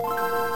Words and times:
you 0.00 0.47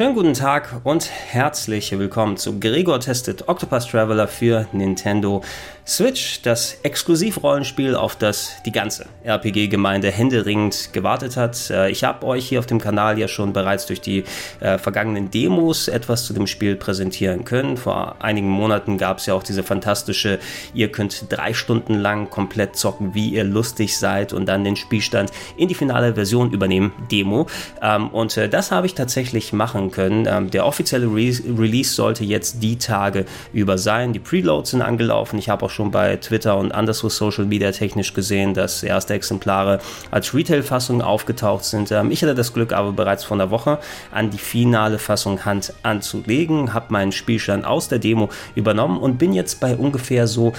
Schönen 0.00 0.14
guten 0.14 0.32
Tag 0.32 0.80
und 0.84 1.10
herzlich 1.10 1.92
willkommen 1.92 2.38
zu 2.38 2.58
Gregor 2.58 3.00
Tested 3.00 3.50
Octopus 3.50 3.86
Traveler 3.86 4.28
für 4.28 4.66
Nintendo 4.72 5.42
Switch, 5.86 6.40
das 6.42 6.78
Exklusivrollenspiel, 6.84 7.94
auf 7.96 8.14
das 8.16 8.52
die 8.64 8.70
ganze 8.70 9.06
RPG-Gemeinde 9.24 10.10
händeringend 10.10 10.90
gewartet 10.92 11.36
hat. 11.36 11.68
Äh, 11.68 11.90
ich 11.90 12.04
habe 12.04 12.26
euch 12.26 12.48
hier 12.48 12.60
auf 12.60 12.66
dem 12.66 12.80
Kanal 12.80 13.18
ja 13.18 13.28
schon 13.28 13.52
bereits 13.52 13.86
durch 13.86 14.00
die 14.00 14.24
äh, 14.60 14.78
vergangenen 14.78 15.30
Demos 15.30 15.88
etwas 15.88 16.24
zu 16.24 16.32
dem 16.32 16.46
Spiel 16.46 16.76
präsentieren 16.76 17.44
können. 17.44 17.76
Vor 17.76 18.16
einigen 18.20 18.48
Monaten 18.48 18.98
gab 18.98 19.18
es 19.18 19.26
ja 19.26 19.34
auch 19.34 19.42
diese 19.42 19.64
fantastische, 19.64 20.38
ihr 20.74 20.92
könnt 20.92 21.24
drei 21.28 21.52
Stunden 21.54 21.94
lang 21.94 22.30
komplett 22.30 22.76
zocken, 22.76 23.14
wie 23.14 23.30
ihr 23.30 23.44
lustig 23.44 23.98
seid 23.98 24.32
und 24.32 24.46
dann 24.46 24.64
den 24.64 24.76
Spielstand 24.76 25.32
in 25.56 25.68
die 25.68 25.74
finale 25.74 26.14
Version 26.14 26.52
übernehmen, 26.52 26.92
Demo. 27.10 27.48
Ähm, 27.82 28.08
und 28.10 28.36
äh, 28.36 28.48
das 28.48 28.70
habe 28.70 28.86
ich 28.86 28.94
tatsächlich 28.94 29.52
machen 29.52 29.89
können. 29.90 30.26
Ähm, 30.28 30.50
der 30.50 30.66
offizielle 30.66 31.06
Re 31.06 31.32
Release 31.58 31.94
sollte 31.94 32.24
jetzt 32.24 32.62
die 32.62 32.76
Tage 32.76 33.24
über 33.52 33.78
sein. 33.78 34.12
Die 34.12 34.18
Preloads 34.18 34.70
sind 34.70 34.82
angelaufen. 34.82 35.38
Ich 35.38 35.48
habe 35.48 35.66
auch 35.66 35.70
schon 35.70 35.90
bei 35.90 36.16
Twitter 36.16 36.56
und 36.56 36.72
anderswo 36.72 37.08
Social 37.08 37.44
Media 37.44 37.70
technisch 37.72 38.14
gesehen, 38.14 38.54
dass 38.54 38.82
erste 38.82 39.14
Exemplare 39.14 39.80
als 40.10 40.34
Retail-Fassung 40.34 41.02
aufgetaucht 41.02 41.64
sind. 41.64 41.90
Ähm, 41.92 42.10
ich 42.10 42.22
hatte 42.22 42.34
das 42.34 42.52
Glück 42.52 42.72
aber 42.72 42.92
bereits 42.92 43.24
vor 43.24 43.36
einer 43.36 43.50
Woche 43.50 43.78
an 44.12 44.30
die 44.30 44.38
finale 44.38 44.98
Fassung 44.98 45.44
Hand 45.44 45.72
anzulegen, 45.82 46.74
habe 46.74 46.86
meinen 46.90 47.12
Spielstand 47.12 47.64
aus 47.64 47.88
der 47.88 47.98
Demo 47.98 48.28
übernommen 48.54 48.98
und 48.98 49.18
bin 49.18 49.32
jetzt 49.32 49.60
bei 49.60 49.76
ungefähr 49.76 50.26
so 50.26 50.52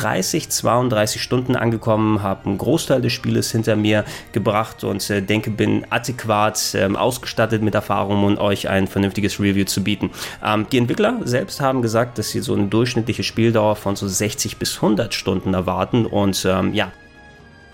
30, 0.00 0.48
32 0.48 1.22
Stunden 1.22 1.56
angekommen, 1.56 2.22
habe 2.22 2.46
einen 2.46 2.58
Großteil 2.58 3.02
des 3.02 3.12
Spieles 3.12 3.52
hinter 3.52 3.76
mir 3.76 4.04
gebracht 4.32 4.82
und 4.82 5.08
äh, 5.10 5.20
denke, 5.20 5.50
bin 5.50 5.84
adäquat 5.90 6.74
äh, 6.74 6.86
ausgestattet 6.94 7.62
mit 7.62 7.74
Erfahrung, 7.74 8.24
um 8.24 8.38
euch 8.38 8.68
ein 8.68 8.86
vernünftiges 8.86 9.38
Review 9.38 9.64
zu 9.64 9.84
bieten. 9.84 10.10
Ähm, 10.42 10.66
die 10.72 10.78
Entwickler 10.78 11.18
selbst 11.24 11.60
haben 11.60 11.82
gesagt, 11.82 12.16
dass 12.18 12.30
sie 12.30 12.40
so 12.40 12.54
eine 12.54 12.66
durchschnittliche 12.66 13.22
Spieldauer 13.22 13.76
von 13.76 13.94
so 13.94 14.08
60 14.08 14.56
bis 14.56 14.76
100 14.76 15.12
Stunden 15.12 15.52
erwarten 15.52 16.06
und 16.06 16.46
ähm, 16.48 16.72
ja, 16.72 16.92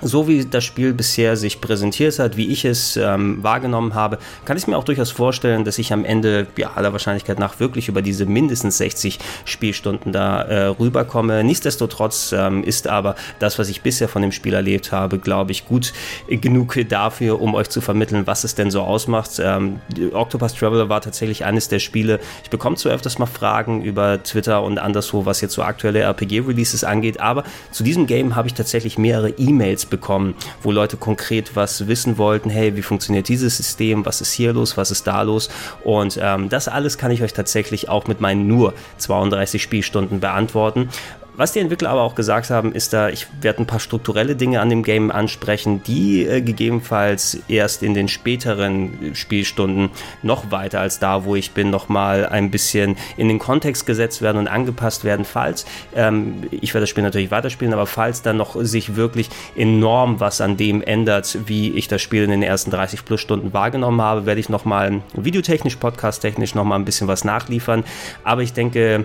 so 0.02 0.28
wie 0.28 0.44
das 0.44 0.64
Spiel 0.64 0.92
bisher 0.92 1.36
sich 1.36 1.60
präsentiert 1.60 2.18
hat, 2.18 2.36
wie 2.36 2.48
ich 2.48 2.64
es 2.64 2.96
ähm, 2.96 3.42
wahrgenommen 3.42 3.94
habe, 3.94 4.18
kann 4.44 4.56
ich 4.56 4.66
mir 4.66 4.76
auch 4.76 4.84
durchaus 4.84 5.10
vorstellen, 5.10 5.64
dass 5.64 5.78
ich 5.78 5.92
am 5.92 6.04
Ende 6.04 6.46
ja, 6.56 6.72
aller 6.74 6.92
Wahrscheinlichkeit 6.92 7.38
nach 7.38 7.60
wirklich 7.60 7.88
über 7.88 8.02
diese 8.02 8.26
mindestens 8.26 8.78
60 8.78 9.18
Spielstunden 9.44 10.12
da 10.12 10.42
äh, 10.42 10.66
rüberkomme. 10.66 11.42
Nichtsdestotrotz 11.44 12.34
ähm, 12.36 12.62
ist 12.62 12.88
aber 12.88 13.16
das, 13.38 13.58
was 13.58 13.68
ich 13.68 13.80
bisher 13.80 14.08
von 14.08 14.22
dem 14.22 14.32
Spiel 14.32 14.54
erlebt 14.54 14.92
habe, 14.92 15.18
glaube 15.18 15.52
ich, 15.52 15.66
gut 15.66 15.92
genug 16.28 16.76
dafür, 16.88 17.40
um 17.40 17.54
euch 17.54 17.70
zu 17.70 17.80
vermitteln, 17.80 18.26
was 18.26 18.44
es 18.44 18.54
denn 18.54 18.70
so 18.70 18.82
ausmacht. 18.82 19.40
Ähm, 19.40 19.80
Octopus 20.12 20.54
Traveler 20.54 20.88
war 20.88 21.00
tatsächlich 21.00 21.44
eines 21.44 21.68
der 21.68 21.78
Spiele. 21.78 22.20
Ich 22.44 22.50
bekomme 22.50 22.76
zu 22.76 22.90
öfters 22.90 23.18
mal 23.18 23.26
Fragen 23.26 23.82
über 23.82 24.22
Twitter 24.22 24.62
und 24.62 24.78
anderswo, 24.78 25.24
was 25.24 25.40
jetzt 25.40 25.54
so 25.54 25.62
aktuelle 25.62 26.00
RPG-Releases 26.00 26.84
angeht, 26.84 27.20
aber 27.20 27.44
zu 27.70 27.82
diesem 27.82 28.06
Game 28.06 28.36
habe 28.36 28.48
ich 28.48 28.54
tatsächlich 28.54 28.98
mehrere 28.98 29.30
E-Mails 29.30 29.85
bekommen, 29.86 30.34
wo 30.62 30.72
Leute 30.72 30.96
konkret 30.96 31.56
was 31.56 31.88
wissen 31.88 32.18
wollten, 32.18 32.50
hey, 32.50 32.76
wie 32.76 32.82
funktioniert 32.82 33.28
dieses 33.28 33.56
System, 33.56 34.04
was 34.06 34.20
ist 34.20 34.32
hier 34.32 34.52
los, 34.52 34.76
was 34.76 34.90
ist 34.90 35.06
da 35.06 35.22
los 35.22 35.48
und 35.84 36.18
ähm, 36.20 36.48
das 36.48 36.68
alles 36.68 36.98
kann 36.98 37.10
ich 37.10 37.22
euch 37.22 37.32
tatsächlich 37.32 37.88
auch 37.88 38.06
mit 38.06 38.20
meinen 38.20 38.46
nur 38.46 38.74
32 38.98 39.62
Spielstunden 39.62 40.20
beantworten. 40.20 40.88
Was 41.36 41.52
die 41.52 41.58
Entwickler 41.58 41.90
aber 41.90 42.00
auch 42.00 42.14
gesagt 42.14 42.48
haben, 42.48 42.72
ist 42.72 42.94
da, 42.94 43.10
ich 43.10 43.26
werde 43.42 43.62
ein 43.62 43.66
paar 43.66 43.78
strukturelle 43.78 44.36
Dinge 44.36 44.60
an 44.62 44.70
dem 44.70 44.82
Game 44.82 45.10
ansprechen, 45.10 45.82
die 45.82 46.24
äh, 46.24 46.40
gegebenenfalls 46.40 47.40
erst 47.46 47.82
in 47.82 47.92
den 47.92 48.08
späteren 48.08 49.14
Spielstunden 49.14 49.90
noch 50.22 50.50
weiter 50.50 50.80
als 50.80 50.98
da, 50.98 51.26
wo 51.26 51.36
ich 51.36 51.50
bin, 51.50 51.68
nochmal 51.68 52.26
ein 52.26 52.50
bisschen 52.50 52.96
in 53.18 53.28
den 53.28 53.38
Kontext 53.38 53.84
gesetzt 53.84 54.22
werden 54.22 54.38
und 54.38 54.48
angepasst 54.48 55.04
werden, 55.04 55.26
falls, 55.26 55.66
ähm, 55.94 56.44
ich 56.50 56.72
werde 56.72 56.84
das 56.84 56.90
Spiel 56.90 57.04
natürlich 57.04 57.30
weiterspielen, 57.30 57.74
aber 57.74 57.86
falls 57.86 58.22
dann 58.22 58.38
noch 58.38 58.56
sich 58.60 58.96
wirklich 58.96 59.28
enorm 59.56 60.20
was 60.20 60.40
an 60.40 60.56
dem 60.56 60.80
ändert, 60.80 61.36
wie 61.44 61.70
ich 61.72 61.86
das 61.86 62.00
Spiel 62.00 62.22
in 62.22 62.30
den 62.30 62.42
ersten 62.42 62.70
30 62.70 63.04
plus 63.04 63.20
Stunden 63.20 63.52
wahrgenommen 63.52 64.00
habe, 64.00 64.24
werde 64.24 64.40
ich 64.40 64.48
nochmal 64.48 65.02
videotechnisch, 65.12 65.76
podcasttechnisch 65.76 66.54
nochmal 66.54 66.78
ein 66.78 66.86
bisschen 66.86 67.08
was 67.08 67.24
nachliefern. 67.24 67.84
Aber 68.24 68.40
ich 68.42 68.54
denke, 68.54 69.04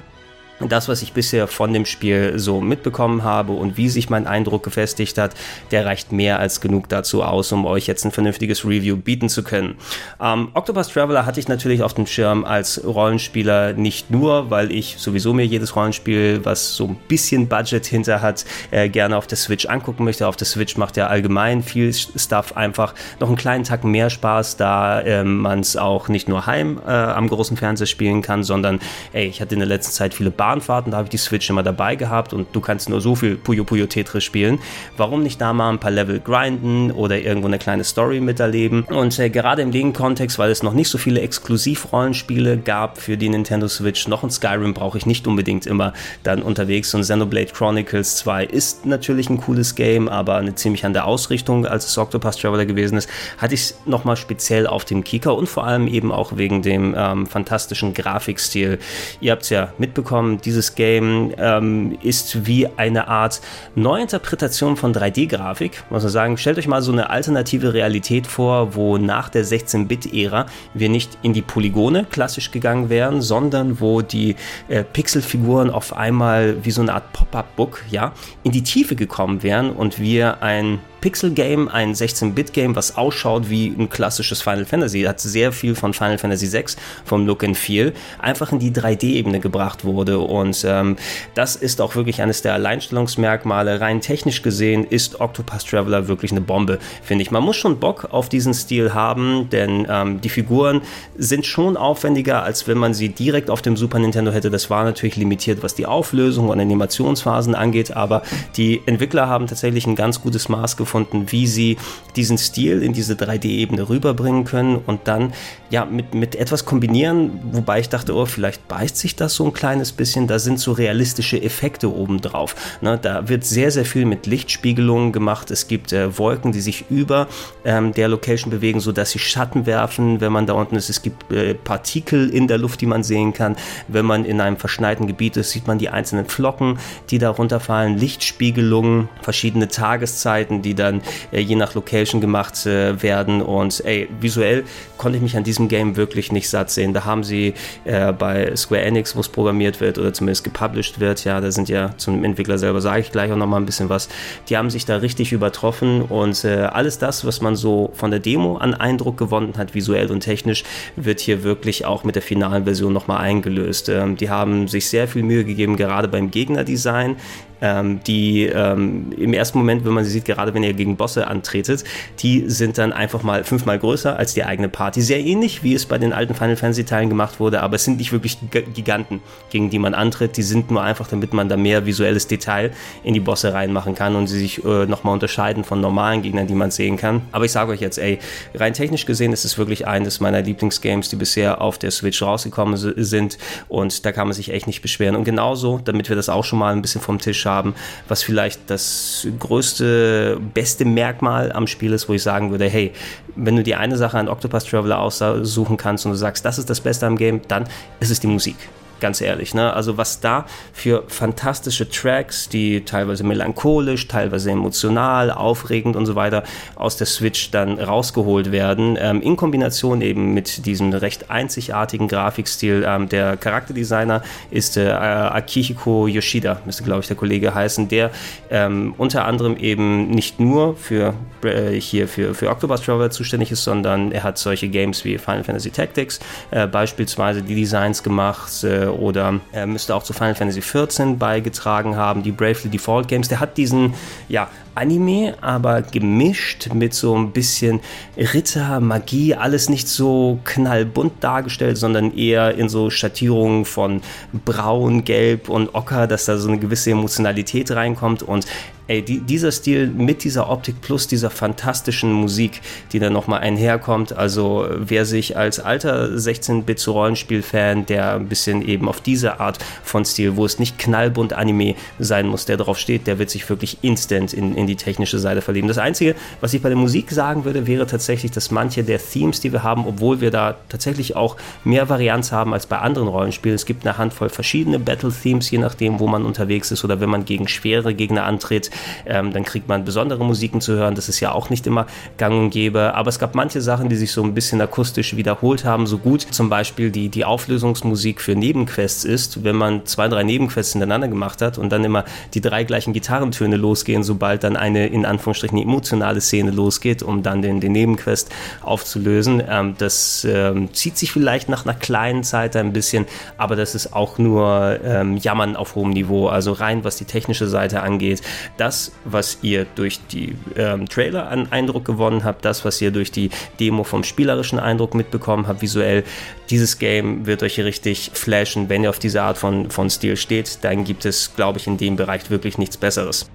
das, 0.70 0.88
was 0.88 1.02
ich 1.02 1.14
bisher 1.14 1.48
von 1.48 1.74
dem 1.74 1.86
Spiel 1.86 2.38
so 2.38 2.62
mitbekommen 2.62 3.24
habe 3.24 3.54
und 3.54 3.78
wie 3.78 3.90
sich 3.90 4.10
mein 4.10 4.28
Eindruck 4.28 4.64
gefestigt 4.64 5.18
hat, 5.18 5.34
der 5.72 5.86
reicht 5.86 6.12
mehr 6.12 6.40
als 6.40 6.62
genug 6.62 6.90
dazu 6.90 7.24
aus, 7.24 7.52
um 7.52 7.66
euch 7.66 7.88
jetzt 7.88 8.06
ein 8.06 8.12
vernünftiges 8.12 8.66
Review 8.66 8.98
bieten 8.98 9.30
zu 9.30 9.44
können. 9.44 9.76
Ähm, 10.22 10.50
Octopus 10.54 10.90
Traveler 10.90 11.26
hatte 11.26 11.40
ich 11.40 11.48
natürlich 11.48 11.84
auf 11.84 11.94
dem 11.94 12.06
Schirm 12.06 12.46
als 12.46 12.84
Rollenspieler 12.84 13.74
nicht 13.74 14.12
nur, 14.12 14.50
weil 14.50 14.72
ich 14.72 14.98
sowieso 14.98 15.34
mir 15.34 15.46
jedes 15.46 15.76
Rollenspiel, 15.76 16.42
was 16.44 16.76
so 16.76 16.88
ein 16.88 16.98
bisschen 17.08 17.48
Budget 17.48 17.86
hinter 17.86 18.22
hat, 18.22 18.46
äh, 18.72 18.90
gerne 18.90 19.18
auf 19.18 19.28
der 19.28 19.38
Switch 19.38 19.66
angucken 19.66 20.04
möchte. 20.04 20.28
Auf 20.28 20.36
der 20.36 20.48
Switch 20.48 20.78
macht 20.78 20.98
ja 20.98 21.08
allgemein 21.08 21.64
viel 21.64 21.94
Stuff 21.94 22.56
einfach 22.56 22.94
noch 23.20 23.28
einen 23.28 23.38
kleinen 23.38 23.64
Tag 23.64 23.84
mehr 23.84 24.10
Spaß, 24.10 24.58
da 24.58 25.02
äh, 25.02 25.24
man 25.24 25.60
es 25.60 25.76
auch 25.76 26.08
nicht 26.08 26.30
nur 26.30 26.46
heim 26.46 26.80
äh, 26.86 26.92
am 26.92 27.28
großen 27.28 27.58
Fernseher 27.58 27.88
spielen 27.88 28.22
kann, 28.22 28.44
sondern 28.44 28.80
ey, 29.14 29.26
ich 29.26 29.42
hatte 29.42 29.56
in 29.56 29.60
der 29.60 29.68
letzten 29.68 29.94
Zeit 29.94 30.14
viele 30.14 30.32
Bar 30.32 30.51
Bahnfahrten, 30.52 30.92
da 30.92 30.98
habe 30.98 31.06
ich 31.06 31.12
die 31.12 31.18
Switch 31.18 31.50
immer 31.50 31.64
dabei 31.64 31.96
gehabt 31.96 32.34
und 32.34 32.48
du 32.54 32.60
kannst 32.60 32.90
nur 32.90 33.00
so 33.00 33.16
viel 33.16 33.38
Puyo 33.38 33.64
Puyo 33.64 33.86
Tetris 33.86 34.26
spielen. 34.26 34.60
Warum 34.98 35.24
nicht 35.24 35.40
da 35.40 35.54
mal 35.54 35.70
ein 35.70 35.80
paar 35.80 35.92
Level 35.92 36.20
grinden 36.20 36.92
oder 36.92 37.18
irgendwo 37.18 37.48
eine 37.48 37.58
kleine 37.58 37.86
Story 37.86 38.20
miterleben? 38.20 38.84
Und 38.84 39.18
äh, 39.18 39.30
gerade 39.30 39.62
im 39.62 39.72
Gegenkontext, 39.72 40.38
weil 40.40 40.52
es 40.52 40.62
noch 40.62 40.74
nicht 40.74 40.90
so 40.90 40.98
viele 40.98 41.22
Exklusivrollenspiele 41.22 42.58
gab 42.58 42.98
für 42.98 43.16
die 43.16 43.30
Nintendo 43.30 43.70
Switch, 43.70 44.10
noch 44.10 44.24
ein 44.24 44.30
Skyrim 44.30 44.74
brauche 44.74 44.98
ich 44.98 45.06
nicht 45.06 45.26
unbedingt 45.26 45.66
immer 45.66 45.94
dann 46.24 46.42
unterwegs. 46.42 46.94
Und 46.94 47.02
Xenoblade 47.02 47.54
Chronicles 47.54 48.18
2 48.18 48.44
ist 48.44 48.86
natürlich 48.86 49.30
ein 49.30 49.38
cooles 49.38 49.76
Game, 49.76 50.10
aber 50.10 50.36
eine 50.36 50.56
ziemlich 50.56 50.86
andere 50.86 51.06
Ausrichtung, 51.06 51.66
als 51.66 51.86
es 51.86 51.98
Octopus 51.98 52.36
Traveler 52.36 52.66
gewesen 52.66 52.98
ist, 52.98 53.10
hatte 53.38 53.54
ich 53.54 53.62
es 53.62 53.76
nochmal 53.86 54.18
speziell 54.18 54.68
auf 54.68 54.84
dem 54.84 55.06
Kika 55.06 55.30
und 55.30 55.48
vor 55.48 55.66
allem 55.66 55.88
eben 55.88 56.12
auch 56.12 56.36
wegen 56.36 56.62
dem 56.62 56.94
ähm, 56.98 57.26
fantastischen 57.26 57.94
Grafikstil. 57.94 58.80
Ihr 59.22 59.32
habt 59.32 59.44
es 59.44 59.50
ja 59.50 59.72
mitbekommen, 59.78 60.41
dieses 60.46 60.76
Game 60.76 61.34
ähm, 61.38 61.98
ist 62.02 62.46
wie 62.46 62.68
eine 62.78 63.08
Art 63.08 63.42
Neuinterpretation 63.76 64.78
von 64.78 64.94
3D-Grafik. 64.94 65.84
Muss 65.90 66.04
man 66.04 66.12
sagen, 66.12 66.38
stellt 66.38 66.58
euch 66.58 66.68
mal 66.68 66.82
so 66.82 66.92
eine 66.92 67.10
alternative 67.10 67.74
Realität 67.74 68.28
vor, 68.28 68.76
wo 68.76 68.98
nach 68.98 69.30
der 69.30 69.46
16-Bit-Ära 69.46 70.46
wir 70.74 70.90
nicht 70.90 71.18
in 71.22 71.34
die 71.34 71.42
Polygone 71.42 72.06
klassisch 72.10 72.52
gegangen 72.52 72.90
wären, 72.90 73.22
sondern 73.22 73.80
wo 73.80 74.02
die 74.02 74.36
äh, 74.68 74.84
Pixelfiguren 74.84 75.70
auf 75.70 75.96
einmal 75.96 76.64
wie 76.64 76.72
so 76.72 76.82
eine 76.82 76.94
Art 76.94 77.14
Pop-up-Book 77.14 77.84
ja, 77.90 78.14
in 78.44 78.52
die 78.52 78.64
Tiefe 78.64 78.96
gekommen 78.96 79.44
wären 79.44 79.72
und 79.72 80.00
wir 80.00 80.42
ein 80.44 80.80
Pixel-Game, 81.02 81.68
ein 81.68 81.94
16-Bit-Game, 81.94 82.76
was 82.76 82.96
ausschaut 82.96 83.50
wie 83.50 83.68
ein 83.68 83.90
klassisches 83.90 84.44
Final 84.44 84.66
Fantasy. 84.66 85.02
Hat 85.02 85.20
sehr 85.20 85.52
viel 85.52 85.74
von 85.74 85.94
Final 85.94 86.20
Fantasy 86.20 86.54
VI 86.54 86.66
vom 87.04 87.26
Look 87.26 87.44
and 87.44 87.58
Feel 87.58 87.94
einfach 88.20 88.52
in 88.52 88.60
die 88.60 88.72
3D-Ebene 88.72 89.40
gebracht 89.40 89.84
wurde. 89.84 90.20
Und 90.20 90.64
ähm, 90.66 90.96
das 91.34 91.56
ist 91.56 91.82
auch 91.82 91.96
wirklich 91.96 92.22
eines 92.22 92.44
der 92.44 92.54
Alleinstellungsmerkmale. 92.54 93.82
Rein 93.82 94.00
technisch 94.00 94.44
gesehen 94.44 94.86
ist 94.86 95.20
Octopus 95.20 95.66
Traveler 95.66 96.08
wirklich 96.08 96.32
eine 96.32 96.42
Bombe, 96.42 96.78
finde 97.02 97.24
ich. 97.24 97.32
Man 97.32 97.44
muss 97.44 97.56
schon 97.58 97.80
Bock 97.80 98.10
auf 98.12 98.30
diesen 98.30 98.54
Stil 98.54 98.94
haben, 98.94 99.50
denn 99.50 99.88
ähm, 99.90 100.22
die 100.22 100.30
Figuren 100.30 100.82
sind 101.18 101.48
schon 101.48 101.78
aufwendiger, 101.78 102.44
als 102.44 102.68
wenn 102.68 102.78
man 102.78 102.94
sie 102.94 103.10
direkt 103.10 103.50
auf 103.50 103.64
dem 103.64 103.76
Super 103.76 103.98
Nintendo 103.98 104.32
hätte. 104.32 104.52
Das 104.52 104.70
war 104.70 104.84
natürlich 104.84 105.16
limitiert, 105.16 105.64
was 105.64 105.74
die 105.74 105.88
Auflösung 105.88 106.50
und 106.50 106.60
Animationsphasen 106.60 107.56
angeht, 107.56 107.96
aber 107.98 108.22
die 108.56 108.82
Entwickler 108.86 109.28
haben 109.28 109.48
tatsächlich 109.48 109.88
ein 109.88 109.96
ganz 109.96 110.22
gutes 110.22 110.48
Maß 110.48 110.78
gefunden 110.78 110.91
gefunden, 110.92 111.32
wie 111.32 111.48
sie 111.48 111.78
diesen 112.18 112.38
Stil 112.38 112.84
in 112.84 112.92
diese 112.92 113.14
3D-Ebene 113.14 113.88
rüberbringen 113.88 114.44
können 114.44 114.76
und 114.76 115.08
dann 115.08 115.34
ja 115.70 115.86
mit, 115.86 116.14
mit 116.14 116.36
etwas 116.36 116.66
kombinieren, 116.66 117.40
wobei 117.54 117.80
ich 117.80 117.88
dachte, 117.88 118.14
oh, 118.14 118.26
vielleicht 118.26 118.68
beißt 118.68 118.98
sich 118.98 119.16
das 119.16 119.36
so 119.36 119.46
ein 119.46 119.54
kleines 119.54 119.94
bisschen, 119.94 120.28
da 120.28 120.38
sind 120.38 120.60
so 120.60 120.74
realistische 120.74 121.42
Effekte 121.42 121.94
obendrauf. 121.94 122.56
Ne, 122.82 123.00
da 123.02 123.30
wird 123.30 123.46
sehr, 123.46 123.72
sehr 123.72 123.86
viel 123.86 124.06
mit 124.06 124.26
Lichtspiegelungen 124.26 125.14
gemacht. 125.14 125.50
Es 125.52 125.68
gibt 125.68 125.94
äh, 125.94 126.18
Wolken, 126.18 126.52
die 126.52 126.60
sich 126.60 126.86
über 126.90 127.28
ähm, 127.64 127.94
der 127.94 128.10
Location 128.10 128.52
bewegen, 128.52 128.82
sodass 128.82 129.12
sie 129.12 129.20
Schatten 129.20 129.66
werfen, 129.66 130.20
wenn 130.20 130.34
man 130.34 130.46
da 130.46 130.54
unten 130.54 130.76
ist. 130.76 130.90
Es 130.90 131.02
gibt 131.02 131.32
äh, 131.32 131.54
Partikel 131.54 132.30
in 132.30 132.50
der 132.50 132.58
Luft, 132.58 132.82
die 132.82 132.86
man 132.86 133.04
sehen 133.04 133.34
kann. 133.34 133.56
Wenn 133.88 134.06
man 134.06 134.26
in 134.26 134.42
einem 134.42 134.58
verschneiten 134.58 135.08
Gebiet 135.08 135.38
ist, 135.38 135.52
sieht 135.52 135.68
man 135.68 135.78
die 135.78 135.88
einzelnen 135.88 136.26
Flocken, 136.26 136.80
die 137.10 137.18
da 137.18 137.30
runterfallen, 137.30 137.98
Lichtspiegelungen, 137.98 139.08
verschiedene 139.22 139.70
Tageszeiten, 139.70 140.62
die 140.62 140.76
dann 140.82 141.02
äh, 141.32 141.40
je 141.40 141.56
nach 141.56 141.74
Location 141.76 142.22
gemacht 142.22 142.66
äh, 142.66 143.02
werden. 143.02 143.42
Und 143.42 143.84
ey, 143.86 144.10
visuell 144.20 144.64
konnte 144.98 145.18
ich 145.18 145.24
mich 145.24 145.38
an 145.38 145.44
diesem 145.44 145.68
Game 145.68 145.96
wirklich 145.96 146.32
nicht 146.32 146.50
satt 146.50 146.70
sehen. 146.70 146.94
Da 146.94 147.06
haben 147.06 147.24
sie 147.24 147.54
äh, 147.86 148.12
bei 148.12 148.56
Square 148.56 148.82
Enix, 148.82 149.16
wo 149.16 149.20
es 149.20 149.30
programmiert 149.30 149.80
wird 149.80 149.98
oder 149.98 150.14
zumindest 150.14 150.44
gepublished 150.44 151.00
wird, 151.00 151.24
ja, 151.24 151.40
da 151.40 151.52
sind 151.52 151.70
ja 151.70 151.96
zum 151.98 152.24
Entwickler 152.24 152.58
selber, 152.58 152.82
sage 152.82 153.02
ich 153.02 153.12
gleich 153.12 153.32
auch 153.32 153.38
nochmal 153.38 153.62
ein 153.62 153.66
bisschen 153.66 153.90
was, 153.90 154.10
die 154.50 154.58
haben 154.58 154.70
sich 154.70 154.86
da 154.86 154.98
richtig 154.98 155.32
übertroffen 155.32 156.02
und 156.02 156.44
äh, 156.44 156.70
alles 156.72 156.98
das, 157.00 157.26
was 157.26 157.42
man 157.42 157.56
so 157.56 157.92
von 157.94 158.12
der 158.12 158.20
Demo 158.20 158.58
an 158.58 158.74
Eindruck 158.74 159.18
gewonnen 159.18 159.54
hat, 159.58 159.74
visuell 159.74 160.12
und 160.12 160.22
technisch, 160.22 160.64
wird 160.96 161.20
hier 161.20 161.44
wirklich 161.44 161.86
auch 161.86 162.04
mit 162.04 162.16
der 162.16 162.22
finalen 162.22 162.64
Version 162.64 162.94
nochmal 162.94 163.20
eingelöst. 163.20 163.90
Ähm, 163.90 164.18
die 164.18 164.30
haben 164.30 164.68
sich 164.68 164.90
sehr 164.90 165.08
viel 165.08 165.24
Mühe 165.24 165.44
gegeben, 165.44 165.78
gerade 165.78 166.08
beim 166.08 166.32
Gegnerdesign 166.32 167.18
ähm, 167.62 168.02
die 168.06 168.46
ähm, 168.46 169.12
im 169.18 169.34
ersten 169.34 169.58
Moment, 169.58 169.86
wenn 169.86 169.94
man 169.94 170.04
sie 170.04 170.12
sieht, 170.12 170.26
gerade 170.26 170.54
wenn 170.54 170.64
ihr 170.64 170.74
gegen 170.74 170.98
Bosse 170.98 171.28
antretet, 171.28 171.84
die 172.20 172.50
sind 172.50 172.78
dann 172.78 172.92
einfach 172.92 173.24
mal 173.24 173.44
fünfmal 173.44 173.80
größer 173.80 174.18
als 174.18 174.34
die 174.34 174.44
eigene 174.44 174.68
Party. 174.68 175.02
Sehr 175.02 175.20
ähnlich, 175.20 175.64
wie 175.64 175.74
es 175.74 175.86
bei 175.86 175.98
den 175.98 176.12
alten 176.12 176.34
Final 176.34 176.56
Fantasy 176.56 176.84
Teilen 176.84 177.10
gemacht 177.10 177.40
wurde, 177.40 177.62
aber 177.62 177.76
es 177.76 177.86
sind 177.86 177.98
nicht 177.98 178.12
wirklich 178.12 178.38
Giganten, 178.74 179.22
gegen 179.50 179.70
die 179.70 179.80
man 179.80 179.94
antritt. 179.94 180.38
Die 180.38 180.44
sind 180.44 180.72
nur 180.72 180.82
einfach, 180.82 181.08
damit 181.08 181.34
man 181.34 181.50
da 181.50 181.58
mehr 181.58 181.86
visuelles 181.86 182.28
Detail 182.28 182.72
in 183.04 183.14
die 183.14 183.20
Bosse 183.20 183.54
reinmachen 183.54 183.96
kann 183.96 184.16
und 184.16 184.28
sie 184.28 184.40
sich 184.40 184.64
äh, 184.66 184.86
nochmal 184.86 185.14
unterscheiden 185.14 185.64
von 185.64 185.80
normalen 185.80 186.22
Gegnern, 186.22 186.48
die 186.48 186.56
man 186.56 186.72
sehen 186.72 186.98
kann. 186.98 187.22
Aber 187.32 187.46
ich 187.46 187.52
sage 187.52 187.72
euch 187.72 187.82
jetzt, 187.82 187.98
ey, 187.98 188.20
rein 188.56 188.74
technisch 188.74 189.06
gesehen 189.06 189.34
ist 189.34 189.46
es 189.46 189.58
wirklich 189.58 189.88
eines 189.88 190.20
meiner 190.20 190.42
Lieblingsgames, 190.42 191.10
die 191.10 191.16
bisher 191.16 191.62
auf 191.62 191.78
der 191.78 191.92
Switch 191.92 192.22
rausgekommen 192.22 192.76
sind 192.78 193.38
und 193.68 194.06
da 194.06 194.12
kann 194.12 194.28
man 194.28 194.34
sich 194.34 194.52
echt 194.52 194.68
nicht 194.68 194.82
beschweren. 194.82 195.16
Und 195.16 195.24
genauso, 195.24 195.80
damit 195.84 196.10
wir 196.10 196.16
das 196.16 196.30
auch 196.30 196.44
schon 196.44 196.60
mal 196.60 196.74
ein 196.74 196.82
bisschen 196.82 197.02
vom 197.02 197.20
Tisch 197.20 197.46
haben, 197.46 197.51
haben, 197.52 197.76
was 198.08 198.24
vielleicht 198.24 198.70
das 198.70 199.28
größte, 199.40 200.40
beste 200.54 200.86
Merkmal 200.86 201.52
am 201.52 201.68
Spiel 201.68 201.94
ist, 201.94 202.10
wo 202.10 202.14
ich 202.14 202.24
sagen 202.24 202.52
würde, 202.52 202.68
hey, 202.68 202.92
wenn 203.36 203.56
du 203.56 203.64
die 203.64 203.76
eine 203.76 203.98
Sache 203.98 204.18
an 204.18 204.28
Octopus 204.28 204.66
Traveler 204.66 205.00
aussuchen 205.00 205.78
kannst 205.78 206.06
und 206.06 206.12
du 206.12 206.18
sagst, 206.18 206.44
das 206.46 206.58
ist 206.58 206.70
das 206.70 206.82
Beste 206.82 207.06
am 207.06 207.18
Game, 207.18 207.42
dann 207.48 207.66
ist 208.00 208.12
es 208.12 208.20
die 208.20 208.28
Musik 208.28 208.56
ganz 209.02 209.20
ehrlich. 209.20 209.54
Ne? 209.54 209.74
Also 209.74 209.98
was 209.98 210.22
da 210.22 210.46
für 210.72 211.04
fantastische 211.08 211.90
Tracks, 211.90 212.48
die 212.48 212.86
teilweise 212.86 213.24
melancholisch, 213.24 214.08
teilweise 214.08 214.52
emotional, 214.52 215.32
aufregend 215.32 215.96
und 215.96 216.06
so 216.06 216.16
weiter 216.16 216.44
aus 216.76 216.96
der 216.98 217.08
Switch 217.08 217.52
dann 217.52 217.80
rausgeholt 217.80 218.52
werden, 218.52 218.98
ähm, 219.00 219.22
in 219.22 219.36
Kombination 219.36 220.02
eben 220.02 220.34
mit 220.34 220.66
diesem 220.66 220.94
recht 220.94 221.30
einzigartigen 221.30 222.08
Grafikstil. 222.08 222.86
Ähm, 222.88 223.10
der 223.10 223.36
Charakterdesigner 223.38 224.22
ist 224.50 224.78
äh, 224.78 224.88
Akihiko 224.88 226.08
Yoshida, 226.08 226.62
müsste 226.66 226.84
glaube 226.84 227.02
ich 227.02 227.08
der 227.08 227.18
Kollege 227.18 227.54
heißen, 227.54 227.90
der 227.90 228.12
ähm, 228.50 228.94
unter 228.98 229.26
anderem 229.26 229.58
eben 229.58 230.10
nicht 230.10 230.40
nur 230.40 230.78
für 230.78 231.14
äh, 231.44 231.72
hier 231.80 232.08
für, 232.08 232.34
für 232.34 232.50
Octopus 232.50 232.82
Traveler 232.82 233.10
zuständig 233.10 233.52
ist, 233.52 233.64
sondern 233.64 234.12
er 234.12 234.24
hat 234.24 234.38
solche 234.38 234.70
Games 234.70 235.04
wie 235.04 235.18
Final 235.18 235.44
Fantasy 235.44 235.72
Tactics 235.72 236.20
äh, 236.52 236.68
beispielsweise 236.68 237.42
die 237.42 237.56
Designs 237.56 238.04
gemacht 238.04 238.52
äh, 238.92 238.98
oder 238.98 239.40
er 239.52 239.68
müsste 239.68 239.96
auch 239.96 240.04
zu 240.04 240.14
Final 240.14 240.36
Fantasy 240.36 240.62
XIV 240.62 241.18
beigetragen 241.18 241.96
haben, 241.96 242.24
die 242.24 242.32
Bravely 242.32 242.70
Default 242.70 243.08
Games. 243.08 243.28
Der 243.28 243.40
hat 243.40 243.58
diesen, 243.58 243.94
ja, 244.28 244.50
Anime, 244.76 245.36
aber 245.42 245.82
gemischt 245.82 246.70
mit 246.74 246.94
so 246.94 247.16
ein 247.16 247.32
bisschen 247.32 247.80
Ritter, 248.18 248.80
Magie, 248.80 249.36
alles 249.36 249.70
nicht 249.70 249.88
so 249.88 250.40
knallbunt 250.44 251.14
dargestellt, 251.22 251.78
sondern 251.78 252.16
eher 252.16 252.56
in 252.56 252.70
so 252.70 252.90
Schattierungen 252.90 253.66
von 253.66 254.02
Braun, 254.46 255.04
Gelb 255.04 255.50
und 255.50 255.76
Ocker, 255.76 256.08
dass 256.08 256.26
da 256.26 256.38
so 256.38 256.48
eine 256.48 256.60
gewisse 256.60 256.92
Emotionalität 256.92 257.72
reinkommt 257.72 258.24
und 258.24 258.46
ey, 258.92 259.02
die, 259.02 259.20
dieser 259.20 259.52
Stil 259.52 259.88
mit 259.88 260.24
dieser 260.26 260.50
Optik 260.50 260.82
plus 260.82 261.08
dieser 261.08 261.30
fantastischen 261.30 262.12
Musik, 262.12 262.62
die 262.92 263.00
dann 263.00 263.14
nochmal 263.14 263.40
einherkommt. 263.40 264.12
Also 264.12 264.68
wer 264.76 265.06
sich 265.06 265.38
als 265.38 265.62
alter 265.62 266.10
16-Bit-Rollenspiel-Fan, 266.10 267.86
der 267.86 268.16
ein 268.16 268.28
bisschen 268.28 268.62
eben 268.68 268.90
auf 268.90 269.00
diese 269.00 269.40
Art 269.40 269.60
von 269.84 270.04
Stil, 270.04 270.36
wo 270.36 270.46
es 270.46 270.60
nicht 270.60 270.78
knallbunt 270.78 271.32
Anime 271.32 271.76
sein 272.00 272.28
muss, 272.28 272.46
der 272.46 272.58
drauf 272.58 272.78
steht, 272.78 273.08
der 273.08 273.18
wird 273.18 273.30
sich 273.30 273.48
wirklich 273.50 273.78
instant 273.82 274.34
in, 274.34 274.56
in 274.62 274.68
die 274.68 274.76
technische 274.76 275.20
Seite 275.20 275.42
verlieben. 275.42 275.68
Das 275.68 275.78
Einzige, 275.78 276.16
was 276.40 276.54
ich 276.54 276.62
bei 276.62 276.70
der 276.70 276.78
Musik 276.78 277.12
sagen 277.12 277.46
würde, 277.46 277.68
wäre 277.68 277.86
tatsächlich, 277.86 278.32
dass 278.32 278.52
manche 278.52 278.84
der 278.84 279.00
Themes, 279.00 279.42
die 279.42 279.52
wir 279.52 279.64
haben, 279.64 279.86
obwohl 279.86 280.22
wir 280.22 280.32
da 280.32 280.56
tatsächlich 280.70 281.16
auch 281.16 281.38
mehr 281.64 281.90
Varianz 281.90 282.32
haben 282.32 282.54
als 282.54 282.66
bei 282.66 282.78
anderen 282.78 283.08
Rollenspielen, 283.08 283.56
es 283.56 283.66
gibt 283.66 283.86
eine 283.86 283.98
Handvoll 283.98 284.30
verschiedene 284.30 284.80
Battle-Themes, 284.80 285.52
je 285.52 285.58
nachdem, 285.58 286.00
wo 286.00 286.08
man 286.08 286.26
unterwegs 286.26 286.72
ist 286.72 286.84
oder 286.84 287.00
wenn 287.00 287.10
man 287.10 287.26
gegen 287.26 287.48
schwere 287.48 287.94
Gegner 287.94 288.24
antritt, 288.24 288.72
ähm, 289.06 289.34
dann 289.34 289.44
kriegt 289.44 289.68
man 289.68 289.84
besondere 289.86 290.24
Musiken 290.24 290.62
zu 290.62 290.74
hören. 290.74 290.96
Das 290.96 291.10
ist 291.10 291.20
ja 291.20 291.32
auch 291.32 291.50
nicht 291.50 291.68
immer 291.68 291.88
gang 292.18 292.34
und 292.36 292.50
gäbe. 292.52 292.94
Aber 292.94 293.10
es 293.10 293.20
gab 293.20 293.36
manche 293.36 293.62
Sachen, 293.62 293.90
die 293.90 293.96
sich 293.96 294.12
so 294.12 294.24
ein 294.24 294.34
bisschen 294.34 294.62
akustisch 294.62 295.16
wiederholt 295.16 295.66
haben, 295.66 295.88
so 295.88 295.98
gut. 295.98 296.22
Zum 296.22 296.50
Beispiel 296.50 296.92
die, 296.92 297.10
die 297.10 297.26
Auflösungsmusik 297.26 298.22
für 298.22 298.36
Nebenquests 298.36 299.04
ist, 299.04 299.44
wenn 299.44 299.56
man 299.56 299.86
zwei, 299.86 300.08
drei 300.08 300.24
Nebenquests 300.24 300.74
hintereinander 300.74 301.08
gemacht 301.08 301.42
hat 301.42 301.58
und 301.58 301.72
dann 301.72 301.84
immer 301.84 302.06
die 302.34 302.42
drei 302.42 302.64
gleichen 302.64 302.94
Gitarrentöne 302.94 303.56
losgehen, 303.56 304.04
sobald 304.04 304.44
dann 304.44 304.51
eine 304.56 304.88
in 304.88 305.06
Anführungsstrichen 305.06 305.58
emotionale 305.58 306.22
Szene 306.22 306.52
losgeht, 306.52 307.04
um 307.04 307.24
dann 307.24 307.42
den, 307.42 307.60
den 307.60 307.72
Nebenquest 307.72 308.30
aufzulösen. 308.62 309.42
Ähm, 309.48 309.76
das 309.78 310.26
ähm, 310.30 310.74
zieht 310.74 310.98
sich 310.98 311.12
vielleicht 311.12 311.50
nach 311.50 311.66
einer 311.66 311.76
kleinen 311.76 312.24
Zeit 312.24 312.56
ein 312.56 312.74
bisschen, 312.74 313.06
aber 313.38 313.56
das 313.56 313.76
ist 313.76 313.94
auch 313.94 314.18
nur 314.18 314.80
ähm, 314.84 315.18
Jammern 315.18 315.56
auf 315.56 315.76
hohem 315.76 315.92
Niveau. 315.92 316.28
Also 316.28 316.52
rein 316.54 316.84
was 316.84 316.98
die 316.98 317.06
technische 317.06 317.48
Seite 317.48 317.82
angeht, 317.82 318.22
das, 318.58 318.92
was 319.06 319.40
ihr 319.42 319.66
durch 319.76 320.00
die 320.08 320.36
ähm, 320.56 320.88
Trailer 320.88 321.30
an 321.30 321.52
Eindruck 321.52 321.86
gewonnen 321.86 322.24
habt, 322.24 322.46
das, 322.46 322.66
was 322.66 322.82
ihr 322.82 322.92
durch 322.92 323.12
die 323.12 323.30
Demo 323.60 323.84
vom 323.84 324.04
spielerischen 324.04 324.60
Eindruck 324.60 324.96
mitbekommen 324.96 325.48
habt, 325.48 325.62
visuell, 325.62 326.04
dieses 326.50 326.80
Game 326.80 327.26
wird 327.26 327.44
euch 327.44 327.60
richtig 327.60 328.12
flashen. 328.14 328.70
Wenn 328.70 328.84
ihr 328.84 328.90
auf 328.90 329.00
diese 329.00 329.22
Art 329.22 329.38
von, 329.38 329.70
von 329.70 329.90
Stil 329.90 330.18
steht, 330.18 330.64
dann 330.64 330.84
gibt 330.84 331.06
es, 331.06 331.36
glaube 331.36 331.60
ich, 331.60 331.68
in 331.68 331.78
dem 331.78 331.96
Bereich 331.96 332.30
wirklich 332.30 332.58
nichts 332.58 332.78
Besseres. 332.78 333.30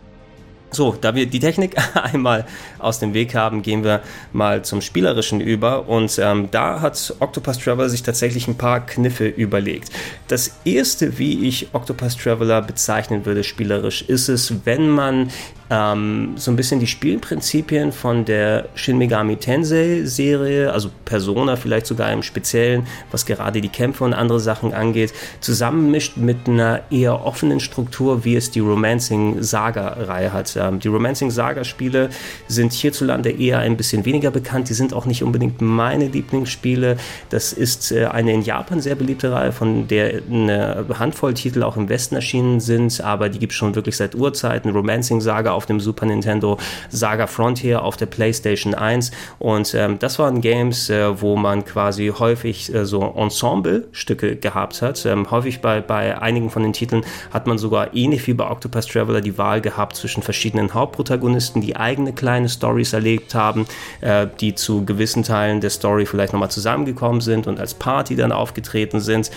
So, 0.76 0.94
da 1.00 1.14
wir 1.14 1.24
die 1.24 1.40
Technik 1.40 1.74
einmal 1.94 2.44
aus 2.86 2.98
dem 2.98 3.12
Weg 3.12 3.34
haben, 3.34 3.62
gehen 3.62 3.84
wir 3.84 4.00
mal 4.32 4.64
zum 4.64 4.80
Spielerischen 4.80 5.40
über. 5.40 5.88
Und 5.88 6.18
ähm, 6.18 6.48
da 6.50 6.80
hat 6.80 7.14
Octopus 7.20 7.58
Traveler 7.58 7.88
sich 7.88 8.02
tatsächlich 8.02 8.48
ein 8.48 8.56
paar 8.56 8.86
Kniffe 8.86 9.26
überlegt. 9.26 9.90
Das 10.28 10.56
erste, 10.64 11.18
wie 11.18 11.46
ich 11.46 11.68
Octopus 11.72 12.16
Traveler 12.16 12.62
bezeichnen 12.62 13.26
würde, 13.26 13.44
spielerisch, 13.44 14.02
ist 14.02 14.28
es, 14.28 14.64
wenn 14.64 14.88
man 14.88 15.30
ähm, 15.70 16.34
so 16.36 16.50
ein 16.50 16.56
bisschen 16.56 16.80
die 16.80 16.86
Spielprinzipien 16.86 17.92
von 17.92 18.24
der 18.24 18.68
Shin 18.74 18.98
Megami 18.98 19.36
Tensei 19.36 20.02
Serie, 20.04 20.72
also 20.72 20.90
Persona 21.04 21.56
vielleicht 21.56 21.86
sogar 21.86 22.12
im 22.12 22.22
Speziellen, 22.22 22.86
was 23.10 23.26
gerade 23.26 23.60
die 23.60 23.68
Kämpfe 23.68 24.04
und 24.04 24.14
andere 24.14 24.38
Sachen 24.38 24.72
angeht, 24.72 25.12
zusammenmischt 25.40 26.16
mit 26.16 26.46
einer 26.46 26.82
eher 26.90 27.24
offenen 27.24 27.60
Struktur, 27.60 28.24
wie 28.24 28.36
es 28.36 28.50
die 28.50 28.60
Romancing 28.60 29.42
Saga 29.42 29.88
Reihe 29.88 30.32
hat. 30.32 30.56
Ähm, 30.56 30.78
die 30.78 30.88
Romancing 30.88 31.30
Saga 31.30 31.64
Spiele 31.64 32.10
sind 32.46 32.72
hierzulande 32.80 33.30
eher 33.30 33.58
ein 33.60 33.76
bisschen 33.76 34.04
weniger 34.04 34.30
bekannt. 34.30 34.68
Die 34.68 34.74
sind 34.74 34.92
auch 34.92 35.06
nicht 35.06 35.22
unbedingt 35.22 35.60
meine 35.60 36.08
Lieblingsspiele. 36.08 36.96
Das 37.30 37.52
ist 37.52 37.92
äh, 37.92 38.06
eine 38.06 38.32
in 38.32 38.42
Japan 38.42 38.80
sehr 38.80 38.94
beliebte 38.94 39.32
Reihe, 39.32 39.52
von 39.52 39.88
der 39.88 40.22
eine 40.30 40.84
Handvoll 40.98 41.34
Titel 41.34 41.62
auch 41.62 41.76
im 41.76 41.88
Westen 41.88 42.14
erschienen 42.14 42.60
sind, 42.60 43.00
aber 43.00 43.28
die 43.28 43.38
gibt 43.38 43.52
es 43.52 43.58
schon 43.58 43.74
wirklich 43.74 43.96
seit 43.96 44.14
Urzeiten. 44.14 44.70
Romancing 44.70 45.20
Saga 45.20 45.52
auf 45.52 45.66
dem 45.66 45.80
Super 45.80 46.06
Nintendo, 46.06 46.58
Saga 46.88 47.26
Frontier 47.26 47.82
auf 47.82 47.96
der 47.96 48.06
PlayStation 48.06 48.74
1 48.74 49.10
und 49.38 49.74
ähm, 49.74 49.98
das 49.98 50.18
waren 50.18 50.40
Games, 50.40 50.90
äh, 50.90 51.20
wo 51.20 51.36
man 51.36 51.64
quasi 51.64 52.12
häufig 52.16 52.74
äh, 52.74 52.84
so 52.84 53.02
Ensemble-Stücke 53.02 54.36
gehabt 54.36 54.82
hat. 54.82 55.04
Ähm, 55.06 55.30
häufig 55.30 55.60
bei, 55.60 55.80
bei 55.80 56.20
einigen 56.20 56.50
von 56.50 56.62
den 56.62 56.72
Titeln 56.72 57.04
hat 57.30 57.46
man 57.46 57.58
sogar 57.58 57.94
ähnlich 57.94 58.26
wie 58.26 58.34
bei 58.34 58.50
Octopus 58.50 58.86
Traveler 58.86 59.20
die 59.20 59.38
Wahl 59.38 59.60
gehabt 59.60 59.96
zwischen 59.96 60.22
verschiedenen 60.22 60.74
Hauptprotagonisten, 60.74 61.62
die 61.62 61.76
eigene 61.76 62.12
kleine 62.12 62.48
Stories 62.66 62.92
erlebt 62.92 63.34
haben, 63.34 63.66
äh, 64.00 64.26
die 64.40 64.54
zu 64.54 64.84
gewissen 64.84 65.22
Teilen 65.22 65.60
der 65.60 65.70
Story 65.70 66.04
vielleicht 66.04 66.32
nochmal 66.32 66.50
zusammengekommen 66.50 67.20
sind 67.20 67.46
und 67.46 67.60
als 67.60 67.74
Party 67.74 68.16
dann 68.16 68.32
aufgetreten 68.32 69.00
sind. 69.00 69.30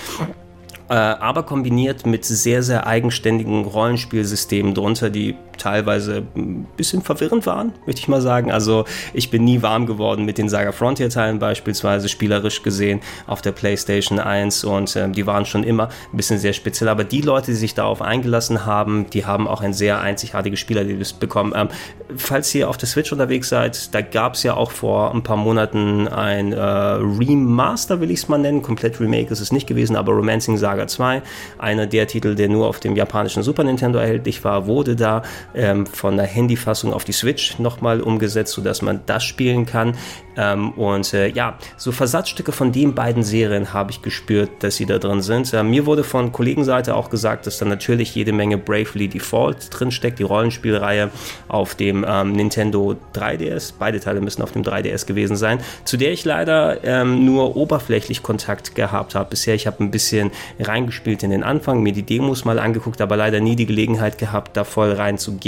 Äh, 0.89 0.93
aber 0.93 1.43
kombiniert 1.43 2.07
mit 2.07 2.25
sehr, 2.25 2.63
sehr 2.63 2.87
eigenständigen 2.87 3.63
Rollenspielsystemen 3.65 4.73
drunter, 4.73 5.11
die 5.11 5.35
teilweise 5.59 6.23
ein 6.35 6.67
bisschen 6.75 7.01
verwirrend 7.01 7.45
waren, 7.45 7.73
möchte 7.85 8.01
ich 8.01 8.07
mal 8.07 8.21
sagen. 8.21 8.51
Also 8.51 8.85
ich 9.13 9.29
bin 9.29 9.43
nie 9.43 9.61
warm 9.61 9.85
geworden 9.85 10.25
mit 10.25 10.37
den 10.37 10.49
Saga 10.49 10.71
Frontier 10.71 11.09
Teilen 11.09 11.39
beispielsweise, 11.39 12.09
spielerisch 12.09 12.63
gesehen 12.63 13.01
auf 13.27 13.41
der 13.41 13.51
PlayStation 13.51 14.19
1 14.19 14.63
und 14.63 14.95
äh, 14.95 15.09
die 15.09 15.27
waren 15.27 15.45
schon 15.45 15.63
immer 15.63 15.89
ein 16.11 16.17
bisschen 16.17 16.39
sehr 16.39 16.53
speziell. 16.53 16.89
Aber 16.89 17.03
die 17.03 17.21
Leute, 17.21 17.47
die 17.47 17.57
sich 17.57 17.73
darauf 17.73 18.01
eingelassen 18.01 18.65
haben, 18.65 19.09
die 19.09 19.25
haben 19.25 19.47
auch 19.47 19.61
ein 19.61 19.73
sehr 19.73 20.01
einzigartiges 20.01 20.59
Spielerlebnis 20.59 21.13
bekommen. 21.13 21.53
Ähm, 21.55 21.67
falls 22.15 22.53
ihr 22.55 22.69
auf 22.69 22.77
der 22.77 22.87
Switch 22.87 23.11
unterwegs 23.11 23.49
seid, 23.49 23.93
da 23.93 24.01
gab 24.01 24.33
es 24.33 24.43
ja 24.43 24.55
auch 24.55 24.71
vor 24.71 25.13
ein 25.13 25.23
paar 25.23 25.37
Monaten 25.37 26.07
ein 26.07 26.53
äh, 26.53 26.59
Remaster, 26.59 28.01
will 28.01 28.11
ich 28.11 28.19
es 28.19 28.27
mal 28.27 28.37
nennen. 28.37 28.61
Komplett 28.61 28.99
Remake 28.99 29.31
ist 29.31 29.41
es 29.41 29.51
nicht 29.51 29.67
gewesen, 29.67 29.95
aber 29.95 30.13
Romancing 30.13 30.57
Saga 30.57 30.87
2, 30.87 31.21
einer 31.57 31.87
der 31.87 32.07
Titel, 32.07 32.35
der 32.35 32.49
nur 32.49 32.67
auf 32.67 32.79
dem 32.79 32.95
japanischen 32.95 33.43
Super 33.43 33.63
Nintendo 33.63 33.99
erhältlich 33.99 34.43
war, 34.43 34.67
wurde 34.67 34.95
da 34.95 35.21
ähm, 35.53 35.85
von 35.85 36.17
der 36.17 36.25
Handyfassung 36.25 36.93
auf 36.93 37.03
die 37.03 37.11
Switch 37.11 37.59
nochmal 37.59 38.01
umgesetzt, 38.01 38.53
sodass 38.53 38.81
man 38.81 39.01
das 39.05 39.23
spielen 39.23 39.65
kann. 39.65 39.95
Ähm, 40.39 40.71
und 40.71 41.13
äh, 41.13 41.27
ja, 41.27 41.57
so 41.75 41.91
Versatzstücke 41.91 42.51
von 42.53 42.71
den 42.71 42.95
beiden 42.95 43.23
Serien 43.23 43.73
habe 43.73 43.91
ich 43.91 44.01
gespürt, 44.01 44.49
dass 44.59 44.77
sie 44.77 44.85
da 44.85 44.97
drin 44.97 45.21
sind. 45.21 45.53
Äh, 45.53 45.63
mir 45.63 45.85
wurde 45.85 46.05
von 46.05 46.31
Kollegenseite 46.31 46.95
auch 46.95 47.09
gesagt, 47.09 47.45
dass 47.45 47.57
da 47.57 47.65
natürlich 47.65 48.15
jede 48.15 48.31
Menge 48.31 48.57
Bravely 48.57 49.09
Default 49.09 49.67
drinsteckt, 49.71 50.19
die 50.19 50.23
Rollenspielreihe 50.23 51.09
auf 51.49 51.75
dem 51.75 52.05
ähm, 52.07 52.31
Nintendo 52.31 52.95
3DS. 53.13 53.73
Beide 53.77 53.99
Teile 53.99 54.21
müssen 54.21 54.41
auf 54.41 54.53
dem 54.53 54.63
3DS 54.63 55.05
gewesen 55.05 55.35
sein, 55.35 55.59
zu 55.83 55.97
der 55.97 56.13
ich 56.13 56.23
leider 56.23 56.83
ähm, 56.85 57.25
nur 57.25 57.57
oberflächlich 57.57 58.23
Kontakt 58.23 58.75
gehabt 58.75 59.15
habe. 59.15 59.31
Bisher, 59.31 59.55
ich 59.55 59.67
habe 59.67 59.83
ein 59.83 59.91
bisschen 59.91 60.31
reingespielt 60.59 61.23
in 61.23 61.31
den 61.31 61.43
Anfang, 61.43 61.83
mir 61.83 61.91
die 61.91 62.03
Demos 62.03 62.45
mal 62.45 62.59
angeguckt, 62.59 63.01
aber 63.01 63.17
leider 63.17 63.41
nie 63.41 63.57
die 63.57 63.65
Gelegenheit 63.65 64.17
gehabt, 64.17 64.55
da 64.55 64.63
voll 64.63 64.93
reinzugehen. 64.93 65.38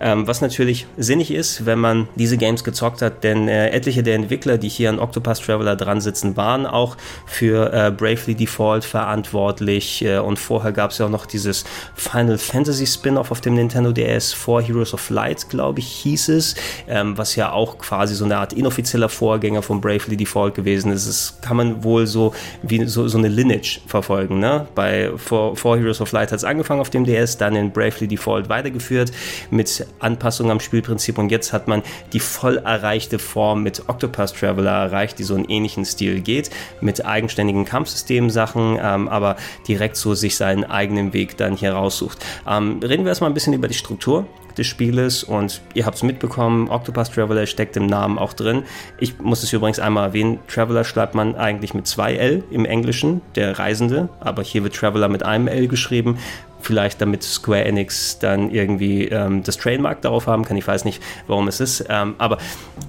Ähm, 0.00 0.26
was 0.26 0.40
natürlich 0.40 0.86
sinnig 0.96 1.30
ist, 1.30 1.66
wenn 1.66 1.78
man 1.78 2.08
diese 2.14 2.36
Games 2.36 2.64
gezockt 2.64 3.02
hat, 3.02 3.24
denn 3.24 3.48
äh, 3.48 3.70
etliche 3.70 4.02
der 4.02 4.14
Entwickler, 4.14 4.58
die 4.58 4.68
hier 4.68 4.90
an 4.90 4.98
Octopus 4.98 5.40
Traveler 5.40 5.76
dran 5.76 6.00
sitzen, 6.00 6.36
waren 6.36 6.66
auch 6.66 6.96
für 7.26 7.72
äh, 7.72 7.90
Bravely 7.90 8.34
Default 8.34 8.84
verantwortlich 8.84 10.04
äh, 10.04 10.18
und 10.18 10.38
vorher 10.38 10.72
gab 10.72 10.90
es 10.90 10.98
ja 10.98 11.06
auch 11.06 11.10
noch 11.10 11.26
dieses 11.26 11.64
Final 11.94 12.38
Fantasy 12.38 12.86
Spin-off 12.86 13.30
auf 13.30 13.40
dem 13.40 13.54
Nintendo 13.54 13.92
DS 13.92 14.32
vor 14.32 14.62
Heroes 14.62 14.94
of 14.94 15.10
Light, 15.10 15.48
glaube 15.48 15.80
ich, 15.80 15.88
hieß 15.88 16.28
es, 16.28 16.54
ähm, 16.88 17.16
was 17.16 17.36
ja 17.36 17.52
auch 17.52 17.78
quasi 17.78 18.14
so 18.14 18.24
eine 18.24 18.38
Art 18.38 18.52
inoffizieller 18.52 19.08
Vorgänger 19.08 19.62
von 19.62 19.80
Bravely 19.80 20.16
Default 20.16 20.54
gewesen 20.54 20.92
ist. 20.92 21.08
Das 21.08 21.38
kann 21.40 21.56
man 21.56 21.84
wohl 21.84 22.06
so 22.06 22.34
wie 22.62 22.84
so, 22.86 23.08
so 23.08 23.18
eine 23.18 23.28
Lineage 23.28 23.80
verfolgen. 23.86 24.38
Ne? 24.38 24.66
Bei 24.74 25.12
vor, 25.16 25.56
vor 25.56 25.76
Heroes 25.76 26.00
of 26.00 26.12
Light 26.12 26.32
hat 26.32 26.38
es 26.38 26.44
angefangen 26.44 26.80
auf 26.80 26.90
dem 26.90 27.04
DS, 27.04 27.36
dann 27.36 27.56
in 27.56 27.70
Bravely 27.70 28.08
Default 28.08 28.48
weitergeführt 28.48 29.12
mit 29.50 29.86
Anpassungen 29.98 30.52
am 30.52 30.60
Spielprinzip 30.60 31.18
und 31.18 31.30
jetzt 31.30 31.52
hat 31.52 31.68
man 31.68 31.82
die 32.12 32.20
voll 32.20 32.58
erreichte 32.58 33.18
Form 33.18 33.62
mit 33.62 33.88
Octopus 33.88 34.32
Traveler 34.32 34.70
erreicht, 34.70 35.18
die 35.18 35.24
so 35.24 35.34
einen 35.34 35.46
ähnlichen 35.46 35.84
Stil 35.84 36.20
geht, 36.20 36.50
mit 36.80 37.04
eigenständigen 37.04 37.64
Kampfsystem-Sachen, 37.64 38.78
ähm, 38.82 39.08
aber 39.08 39.36
direkt 39.66 39.96
so 39.96 40.14
sich 40.14 40.36
seinen 40.36 40.64
eigenen 40.64 41.12
Weg 41.12 41.36
dann 41.36 41.56
hier 41.56 41.72
raussucht. 41.72 42.24
Ähm, 42.46 42.80
reden 42.82 43.04
wir 43.04 43.10
erstmal 43.10 43.30
ein 43.30 43.34
bisschen 43.34 43.54
über 43.54 43.68
die 43.68 43.74
Struktur 43.74 44.26
des 44.58 44.66
Spieles 44.66 45.24
und 45.24 45.62
ihr 45.74 45.86
habt 45.86 45.96
es 45.96 46.02
mitbekommen, 46.02 46.68
Octopus 46.68 47.10
Traveler 47.10 47.46
steckt 47.46 47.76
im 47.76 47.86
Namen 47.86 48.18
auch 48.18 48.32
drin. 48.32 48.64
Ich 48.98 49.18
muss 49.20 49.42
es 49.42 49.52
übrigens 49.52 49.78
einmal 49.78 50.08
erwähnen, 50.08 50.40
Traveler 50.48 50.84
schreibt 50.84 51.14
man 51.14 51.36
eigentlich 51.36 51.74
mit 51.74 51.86
zwei 51.86 52.14
L 52.14 52.42
im 52.50 52.64
Englischen, 52.64 53.22
der 53.36 53.58
Reisende, 53.58 54.08
aber 54.20 54.42
hier 54.42 54.64
wird 54.64 54.74
Traveler 54.74 55.08
mit 55.08 55.22
einem 55.22 55.48
L 55.48 55.68
geschrieben. 55.68 56.18
Vielleicht 56.60 57.00
damit 57.00 57.22
Square 57.22 57.64
Enix 57.64 58.18
dann 58.18 58.50
irgendwie 58.50 59.06
ähm, 59.06 59.42
das 59.42 59.56
Trademark 59.56 60.02
darauf 60.02 60.26
haben 60.26 60.44
kann. 60.44 60.56
Ich 60.56 60.66
weiß 60.66 60.84
nicht, 60.84 61.02
warum 61.26 61.48
es 61.48 61.60
ist. 61.60 61.84
Ähm, 61.88 62.14
aber 62.18 62.38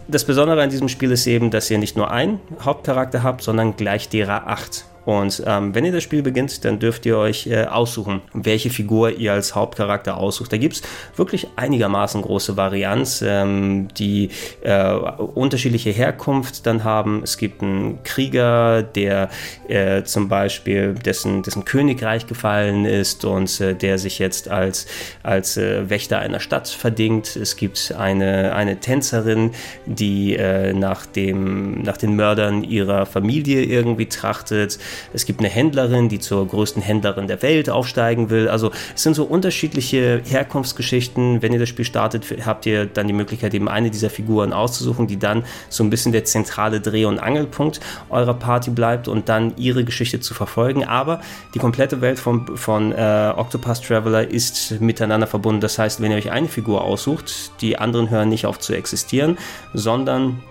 das 0.07 0.25
Besondere 0.25 0.61
an 0.61 0.69
diesem 0.69 0.89
Spiel 0.89 1.11
ist 1.11 1.27
eben, 1.27 1.51
dass 1.51 1.69
ihr 1.69 1.77
nicht 1.77 1.95
nur 1.95 2.11
einen 2.11 2.39
Hauptcharakter 2.61 3.23
habt, 3.23 3.41
sondern 3.41 3.75
gleich 3.75 4.09
derer 4.09 4.47
acht. 4.47 4.85
Und 5.05 5.43
ähm, 5.45 5.73
wenn 5.73 5.85
ihr 5.85 5.91
das 5.91 6.03
Spiel 6.03 6.21
beginnt, 6.21 6.65
dann 6.65 6.79
dürft 6.79 7.05
ihr 7.05 7.17
euch 7.17 7.47
äh, 7.47 7.65
aussuchen, 7.65 8.21
welche 8.33 8.69
Figur 8.69 9.11
ihr 9.11 9.33
als 9.33 9.55
Hauptcharakter 9.55 10.17
aussucht. 10.17 10.51
Da 10.53 10.57
gibt 10.57 10.75
es 10.75 10.81
wirklich 11.15 11.47
einigermaßen 11.55 12.21
große 12.21 12.57
Varianz, 12.57 13.23
ähm, 13.25 13.87
die 13.97 14.29
äh, 14.61 14.91
unterschiedliche 14.91 15.91
Herkunft 15.91 16.65
dann 16.65 16.83
haben. 16.83 17.21
Es 17.23 17.37
gibt 17.37 17.61
einen 17.61 18.03
Krieger, 18.03 18.83
der 18.83 19.29
äh, 19.67 20.03
zum 20.03 20.27
Beispiel 20.27 20.93
dessen, 20.93 21.43
dessen 21.43 21.65
Königreich 21.65 22.27
gefallen 22.27 22.85
ist 22.85 23.25
und 23.25 23.59
äh, 23.61 23.73
der 23.75 23.97
sich 23.97 24.19
jetzt 24.19 24.49
als, 24.49 24.85
als 25.23 25.57
äh, 25.57 25.89
Wächter 25.89 26.19
einer 26.19 26.39
Stadt 26.39 26.67
verdingt. 26.67 27.35
Es 27.35 27.55
gibt 27.55 27.93
eine, 27.97 28.53
eine 28.53 28.79
Tänzerin, 28.79 29.51
die 29.85 30.35
äh, 30.35 30.73
nach, 30.73 31.05
dem, 31.05 31.81
nach 31.81 31.97
den 31.97 32.15
Mördern 32.15 32.63
ihrer 32.63 33.05
Familie 33.05 33.63
irgendwie 33.63 34.07
trachtet. 34.07 34.79
Es 35.13 35.25
gibt 35.25 35.39
eine 35.39 35.49
Händlerin, 35.49 36.09
die 36.09 36.19
zur 36.19 36.47
größten 36.47 36.81
Händlerin 36.81 37.27
der 37.27 37.41
Welt 37.41 37.69
aufsteigen 37.69 38.29
will. 38.29 38.47
Also 38.47 38.71
es 38.95 39.03
sind 39.03 39.15
so 39.15 39.23
unterschiedliche 39.23 40.21
Herkunftsgeschichten. 40.25 41.41
Wenn 41.41 41.53
ihr 41.53 41.59
das 41.59 41.69
Spiel 41.69 41.85
startet, 41.85 42.25
habt 42.45 42.65
ihr 42.65 42.85
dann 42.85 43.07
die 43.07 43.13
Möglichkeit, 43.13 43.53
eben 43.53 43.67
eine 43.67 43.91
dieser 43.91 44.09
Figuren 44.09 44.53
auszusuchen, 44.53 45.07
die 45.07 45.17
dann 45.17 45.43
so 45.69 45.83
ein 45.83 45.89
bisschen 45.89 46.11
der 46.11 46.25
zentrale 46.25 46.81
Dreh- 46.81 47.05
und 47.05 47.19
Angelpunkt 47.19 47.79
eurer 48.09 48.33
Party 48.33 48.71
bleibt 48.71 49.07
und 49.07 49.29
dann 49.29 49.53
ihre 49.57 49.83
Geschichte 49.83 50.19
zu 50.19 50.33
verfolgen. 50.33 50.83
Aber 50.83 51.21
die 51.53 51.59
komplette 51.59 52.01
Welt 52.01 52.19
von, 52.19 52.57
von 52.57 52.91
äh, 52.91 53.33
Octopus 53.35 53.81
Traveler 53.81 54.29
ist 54.29 54.79
miteinander 54.81 55.27
verbunden. 55.27 55.61
Das 55.61 55.77
heißt, 55.79 56.01
wenn 56.01 56.11
ihr 56.11 56.17
euch 56.17 56.31
eine 56.31 56.47
Figur 56.47 56.83
aussucht, 56.83 57.51
die 57.61 57.77
anderen 57.77 58.09
hören 58.09 58.29
nicht 58.29 58.45
auf 58.45 58.59
zu 58.59 58.73
existieren, 58.73 59.37
sondern 59.73 60.41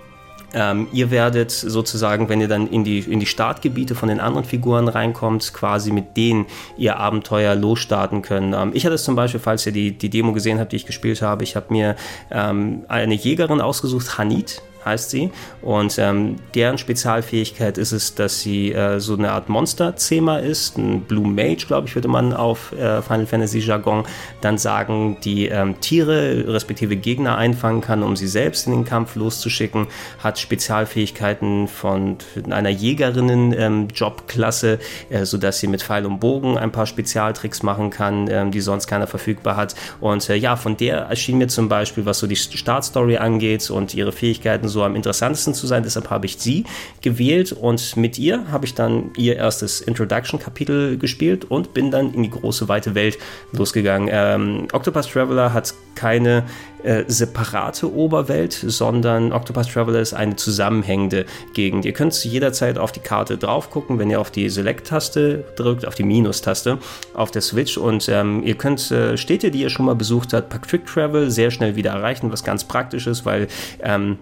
ähm, 0.54 0.88
ihr 0.92 1.10
werdet 1.10 1.50
sozusagen, 1.50 2.28
wenn 2.28 2.40
ihr 2.40 2.48
dann 2.48 2.68
in 2.68 2.84
die, 2.84 3.00
in 3.00 3.20
die 3.20 3.26
Startgebiete 3.26 3.94
von 3.94 4.08
den 4.08 4.20
anderen 4.20 4.44
Figuren 4.44 4.88
reinkommt, 4.88 5.52
quasi 5.52 5.92
mit 5.92 6.16
denen 6.16 6.46
ihr 6.76 6.98
Abenteuer 6.98 7.54
losstarten 7.54 8.22
können. 8.22 8.54
Ähm, 8.54 8.70
ich 8.74 8.84
hatte 8.84 8.94
es 8.94 9.04
zum 9.04 9.14
Beispiel, 9.14 9.40
falls 9.40 9.66
ihr 9.66 9.72
die, 9.72 9.96
die 9.96 10.10
Demo 10.10 10.32
gesehen 10.32 10.58
habt, 10.58 10.72
die 10.72 10.76
ich 10.76 10.86
gespielt 10.86 11.22
habe, 11.22 11.44
ich 11.44 11.56
habe 11.56 11.66
mir 11.70 11.96
ähm, 12.30 12.84
eine 12.88 13.14
Jägerin 13.14 13.60
ausgesucht, 13.60 14.18
Hanit 14.18 14.62
heißt 14.84 15.10
sie. 15.10 15.30
Und 15.62 15.98
ähm, 15.98 16.36
deren 16.54 16.78
Spezialfähigkeit 16.78 17.78
ist 17.78 17.92
es, 17.92 18.14
dass 18.14 18.40
sie 18.40 18.72
äh, 18.72 19.00
so 19.00 19.14
eine 19.14 19.32
Art 19.32 19.48
Monster-Zema 19.48 20.38
ist. 20.38 20.78
Ein 20.78 21.02
Blue 21.02 21.26
Mage, 21.26 21.66
glaube 21.66 21.88
ich, 21.88 21.94
würde 21.94 22.08
man 22.08 22.32
auf 22.32 22.72
äh, 22.72 23.02
Final 23.02 23.26
Fantasy 23.26 23.60
Jargon 23.60 24.04
dann 24.40 24.58
sagen, 24.58 25.18
die 25.24 25.46
ähm, 25.46 25.80
Tiere 25.80 26.44
respektive 26.48 26.96
Gegner 26.96 27.36
einfangen 27.36 27.80
kann, 27.80 28.02
um 28.02 28.16
sie 28.16 28.28
selbst 28.28 28.66
in 28.66 28.72
den 28.72 28.84
Kampf 28.84 29.16
loszuschicken. 29.16 29.86
Hat 30.22 30.38
Spezialfähigkeiten 30.38 31.68
von 31.68 32.18
einer 32.50 32.70
Jägerinnen-Jobklasse, 32.70 34.78
ähm, 35.10 35.22
äh, 35.22 35.26
sodass 35.26 35.60
sie 35.60 35.66
mit 35.66 35.82
Pfeil 35.82 36.06
und 36.06 36.20
Bogen 36.20 36.58
ein 36.58 36.72
paar 36.72 36.86
Spezialtricks 36.86 37.62
machen 37.62 37.90
kann, 37.90 38.28
ähm, 38.30 38.50
die 38.50 38.60
sonst 38.60 38.86
keiner 38.86 39.06
verfügbar 39.06 39.56
hat. 39.56 39.74
Und 40.00 40.28
äh, 40.28 40.36
ja, 40.36 40.56
von 40.56 40.76
der 40.76 40.98
erschien 40.98 41.38
mir 41.38 41.48
zum 41.48 41.68
Beispiel, 41.68 42.06
was 42.06 42.18
so 42.18 42.26
die 42.26 42.36
Startstory 42.36 43.18
angeht 43.18 43.70
und 43.70 43.94
ihre 43.94 44.12
Fähigkeiten 44.12 44.67
so 44.68 44.82
am 44.82 44.96
interessantesten 44.96 45.54
zu 45.54 45.66
sein. 45.66 45.82
Deshalb 45.82 46.10
habe 46.10 46.26
ich 46.26 46.38
sie 46.38 46.64
gewählt 47.02 47.52
und 47.52 47.96
mit 47.96 48.18
ihr 48.18 48.50
habe 48.50 48.66
ich 48.66 48.74
dann 48.74 49.10
ihr 49.16 49.36
erstes 49.36 49.80
Introduction-Kapitel 49.80 50.98
gespielt 50.98 51.44
und 51.44 51.74
bin 51.74 51.90
dann 51.90 52.14
in 52.14 52.22
die 52.22 52.30
große 52.30 52.68
weite 52.68 52.94
Welt 52.94 53.18
losgegangen. 53.52 54.08
Ähm, 54.10 54.68
Octopus 54.72 55.08
Traveler 55.08 55.52
hat 55.52 55.74
keine 55.94 56.44
äh, 56.84 57.04
separate 57.08 57.92
Oberwelt, 57.92 58.52
sondern 58.52 59.32
Octopus 59.32 59.66
Traveler 59.66 60.00
ist 60.00 60.14
eine 60.14 60.36
zusammenhängende 60.36 61.26
Gegend. 61.52 61.84
Ihr 61.84 61.92
könnt 61.92 62.14
jederzeit 62.24 62.78
auf 62.78 62.92
die 62.92 63.00
Karte 63.00 63.36
drauf 63.36 63.70
gucken, 63.70 63.98
wenn 63.98 64.08
ihr 64.08 64.20
auf 64.20 64.30
die 64.30 64.48
Select-Taste 64.48 65.44
drückt, 65.56 65.86
auf 65.86 65.96
die 65.96 66.04
Minus-Taste 66.04 66.78
auf 67.14 67.30
der 67.32 67.42
Switch 67.42 67.76
und 67.76 68.08
ähm, 68.08 68.42
ihr 68.44 68.54
könnt 68.54 68.90
äh, 68.92 69.16
Städte, 69.16 69.50
die 69.50 69.62
ihr 69.62 69.70
schon 69.70 69.86
mal 69.86 69.96
besucht 69.96 70.32
habt, 70.32 70.50
per 70.50 70.60
Quick 70.60 70.86
Travel 70.86 71.30
sehr 71.30 71.50
schnell 71.50 71.74
wieder 71.74 71.90
erreichen, 71.90 72.30
was 72.30 72.44
ganz 72.44 72.64
praktisch 72.64 73.06
ist, 73.08 73.26
weil 73.26 73.48
ähm, 73.82 74.18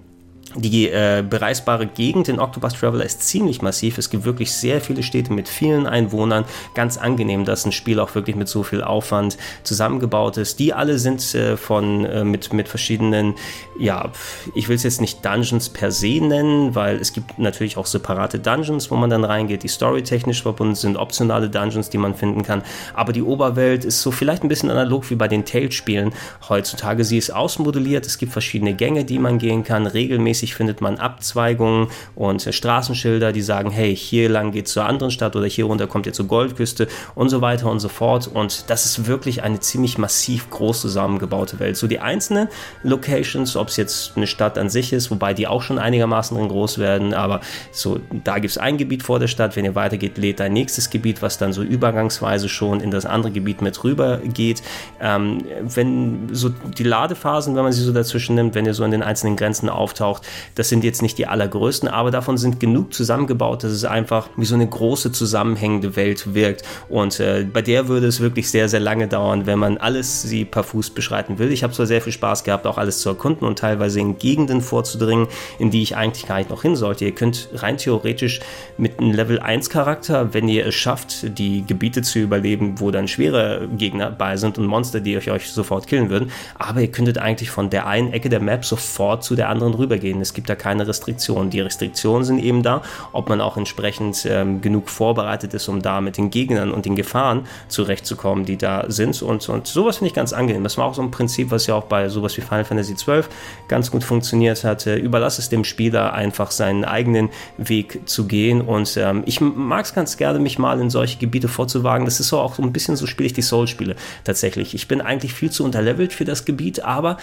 die 0.55 0.89
äh, 0.89 1.23
bereisbare 1.29 1.87
Gegend 1.87 2.29
in 2.29 2.39
Octopus 2.39 2.75
Traveler 2.75 3.05
ist 3.05 3.23
ziemlich 3.23 3.63
massiv. 3.63 3.99
Es 3.99 4.11
gibt 4.11 4.25
wirklich 4.25 4.53
sehr 4.53 4.81
viele 4.81 5.03
Städte 5.03 5.33
mit 5.33 5.49
vielen 5.49 5.87
Einwohnern. 5.87 6.45
Ganz 6.75 6.97
angenehm, 6.97 7.45
dass 7.45 7.67
ein 7.67 7.73
Spiel 7.73 8.01
auch 8.01 8.15
wirklich 8.15 8.37
mit 8.37 8.49
so 8.49 8.63
viel 8.63 8.83
Aufwand 8.83 9.37
zusammengebaut 9.65 10.37
ist. 10.39 10.59
Die 10.59 10.73
alle 10.73 10.99
sind 10.99 11.35
äh, 11.35 11.57
von 11.57 12.05
äh, 12.05 12.25
mit, 12.25 12.53
mit 12.53 12.69
verschiedenen, 12.69 13.35
ja, 13.79 14.11
ich 14.55 14.69
will 14.69 14.77
es 14.77 14.83
jetzt 14.83 15.01
nicht 15.01 15.25
Dungeons 15.25 15.69
per 15.69 15.91
se 15.91 16.21
nennen, 16.21 16.75
weil 16.75 16.97
es 16.97 17.13
gibt 17.13 17.39
natürlich 17.39 17.77
auch 17.77 17.87
separate 17.87 18.39
Dungeons, 18.39 18.91
wo 18.91 18.97
man 18.97 19.11
dann 19.11 19.25
reingeht, 19.25 19.63
die 19.63 19.69
storytechnisch 19.69 20.43
verbunden 20.43 20.75
sind, 20.75 20.97
optionale 20.97 21.51
Dungeons, 21.51 21.91
die 21.91 21.99
man 21.99 22.15
finden 22.15 22.43
kann. 22.43 22.63
Aber 22.95 23.13
die 23.13 23.23
Oberwelt 23.23 23.85
ist 23.85 24.01
so 24.01 24.11
vielleicht 24.11 24.43
ein 24.43 24.49
bisschen 24.49 24.71
analog 24.71 25.11
wie 25.11 25.17
bei 25.17 25.29
den 25.29 25.45
Tales-Spielen 25.45 26.13
heutzutage. 26.49 27.05
Sie 27.05 27.19
ist 27.19 27.31
ausmodelliert, 27.31 28.07
es 28.07 28.17
gibt 28.17 28.33
verschiedene 28.33 28.75
Gänge, 28.75 29.05
die 29.05 29.19
man 29.19 29.39
gehen 29.39 29.65
kann, 29.65 29.87
regelmäßig 29.87 30.46
regelmäßig 30.47 30.55
findet 30.55 30.81
man 30.81 30.99
Abzweigungen 30.99 31.89
und 32.15 32.43
Straßenschilder, 32.43 33.33
die 33.33 33.43
sagen, 33.43 33.71
hey, 33.71 33.95
hier 33.95 34.29
lang 34.29 34.53
geht 34.53 34.69
zur 34.69 34.85
anderen 34.85 35.11
Stadt 35.11 35.37
oder 35.37 35.47
hier 35.47 35.67
runter 35.67 35.87
kommt 35.87 36.07
ihr 36.07 36.13
zur 36.13 36.27
Goldküste 36.27 36.89
und 37.15 37.29
so 37.29 37.41
weiter 37.41 37.71
und 37.71 37.81
so 37.81 37.89
fort. 37.89 38.29
Und 38.29 38.71
das 38.71 38.87
ist 38.87 39.07
wirklich 39.07 39.43
eine 39.43 39.61
ziemlich 39.61 39.99
massiv 39.99 40.51
groß 40.51 40.81
zusammengebaute 40.81 41.59
Welt. 41.59 41.77
So 41.77 41.87
die 41.87 41.99
einzelnen 41.99 42.49
Locations, 42.83 43.57
ob 43.57 43.69
es 43.69 43.77
jetzt 43.77 44.17
eine 44.17 44.27
Stadt 44.27 44.59
an 44.59 44.71
sich 44.71 44.93
ist, 44.93 45.11
wobei 45.11 45.35
die 45.35 45.47
auch 45.47 45.63
schon 45.63 45.79
einigermaßen 45.79 46.37
groß 46.37 46.79
werden, 46.79 47.15
aber 47.15 47.41
so, 47.73 47.99
da 48.25 48.39
gibt 48.39 48.51
es 48.51 48.59
ein 48.59 48.77
Gebiet 48.77 49.03
vor 49.03 49.19
der 49.19 49.29
Stadt, 49.29 49.57
wenn 49.57 49.65
ihr 49.65 49.75
weitergeht, 49.75 50.19
lädt 50.19 50.41
ein 50.41 50.53
nächstes 50.53 50.91
Gebiet, 50.91 51.23
was 51.23 51.39
dann 51.39 51.53
so 51.53 51.63
übergangsweise 51.63 52.49
schon 52.49 52.81
in 52.81 52.91
das 52.91 53.07
andere 53.07 53.33
Gebiet 53.33 53.63
mit 53.63 53.83
rüber 53.83 54.19
geht. 54.19 54.63
Ähm, 55.01 55.45
wenn 55.63 56.29
so 56.33 56.51
die 56.51 56.85
Ladephasen, 56.85 57.57
wenn 57.57 57.63
man 57.63 57.73
sie 57.73 57.83
so 57.83 57.93
dazwischen 57.93 58.35
nimmt, 58.35 58.55
wenn 58.55 58.67
ihr 58.67 58.75
so 58.75 58.85
in 58.85 58.91
den 58.91 59.03
einzelnen 59.03 59.37
Grenzen 59.37 59.69
auftaucht, 59.69 60.26
Das 60.55 60.69
sind 60.69 60.85
jetzt 60.85 61.03
nicht 61.03 61.19
die 61.19 61.27
allergrößten, 61.27 61.89
aber 61.89 62.11
davon 62.11 62.39
sind 62.39 62.61
genug 62.61 62.95
zusammengebaut, 62.95 63.65
dass 63.65 63.73
es 63.73 63.85
einfach 63.85 64.29
wie 64.37 64.45
so 64.45 64.55
eine 64.55 64.67
große 64.67 65.13
zusammenhängende 65.13 65.97
Welt 65.97 66.35
wirkt. 66.35 66.63
Und 66.89 67.21
äh, 67.21 67.47
bei 67.51 67.63
der 67.63 67.89
würde 67.89 68.07
es 68.07 68.21
wirklich 68.21 68.51
sehr, 68.51 68.69
sehr 68.69 68.81
lange 68.81 69.09
dauern, 69.09 69.47
wenn 69.47 69.59
man 69.59 69.79
alles 69.79 70.23
sie 70.23 70.45
per 70.45 70.65
Fuß 70.65 70.91
beschreiten 70.91 71.39
will. 71.39 71.53
Ich 71.53 71.63
habe 71.63 71.73
zwar 71.73 71.87
sehr 71.87 72.01
viel 72.01 72.13
Spaß 72.13 72.45
gehabt, 72.45 72.67
auch 72.67 72.79
alles 72.79 73.01
zu 73.01 73.09
erkunden 73.09 73.47
und 73.47 73.59
teilweise 73.59 74.01
in 74.01 74.19
Gegenden 74.19 74.61
vorzudringen, 74.61 75.29
in 75.59 75.71
die 75.71 75.83
ich 75.83 75.97
eigentlich 75.97 76.27
gar 76.27 76.39
nicht 76.39 76.51
noch 76.51 76.63
hin 76.63 76.77
sollte. 76.77 77.05
Ihr 77.05 77.15
könnt 77.15 77.49
rein 77.55 77.77
theoretisch 77.79 78.41
mit 78.79 78.99
einem 78.99 79.13
Level 79.13 79.41
1 79.41 79.71
Charakter, 79.71 80.33
wenn 80.35 80.49
ihr 80.49 80.67
es 80.67 80.75
schafft, 80.75 81.39
die 81.39 81.65
Gebiete 81.67 82.03
zu 82.03 82.19
überleben, 82.19 82.81
wo 82.81 82.91
dann 82.91 83.09
schwere 83.09 83.69
Gegner 83.77 84.11
bei 84.11 84.37
sind 84.37 84.59
und 84.59 84.67
Monster, 84.67 85.01
die 85.01 85.17
euch, 85.17 85.31
euch 85.31 85.51
sofort 85.51 85.87
killen 85.87 86.11
würden. 86.11 86.31
Aber 86.59 86.81
ihr 86.81 86.91
könntet 86.91 87.19
eigentlich 87.19 87.51
von 87.51 87.71
der 87.71 87.87
einen 87.87 88.13
Ecke 88.13 88.29
der 88.29 88.41
Map 88.41 88.65
sofort 88.65 89.25
zu 89.25 89.35
der 89.35 89.49
anderen 89.49 89.75
rübergehen. 89.75 90.16
Es 90.21 90.35
gibt 90.35 90.49
da 90.49 90.55
keine 90.55 90.87
Restriktionen. 90.87 91.51
Die 91.51 91.61
Restriktionen 91.61 92.25
sind 92.25 92.39
eben 92.39 92.63
da, 92.63 92.83
ob 93.13 93.29
man 93.29 93.41
auch 93.41 93.57
entsprechend 93.57 94.27
ähm, 94.29 94.61
genug 94.61 94.89
vorbereitet 94.89 95.55
ist, 95.55 95.69
um 95.69 95.83
da 95.83 96.01
mit 96.01 96.17
den 96.17 96.31
Gegnern 96.31 96.73
und 96.73 96.85
den 96.85 96.97
Gefahren 96.97 97.47
zurechtzukommen, 97.69 98.45
die 98.45 98.57
da 98.57 98.85
sind. 98.89 99.21
Und, 99.23 99.49
und 99.49 99.67
sowas 99.67 99.99
finde 99.99 100.09
ich 100.09 100.15
ganz 100.15 100.33
angenehm. 100.33 100.63
Das 100.63 100.79
war 100.79 100.87
auch 100.87 100.95
so 100.95 101.03
ein 101.03 101.11
Prinzip, 101.11 101.51
was 101.51 101.67
ja 101.67 101.75
auch 101.75 101.85
bei 101.85 102.09
sowas 102.09 102.37
wie 102.37 102.41
Final 102.41 102.65
Fantasy 102.65 102.95
XII 102.95 103.23
ganz 103.69 103.91
gut 103.91 104.05
funktioniert 104.05 104.65
hat. 104.65 104.87
Äh, 104.87 104.97
überlass 104.97 105.39
es 105.39 105.49
dem 105.49 105.65
Spieler 105.65 106.13
einfach 106.13 106.51
seinen 106.51 106.85
eigenen 106.85 107.31
Weg 107.59 108.09
zu 108.09 108.27
gehen. 108.27 108.61
Und 108.61 108.97
ähm, 108.97 109.23
ich 109.27 109.41
mag 109.41 109.85
es 109.85 109.95
ganz 109.95 110.17
gerne, 110.17 110.39
mich 110.39 110.59
mal 110.59 110.81
in 110.81 110.91
solche 110.91 111.19
Gebiete 111.19 111.49
vorzuwagen. 111.49 112.05
Das 112.05 112.21
ist 112.21 112.29
so 112.29 112.39
auch 112.39 112.55
so 112.55 112.63
ein 112.63 112.73
bisschen 112.73 112.97
so 112.97 113.07
spiele 113.07 113.27
ich 113.27 113.33
die 113.33 113.43
Soul-Spiele 113.43 113.97
tatsächlich. 114.25 114.75
Ich 114.75 114.89
bin 114.89 115.01
eigentlich 115.01 115.35
viel 115.35 115.51
zu 115.51 115.65
unterlevelt 115.65 116.13
für 116.13 116.25
das 116.25 116.45
Gebiet, 116.45 116.85
aber 116.85 117.17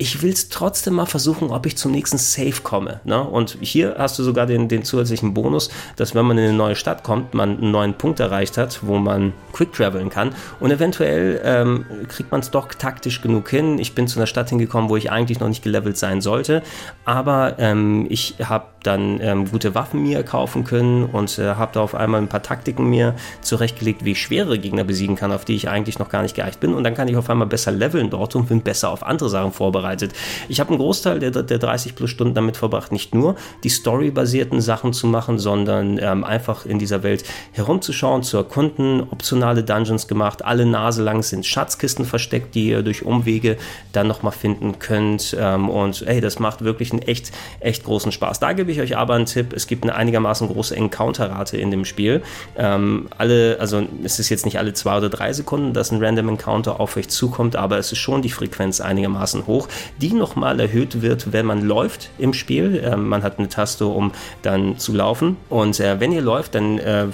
ich 0.00 0.22
will 0.22 0.32
es 0.32 0.48
trotzdem 0.48 0.94
mal 0.94 1.06
versuchen, 1.06 1.50
ob 1.50 1.66
ich 1.66 1.76
zum 1.76 1.90
nächsten 1.90 2.18
Safe 2.18 2.62
komme. 2.62 3.00
Ne? 3.04 3.20
Und 3.20 3.58
hier 3.60 3.96
hast 3.98 4.16
du 4.18 4.22
sogar 4.22 4.46
den, 4.46 4.68
den 4.68 4.84
zusätzlichen 4.84 5.34
Bonus, 5.34 5.70
dass 5.96 6.14
wenn 6.14 6.24
man 6.24 6.38
in 6.38 6.44
eine 6.44 6.52
neue 6.52 6.76
Stadt 6.76 7.02
kommt, 7.02 7.34
man 7.34 7.58
einen 7.58 7.72
neuen 7.72 7.94
Punkt 7.94 8.20
erreicht 8.20 8.56
hat, 8.58 8.78
wo 8.82 8.98
man 8.98 9.32
quick 9.52 9.72
traveln 9.72 10.08
kann. 10.08 10.36
Und 10.60 10.70
eventuell 10.70 11.40
ähm, 11.44 11.84
kriegt 12.06 12.30
man 12.30 12.40
es 12.40 12.52
doch 12.52 12.68
taktisch 12.68 13.20
genug 13.22 13.48
hin. 13.48 13.80
Ich 13.80 13.96
bin 13.96 14.06
zu 14.06 14.20
einer 14.20 14.28
Stadt 14.28 14.50
hingekommen, 14.50 14.88
wo 14.88 14.96
ich 14.96 15.10
eigentlich 15.10 15.40
noch 15.40 15.48
nicht 15.48 15.64
gelevelt 15.64 15.98
sein 15.98 16.20
sollte. 16.20 16.62
Aber 17.04 17.56
ähm, 17.58 18.06
ich 18.08 18.36
habe 18.40 18.66
dann 18.82 19.20
ähm, 19.20 19.50
gute 19.50 19.74
Waffen 19.74 20.02
mir 20.02 20.22
kaufen 20.22 20.64
können 20.64 21.04
und 21.04 21.38
äh, 21.38 21.54
habe 21.54 21.72
da 21.74 21.80
auf 21.80 21.94
einmal 21.94 22.20
ein 22.20 22.28
paar 22.28 22.42
Taktiken 22.42 22.88
mir 22.88 23.14
zurechtgelegt, 23.40 24.04
wie 24.04 24.12
ich 24.12 24.22
schwere 24.22 24.58
Gegner 24.58 24.84
besiegen 24.84 25.16
kann, 25.16 25.32
auf 25.32 25.44
die 25.44 25.54
ich 25.54 25.68
eigentlich 25.68 25.98
noch 25.98 26.08
gar 26.08 26.22
nicht 26.22 26.34
geeicht 26.34 26.60
bin. 26.60 26.74
Und 26.74 26.84
dann 26.84 26.94
kann 26.94 27.08
ich 27.08 27.16
auf 27.16 27.28
einmal 27.30 27.48
besser 27.48 27.72
leveln 27.72 28.10
dort 28.10 28.34
und 28.36 28.48
bin 28.48 28.62
besser 28.62 28.90
auf 28.90 29.04
andere 29.04 29.28
Sachen 29.28 29.52
vorbereitet. 29.52 30.12
Ich 30.48 30.60
habe 30.60 30.70
einen 30.70 30.78
Großteil 30.78 31.18
der, 31.18 31.30
der 31.30 31.58
30 31.58 31.94
plus 31.94 32.10
Stunden 32.10 32.34
damit 32.34 32.56
verbracht, 32.56 32.92
nicht 32.92 33.14
nur 33.14 33.36
die 33.64 33.70
storybasierten 33.70 34.60
Sachen 34.60 34.92
zu 34.92 35.06
machen, 35.06 35.38
sondern 35.38 35.98
ähm, 35.98 36.24
einfach 36.24 36.66
in 36.66 36.78
dieser 36.78 37.02
Welt 37.02 37.24
herumzuschauen, 37.52 38.22
zu 38.22 38.36
erkunden, 38.36 39.02
optionale 39.10 39.62
Dungeons 39.62 40.08
gemacht. 40.08 40.44
Alle 40.44 40.66
Nase 40.66 41.02
lang 41.02 41.22
sind 41.22 41.46
Schatzkisten 41.46 42.04
versteckt, 42.04 42.54
die 42.54 42.68
ihr 42.68 42.82
durch 42.82 43.04
Umwege 43.04 43.56
dann 43.92 44.06
nochmal 44.06 44.32
finden 44.32 44.78
könnt. 44.78 45.36
Ähm, 45.38 45.68
und 45.68 46.04
hey, 46.06 46.20
das 46.20 46.38
macht 46.38 46.64
wirklich 46.64 46.92
einen 46.92 47.02
echt, 47.02 47.32
echt 47.60 47.84
großen 47.84 48.12
Spaß. 48.12 48.40
Da 48.40 48.52
gebe 48.52 48.72
ich 48.72 48.77
euch 48.80 48.96
aber 48.96 49.14
einen 49.14 49.26
Tipp. 49.26 49.52
Es 49.52 49.66
gibt 49.66 49.84
eine 49.84 49.94
einigermaßen 49.94 50.48
große 50.48 50.74
Encounter-Rate 50.74 51.56
in 51.56 51.70
dem 51.70 51.84
Spiel. 51.84 52.22
Ähm, 52.56 53.08
alle, 53.16 53.58
also 53.60 53.86
es 54.04 54.18
ist 54.18 54.28
jetzt 54.28 54.44
nicht 54.44 54.58
alle 54.58 54.72
zwei 54.72 54.96
oder 54.98 55.08
drei 55.08 55.32
Sekunden, 55.32 55.72
dass 55.72 55.90
ein 55.90 56.02
Random 56.02 56.28
Encounter 56.30 56.80
auf 56.80 56.96
euch 56.96 57.08
zukommt, 57.08 57.56
aber 57.56 57.78
es 57.78 57.92
ist 57.92 57.98
schon 57.98 58.22
die 58.22 58.30
Frequenz 58.30 58.80
einigermaßen 58.80 59.46
hoch 59.46 59.68
die 60.00 60.12
nochmal 60.12 60.60
erhöht 60.60 61.02
wird, 61.02 61.32
wenn 61.32 61.46
man 61.46 61.62
läuft 61.62 62.10
im 62.18 62.32
Spiel. 62.32 62.82
Ähm, 62.84 63.08
man 63.08 63.22
hat 63.22 63.38
eine 63.38 63.48
Taste, 63.48 63.86
um 63.86 64.12
dann 64.42 64.78
zu 64.78 64.92
laufen. 64.92 65.36
Und 65.48 65.80
äh, 65.80 66.00
wenn 66.00 66.12
ihr 66.12 66.22
läuft, 66.22 66.54
dann 66.54 66.78
äh, 66.78 67.06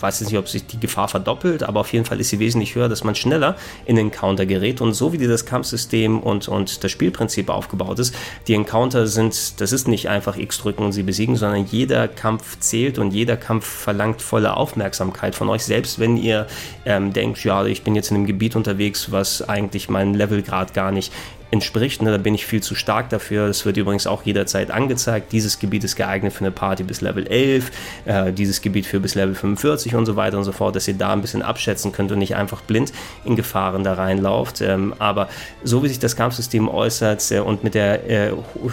weiß 0.00 0.20
jetzt 0.20 0.30
nicht, 0.30 0.38
ob 0.38 0.48
sich 0.48 0.66
die 0.66 0.80
Gefahr 0.80 1.08
verdoppelt, 1.08 1.62
aber 1.62 1.80
auf 1.80 1.92
jeden 1.92 2.04
Fall 2.04 2.20
ist 2.20 2.30
sie 2.30 2.38
wesentlich 2.38 2.74
höher, 2.74 2.88
dass 2.88 3.04
man 3.04 3.14
schneller 3.14 3.56
in 3.86 3.96
Encounter 3.96 4.46
gerät. 4.46 4.80
Und 4.80 4.94
so 4.94 5.12
wie 5.12 5.18
das 5.26 5.46
Kampfsystem 5.46 6.20
und, 6.20 6.48
und 6.48 6.84
das 6.84 6.90
Spielprinzip 6.90 7.48
aufgebaut 7.48 7.98
ist, 7.98 8.14
die 8.46 8.54
Encounter 8.54 9.06
sind, 9.06 9.60
das 9.60 9.72
ist 9.72 9.88
nicht 9.88 10.08
einfach 10.08 10.36
X 10.36 10.58
drücken 10.58 10.84
und 10.84 10.92
sie 10.92 11.02
besiegen, 11.02 11.36
sondern 11.36 11.66
jeder 11.66 12.08
Kampf 12.08 12.58
zählt 12.60 12.98
und 12.98 13.12
jeder 13.12 13.36
Kampf 13.36 13.66
verlangt 13.66 14.22
volle 14.22 14.56
Aufmerksamkeit 14.56 15.34
von 15.34 15.48
euch, 15.48 15.64
selbst 15.64 15.98
wenn 15.98 16.16
ihr 16.16 16.46
ähm, 16.84 17.12
denkt, 17.12 17.42
ja, 17.44 17.64
ich 17.64 17.82
bin 17.82 17.94
jetzt 17.94 18.10
in 18.10 18.16
einem 18.16 18.26
Gebiet 18.26 18.56
unterwegs, 18.56 19.10
was 19.12 19.48
eigentlich 19.48 19.88
meinen 19.88 20.14
Levelgrad 20.14 20.74
gar 20.74 20.92
nicht 20.92 21.12
entspricht. 21.50 22.02
Ne? 22.02 22.10
Da 22.10 22.18
bin 22.18 22.34
ich 22.34 22.46
viel 22.46 22.62
zu 22.62 22.74
stark 22.74 23.08
dafür. 23.10 23.46
Das 23.46 23.64
wird 23.64 23.76
übrigens 23.76 24.06
auch 24.06 24.22
jederzeit 24.24 24.70
angezeigt. 24.70 25.32
Dieses 25.32 25.58
Gebiet 25.58 25.84
ist 25.84 25.96
geeignet 25.96 26.32
für 26.32 26.40
eine 26.40 26.50
Party 26.50 26.82
bis 26.82 27.00
Level 27.00 27.26
11, 27.26 27.70
äh, 28.04 28.32
dieses 28.32 28.60
Gebiet 28.60 28.86
für 28.86 29.00
bis 29.00 29.14
Level 29.14 29.34
45 29.34 29.94
und 29.94 30.06
so 30.06 30.16
weiter 30.16 30.38
und 30.38 30.44
so 30.44 30.52
fort, 30.52 30.76
dass 30.76 30.88
ihr 30.88 30.94
da 30.94 31.12
ein 31.12 31.20
bisschen 31.20 31.42
abschätzen 31.42 31.92
könnt 31.92 32.12
und 32.12 32.18
nicht 32.18 32.36
einfach 32.36 32.60
blind 32.62 32.92
in 33.24 33.36
Gefahren 33.36 33.84
da 33.84 33.94
reinlauft. 33.94 34.60
Ähm, 34.60 34.94
aber 34.98 35.28
so 35.62 35.82
wie 35.82 35.88
sich 35.88 35.98
das 35.98 36.16
Kampfsystem 36.16 36.68
äußert 36.68 37.30
äh, 37.30 37.40
und 37.40 37.64
mit 37.64 37.74
der 37.74 38.10
äh, 38.10 38.32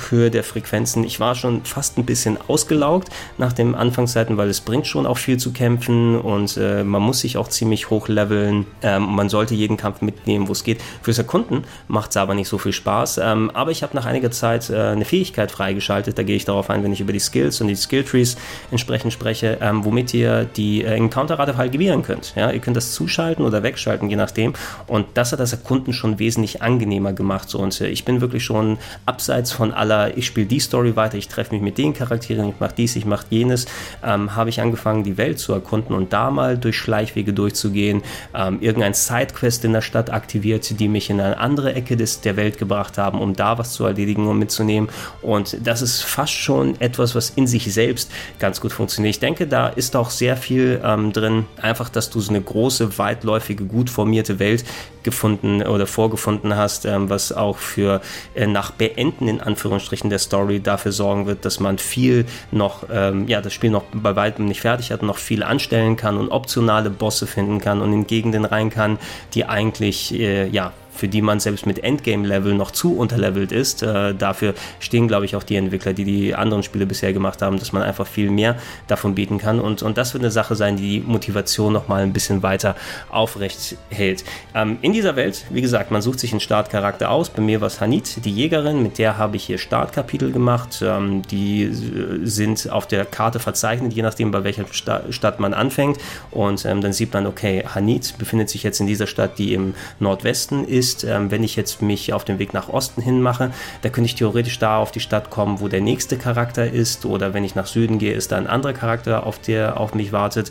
Höhe 0.10 0.32
der 0.32 0.44
Frequenzen, 0.44 1.04
ich 1.04 1.20
war 1.20 1.36
schon 1.36 1.64
fast 1.66 1.98
ein 1.98 2.06
bisschen 2.06 2.38
ausgelaugt 2.48 3.10
nach 3.38 3.54
den 3.54 3.76
Anfangszeiten, 3.76 4.38
weil 4.38 4.50
es 4.50 4.62
bringt 4.62 4.88
schon 4.88 5.06
auch 5.06 5.18
viel 5.18 5.38
zu 5.38 5.52
kämpfen 5.52 6.20
und 6.20 6.58
äh, 6.58 6.84
man 6.84 7.02
muss 7.02 7.20
sich 7.20 7.38
auch 7.38 7.48
ziemlich 7.48 7.90
hoch 7.90 8.08
leveln. 8.08 8.66
Ähm, 8.82 9.04
man 9.04 9.30
sollte 9.30 9.54
jeden 9.56 9.78
Kampf 9.78 10.02
mitnehmen, 10.02 10.48
wo 10.48 10.52
es 10.52 10.64
geht. 10.64 10.82
Fürs 11.02 11.18
Erkunden 11.18 11.64
macht 11.88 12.12
es 12.12 12.18
aber 12.18 12.34
nicht 12.34 12.48
so 12.48 12.58
viel 12.62 12.74
Spaß. 12.74 13.20
Ähm, 13.24 13.52
aber 13.54 13.72
ich 13.72 13.84
habe 13.84 13.96
nach 13.96 14.06
einiger 14.06 14.32
Zeit 14.32 14.70
äh, 14.70 14.76
eine 14.76 15.06
Fähigkeit 15.06 15.52
freigeschaltet, 15.52 16.18
da 16.18 16.24
gehe 16.24 16.36
ich 16.36 16.46
darauf 16.46 16.70
ein, 16.70 16.84
wenn 16.84 16.94
ich 16.94 17.02
über 17.02 17.14
die 17.14 17.20
Skills 17.20 17.62
und 17.62 17.68
die 17.68 17.76
Skilltrees 17.76 18.38
entsprechend 18.72 19.14
spreche, 19.14 19.58
ähm, 19.62 19.84
womit 19.86 20.14
ihr 20.14 20.46
die 20.46 20.84
äh, 20.84 20.96
Encounter-Rate 20.96 21.58
halbieren 21.58 22.04
könnt. 22.04 22.34
Ja, 22.36 22.52
ihr 22.52 22.60
könnt 22.60 22.78
das 22.78 22.94
zuschalten 22.94 23.46
oder 23.46 23.64
wegschalten, 23.64 24.10
je 24.10 24.16
nachdem. 24.16 24.54
Und 24.88 25.08
das 25.16 25.32
hat 25.32 25.40
das 25.40 25.52
Erkunden 25.52 25.94
schon 25.94 26.20
wesentlich 26.20 26.62
angenehmer 26.62 27.14
gemacht. 27.14 27.50
So. 27.50 27.60
Und 27.60 27.80
äh, 27.82 27.88
ich 27.88 28.06
bin 28.06 28.22
wirklich 28.22 28.44
schon 28.44 28.78
abseits 29.06 29.52
von 29.52 29.74
aller, 29.74 30.18
ich 30.18 30.26
spiele 30.26 30.48
die 30.48 30.60
Story 30.60 30.96
weiter, 30.96 31.18
ich 31.18 31.28
treffe 31.28 31.54
mich 31.54 31.62
mit 31.62 31.78
den 31.78 31.94
Charakteren, 31.94 32.50
ich 32.50 32.60
mache 32.60 32.74
dies, 32.78 32.96
ich 32.96 33.06
mache 33.06 33.26
jenes, 33.30 33.66
ähm, 34.04 34.36
habe 34.36 34.50
ich 34.50 34.62
angefangen, 34.62 35.04
die 35.04 35.18
Welt 35.18 35.40
zu 35.40 35.54
erkunden 35.54 35.96
und 35.96 36.14
da 36.14 36.32
mal 36.32 36.58
durch 36.58 36.78
Schleichwege 36.78 37.34
durchzugehen, 37.34 38.04
ähm, 38.36 38.60
irgendein 38.62 38.94
Sidequest 38.94 39.66
in 39.66 39.74
der 39.74 39.82
Stadt 39.82 40.12
aktiviert, 40.12 40.80
die 40.80 40.88
mich 40.88 41.10
in 41.10 41.20
eine 41.20 41.38
andere 41.38 41.74
Ecke 41.74 41.98
des, 41.98 42.22
der 42.22 42.36
Welt 42.38 42.51
Welt 42.52 42.58
gebracht 42.58 42.98
haben, 42.98 43.20
um 43.20 43.36
da 43.36 43.58
was 43.58 43.74
zu 43.74 43.86
erledigen 43.86 44.28
und 44.28 44.38
mitzunehmen. 44.38 44.90
Und 45.22 45.58
das 45.66 45.82
ist 45.82 46.02
fast 46.04 46.34
schon 46.34 46.80
etwas, 46.82 47.16
was 47.16 47.32
in 47.32 47.48
sich 47.48 47.72
selbst 47.74 48.12
ganz 48.40 48.60
gut 48.60 48.74
funktioniert. 48.74 49.16
Ich 49.16 49.20
denke, 49.20 49.48
da 49.48 49.68
ist 49.68 49.96
auch 49.96 50.10
sehr 50.10 50.38
viel 50.38 50.82
ähm, 50.84 51.14
drin, 51.14 51.46
einfach, 51.62 51.90
dass 51.90 52.10
du 52.10 52.20
so 52.20 52.32
eine 52.32 52.42
große, 52.42 52.98
weitläufige, 52.98 53.66
gut 53.66 53.90
formierte 53.90 54.40
Welt 54.40 54.66
gefunden 55.04 55.64
oder 55.64 55.88
vorgefunden 55.88 56.56
hast, 56.56 56.86
ähm, 56.86 57.10
was 57.10 57.32
auch 57.32 57.58
für 57.58 58.02
äh, 58.36 58.48
nach 58.48 58.72
Beenden 58.72 59.28
in 59.28 59.42
Anführungsstrichen 59.42 60.10
der 60.10 60.20
Story 60.20 60.60
dafür 60.60 60.92
sorgen 60.92 61.26
wird, 61.26 61.46
dass 61.46 61.60
man 61.60 61.78
viel 61.78 62.26
noch, 62.52 62.86
ähm, 62.92 63.28
ja, 63.28 63.42
das 63.42 63.54
Spiel 63.54 63.70
noch 63.70 63.84
bei 63.94 64.16
weitem 64.16 64.46
nicht 64.46 64.62
fertig 64.62 64.92
hat, 64.92 65.02
noch 65.02 65.18
viel 65.18 65.44
anstellen 65.44 65.96
kann 65.96 66.18
und 66.18 66.30
optionale 66.30 66.90
Bosse 66.90 67.28
finden 67.28 67.60
kann 67.60 67.82
und 67.82 67.94
in 67.94 68.08
Gegenden 68.08 68.46
rein 68.46 68.70
kann, 68.70 69.00
die 69.34 69.46
eigentlich, 69.46 70.14
äh, 70.14 70.48
ja, 70.48 70.74
für 70.94 71.08
die 71.08 71.22
man 71.22 71.40
selbst 71.40 71.66
mit 71.66 71.84
Endgame-Level 71.84 72.54
noch 72.54 72.72
zu 72.72 72.96
unterlevelt 72.96 73.52
ist. 73.52 73.82
Äh, 73.82 74.14
dafür 74.14 74.54
stehen, 74.80 75.08
glaube 75.08 75.26
ich, 75.26 75.36
auch 75.36 75.44
die 75.44 75.56
Entwickler, 75.56 75.94
die 75.94 76.04
die 76.04 76.36
anderen 76.36 76.64
Spiele 76.64 76.86
bisher 76.86 77.14
gemacht 77.14 77.42
haben, 77.42 77.60
dass 77.60 77.72
man 77.72 77.82
einfach 77.82 78.08
viel 78.08 78.30
mehr 78.30 78.58
davon 78.88 79.16
bieten 79.16 79.38
kann. 79.38 79.60
Und, 79.60 79.82
und 79.82 79.98
das 79.98 80.14
wird 80.14 80.24
eine 80.24 80.32
Sache 80.32 80.56
sein, 80.56 80.78
die 80.78 80.92
die 80.92 81.00
Motivation 81.00 81.72
nochmal 81.72 82.04
ein 82.04 82.14
bisschen 82.14 82.44
weiter 82.44 82.76
aufrecht 83.10 83.78
hält. 83.90 84.24
Ähm, 84.54 84.78
in 84.82 84.94
dieser 84.94 85.16
Welt, 85.16 85.46
wie 85.50 85.62
gesagt, 85.62 85.92
man 85.92 86.02
sucht 86.02 86.20
sich 86.20 86.32
einen 86.32 86.42
Startcharakter 86.42 87.10
aus. 87.10 87.30
Bei 87.30 87.42
mir 87.42 87.62
war 87.62 87.68
es 87.68 87.80
Hanit, 87.80 88.26
die 88.26 88.32
Jägerin, 88.32 88.84
mit 88.84 88.98
der 88.98 89.18
habe 89.18 89.38
ich 89.38 89.46
hier 89.46 89.58
Startkapitel 89.58 90.32
gemacht. 90.32 90.84
Ähm, 90.84 91.22
die 91.24 91.64
äh, 91.64 92.26
sind 92.26 92.70
auf 92.70 92.88
der 92.88 93.06
Karte 93.06 93.40
verzeichnet, 93.40 93.94
je 93.94 94.02
nachdem, 94.02 94.32
bei 94.32 94.44
welcher 94.44 94.66
Sta 94.72 95.02
Stadt 95.10 95.40
man 95.40 95.54
anfängt. 95.54 95.98
Und 96.32 96.66
ähm, 96.66 96.82
dann 96.82 96.94
sieht 96.94 97.14
man, 97.14 97.26
okay, 97.26 97.64
Hanit 97.74 98.18
befindet 98.18 98.50
sich 98.50 98.64
jetzt 98.64 98.80
in 98.80 98.88
dieser 98.88 99.08
Stadt, 99.08 99.38
die 99.38 99.54
im 99.54 99.74
Nordwesten 100.00 100.68
ist 100.68 100.81
ist, 100.82 101.04
ähm, 101.04 101.30
wenn 101.30 101.44
ich 101.44 101.56
jetzt 101.56 101.84
mich 101.84 102.12
auf 102.12 102.26
den 102.26 102.40
Weg 102.40 102.56
nach 102.56 102.68
Osten 102.68 103.04
hin 103.04 103.22
mache, 103.22 103.52
da 103.84 103.90
könnte 103.90 104.08
ich 104.08 104.16
theoretisch 104.16 104.58
da 104.58 104.78
auf 104.78 104.92
die 104.92 105.00
Stadt 105.00 105.30
kommen, 105.30 105.60
wo 105.60 105.68
der 105.68 105.80
nächste 105.80 106.18
Charakter 106.18 106.66
ist 106.72 107.06
oder 107.06 107.36
wenn 107.36 107.44
ich 107.44 107.54
nach 107.54 107.68
Süden 107.68 108.00
gehe, 108.00 108.14
ist 108.14 108.32
da 108.32 108.38
ein 108.38 108.48
anderer 108.48 108.74
Charakter, 108.74 109.28
auf 109.28 109.38
der 109.38 109.80
auf 109.80 109.94
mich 109.94 110.12
wartet. 110.12 110.50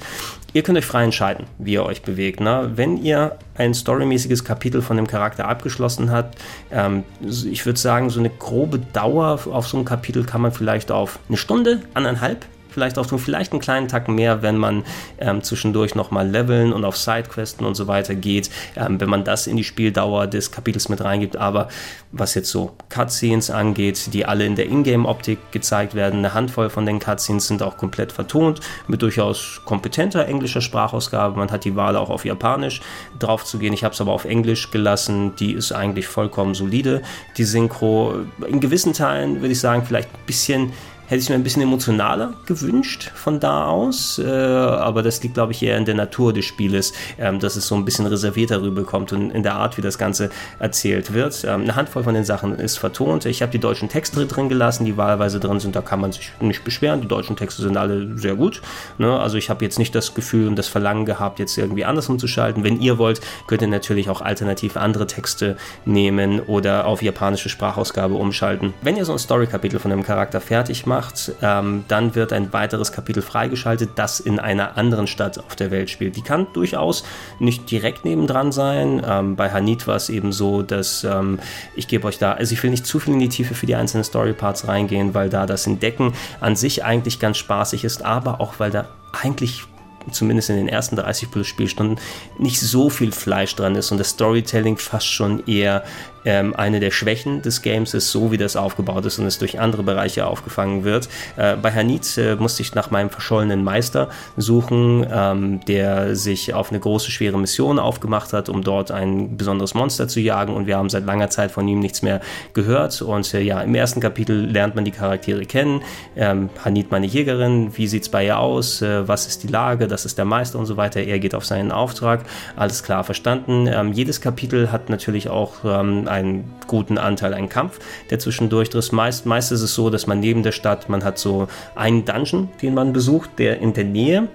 Ihr 0.52 0.62
könnt 0.62 0.78
euch 0.78 0.86
frei 0.86 1.02
entscheiden, 1.02 1.46
wie 1.58 1.72
ihr 1.72 1.84
euch 1.84 2.02
bewegt. 2.02 2.38
Ne? 2.38 2.70
Wenn 2.76 2.96
ihr 2.96 3.38
ein 3.56 3.74
storymäßiges 3.74 4.44
Kapitel 4.44 4.82
von 4.82 4.96
dem 4.96 5.08
Charakter 5.08 5.48
abgeschlossen 5.48 6.12
habt, 6.12 6.38
ähm, 6.70 7.02
ich 7.20 7.66
würde 7.66 7.78
sagen, 7.78 8.08
so 8.08 8.20
eine 8.20 8.30
grobe 8.30 8.78
Dauer 8.78 9.40
auf 9.50 9.66
so 9.66 9.76
einem 9.76 9.84
Kapitel 9.84 10.24
kann 10.24 10.42
man 10.42 10.52
vielleicht 10.52 10.92
auf 10.92 11.18
eine 11.28 11.36
Stunde, 11.36 11.82
anderthalb 11.94 12.46
vielleicht 12.72 12.98
auch 12.98 13.06
tun, 13.06 13.18
vielleicht 13.18 13.52
einen 13.52 13.60
kleinen 13.60 13.88
Tacken 13.88 14.14
mehr, 14.14 14.42
wenn 14.42 14.56
man 14.56 14.84
ähm, 15.18 15.42
zwischendurch 15.42 15.94
nochmal 15.94 16.28
leveln 16.28 16.72
und 16.72 16.84
auf 16.84 16.96
Sidequesten 16.96 17.66
und 17.66 17.74
so 17.74 17.86
weiter 17.86 18.14
geht, 18.14 18.50
ähm, 18.76 19.00
wenn 19.00 19.08
man 19.08 19.24
das 19.24 19.46
in 19.46 19.56
die 19.56 19.64
Spieldauer 19.64 20.26
des 20.26 20.50
Kapitels 20.50 20.88
mit 20.88 21.02
reingibt. 21.02 21.36
Aber 21.36 21.68
was 22.12 22.34
jetzt 22.34 22.50
so 22.50 22.72
Cutscenes 22.88 23.50
angeht, 23.50 24.12
die 24.12 24.26
alle 24.26 24.44
in 24.44 24.56
der 24.56 24.66
Ingame-Optik 24.66 25.52
gezeigt 25.52 25.94
werden, 25.94 26.18
eine 26.18 26.34
Handvoll 26.34 26.70
von 26.70 26.86
den 26.86 26.98
Cutscenes 26.98 27.46
sind 27.46 27.62
auch 27.62 27.76
komplett 27.76 28.12
vertont, 28.12 28.60
mit 28.88 29.02
durchaus 29.02 29.60
kompetenter 29.64 30.26
englischer 30.26 30.60
Sprachausgabe. 30.60 31.38
Man 31.38 31.50
hat 31.50 31.64
die 31.64 31.76
Wahl 31.76 31.96
auch 31.96 32.10
auf 32.10 32.24
Japanisch 32.24 32.80
drauf 33.18 33.44
zu 33.44 33.58
gehen. 33.58 33.72
Ich 33.72 33.84
habe 33.84 33.94
es 33.94 34.00
aber 34.00 34.12
auf 34.12 34.24
Englisch 34.24 34.70
gelassen. 34.70 35.34
Die 35.36 35.52
ist 35.52 35.72
eigentlich 35.72 36.06
vollkommen 36.06 36.54
solide. 36.54 37.02
Die 37.36 37.44
Synchro 37.44 38.14
in 38.46 38.60
gewissen 38.60 38.92
Teilen 38.92 39.40
würde 39.40 39.52
ich 39.52 39.60
sagen, 39.60 39.84
vielleicht 39.86 40.08
ein 40.08 40.26
bisschen 40.26 40.72
hätte 41.10 41.22
ich 41.22 41.28
mir 41.28 41.34
ein 41.34 41.42
bisschen 41.42 41.62
emotionaler 41.62 42.34
gewünscht 42.46 43.10
von 43.16 43.40
da 43.40 43.66
aus, 43.66 44.20
äh, 44.20 44.30
aber 44.30 45.02
das 45.02 45.20
liegt, 45.24 45.34
glaube 45.34 45.50
ich, 45.50 45.60
eher 45.60 45.76
in 45.76 45.84
der 45.84 45.96
Natur 45.96 46.32
des 46.32 46.44
Spieles, 46.44 46.92
ähm, 47.18 47.40
dass 47.40 47.56
es 47.56 47.66
so 47.66 47.74
ein 47.74 47.84
bisschen 47.84 48.06
reservierter 48.06 48.62
rüberkommt 48.62 49.12
und 49.12 49.32
in 49.32 49.42
der 49.42 49.56
Art, 49.56 49.76
wie 49.76 49.82
das 49.82 49.98
Ganze 49.98 50.30
erzählt 50.60 51.12
wird. 51.12 51.42
Ähm, 51.42 51.62
eine 51.62 51.74
Handvoll 51.74 52.04
von 52.04 52.14
den 52.14 52.24
Sachen 52.24 52.54
ist 52.54 52.78
vertont. 52.78 53.26
Ich 53.26 53.42
habe 53.42 53.50
die 53.50 53.58
deutschen 53.58 53.88
Texte 53.88 54.24
drin 54.24 54.48
gelassen, 54.48 54.84
die 54.84 54.96
wahlweise 54.96 55.40
drin 55.40 55.58
sind, 55.58 55.74
da 55.74 55.80
kann 55.80 56.00
man 56.00 56.12
sich 56.12 56.30
nicht 56.38 56.62
beschweren. 56.62 57.00
Die 57.00 57.08
deutschen 57.08 57.34
Texte 57.34 57.62
sind 57.62 57.76
alle 57.76 58.16
sehr 58.16 58.36
gut. 58.36 58.62
Ne? 58.98 59.18
Also 59.18 59.36
ich 59.36 59.50
habe 59.50 59.64
jetzt 59.64 59.80
nicht 59.80 59.96
das 59.96 60.14
Gefühl 60.14 60.46
und 60.46 60.54
das 60.54 60.68
Verlangen 60.68 61.06
gehabt, 61.06 61.40
jetzt 61.40 61.58
irgendwie 61.58 61.84
anders 61.84 62.08
umzuschalten. 62.08 62.62
Wenn 62.62 62.80
ihr 62.80 62.98
wollt, 62.98 63.20
könnt 63.48 63.62
ihr 63.62 63.68
natürlich 63.68 64.10
auch 64.10 64.20
alternativ 64.20 64.76
andere 64.76 65.08
Texte 65.08 65.56
nehmen 65.84 66.38
oder 66.38 66.86
auf 66.86 67.02
japanische 67.02 67.48
Sprachausgabe 67.48 68.14
umschalten. 68.14 68.74
Wenn 68.80 68.96
ihr 68.96 69.04
so 69.04 69.10
ein 69.10 69.18
Story-Kapitel 69.18 69.80
von 69.80 69.90
einem 69.90 70.04
Charakter 70.04 70.40
fertig 70.40 70.86
macht, 70.86 70.99
macht, 71.00 71.32
ähm, 71.40 71.84
dann 71.88 72.14
wird 72.14 72.32
ein 72.32 72.52
weiteres 72.52 72.92
Kapitel 72.92 73.22
freigeschaltet, 73.22 73.92
das 73.94 74.20
in 74.20 74.38
einer 74.38 74.76
anderen 74.76 75.06
Stadt 75.06 75.38
auf 75.38 75.56
der 75.56 75.70
Welt 75.70 75.88
spielt. 75.88 76.14
Die 76.16 76.22
kann 76.22 76.46
durchaus 76.52 77.04
nicht 77.38 77.70
direkt 77.70 78.04
nebendran 78.04 78.52
sein. 78.52 79.02
Ähm, 79.06 79.34
bei 79.34 79.50
Hanit 79.50 79.86
war 79.86 79.96
es 79.96 80.10
eben 80.10 80.30
so, 80.30 80.60
dass 80.60 81.04
ähm, 81.04 81.38
ich 81.74 81.88
gebe 81.88 82.06
euch 82.06 82.18
da, 82.18 82.32
also 82.32 82.52
ich 82.52 82.62
will 82.62 82.70
nicht 82.70 82.84
zu 82.84 83.00
viel 83.00 83.14
in 83.14 83.20
die 83.20 83.30
Tiefe 83.30 83.54
für 83.54 83.64
die 83.64 83.76
einzelnen 83.76 84.04
Storyparts 84.04 84.68
reingehen, 84.68 85.14
weil 85.14 85.30
da 85.30 85.46
das 85.46 85.66
Entdecken 85.66 86.12
an 86.40 86.54
sich 86.54 86.84
eigentlich 86.84 87.18
ganz 87.18 87.38
spaßig 87.38 87.84
ist, 87.84 88.04
aber 88.04 88.42
auch 88.42 88.54
weil 88.58 88.70
da 88.70 88.84
eigentlich 89.22 89.64
zumindest 90.10 90.50
in 90.50 90.56
den 90.56 90.68
ersten 90.68 90.96
30 90.96 91.30
plus 91.30 91.46
Spielstunden 91.46 91.98
nicht 92.38 92.60
so 92.60 92.90
viel 92.90 93.12
Fleisch 93.12 93.54
dran 93.54 93.74
ist 93.74 93.90
und 93.92 93.98
das 93.98 94.10
Storytelling 94.10 94.76
fast 94.78 95.06
schon 95.06 95.46
eher 95.46 95.84
ähm, 96.24 96.54
eine 96.54 96.80
der 96.80 96.90
Schwächen 96.90 97.42
des 97.42 97.62
Games 97.62 97.94
ist, 97.94 98.10
so 98.10 98.32
wie 98.32 98.36
das 98.36 98.56
aufgebaut 98.56 99.04
ist 99.06 99.18
und 99.18 99.26
es 99.26 99.38
durch 99.38 99.58
andere 99.60 99.82
Bereiche 99.82 100.26
aufgefangen 100.26 100.84
wird. 100.84 101.08
Äh, 101.36 101.56
bei 101.56 101.72
Hanit 101.72 102.16
äh, 102.18 102.36
musste 102.36 102.62
ich 102.62 102.74
nach 102.74 102.90
meinem 102.90 103.10
verschollenen 103.10 103.64
Meister 103.64 104.08
suchen, 104.36 105.06
ähm, 105.10 105.60
der 105.66 106.16
sich 106.16 106.54
auf 106.54 106.70
eine 106.70 106.80
große, 106.80 107.10
schwere 107.10 107.38
Mission 107.38 107.78
aufgemacht 107.78 108.32
hat, 108.32 108.48
um 108.48 108.62
dort 108.62 108.90
ein 108.90 109.36
besonderes 109.36 109.74
Monster 109.74 110.08
zu 110.08 110.20
jagen 110.20 110.54
und 110.54 110.66
wir 110.66 110.76
haben 110.76 110.90
seit 110.90 111.04
langer 111.04 111.30
Zeit 111.30 111.50
von 111.50 111.66
ihm 111.68 111.80
nichts 111.80 112.02
mehr 112.02 112.20
gehört 112.52 113.00
und 113.02 113.32
äh, 113.34 113.40
ja, 113.40 113.60
im 113.62 113.74
ersten 113.74 114.00
Kapitel 114.00 114.46
lernt 114.50 114.74
man 114.74 114.84
die 114.84 114.90
Charaktere 114.90 115.44
kennen. 115.46 115.82
Ähm, 116.16 116.50
Hanit 116.64 116.90
meine 116.90 117.06
Jägerin, 117.06 117.76
wie 117.76 117.86
sieht 117.86 118.02
es 118.02 118.08
bei 118.08 118.26
ihr 118.26 118.38
aus, 118.38 118.82
äh, 118.82 119.06
was 119.08 119.26
ist 119.26 119.42
die 119.42 119.48
Lage, 119.48 119.88
das 119.88 120.04
ist 120.04 120.18
der 120.18 120.24
Meister 120.24 120.58
und 120.58 120.66
so 120.66 120.76
weiter. 120.76 121.00
Er 121.00 121.18
geht 121.18 121.34
auf 121.34 121.44
seinen 121.44 121.72
Auftrag, 121.72 122.24
alles 122.56 122.82
klar 122.82 123.04
verstanden. 123.04 123.66
Ähm, 123.66 123.92
jedes 123.92 124.20
Kapitel 124.20 124.72
hat 124.72 124.90
natürlich 124.90 125.28
auch 125.28 125.64
ähm, 125.64 126.08
einen 126.10 126.52
guten 126.66 126.98
Anteil 126.98 127.34
an 127.34 127.48
Kampf, 127.48 127.78
der 128.10 128.18
zwischendurch 128.18 128.68
ist. 128.70 128.92
Meist, 128.92 129.26
meist 129.26 129.52
ist 129.52 129.62
es 129.62 129.74
so, 129.74 129.90
dass 129.90 130.06
man 130.06 130.20
neben 130.20 130.42
der 130.42 130.52
Stadt, 130.52 130.88
man 130.88 131.04
hat 131.04 131.18
so 131.18 131.48
einen 131.74 132.04
Dungeon, 132.04 132.48
den 132.60 132.74
man 132.74 132.92
besucht, 132.92 133.30
der 133.38 133.60
in 133.60 133.72
der 133.72 133.84
Nähe 133.84 134.28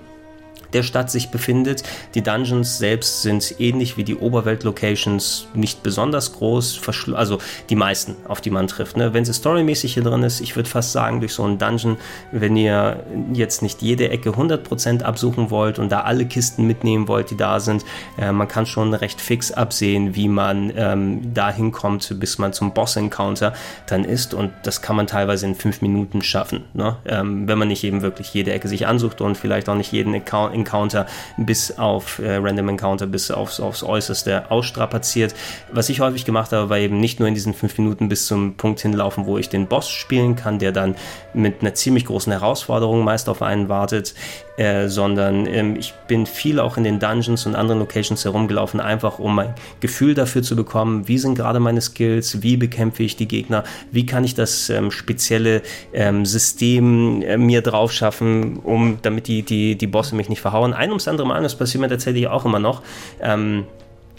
der 0.75 0.83
Stadt 0.83 1.09
sich 1.09 1.29
befindet. 1.29 1.83
Die 2.13 2.21
Dungeons 2.21 2.77
selbst 2.77 3.21
sind 3.21 3.55
ähnlich 3.59 3.95
wie 3.95 4.03
die 4.03 4.17
Oberwelt-Locations 4.17 5.47
nicht 5.53 5.83
besonders 5.83 6.33
groß, 6.33 6.81
also 7.13 7.39
die 7.69 7.75
meisten, 7.75 8.15
auf 8.27 8.41
die 8.41 8.49
man 8.49 8.67
trifft. 8.67 8.97
Ne? 8.97 9.13
Wenn 9.13 9.23
sie 9.23 9.33
storymäßig 9.33 9.93
hier 9.93 10.03
drin 10.03 10.23
ist, 10.23 10.41
ich 10.41 10.55
würde 10.55 10.69
fast 10.69 10.91
sagen, 10.91 11.21
durch 11.21 11.33
so 11.33 11.43
einen 11.43 11.57
Dungeon, 11.57 11.97
wenn 12.31 12.57
ihr 12.57 13.03
jetzt 13.33 13.61
nicht 13.61 13.81
jede 13.81 14.09
Ecke 14.09 14.31
100% 14.31 15.03
absuchen 15.03 15.49
wollt 15.49 15.79
und 15.79 15.91
da 15.91 16.01
alle 16.01 16.25
Kisten 16.25 16.67
mitnehmen 16.67 17.07
wollt, 17.07 17.31
die 17.31 17.38
da 17.38 17.61
sind, 17.61 17.85
äh, 18.17 18.33
man 18.33 18.49
kann 18.49 18.65
schon 18.65 18.93
recht 18.93 19.21
fix 19.21 19.53
absehen, 19.53 20.15
wie 20.15 20.27
man 20.27 20.73
ähm, 20.75 21.33
dahin 21.33 21.71
kommt, 21.71 22.19
bis 22.19 22.38
man 22.38 22.51
zum 22.51 22.73
Boss-Encounter 22.73 23.53
dann 23.88 24.03
ist 24.03 24.33
und 24.33 24.51
das 24.63 24.81
kann 24.81 24.97
man 24.97 25.07
teilweise 25.07 25.45
in 25.45 25.55
fünf 25.55 25.81
Minuten 25.81 26.21
schaffen, 26.21 26.65
ne? 26.73 26.97
ähm, 27.05 27.47
wenn 27.47 27.57
man 27.57 27.69
nicht 27.69 27.85
eben 27.85 28.01
wirklich 28.01 28.33
jede 28.33 28.51
Ecke 28.51 28.67
sich 28.67 28.88
ansucht 28.88 29.21
und 29.21 29.38
vielleicht 29.38 29.69
auch 29.69 29.75
nicht 29.75 29.93
jeden 29.93 30.13
Account 30.13 30.64
Encounter 30.65 31.06
bis 31.38 31.78
auf 31.78 32.19
äh, 32.19 32.38
Random 32.38 32.69
Encounter 32.69 33.06
bis 33.06 33.30
aufs, 33.30 33.60
aufs 33.60 33.84
Äußerste 33.84 34.49
ausstrapaziert. 34.49 35.36
Was 35.71 35.89
ich 35.89 35.99
häufig 35.99 36.25
gemacht 36.25 36.51
habe, 36.51 36.69
war 36.69 36.78
eben 36.78 36.99
nicht 36.99 37.19
nur 37.19 37.28
in 37.28 37.36
diesen 37.36 37.54
fünf 37.54 37.78
Minuten 37.78 38.10
bis 38.10 38.25
zum 38.25 38.56
Punkt 38.56 38.80
hinlaufen, 38.80 39.25
wo 39.25 39.38
ich 39.38 39.49
den 39.49 39.67
Boss 39.67 39.89
spielen 39.89 40.36
kann, 40.36 40.60
der 40.60 40.71
dann 40.71 40.95
mit 41.34 41.62
einer 41.62 41.75
ziemlich 41.75 42.06
großen 42.06 42.32
Herausforderung 42.32 43.04
meist 43.04 43.30
auf 43.30 43.41
einen 43.41 43.69
wartet, 43.69 44.15
äh, 44.57 44.87
sondern 44.87 45.45
ähm, 45.47 45.75
ich 45.75 45.93
bin 46.07 46.25
viel 46.25 46.59
auch 46.59 46.77
in 46.77 46.83
den 46.83 46.99
Dungeons 46.99 47.45
und 47.45 47.55
anderen 47.55 47.79
Locations 47.79 48.23
herumgelaufen, 48.23 48.79
einfach 48.79 49.19
um 49.19 49.37
ein 49.39 49.53
Gefühl 49.79 50.13
dafür 50.13 50.43
zu 50.43 50.55
bekommen, 50.55 51.07
wie 51.07 51.17
sind 51.17 51.35
gerade 51.35 51.59
meine 51.59 51.81
Skills, 51.81 52.41
wie 52.41 52.57
bekämpfe 52.57 53.03
ich 53.03 53.15
die 53.15 53.27
Gegner, 53.27 53.63
wie 53.91 54.05
kann 54.05 54.23
ich 54.23 54.35
das 54.35 54.69
ähm, 54.69 54.91
spezielle 54.91 55.61
ähm, 55.93 56.25
System 56.25 57.21
äh, 57.21 57.37
mir 57.37 57.61
drauf 57.61 57.91
schaffen, 57.91 58.57
um 58.57 58.99
damit 59.01 59.27
die, 59.27 59.43
die, 59.43 59.75
die 59.75 59.87
Bosse 59.87 60.15
mich 60.15 60.29
nicht 60.29 60.41
verhauen. 60.41 60.73
Ein 60.73 60.89
ums 60.89 61.07
andere 61.07 61.27
Mal, 61.27 61.41
das 61.43 61.57
passiert 61.57 61.81
mir 61.81 61.89
tatsächlich 61.89 62.27
auch 62.27 62.45
immer 62.45 62.59
noch. 62.59 62.81
Ähm, 63.21 63.65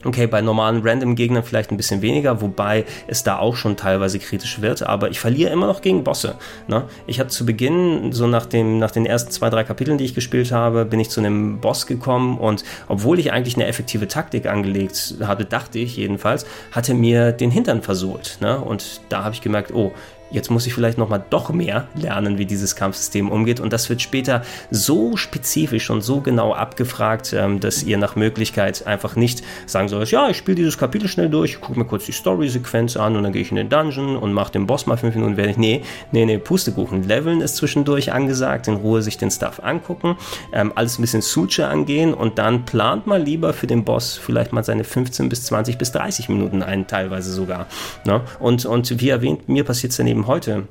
Okay, 0.06 0.28
bei 0.28 0.40
normalen 0.40 0.82
Random-Gegnern 0.84 1.42
vielleicht 1.42 1.72
ein 1.72 1.76
bisschen 1.76 2.00
weniger, 2.00 2.40
wobei 2.40 2.84
es 3.08 3.24
da 3.24 3.40
auch 3.40 3.56
schon 3.56 3.76
teilweise 3.76 4.20
kritisch 4.20 4.60
wird, 4.60 4.84
aber 4.84 5.10
ich 5.10 5.18
verliere 5.18 5.50
immer 5.50 5.66
noch 5.66 5.82
gegen 5.82 6.04
Bosse. 6.04 6.36
Ne? 6.68 6.84
Ich 7.08 7.18
hatte 7.18 7.30
zu 7.30 7.44
Beginn, 7.44 8.12
so 8.12 8.28
nach, 8.28 8.46
dem, 8.46 8.78
nach 8.78 8.92
den 8.92 9.04
ersten 9.04 9.32
zwei, 9.32 9.50
drei 9.50 9.64
Kapiteln, 9.64 9.98
die 9.98 10.04
ich 10.04 10.14
gespielt 10.14 10.52
habe, 10.52 10.84
bin 10.84 11.00
ich 11.00 11.10
zu 11.10 11.18
einem 11.18 11.58
Boss 11.58 11.88
gekommen 11.88 12.38
und 12.38 12.62
obwohl 12.86 13.18
ich 13.18 13.32
eigentlich 13.32 13.56
eine 13.56 13.66
effektive 13.66 14.06
Taktik 14.06 14.46
angelegt 14.46 15.16
hatte, 15.24 15.44
dachte 15.44 15.80
ich 15.80 15.96
jedenfalls, 15.96 16.46
hatte 16.70 16.94
mir 16.94 17.32
den 17.32 17.50
Hintern 17.50 17.82
versohlt. 17.82 18.38
Ne? 18.40 18.60
Und 18.60 19.00
da 19.08 19.24
habe 19.24 19.34
ich 19.34 19.40
gemerkt, 19.40 19.74
oh, 19.74 19.92
jetzt 20.30 20.50
muss 20.50 20.66
ich 20.66 20.74
vielleicht 20.74 20.98
noch 20.98 21.08
mal 21.08 21.22
doch 21.30 21.50
mehr 21.50 21.88
lernen, 21.94 22.38
wie 22.38 22.46
dieses 22.46 22.76
Kampfsystem 22.76 23.30
umgeht. 23.30 23.60
Und 23.60 23.72
das 23.72 23.88
wird 23.88 24.02
später 24.02 24.42
so 24.70 25.16
spezifisch 25.16 25.90
und 25.90 26.02
so 26.02 26.20
genau 26.20 26.52
abgefragt, 26.52 27.32
ähm, 27.32 27.60
dass 27.60 27.82
ihr 27.82 27.98
nach 27.98 28.16
Möglichkeit 28.16 28.86
einfach 28.86 29.16
nicht 29.16 29.42
sagen 29.66 29.88
sollt, 29.88 30.10
ja, 30.10 30.28
ich 30.28 30.36
spiele 30.36 30.56
dieses 30.56 30.78
Kapitel 30.78 31.08
schnell 31.08 31.28
durch, 31.28 31.60
gucke 31.60 31.78
mir 31.78 31.84
kurz 31.84 32.06
die 32.06 32.12
Story-Sequenz 32.12 32.96
an 32.96 33.16
und 33.16 33.22
dann 33.22 33.32
gehe 33.32 33.42
ich 33.42 33.50
in 33.50 33.56
den 33.56 33.68
Dungeon 33.68 34.16
und 34.16 34.32
mache 34.32 34.52
den 34.52 34.66
Boss 34.66 34.86
mal 34.86 34.96
fünf 34.96 35.14
Minuten. 35.14 35.36
Werde 35.36 35.50
ich, 35.50 35.56
nee, 35.56 35.82
nee, 36.12 36.24
nee, 36.24 36.38
Pustekuchen. 36.38 37.04
Leveln 37.04 37.40
ist 37.40 37.56
zwischendurch 37.56 38.12
angesagt, 38.12 38.68
in 38.68 38.74
Ruhe 38.74 39.02
sich 39.02 39.18
den 39.18 39.30
Stuff 39.30 39.60
angucken, 39.62 40.16
ähm, 40.52 40.72
alles 40.74 40.98
ein 40.98 41.02
bisschen 41.02 41.22
Suche 41.22 41.66
angehen 41.66 42.14
und 42.14 42.38
dann 42.38 42.64
plant 42.64 43.06
mal 43.06 43.22
lieber 43.22 43.52
für 43.52 43.66
den 43.66 43.84
Boss 43.84 44.16
vielleicht 44.16 44.52
mal 44.52 44.64
seine 44.64 44.84
15 44.84 45.28
bis 45.28 45.44
20 45.44 45.78
bis 45.78 45.92
30 45.92 46.28
Minuten 46.28 46.62
ein, 46.62 46.86
teilweise 46.86 47.32
sogar. 47.32 47.66
Ne? 48.04 48.20
Und, 48.38 48.64
und 48.66 49.00
wie 49.00 49.08
erwähnt, 49.08 49.48
mir 49.48 49.64
passiert 49.64 49.90
es 49.90 49.96
dann 49.96 50.06
eben 50.06 50.15
heute 50.24 50.68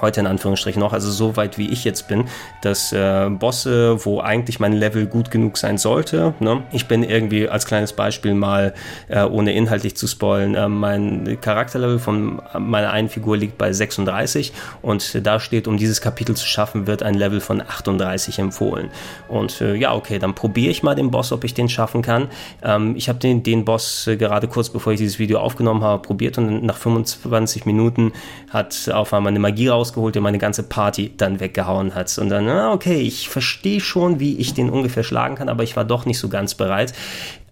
heute 0.00 0.20
in 0.20 0.26
Anführungsstrichen 0.26 0.80
noch, 0.80 0.92
also 0.92 1.10
so 1.10 1.36
weit 1.36 1.58
wie 1.58 1.68
ich 1.68 1.84
jetzt 1.84 2.08
bin, 2.08 2.26
dass 2.62 2.92
äh, 2.92 3.28
Bosse, 3.28 4.04
wo 4.04 4.20
eigentlich 4.20 4.60
mein 4.60 4.72
Level 4.72 5.06
gut 5.06 5.30
genug 5.30 5.58
sein 5.58 5.78
sollte, 5.78 6.34
ne? 6.40 6.62
ich 6.72 6.86
bin 6.86 7.02
irgendwie 7.02 7.48
als 7.48 7.66
kleines 7.66 7.92
Beispiel 7.92 8.34
mal, 8.34 8.74
äh, 9.08 9.24
ohne 9.24 9.52
inhaltlich 9.52 9.96
zu 9.96 10.06
spoilen, 10.06 10.54
äh, 10.54 10.68
mein 10.68 11.38
Charakterlevel 11.40 11.98
von 11.98 12.40
meiner 12.58 12.90
einen 12.90 13.08
Figur 13.08 13.36
liegt 13.36 13.58
bei 13.58 13.72
36 13.72 14.52
und 14.82 15.26
da 15.26 15.40
steht, 15.40 15.68
um 15.68 15.76
dieses 15.76 16.00
Kapitel 16.00 16.36
zu 16.36 16.46
schaffen, 16.46 16.86
wird 16.86 17.02
ein 17.02 17.14
Level 17.14 17.40
von 17.40 17.60
38 17.60 18.38
empfohlen. 18.38 18.90
Und 19.28 19.60
äh, 19.60 19.74
ja, 19.74 19.94
okay, 19.94 20.18
dann 20.18 20.34
probiere 20.34 20.70
ich 20.70 20.82
mal 20.82 20.94
den 20.94 21.10
Boss, 21.10 21.32
ob 21.32 21.44
ich 21.44 21.54
den 21.54 21.68
schaffen 21.68 22.02
kann. 22.02 22.28
Ähm, 22.62 22.94
ich 22.96 23.08
habe 23.08 23.18
den, 23.18 23.42
den 23.42 23.64
Boss 23.64 24.06
äh, 24.06 24.16
gerade 24.16 24.48
kurz 24.48 24.70
bevor 24.70 24.92
ich 24.92 24.98
dieses 24.98 25.18
Video 25.18 25.40
aufgenommen 25.40 25.82
habe, 25.82 26.02
probiert 26.02 26.38
und 26.38 26.62
nach 26.62 26.76
25 26.76 27.66
Minuten 27.66 28.12
hat 28.50 28.88
auf 28.92 29.12
einmal 29.12 29.30
eine 29.30 29.38
Magie 29.38 29.68
raus 29.68 29.79
rausgeholt, 29.80 30.14
der 30.14 30.22
meine 30.22 30.38
ganze 30.38 30.62
Party 30.62 31.12
dann 31.16 31.40
weggehauen 31.40 31.94
hat. 31.94 32.16
Und 32.18 32.28
dann, 32.28 32.48
okay, 32.72 33.00
ich 33.00 33.28
verstehe 33.28 33.80
schon, 33.80 34.20
wie 34.20 34.36
ich 34.36 34.54
den 34.54 34.70
ungefähr 34.70 35.02
schlagen 35.02 35.34
kann, 35.34 35.48
aber 35.48 35.62
ich 35.62 35.76
war 35.76 35.84
doch 35.84 36.04
nicht 36.06 36.18
so 36.18 36.28
ganz 36.28 36.54
bereit. 36.54 36.92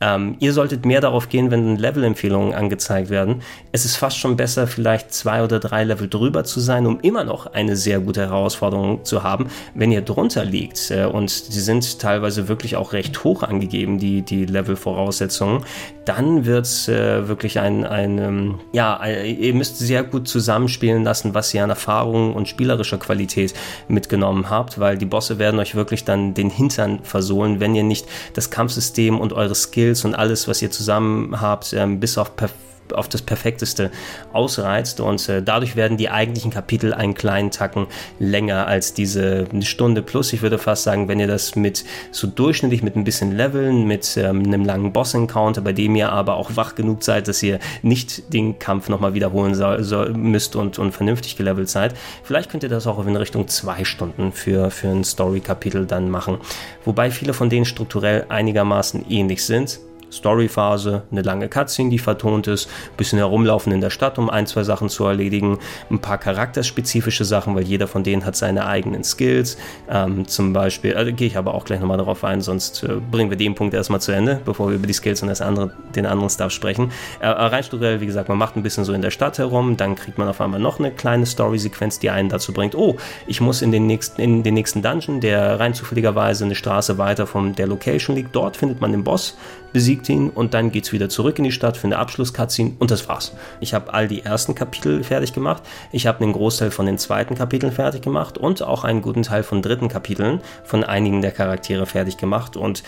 Ähm, 0.00 0.36
ihr 0.38 0.52
solltet 0.52 0.86
mehr 0.86 1.00
darauf 1.00 1.28
gehen, 1.28 1.50
wenn 1.50 1.76
Level-Empfehlungen 1.76 2.54
angezeigt 2.54 3.10
werden. 3.10 3.42
Es 3.72 3.84
ist 3.84 3.96
fast 3.96 4.18
schon 4.18 4.36
besser, 4.36 4.66
vielleicht 4.66 5.12
zwei 5.12 5.42
oder 5.42 5.58
drei 5.58 5.84
Level 5.84 6.08
drüber 6.08 6.44
zu 6.44 6.60
sein, 6.60 6.86
um 6.86 7.00
immer 7.00 7.24
noch 7.24 7.46
eine 7.46 7.76
sehr 7.76 7.98
gute 8.00 8.20
Herausforderung 8.20 9.04
zu 9.04 9.22
haben. 9.22 9.48
Wenn 9.74 9.90
ihr 9.90 10.02
drunter 10.02 10.44
liegt 10.44 10.90
äh, 10.90 11.04
und 11.04 11.52
die 11.54 11.60
sind 11.60 11.98
teilweise 11.98 12.48
wirklich 12.48 12.76
auch 12.76 12.92
recht 12.92 13.24
hoch 13.24 13.42
angegeben, 13.42 13.98
die, 13.98 14.22
die 14.22 14.44
Level-Voraussetzungen, 14.44 15.64
dann 16.04 16.46
wird 16.46 16.64
es 16.64 16.88
äh, 16.88 17.28
wirklich 17.28 17.58
ein, 17.58 17.84
ein 17.84 18.18
ähm, 18.18 18.60
ja, 18.72 19.04
ihr 19.06 19.52
müsst 19.54 19.78
sehr 19.78 20.04
gut 20.04 20.28
zusammenspielen 20.28 21.04
lassen, 21.04 21.34
was 21.34 21.52
ihr 21.52 21.62
an 21.64 21.70
Erfahrung 21.70 22.34
und 22.34 22.48
spielerischer 22.48 22.98
Qualität 22.98 23.52
mitgenommen 23.88 24.48
habt, 24.48 24.78
weil 24.78 24.96
die 24.96 25.06
Bosse 25.06 25.38
werden 25.38 25.60
euch 25.60 25.74
wirklich 25.74 26.04
dann 26.04 26.34
den 26.34 26.50
Hintern 26.50 27.00
versohlen, 27.02 27.60
wenn 27.60 27.74
ihr 27.74 27.82
nicht 27.82 28.06
das 28.34 28.50
Kampfsystem 28.50 29.20
und 29.20 29.32
eure 29.32 29.54
Skills 29.54 29.87
und 30.04 30.14
alles, 30.14 30.48
was 30.48 30.62
ihr 30.62 30.70
zusammen 30.70 31.40
habt, 31.40 31.72
ähm, 31.72 32.00
bis 32.00 32.18
auf 32.18 32.36
Perf 32.36 32.52
auf 32.92 33.08
das 33.08 33.22
Perfekteste 33.22 33.90
ausreizt 34.32 35.00
und 35.00 35.28
äh, 35.28 35.42
dadurch 35.42 35.76
werden 35.76 35.96
die 35.96 36.10
eigentlichen 36.10 36.50
Kapitel 36.50 36.94
einen 36.94 37.14
kleinen 37.14 37.50
Tacken 37.50 37.86
länger 38.18 38.66
als 38.66 38.94
diese 38.94 39.46
Stunde 39.62 40.02
plus. 40.02 40.32
Ich 40.32 40.42
würde 40.42 40.58
fast 40.58 40.84
sagen, 40.84 41.08
wenn 41.08 41.20
ihr 41.20 41.26
das 41.26 41.56
mit 41.56 41.84
so 42.10 42.26
durchschnittlich 42.26 42.82
mit 42.82 42.96
ein 42.96 43.04
bisschen 43.04 43.36
Leveln, 43.36 43.86
mit 43.86 44.16
ähm, 44.16 44.44
einem 44.44 44.64
langen 44.64 44.92
Boss-Encounter, 44.92 45.60
bei 45.60 45.72
dem 45.72 45.96
ihr 45.96 46.12
aber 46.12 46.36
auch 46.36 46.56
wach 46.56 46.74
genug 46.74 47.02
seid, 47.02 47.28
dass 47.28 47.42
ihr 47.42 47.58
nicht 47.82 48.32
den 48.32 48.58
Kampf 48.58 48.88
nochmal 48.88 49.14
wiederholen 49.14 49.54
soll, 49.54 49.82
soll, 49.82 50.12
müsst 50.12 50.56
und, 50.56 50.78
und 50.78 50.92
vernünftig 50.92 51.36
gelevelt 51.36 51.68
seid, 51.68 51.94
vielleicht 52.22 52.50
könnt 52.50 52.62
ihr 52.62 52.68
das 52.68 52.86
auch 52.86 53.04
in 53.04 53.16
Richtung 53.16 53.48
zwei 53.48 53.84
Stunden 53.84 54.32
für, 54.32 54.70
für 54.70 54.88
ein 54.88 55.04
Story-Kapitel 55.04 55.86
dann 55.86 56.10
machen. 56.10 56.38
Wobei 56.84 57.10
viele 57.10 57.34
von 57.34 57.50
denen 57.50 57.64
strukturell 57.64 58.26
einigermaßen 58.28 59.04
ähnlich 59.08 59.44
sind. 59.44 59.80
Storyphase, 60.12 61.02
eine 61.10 61.22
lange 61.22 61.48
Cutscene, 61.48 61.90
die 61.90 61.98
vertont 61.98 62.46
ist, 62.46 62.68
bisschen 62.96 63.18
herumlaufen 63.18 63.72
in 63.72 63.80
der 63.80 63.90
Stadt, 63.90 64.18
um 64.18 64.30
ein, 64.30 64.46
zwei 64.46 64.64
Sachen 64.64 64.88
zu 64.88 65.04
erledigen, 65.04 65.58
ein 65.90 66.00
paar 66.00 66.18
charakterspezifische 66.18 67.24
Sachen, 67.24 67.54
weil 67.54 67.64
jeder 67.64 67.88
von 67.88 68.02
denen 68.02 68.24
hat 68.24 68.36
seine 68.36 68.66
eigenen 68.66 69.04
Skills. 69.04 69.58
Ähm, 69.90 70.26
zum 70.26 70.52
Beispiel, 70.52 70.94
also 70.94 71.12
gehe 71.12 71.26
ich 71.26 71.36
aber 71.36 71.54
auch 71.54 71.64
gleich 71.64 71.80
nochmal 71.80 71.98
darauf 71.98 72.24
ein, 72.24 72.40
sonst 72.40 72.82
äh, 72.82 72.96
bringen 73.10 73.30
wir 73.30 73.36
den 73.36 73.54
Punkt 73.54 73.74
erstmal 73.74 74.00
zu 74.00 74.12
Ende, 74.12 74.40
bevor 74.44 74.68
wir 74.68 74.76
über 74.76 74.86
die 74.86 74.92
Skills 74.92 75.22
und 75.22 75.28
das 75.28 75.40
andere, 75.40 75.72
den 75.94 76.06
anderen 76.06 76.30
Stuff 76.30 76.52
sprechen. 76.52 76.90
Äh, 77.20 77.28
rein 77.28 77.62
strukturell, 77.62 78.00
wie 78.00 78.06
gesagt, 78.06 78.28
man 78.28 78.38
macht 78.38 78.56
ein 78.56 78.62
bisschen 78.62 78.84
so 78.84 78.92
in 78.92 79.02
der 79.02 79.10
Stadt 79.10 79.38
herum, 79.38 79.76
dann 79.76 79.94
kriegt 79.94 80.18
man 80.18 80.28
auf 80.28 80.40
einmal 80.40 80.60
noch 80.60 80.78
eine 80.78 80.90
kleine 80.90 81.26
Story-Sequenz, 81.26 81.98
die 81.98 82.10
einen 82.10 82.28
dazu 82.28 82.52
bringt, 82.52 82.74
oh, 82.74 82.96
ich 83.26 83.40
muss 83.40 83.62
in 83.62 83.72
den 83.72 83.86
nächsten, 83.86 84.20
in 84.20 84.42
den 84.42 84.54
nächsten 84.54 84.82
Dungeon, 84.82 85.20
der 85.20 85.58
rein 85.60 85.74
zufälligerweise 85.74 86.44
eine 86.44 86.54
Straße 86.54 86.98
weiter 86.98 87.26
von 87.26 87.54
der 87.54 87.66
Location 87.66 88.16
liegt. 88.16 88.34
Dort 88.34 88.56
findet 88.56 88.80
man 88.80 88.92
den 88.92 89.04
Boss, 89.04 89.36
besiegt 89.72 90.08
ihn 90.08 90.30
und 90.30 90.54
dann 90.54 90.70
geht 90.70 90.84
es 90.84 90.92
wieder 90.92 91.08
zurück 91.08 91.38
in 91.38 91.44
die 91.44 91.52
Stadt 91.52 91.76
für 91.76 91.86
eine 91.86 91.98
Abschluss-Cutscene 91.98 92.72
und 92.78 92.90
das 92.90 93.08
war's. 93.08 93.32
Ich 93.60 93.74
habe 93.74 93.92
all 93.92 94.08
die 94.08 94.24
ersten 94.24 94.54
Kapitel 94.54 95.02
fertig 95.04 95.32
gemacht, 95.32 95.62
ich 95.92 96.06
habe 96.06 96.22
einen 96.22 96.32
Großteil 96.32 96.70
von 96.70 96.86
den 96.86 96.98
zweiten 96.98 97.34
Kapiteln 97.34 97.72
fertig 97.72 98.02
gemacht 98.02 98.38
und 98.38 98.62
auch 98.62 98.84
einen 98.84 99.02
guten 99.02 99.22
Teil 99.22 99.42
von 99.42 99.62
dritten 99.62 99.88
Kapiteln 99.88 100.40
von 100.64 100.84
einigen 100.84 101.22
der 101.22 101.32
Charaktere 101.32 101.86
fertig 101.86 102.16
gemacht 102.16 102.56
und 102.56 102.82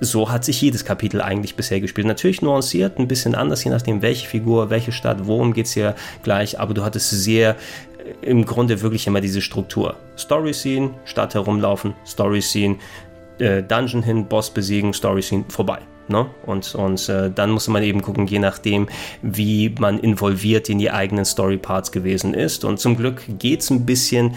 so 0.00 0.30
hat 0.30 0.44
sich 0.44 0.60
jedes 0.60 0.84
Kapitel 0.84 1.20
eigentlich 1.20 1.56
bisher 1.56 1.80
gespielt. 1.80 2.06
Natürlich 2.06 2.42
nuanciert, 2.42 2.98
ein 2.98 3.08
bisschen 3.08 3.34
anders, 3.34 3.64
je 3.64 3.70
nachdem, 3.70 4.02
welche 4.02 4.28
Figur, 4.28 4.70
welche 4.70 4.92
Stadt, 4.92 5.26
worum 5.26 5.52
geht 5.52 5.66
es 5.66 5.72
hier 5.72 5.94
gleich, 6.22 6.60
aber 6.60 6.74
du 6.74 6.84
hattest 6.84 7.10
sehr 7.10 7.56
äh, 8.22 8.26
im 8.26 8.44
Grunde 8.44 8.80
wirklich 8.82 9.06
immer 9.06 9.20
diese 9.20 9.40
Struktur. 9.40 9.96
Story 10.16 10.54
Scene, 10.54 10.90
Stadt 11.04 11.34
herumlaufen, 11.34 11.94
Story 12.06 12.40
Scene, 12.40 12.76
äh, 13.38 13.62
Dungeon 13.62 14.02
hin, 14.02 14.26
Boss 14.26 14.50
besiegen, 14.50 14.92
Story 14.92 15.22
Scene 15.22 15.44
vorbei. 15.48 15.80
Ne? 16.08 16.26
Und, 16.46 16.74
und 16.74 17.08
äh, 17.08 17.30
dann 17.30 17.50
muss 17.50 17.68
man 17.68 17.82
eben 17.82 18.00
gucken, 18.00 18.26
je 18.26 18.38
nachdem, 18.38 18.88
wie 19.20 19.74
man 19.78 19.98
involviert 19.98 20.68
in 20.68 20.78
die 20.78 20.90
eigenen 20.90 21.24
Story-Parts 21.24 21.92
gewesen 21.92 22.34
ist. 22.34 22.64
Und 22.64 22.80
zum 22.80 22.96
Glück 22.96 23.22
geht 23.38 23.60
es 23.60 23.70
ein 23.70 23.84
bisschen 23.84 24.34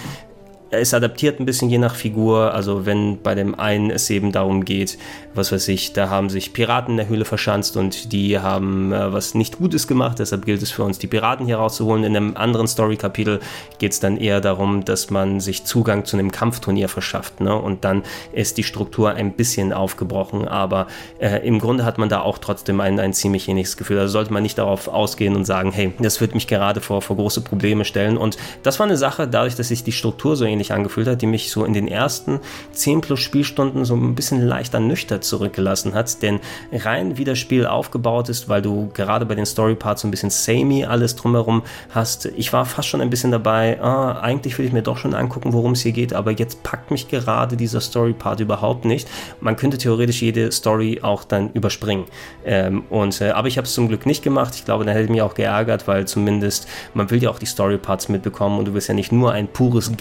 es 0.71 0.93
adaptiert 0.93 1.39
ein 1.39 1.45
bisschen 1.45 1.69
je 1.69 1.77
nach 1.77 1.95
Figur. 1.95 2.53
Also 2.53 2.85
wenn 2.85 3.21
bei 3.21 3.35
dem 3.35 3.59
einen 3.59 3.91
es 3.91 4.09
eben 4.09 4.31
darum 4.31 4.65
geht, 4.65 4.97
was 5.33 5.51
weiß 5.51 5.67
ich, 5.67 5.93
da 5.93 6.09
haben 6.09 6.29
sich 6.29 6.53
Piraten 6.53 6.91
in 6.91 6.97
der 6.97 7.07
Höhle 7.07 7.25
verschanzt 7.25 7.77
und 7.77 8.11
die 8.11 8.39
haben 8.39 8.91
äh, 8.91 9.13
was 9.13 9.33
nicht 9.33 9.57
Gutes 9.57 9.87
gemacht, 9.87 10.19
deshalb 10.19 10.45
gilt 10.45 10.61
es 10.61 10.71
für 10.71 10.83
uns, 10.83 10.97
die 10.99 11.07
Piraten 11.07 11.45
hier 11.45 11.57
rauszuholen. 11.57 12.03
In 12.03 12.15
einem 12.15 12.35
anderen 12.35 12.67
Story-Kapitel 12.67 13.39
geht 13.79 13.91
es 13.91 13.99
dann 13.99 14.17
eher 14.17 14.41
darum, 14.41 14.83
dass 14.85 15.09
man 15.09 15.39
sich 15.39 15.63
Zugang 15.65 16.05
zu 16.05 16.17
einem 16.17 16.31
Kampfturnier 16.31 16.89
verschafft. 16.89 17.41
Ne? 17.41 17.55
Und 17.55 17.83
dann 17.83 18.03
ist 18.33 18.57
die 18.57 18.63
Struktur 18.63 19.11
ein 19.11 19.33
bisschen 19.33 19.73
aufgebrochen, 19.73 20.47
aber 20.47 20.87
äh, 21.19 21.45
im 21.45 21.59
Grunde 21.59 21.85
hat 21.85 21.97
man 21.97 22.09
da 22.09 22.21
auch 22.21 22.37
trotzdem 22.37 22.79
ein, 22.79 22.99
ein 22.99 23.13
ziemlich 23.13 23.47
ähnliches 23.47 23.77
Gefühl. 23.77 23.99
Also 23.99 24.13
sollte 24.13 24.33
man 24.33 24.43
nicht 24.43 24.57
darauf 24.57 24.87
ausgehen 24.87 25.35
und 25.35 25.45
sagen, 25.45 25.71
hey, 25.71 25.93
das 25.99 26.21
wird 26.21 26.33
mich 26.33 26.47
gerade 26.47 26.81
vor, 26.81 27.01
vor 27.01 27.17
große 27.17 27.41
Probleme 27.41 27.85
stellen. 27.85 28.17
Und 28.17 28.37
das 28.63 28.79
war 28.79 28.85
eine 28.85 28.97
Sache, 28.97 29.27
dadurch, 29.27 29.55
dass 29.55 29.67
sich 29.67 29.83
die 29.83 29.91
Struktur 29.91 30.35
so 30.35 30.45
ähnlich 30.45 30.60
angefühlt 30.69 31.07
hat, 31.07 31.21
die 31.21 31.27
mich 31.27 31.49
so 31.51 31.65
in 31.65 31.73
den 31.73 31.87
ersten 31.87 32.39
10 32.73 33.01
plus 33.01 33.19
Spielstunden 33.19 33.85
so 33.85 33.95
ein 33.95 34.15
bisschen 34.15 34.45
leicht 34.45 34.73
ernüchtert 34.73 35.23
zurückgelassen 35.23 35.93
hat. 35.93 36.21
Denn 36.21 36.39
rein 36.71 37.17
wie 37.17 37.23
das 37.23 37.39
Spiel 37.39 37.65
aufgebaut 37.65 38.29
ist, 38.29 38.49
weil 38.49 38.61
du 38.61 38.89
gerade 38.93 39.25
bei 39.25 39.35
den 39.35 39.45
Story-Parts 39.45 40.01
so 40.03 40.07
ein 40.07 40.11
bisschen 40.11 40.29
samey 40.29 40.85
alles 40.85 41.15
drumherum 41.15 41.63
hast, 41.89 42.25
ich 42.25 42.53
war 42.53 42.65
fast 42.65 42.87
schon 42.87 43.01
ein 43.01 43.09
bisschen 43.09 43.31
dabei, 43.31 43.81
ah, 43.81 44.19
eigentlich 44.21 44.57
will 44.57 44.65
ich 44.65 44.73
mir 44.73 44.83
doch 44.83 44.97
schon 44.97 45.13
angucken, 45.13 45.53
worum 45.53 45.71
es 45.71 45.81
hier 45.81 45.91
geht, 45.91 46.13
aber 46.13 46.31
jetzt 46.31 46.63
packt 46.63 46.91
mich 46.91 47.07
gerade 47.07 47.57
dieser 47.57 47.81
Story-Part 47.81 48.39
überhaupt 48.39 48.85
nicht. 48.85 49.07
Man 49.39 49.55
könnte 49.55 49.77
theoretisch 49.77 50.21
jede 50.21 50.51
Story 50.51 50.99
auch 51.01 51.23
dann 51.23 51.51
überspringen. 51.53 52.05
Ähm, 52.45 52.83
und, 52.89 53.21
äh, 53.21 53.31
aber 53.31 53.47
ich 53.47 53.57
habe 53.57 53.65
es 53.65 53.73
zum 53.73 53.87
Glück 53.87 54.05
nicht 54.05 54.23
gemacht. 54.23 54.55
Ich 54.55 54.65
glaube, 54.65 54.83
dann 54.83 54.93
hätte 54.93 55.05
ich 55.05 55.09
mich 55.09 55.21
auch 55.21 55.33
geärgert, 55.33 55.87
weil 55.87 56.07
zumindest 56.07 56.67
man 56.93 57.09
will 57.09 57.21
ja 57.21 57.29
auch 57.29 57.39
die 57.39 57.45
Story-Parts 57.45 58.09
mitbekommen 58.09 58.59
und 58.59 58.65
du 58.65 58.73
willst 58.73 58.89
ja 58.89 58.93
nicht 58.93 59.11
nur 59.11 59.31
ein 59.31 59.47
pures 59.47 59.91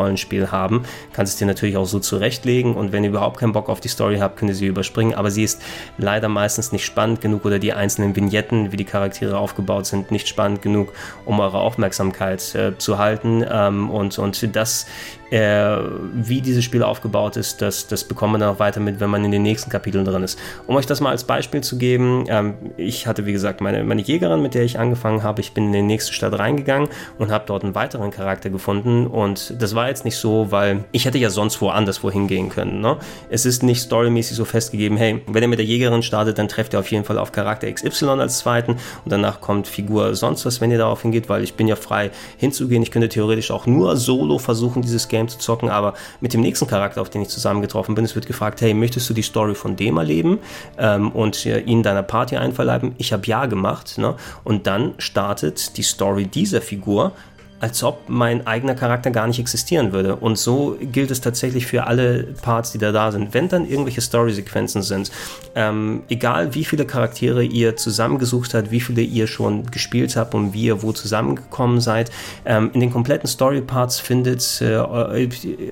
Gameplay-Rollenspiel 0.00 0.50
haben, 0.50 0.84
kannst 1.12 1.34
es 1.34 1.38
dir 1.38 1.46
natürlich 1.46 1.76
auch 1.76 1.86
so 1.86 1.98
zurechtlegen 1.98 2.74
und 2.74 2.92
wenn 2.92 3.04
ihr 3.04 3.10
überhaupt 3.10 3.38
keinen 3.38 3.52
Bock 3.52 3.68
auf 3.68 3.80
die 3.80 3.88
Story 3.88 4.18
habt, 4.18 4.38
könnt 4.38 4.50
ihr 4.50 4.54
sie 4.54 4.66
überspringen, 4.66 5.14
aber 5.14 5.30
sie 5.30 5.44
ist 5.44 5.62
leider 5.98 6.28
meistens 6.28 6.72
nicht 6.72 6.84
spannend 6.84 7.20
genug 7.20 7.44
oder 7.44 7.58
die 7.58 7.72
einzelnen 7.72 8.16
Vignetten, 8.16 8.72
wie 8.72 8.76
die 8.76 8.84
Charaktere 8.84 9.38
aufgebaut 9.38 9.86
sind, 9.86 10.10
nicht 10.10 10.28
spannend 10.28 10.62
genug, 10.62 10.92
um 11.24 11.40
eure 11.40 11.58
Aufmerksamkeit 11.58 12.54
äh, 12.54 12.76
zu 12.78 12.98
halten. 12.98 13.44
Ähm, 13.48 13.90
und, 13.90 14.18
und 14.18 14.56
das 14.56 14.86
äh, 15.30 15.78
wie 16.12 16.40
dieses 16.40 16.64
Spiel 16.64 16.82
aufgebaut 16.82 17.36
ist, 17.36 17.62
das, 17.62 17.86
das 17.86 18.04
bekommt 18.04 18.32
man 18.32 18.40
dann 18.40 18.50
auch 18.50 18.58
weiter 18.58 18.80
mit, 18.80 19.00
wenn 19.00 19.10
man 19.10 19.24
in 19.24 19.30
den 19.30 19.42
nächsten 19.42 19.70
Kapiteln 19.70 20.04
drin 20.04 20.22
ist. 20.22 20.38
Um 20.66 20.76
euch 20.76 20.86
das 20.86 21.00
mal 21.00 21.10
als 21.10 21.24
Beispiel 21.24 21.60
zu 21.60 21.78
geben, 21.78 22.24
ähm, 22.28 22.54
ich 22.76 23.06
hatte 23.06 23.26
wie 23.26 23.32
gesagt 23.32 23.60
meine, 23.60 23.84
meine 23.84 24.02
Jägerin, 24.02 24.42
mit 24.42 24.54
der 24.54 24.64
ich 24.64 24.78
angefangen 24.78 25.22
habe, 25.22 25.40
ich 25.40 25.52
bin 25.52 25.66
in 25.66 25.72
die 25.72 25.82
nächste 25.82 26.12
Stadt 26.12 26.38
reingegangen 26.38 26.88
und 27.18 27.30
habe 27.30 27.44
dort 27.46 27.64
einen 27.64 27.74
weiteren 27.74 28.10
Charakter 28.10 28.50
gefunden 28.50 29.06
und 29.06 29.54
das 29.60 29.74
war 29.74 29.88
jetzt 29.90 30.04
nicht 30.04 30.16
so, 30.16 30.50
weil 30.50 30.84
ich 30.90 31.04
hätte 31.04 31.18
ja 31.18 31.30
sonst 31.30 31.60
woanders 31.60 32.02
wohin 32.02 32.26
gehen 32.26 32.48
können. 32.48 32.80
Ne? 32.80 32.96
Es 33.28 33.46
ist 33.46 33.62
nicht 33.62 33.80
storymäßig 33.80 34.36
so 34.36 34.44
festgegeben, 34.44 34.96
hey, 34.96 35.22
wenn 35.28 35.42
ihr 35.42 35.48
mit 35.48 35.60
der 35.60 35.66
Jägerin 35.66 36.02
startet, 36.02 36.38
dann 36.38 36.48
trefft 36.48 36.72
ihr 36.72 36.80
auf 36.80 36.90
jeden 36.90 37.04
Fall 37.04 37.18
auf 37.18 37.30
Charakter 37.30 37.70
XY 37.70 38.06
als 38.20 38.38
zweiten 38.38 38.72
und 38.72 39.12
danach 39.12 39.40
kommt 39.40 39.68
Figur 39.68 40.16
sonst 40.16 40.44
was, 40.44 40.60
wenn 40.60 40.72
ihr 40.72 40.78
darauf 40.78 41.02
hingeht, 41.02 41.28
weil 41.28 41.44
ich 41.44 41.54
bin 41.54 41.68
ja 41.68 41.76
frei 41.76 42.10
hinzugehen. 42.36 42.82
Ich 42.82 42.90
könnte 42.90 43.08
theoretisch 43.08 43.52
auch 43.52 43.66
nur 43.66 43.96
solo 43.96 44.38
versuchen, 44.38 44.82
dieses 44.82 45.06
Game 45.06 45.20
Game 45.20 45.28
zu 45.28 45.38
zocken, 45.38 45.68
aber 45.68 45.94
mit 46.20 46.32
dem 46.32 46.40
nächsten 46.40 46.66
Charakter, 46.66 47.02
auf 47.02 47.10
den 47.10 47.20
ich 47.22 47.28
zusammengetroffen 47.28 47.94
bin, 47.94 48.04
es 48.04 48.14
wird 48.14 48.26
gefragt, 48.26 48.62
hey, 48.62 48.72
möchtest 48.72 49.08
du 49.10 49.14
die 49.14 49.22
Story 49.22 49.54
von 49.54 49.76
dem 49.76 49.98
erleben 49.98 50.38
ähm, 50.78 51.10
und 51.10 51.44
äh, 51.44 51.60
ihn 51.60 51.82
deiner 51.82 52.02
Party 52.02 52.36
einverleiben? 52.36 52.94
Ich 52.96 53.12
habe 53.12 53.26
ja 53.26 53.44
gemacht. 53.46 53.98
Ne? 53.98 54.16
Und 54.42 54.66
dann 54.66 54.94
startet 54.98 55.76
die 55.76 55.82
Story 55.82 56.26
dieser 56.26 56.62
Figur 56.62 57.12
als 57.60 57.82
ob 57.82 58.08
mein 58.08 58.46
eigener 58.46 58.74
Charakter 58.74 59.10
gar 59.10 59.26
nicht 59.26 59.38
existieren 59.38 59.92
würde. 59.92 60.16
Und 60.16 60.38
so 60.38 60.76
gilt 60.80 61.10
es 61.10 61.20
tatsächlich 61.20 61.66
für 61.66 61.86
alle 61.86 62.24
Parts, 62.42 62.72
die 62.72 62.78
da 62.78 62.90
da 62.90 63.12
sind. 63.12 63.34
Wenn 63.34 63.48
dann 63.48 63.68
irgendwelche 63.68 64.00
Story-Sequenzen 64.00 64.82
sind, 64.82 65.10
ähm, 65.54 66.02
egal 66.08 66.54
wie 66.54 66.64
viele 66.64 66.86
Charaktere 66.86 67.44
ihr 67.44 67.76
zusammengesucht 67.76 68.54
habt, 68.54 68.70
wie 68.70 68.80
viele 68.80 69.02
ihr 69.02 69.26
schon 69.26 69.66
gespielt 69.66 70.16
habt 70.16 70.34
und 70.34 70.54
wie 70.54 70.64
ihr 70.64 70.82
wo 70.82 70.92
zusammengekommen 70.92 71.80
seid, 71.80 72.10
ähm, 72.46 72.70
in 72.72 72.80
den 72.80 72.90
kompletten 72.90 73.28
Story-Parts 73.28 74.00
findet 74.00 74.60
äh, 74.62 75.28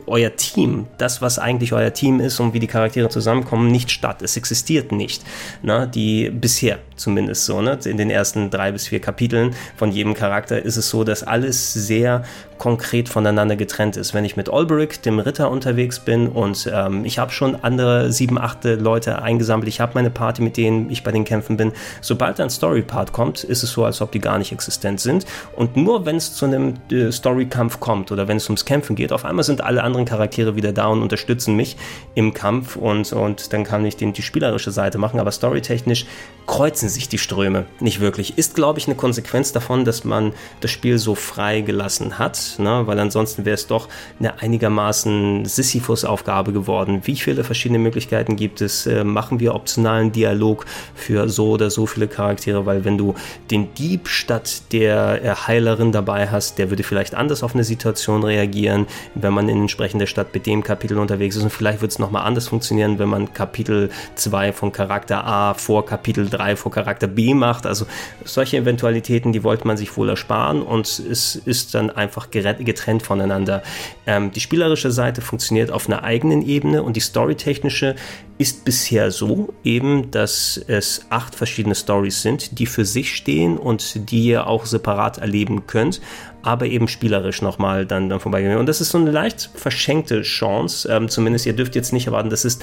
euer 0.07 0.37
Team, 0.37 0.87
das, 0.99 1.23
was 1.23 1.39
eigentlich 1.39 1.73
euer 1.73 1.93
Team 1.93 2.21
ist 2.21 2.39
und 2.39 2.53
wie 2.53 2.61
die 2.61 2.67
Charaktere 2.67 3.09
zusammenkommen, 3.09 3.71
nicht 3.71 3.91
statt. 3.91 4.21
Es 4.21 4.37
existiert 4.37 4.93
nicht. 4.93 5.23
Na, 5.63 5.87
die 5.87 6.31
bisher 6.31 6.79
zumindest 6.99 7.45
so, 7.45 7.63
ne? 7.63 7.79
In 7.85 7.97
den 7.97 8.11
ersten 8.11 8.51
drei 8.51 8.73
bis 8.73 8.89
vier 8.89 9.01
Kapiteln 9.01 9.55
von 9.77 9.91
jedem 9.91 10.15
Charakter 10.15 10.63
ist 10.63 10.77
es 10.77 10.91
so, 10.91 11.05
dass 11.05 11.23
alles 11.23 11.73
sehr 11.73 12.25
konkret 12.59 13.09
voneinander 13.09 13.57
getrennt 13.57 13.97
ist. 13.97 14.15
Wenn 14.15 14.25
ich 14.25 14.37
mit 14.37 14.49
Olberic, 14.49 15.03
dem 15.03 15.19
Ritter, 15.19 15.51
unterwegs 15.51 16.01
bin 16.01 16.29
und 16.29 16.71
ähm, 16.73 17.05
ich 17.05 17.19
habe 17.19 17.31
schon 17.31 17.57
andere 17.63 18.13
sieben, 18.13 18.39
acht 18.39 18.65
Leute 18.65 19.23
eingesammelt, 19.23 19.69
ich 19.69 19.81
habe 19.81 19.93
meine 19.95 20.11
Party, 20.11 20.43
mit 20.43 20.57
denen 20.57 20.91
ich 20.91 21.03
bei 21.03 21.13
den 21.13 21.25
Kämpfen 21.25 21.57
bin, 21.57 21.73
sobald 22.01 22.41
ein 22.41 22.51
Story-Part 22.51 23.13
kommt, 23.13 23.45
ist 23.45 23.63
es 23.63 23.71
so, 23.71 23.85
als 23.85 24.01
ob 24.01 24.13
die 24.13 24.19
gar 24.19 24.39
nicht 24.39 24.53
existent 24.53 25.01
sind. 25.01 25.25
Und 25.55 25.77
nur 25.77 26.05
wenn 26.07 26.17
es 26.17 26.35
zu 26.35 26.47
einem 26.47 26.75
äh, 26.91 27.11
Story-Kampf 27.11 27.81
kommt 27.81 28.13
oder 28.13 28.29
wenn 28.29 28.37
es 28.37 28.49
ums 28.49 28.65
Kämpfen 28.65 28.97
geht, 28.97 29.13
auf 29.13 29.25
einmal 29.25 29.45
sind 29.45 29.63
alle 29.63 29.83
anderen 29.83 30.05
Charaktere 30.05 30.57
wieder 30.57 30.73
da 30.73 30.87
und 30.87 31.03
unterstützen 31.03 31.55
mich 31.55 31.77
im 32.15 32.35
Kampf 32.35 32.77
und, 32.77 33.13
und 33.13 33.53
dann 33.53 33.65
kann 33.65 33.85
ich 33.85 33.97
den, 33.97 34.13
die 34.13 34.23
spielerische 34.23 34.71
Seite 34.71 34.99
machen, 34.99 35.21
aber 35.21 35.31
storytechnisch 35.31 36.07
kreuzen 36.47 36.89
sich 36.89 37.09
die 37.09 37.19
Ströme 37.19 37.67
nicht 37.79 38.01
wirklich. 38.01 38.39
Ist, 38.39 38.55
glaube 38.55 38.79
ich, 38.79 38.87
eine 38.87 38.97
Konsequenz 38.97 39.53
davon, 39.53 39.85
dass 39.85 40.05
man 40.05 40.33
das 40.61 40.71
Spiel 40.71 40.99
so 40.99 41.15
frei 41.15 41.61
gelassen 41.61 42.19
hat, 42.19 42.48
ne? 42.59 42.83
weil 42.87 42.99
ansonsten 42.99 43.45
wäre 43.45 43.55
es 43.55 43.67
doch 43.67 43.89
eine 44.19 44.41
einigermaßen 44.41 45.45
Sisyphus-Aufgabe 45.45 46.53
geworden. 46.53 47.03
Wie 47.05 47.17
viele 47.17 47.45
verschiedene 47.45 47.79
Möglichkeiten 47.79 48.37
gibt 48.37 48.61
es? 48.61 48.87
Äh, 48.87 49.05
machen 49.05 49.41
wir 49.41 49.55
optionalen 49.55 50.13
Dialog 50.13 50.67
für 50.95 51.29
so 51.29 51.51
oder 51.51 51.71
so 51.71 51.87
viele 51.87 52.09
Charaktere, 52.09 52.67
weil 52.67 52.85
wenn 52.85 52.99
du 52.99 53.15
den 53.51 53.75
Dieb 53.75 54.09
statt 54.09 54.63
der 54.73 55.25
äh, 55.25 55.35
Heilerin 55.47 55.93
dabei 55.93 56.29
hast, 56.29 56.59
der 56.59 56.71
würde 56.71 56.83
vielleicht 56.83 57.15
anders 57.15 57.43
auf 57.43 57.55
eine 57.55 57.65
Situation 57.65 58.23
reagieren, 58.23 58.87
wenn 59.15 59.33
man 59.33 59.49
in 59.49 59.61
entsprechender 59.61 60.07
Stadt 60.07 60.33
mit 60.35 60.47
dem 60.47 60.63
Kapitel 60.63 60.99
unterwegs 60.99 61.37
ist 61.37 61.43
und 61.43 61.53
vielleicht 61.53 61.81
wird 61.81 61.93
es 61.93 61.99
nochmal 61.99 62.25
anders 62.25 62.49
funktionieren, 62.49 62.99
wenn 62.99 63.09
man 63.09 63.33
Kapitel 63.33 63.91
2 64.15 64.53
von 64.53 64.73
Charakter 64.73 65.25
A 65.25 65.55
vor 65.55 65.85
Kapitel 65.85 66.29
3 66.29 66.57
vor 66.57 66.73
Charakter 66.73 67.07
B 67.07 67.35
macht. 67.35 67.67
Also 67.67 67.87
solche 68.25 68.57
Eventualitäten, 68.57 69.33
die 69.33 69.45
wollte 69.45 69.67
man 69.67 69.77
sich 69.77 69.97
wohl 69.97 70.09
ersparen 70.09 70.63
und 70.63 70.87
es 70.87 71.37
ist 71.37 71.75
dann 71.75 71.91
einfach 71.91 72.31
getrennt 72.43 73.03
voneinander. 73.03 73.63
Ähm, 74.07 74.31
die 74.33 74.41
spielerische 74.41 74.91
Seite 74.91 75.21
funktioniert 75.21 75.71
auf 75.71 75.87
einer 75.87 76.03
eigenen 76.03 76.43
Ebene 76.43 76.83
und 76.83 76.97
die 76.97 77.01
storytechnische 77.01 77.95
ist 78.39 78.65
bisher 78.65 79.11
so 79.11 79.53
eben, 79.65 80.11
dass 80.11 80.61
es 80.69 81.07
acht 81.11 81.35
verschiedene 81.35 81.75
Stories 81.75 82.23
sind, 82.23 82.59
die 82.59 82.67
für 82.67 82.85
sich 82.85 83.15
stehen 83.17 83.59
und 83.59 84.11
die 84.11 84.25
ihr 84.25 84.47
auch 84.47 84.65
separat 84.65 85.19
erleben 85.19 85.67
könnt, 85.67 86.01
aber 86.43 86.67
eben 86.67 86.87
spielerisch 86.87 87.43
nochmal 87.43 87.85
dann, 87.85 88.09
dann 88.09 88.21
vorbeigehen. 88.21 88.57
Und 88.57 88.67
das 88.67 88.81
ist 88.81 88.91
so 88.91 88.99
eine 88.99 89.11
leicht 89.11 89.51
verschenkte 89.55 90.23
Chance, 90.23 90.89
ähm, 90.91 91.09
zumindest 91.09 91.47
ihr 91.47 91.55
dürft 91.55 91.75
jetzt 91.75 91.93
nicht 91.93 92.07
erwarten, 92.07 92.31
das 92.31 92.45
ist 92.45 92.63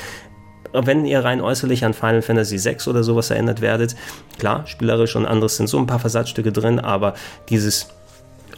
wenn 0.83 1.05
ihr 1.05 1.23
rein 1.23 1.41
äußerlich 1.41 1.85
an 1.85 1.93
Final 1.93 2.21
Fantasy 2.21 2.63
VI 2.63 2.89
oder 2.89 3.03
sowas 3.03 3.29
erinnert 3.29 3.61
werdet, 3.61 3.95
klar, 4.39 4.67
spielerisch 4.67 5.15
und 5.15 5.25
anderes 5.25 5.57
sind 5.57 5.67
so 5.67 5.77
ein 5.77 5.87
paar 5.87 5.99
Versatzstücke 5.99 6.51
drin, 6.51 6.79
aber 6.79 7.13
dieses 7.49 7.87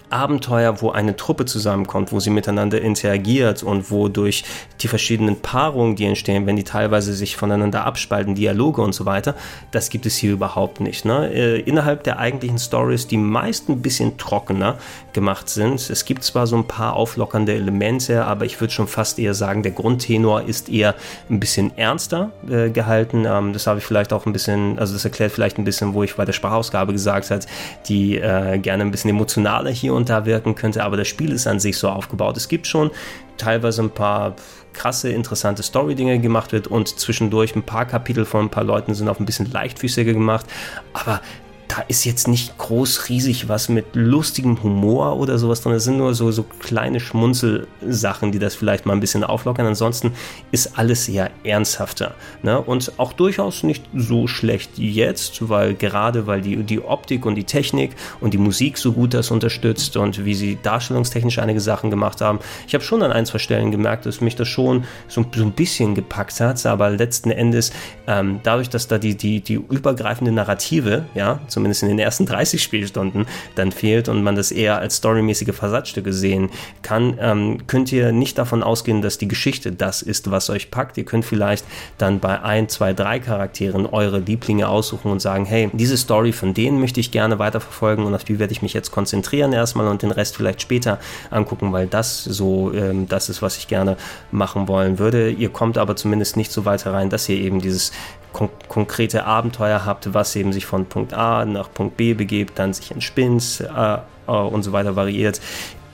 Abenteuer, 0.10 0.82
wo 0.82 0.92
eine 0.92 1.16
Truppe 1.16 1.46
zusammenkommt, 1.46 2.12
wo 2.12 2.20
sie 2.20 2.30
miteinander 2.30 2.82
interagiert 2.82 3.64
und 3.64 3.92
wo 3.92 4.08
durch 4.08 4.44
die 4.82 4.88
verschiedenen 4.88 5.42
Paarungen, 5.42 5.96
die 5.96 6.06
entstehen, 6.06 6.46
wenn 6.46 6.56
die 6.56 6.64
teilweise 6.64 7.14
sich 7.14 7.36
voneinander 7.36 7.86
abspalten, 7.86 8.36
Dialoge 8.36 8.82
und 8.82 8.94
so 8.94 9.06
weiter, 9.06 9.36
das 9.72 9.90
gibt 9.90 10.06
es 10.06 10.16
hier 10.16 10.32
überhaupt 10.32 10.80
nicht. 10.80 11.06
Ne? 11.06 11.34
Äh, 11.34 11.60
innerhalb 11.62 12.04
der 12.04 12.20
eigentlichen 12.20 12.60
Stories, 12.60 13.08
die 13.08 13.18
meist 13.18 13.70
ein 13.70 13.82
bisschen 13.82 14.18
trockener 14.18 14.78
gemacht 15.14 15.50
sind. 15.50 15.90
Es 15.90 16.06
gibt 16.06 16.24
zwar 16.24 16.48
so 16.48 16.56
ein 16.56 16.68
paar 16.68 16.94
auflockernde 16.94 17.54
Elemente, 17.54 18.26
aber 18.26 18.46
ich 18.46 18.60
würde 18.62 18.74
schon 18.74 18.88
fast 18.88 19.20
eher 19.20 19.34
sagen, 19.34 19.64
der 19.64 19.72
Grundtenor 19.72 20.44
ist 20.44 20.70
eher 20.70 20.96
ein 21.30 21.40
bisschen 21.40 21.78
ernster 21.78 22.32
äh, 22.50 22.70
gehalten. 22.70 23.26
Ähm, 23.26 23.54
das 23.54 23.68
habe 23.68 23.80
ich 23.80 23.86
vielleicht 23.86 24.14
auch 24.14 24.26
ein 24.26 24.34
bisschen, 24.34 24.80
also 24.80 24.94
das 24.94 25.04
erklärt 25.04 25.32
vielleicht 25.32 25.58
ein 25.58 25.64
bisschen, 25.64 25.94
wo 25.94 26.04
ich 26.04 26.16
bei 26.16 26.26
der 26.26 26.34
Sprachausgabe 26.34 26.94
gesagt 26.94 27.30
habe, 27.32 27.42
die 27.88 28.18
äh, 28.18 28.58
gerne 28.60 28.84
ein 28.84 28.92
bisschen 28.92 29.10
emotionaler 29.10 29.72
hier 29.72 29.94
und 29.98 30.10
da 30.10 30.26
wirken 30.26 30.56
könnte, 30.56 30.84
aber 30.84 30.96
das 30.96 31.08
Spiel 31.08 31.32
ist 31.32 31.48
an 31.48 31.60
sich 31.60 31.78
so 31.78 31.90
aufgebaut. 31.90 32.38
Es 32.38 32.48
gibt 32.48 32.68
schon 32.68 32.92
teilweise 33.38 33.82
ein 33.82 33.90
paar 33.90 34.36
krasse, 34.74 35.10
interessante 35.10 35.64
Story-Dinge 35.64 36.20
gemacht 36.20 36.52
wird 36.52 36.68
und 36.68 36.88
zwischendurch 36.88 37.56
ein 37.56 37.64
paar 37.64 37.86
Kapitel 37.86 38.24
von 38.24 38.46
ein 38.46 38.50
paar 38.50 38.64
Leuten 38.64 38.94
sind 38.94 39.10
auch 39.10 39.20
ein 39.20 39.26
bisschen 39.26 39.52
leichtfüßiger 39.52 40.14
gemacht, 40.14 40.46
aber 40.94 41.22
da 41.68 41.84
ist 41.88 42.06
jetzt 42.06 42.28
nicht 42.28 42.58
groß 42.58 43.10
riesig 43.10 43.50
was 43.50 43.68
mit 43.68 43.96
lustigem 43.96 44.62
Humor 44.64 45.18
oder 45.18 45.38
sowas 45.38 45.62
drin. 45.62 45.74
Es 45.74 45.84
sind 45.84 45.98
nur 45.98 46.14
so, 46.14 46.32
so 46.32 46.44
kleine 46.44 47.00
Schmunzelsachen, 47.00 48.32
die 48.32 48.40
das 48.40 48.56
vielleicht 48.56 48.86
mal 48.86 48.94
ein 48.94 49.00
bisschen 49.00 49.24
auflockern. 49.24 49.66
Ansonsten 49.66 50.14
ist 50.52 50.78
alles 50.78 51.10
eher 51.10 51.30
ernsthafter. 51.44 52.16
Ne? 52.42 52.60
Und 52.60 52.94
auch 52.98 53.12
durchaus 53.14 53.64
nicht 53.64 53.84
so 53.94 54.28
schlecht 54.28 54.78
jetzt, 54.78 55.50
weil 55.50 55.74
gerade 55.74 56.26
weil 56.26 56.42
die, 56.42 56.64
die 56.64 56.82
Optik 56.82 57.26
und 57.26 57.36
die 57.36 57.44
Technik 57.44 57.96
und 58.22 58.34
die 58.34 58.38
Musik 58.38 58.78
so 58.78 58.94
gut 58.94 59.14
das 59.14 59.32
unterstützt 59.32 59.98
und 59.98 60.24
wie 60.24 60.36
sie 60.36 60.58
darstellungstechnisch 60.62 61.40
einige 61.40 61.60
Sachen 61.60 61.90
gemacht 61.90 62.22
haben. 62.22 62.40
Ich 62.68 62.74
habe 62.74 62.84
schon 62.84 63.04
an 63.04 63.12
ein, 63.12 63.26
zwei 63.26 63.40
Stellen 63.40 63.72
gemerkt, 63.72 64.06
dass 64.06 64.22
mich 64.22 64.36
das 64.36 64.48
schon 64.48 64.86
so, 65.08 65.26
so 65.36 65.44
ein 65.44 65.52
bisschen 65.52 65.96
gepackt 65.96 66.40
hat, 66.40 66.66
aber 66.66 66.90
letzten 66.90 67.32
Endes 67.32 67.72
ähm, 68.08 68.40
dadurch, 68.44 68.70
dass 68.70 68.88
da 68.88 68.98
die, 68.98 69.16
die, 69.16 69.42
die 69.42 69.56
übergreifende 69.56 70.32
Narrative, 70.32 71.06
ja, 71.14 71.40
zumindest 71.58 71.82
in 71.82 71.90
den 71.90 71.98
ersten 71.98 72.28
30 72.28 72.62
Spielstunden, 72.62 73.26
dann 73.56 73.72
fehlt 73.72 74.10
und 74.10 74.22
man 74.22 74.36
das 74.36 74.52
eher 74.52 74.78
als 74.78 74.98
storymäßige 74.98 75.56
Versatzstücke 75.56 76.14
sehen 76.14 76.52
kann, 76.84 77.18
ähm, 77.20 77.66
könnt 77.66 77.92
ihr 77.92 78.12
nicht 78.12 78.38
davon 78.38 78.62
ausgehen, 78.62 79.02
dass 79.02 79.18
die 79.18 79.28
Geschichte 79.28 79.72
das 79.72 80.04
ist, 80.04 80.30
was 80.30 80.52
euch 80.52 80.70
packt. 80.70 81.00
Ihr 81.00 81.06
könnt 81.06 81.26
vielleicht 81.26 81.66
dann 81.98 82.20
bei 82.20 82.44
ein, 82.44 82.70
zwei, 82.70 82.94
drei 82.94 83.20
Charakteren 83.20 83.88
eure 83.88 84.20
Lieblinge 84.20 84.70
aussuchen 84.70 85.12
und 85.12 85.20
sagen, 85.20 85.46
hey, 85.46 85.72
diese 85.74 85.98
Story 85.98 86.32
von 86.32 86.54
denen 86.54 86.80
möchte 86.80 87.00
ich 87.00 87.10
gerne 87.10 87.40
weiterverfolgen 87.40 88.06
und 88.06 88.14
auf 88.14 88.24
die 88.24 88.38
werde 88.38 88.54
ich 88.54 88.62
mich 88.62 88.74
jetzt 88.74 88.92
konzentrieren 88.92 89.52
erstmal 89.52 89.88
und 89.88 90.04
den 90.04 90.12
Rest 90.12 90.38
vielleicht 90.38 90.62
später 90.62 91.00
angucken, 91.32 91.74
weil 91.74 91.88
das 91.88 92.24
so 92.24 92.72
ähm, 92.72 93.08
das 93.08 93.30
ist, 93.30 93.42
was 93.42 93.58
ich 93.58 93.68
gerne 93.68 93.98
machen 94.30 94.68
wollen 94.68 95.00
würde. 95.00 95.32
Ihr 95.32 95.50
kommt 95.50 95.80
aber 95.80 95.96
zumindest 95.96 96.38
nicht 96.38 96.52
so 96.52 96.66
weit 96.66 96.86
herein, 96.86 97.10
dass 97.10 97.28
ihr 97.28 97.38
eben 97.38 97.62
dieses 97.62 97.92
kon 98.38 98.50
konkrete 98.68 99.26
Abenteuer 99.26 99.86
habt, 99.86 100.14
was 100.14 100.36
eben 100.36 100.54
sich 100.54 100.66
von 100.66 100.86
Punkt 100.86 101.14
A 101.14 101.42
nach 101.54 101.72
Punkt 101.74 101.98
B 101.98 102.14
begebt, 102.14 102.60
dann 102.60 102.74
sich 102.74 102.92
entspinnt 102.92 103.62
äh, 103.62 103.98
äh, 104.28 104.32
und 104.32 104.64
so 104.64 104.72
weiter 104.72 104.96
variiert. 104.96 105.42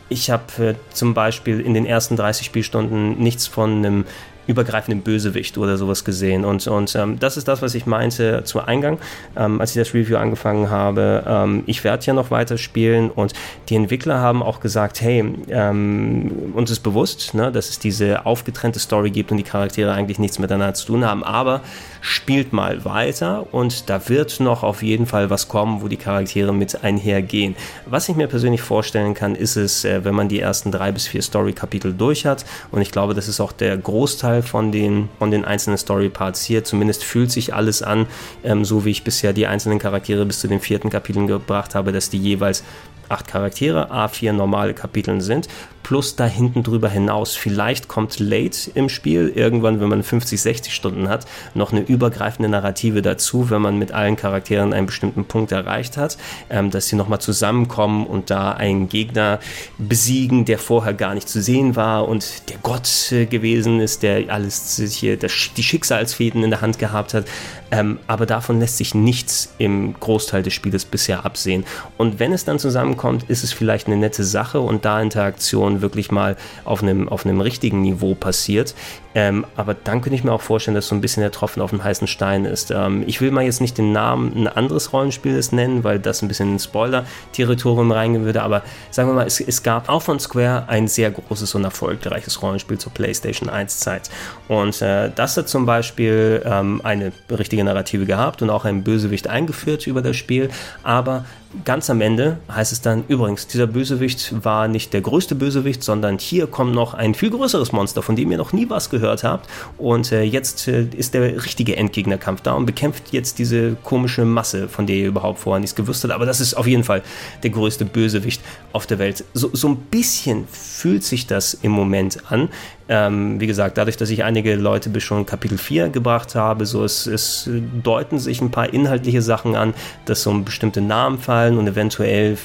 Ich 0.10 0.30
habe 0.30 0.44
äh, 0.60 0.76
zum 0.92 1.13
Beispiel 1.13 1.60
in 1.60 1.74
den 1.74 1.86
ersten 1.86 2.16
30 2.16 2.46
Spielstunden 2.46 3.18
nichts 3.18 3.48
von 3.48 3.78
einem 3.78 4.06
übergreifenden 4.47 5.01
Bösewicht 5.01 5.58
oder 5.58 5.77
sowas 5.77 6.03
gesehen. 6.03 6.45
Und, 6.45 6.67
und 6.67 6.95
ähm, 6.95 7.19
das 7.19 7.38
ist 7.38 7.47
das, 7.47 7.62
was 7.62 7.75
ich 7.75 7.86
meinte 7.86 8.43
zu 8.43 8.62
Eingang, 8.62 8.97
ähm, 9.36 9.62
als 9.62 9.75
ich 9.75 9.82
das 9.82 9.93
Review 9.93 10.17
angefangen 10.17 10.69
habe. 10.69 11.23
Ähm, 11.25 11.63
ich 11.65 11.84
werde 11.84 12.06
ja 12.06 12.13
noch 12.13 12.32
weiter 12.32 12.58
spielen 12.58 13.10
und 13.10 13.34
die 13.69 13.75
Entwickler 13.75 14.19
haben 14.19 14.43
auch 14.43 14.60
gesagt, 14.60 15.01
hey, 15.01 15.23
ähm, 15.49 16.51
uns 16.53 16.71
ist 16.71 16.82
bewusst, 16.82 17.34
ne, 17.34 17.51
dass 17.51 17.69
es 17.69 17.79
diese 17.79 18.25
aufgetrennte 18.25 18.79
Story 18.79 19.12
gibt 19.12 19.32
und 19.32 19.38
die 19.38 19.43
Charaktere 19.43 19.93
eigentlich 19.93 20.19
nichts 20.19 20.39
miteinander 20.39 20.73
zu 20.73 20.88
tun 20.88 21.06
haben, 21.06 21.23
aber 21.23 21.62
spielt 22.01 22.51
mal 22.51 22.84
weiter 22.84 23.53
und 23.53 23.89
da 23.89 24.10
wird 24.10 24.39
noch 24.39 24.63
auf 24.63 24.84
jeden 24.84 25.06
Fall 25.06 25.29
was 25.29 25.47
kommen, 25.47 25.82
wo 25.82 25.88
die 25.88 25.97
Charaktere 25.97 26.53
mit 26.53 26.84
einhergehen. 26.84 27.56
Was 27.86 28.10
ich 28.10 28.15
mir 28.15 28.27
persönlich 28.27 28.62
vorstellen 28.62 29.13
kann, 29.13 29.36
ist 29.36 29.56
es, 29.56 29.86
äh, 29.86 30.03
wenn 30.03 30.15
man 30.15 30.27
die 30.27 30.39
ersten 30.39 30.71
drei 30.71 30.91
bis 30.91 31.08
vier 31.08 31.21
Story-Kapitel 31.21 31.93
durch 31.93 32.25
hat 32.25 32.45
und 32.71 32.82
ich 32.82 32.91
glaube, 32.91 33.13
das 33.13 33.27
ist 33.27 33.39
auch 33.39 33.51
der 33.53 33.77
Großteil 33.77 34.33
Großteil 34.34 34.41
von 34.41 34.72
den, 34.72 35.10
von 35.19 35.32
den 35.32 35.46
einzelnen 35.46 35.78
Story-Parts 35.78 36.43
hier. 36.43 36.63
Zumindest 36.63 37.04
fühlt 37.04 37.32
sich 37.32 37.54
alles 37.54 37.82
an, 37.82 38.08
ähm, 38.43 38.65
so 38.65 38.86
wie 38.86 38.91
ich 38.91 39.04
bisher 39.04 39.34
die 39.34 39.48
einzelnen 39.48 39.80
Charaktere 39.80 40.26
bis 40.26 40.39
zu 40.39 40.48
den 40.48 40.60
vierten 40.60 40.89
Kapiteln 40.89 41.28
gebracht 41.28 41.76
habe, 41.76 41.91
dass 41.91 42.10
die 42.10 42.17
jeweils 42.17 42.63
acht 43.10 43.28
Charaktere, 43.28 43.91
A4 43.91 44.32
normale 44.32 44.74
Kapiteln 44.74 45.22
sind 45.22 45.48
plus 45.84 46.15
da 46.15 46.26
hinten 46.26 46.63
drüber 46.63 46.89
hinaus. 46.89 47.36
Vielleicht 47.36 47.88
kommt 47.88 48.19
late 48.19 48.72
im 48.74 48.89
Spiel, 48.89 49.32
irgendwann, 49.36 49.80
wenn 49.80 49.89
man 49.89 50.04
50, 50.04 50.41
60 50.41 50.74
Stunden 50.74 51.10
hat, 51.10 51.26
noch 51.54 51.72
eine 51.72 51.82
übergreifende 51.82 52.50
Narrative 52.50 53.02
dazu, 53.02 53.50
wenn 53.50 53.62
man 53.62 53.78
mit 53.78 53.91
allen 53.91 54.15
Charakteren 54.15 54.74
einen 54.74 54.88
bestimmten 54.88 55.26
Punkt 55.26 55.52
erreicht 55.52 55.98
hat, 55.98 56.17
ähm, 56.50 56.72
dass 56.72 56.88
sie 56.88 56.96
nochmal 56.96 57.19
zusammenkommen 57.19 58.08
und 58.08 58.30
da 58.30 58.52
einen 58.52 58.89
Gegner 58.89 59.39
besiegen, 59.78 60.46
der 60.46 60.58
vorher 60.58 60.93
gar 60.93 61.13
nicht 61.13 61.30
zu 61.30 61.41
sehen 61.41 61.76
war 61.76 62.08
und 62.08 62.50
der 62.50 62.58
Gott 62.63 63.12
äh, 63.12 63.26
gewesen 63.26 63.80
ist, 63.80 64.04
der 64.04 64.34
alles 64.34 64.82
hier, 64.93 65.17
der, 65.17 65.30
die 65.58 65.63
Schicksalsfäden 65.63 66.43
in 66.43 66.50
der 66.50 66.62
Hand 66.62 66.80
gehabt 66.80 67.13
hat. 67.13 67.26
Ähm, 67.72 67.98
aber 68.06 68.28
davon 68.28 68.60
lässt 68.60 68.78
sich 68.78 68.93
nichts 68.93 69.54
im 69.58 69.96
Großteil 70.00 70.43
des 70.43 70.54
Spieles 70.54 70.86
bisher 70.86 71.26
absehen. 71.26 71.65
Und 71.98 72.19
wenn 72.19 72.32
es 72.32 72.46
dann 72.46 72.60
zusammenkommt, 72.60 73.24
ist 73.30 73.43
es 73.43 73.52
vielleicht 73.52 73.88
eine 73.88 73.98
nette 73.98 74.24
Sache 74.24 74.60
und 74.60 74.86
da 74.86 75.02
Interaktion 75.02 75.72
schon 75.73 75.81
wirklich 75.81 76.12
mal 76.12 76.36
auf 76.65 76.83
einem, 76.83 77.09
auf 77.09 77.25
einem 77.25 77.41
richtigen 77.41 77.81
Niveau 77.81 78.15
passiert. 78.15 78.75
Ähm, 79.15 79.45
aber 79.55 79.75
dann 79.75 80.01
könnte 80.01 80.15
ich 80.15 80.23
mir 80.23 80.31
auch 80.31 80.41
vorstellen, 80.41 80.73
dass 80.73 80.88
so 80.88 80.95
ein 80.95 81.01
bisschen 81.01 81.21
der 81.21 81.31
Tropfen 81.31 81.62
auf 81.62 81.69
dem 81.69 81.83
heißen 81.83 82.07
Stein 82.07 82.45
ist. 82.45 82.71
Ähm, 82.71 83.03
ich 83.05 83.21
will 83.21 83.29
mal 83.29 83.43
jetzt 83.43 83.62
nicht 83.62 83.77
den 83.77 83.91
Namen 83.91 84.33
ein 84.36 84.47
anderes 84.47 84.91
Rollenspiels 84.91 85.51
nennen, 85.51 85.83
weil 85.83 85.99
das 85.99 86.21
ein 86.23 86.27
bisschen 86.27 86.53
in 86.53 86.59
Spoiler-Territorium 86.59 87.91
reingehen 87.91 88.25
würde, 88.25 88.41
aber 88.41 88.63
sagen 88.89 89.09
wir 89.09 89.13
mal, 89.13 89.27
es, 89.27 89.39
es, 89.39 89.62
gab 89.62 89.88
auch 89.88 90.01
von 90.01 90.19
Square 90.19 90.65
ein 90.67 90.88
sehr 90.88 91.12
großes 91.12 91.53
und 91.53 91.63
erfolgreiches 91.63 92.41
Rollenspiel 92.41 92.79
zur 92.79 92.91
PlayStation 92.91 93.49
1 93.49 93.79
Zeit. 93.79 94.09
Und 94.47 94.81
äh, 94.81 95.12
das 95.13 95.38
hat 95.38 95.47
zum 95.47 95.65
Beispiel 95.65 96.41
ähm, 96.43 96.81
eine 96.83 97.12
richtige 97.29 97.63
Narrative 97.63 98.05
gehabt 98.05 98.41
und 98.41 98.49
auch 98.49 98.65
einen 98.65 98.83
Bösewicht 98.83 99.27
eingeführt 99.27 99.86
über 99.86 100.01
das 100.01 100.17
Spiel, 100.17 100.49
aber 100.81 101.23
ganz 101.65 101.89
am 101.89 102.01
Ende 102.01 102.38
heißt 102.51 102.71
es 102.71 102.81
dann, 102.81 103.03
übrigens, 103.07 103.47
dieser 103.47 103.67
Bösewicht 103.67 104.43
war 104.43 104.67
nicht 104.67 104.93
der 104.93 105.01
größte 105.01 105.36
Bösewicht, 105.36 105.62
sondern 105.84 106.17
hier 106.17 106.47
kommt 106.47 106.73
noch 106.73 106.93
ein 106.93 107.13
viel 107.13 107.30
größeres 107.30 107.71
Monster, 107.71 108.02
von 108.02 108.15
dem 108.15 108.32
ihr 108.32 108.38
noch 108.38 108.54
nie 108.54 108.69
was 108.69 108.89
gehört 108.89 109.23
habt. 109.23 109.49
Und 109.78 110.12
äh, 110.12 110.23
jetzt 110.23 110.67
äh, 110.67 110.86
ist 110.95 111.13
der 111.13 111.43
richtige 111.43 111.76
Endgegnerkampf 111.78 112.41
da 112.41 112.54
und 112.54 112.65
bekämpft 112.65 113.12
jetzt 113.12 113.39
diese 113.39 113.76
komische 113.84 114.26
Masse, 114.26 114.67
von 114.67 114.86
der 114.88 114.95
ihr 114.95 115.08
überhaupt 115.08 115.39
vorher 115.39 115.60
nichts 115.60 115.76
gewusst 115.76 116.04
habt. 116.04 116.13
Aber 116.13 116.26
das 116.26 116.41
ist 116.41 116.54
auf 116.54 116.67
jeden 116.67 116.84
Fall 116.84 117.02
der 117.43 117.49
größte 117.49 117.86
Bösewicht 117.86 118.41
auf 118.71 118.86
der 118.86 118.99
Welt. 118.99 119.23
So, 119.34 119.49
so 119.54 119.69
ein 119.69 119.78
bisschen 119.78 120.47
fühlt 120.47 121.04
sich 121.04 121.28
das 121.28 121.54
im 121.54 121.71
Moment 121.71 122.32
an. 122.32 122.49
Ähm, 122.89 123.39
wie 123.39 123.47
gesagt, 123.47 123.78
dadurch, 123.78 123.95
dass 123.95 124.10
ich 124.10 124.23
einige 124.23 124.56
Leute 124.56 124.89
bis 124.89 125.04
schon 125.04 125.26
Kapitel 125.26 125.58
4 125.58 125.89
gebracht 125.89 126.36
habe, 126.36 126.65
so 126.65 126.84
es, 126.84 127.08
es 127.08 127.49
deuten 127.82 128.19
sich 128.19 128.41
ein 128.41 128.52
paar 128.52 128.73
inhaltliche 128.73 129.21
Sachen 129.21 129.56
an, 129.56 129.73
dass 130.06 130.23
so 130.23 130.34
bestimmte 130.41 130.82
Namen 130.82 131.17
fallen 131.17 131.58
und 131.58 131.67
eventuell 131.67 132.38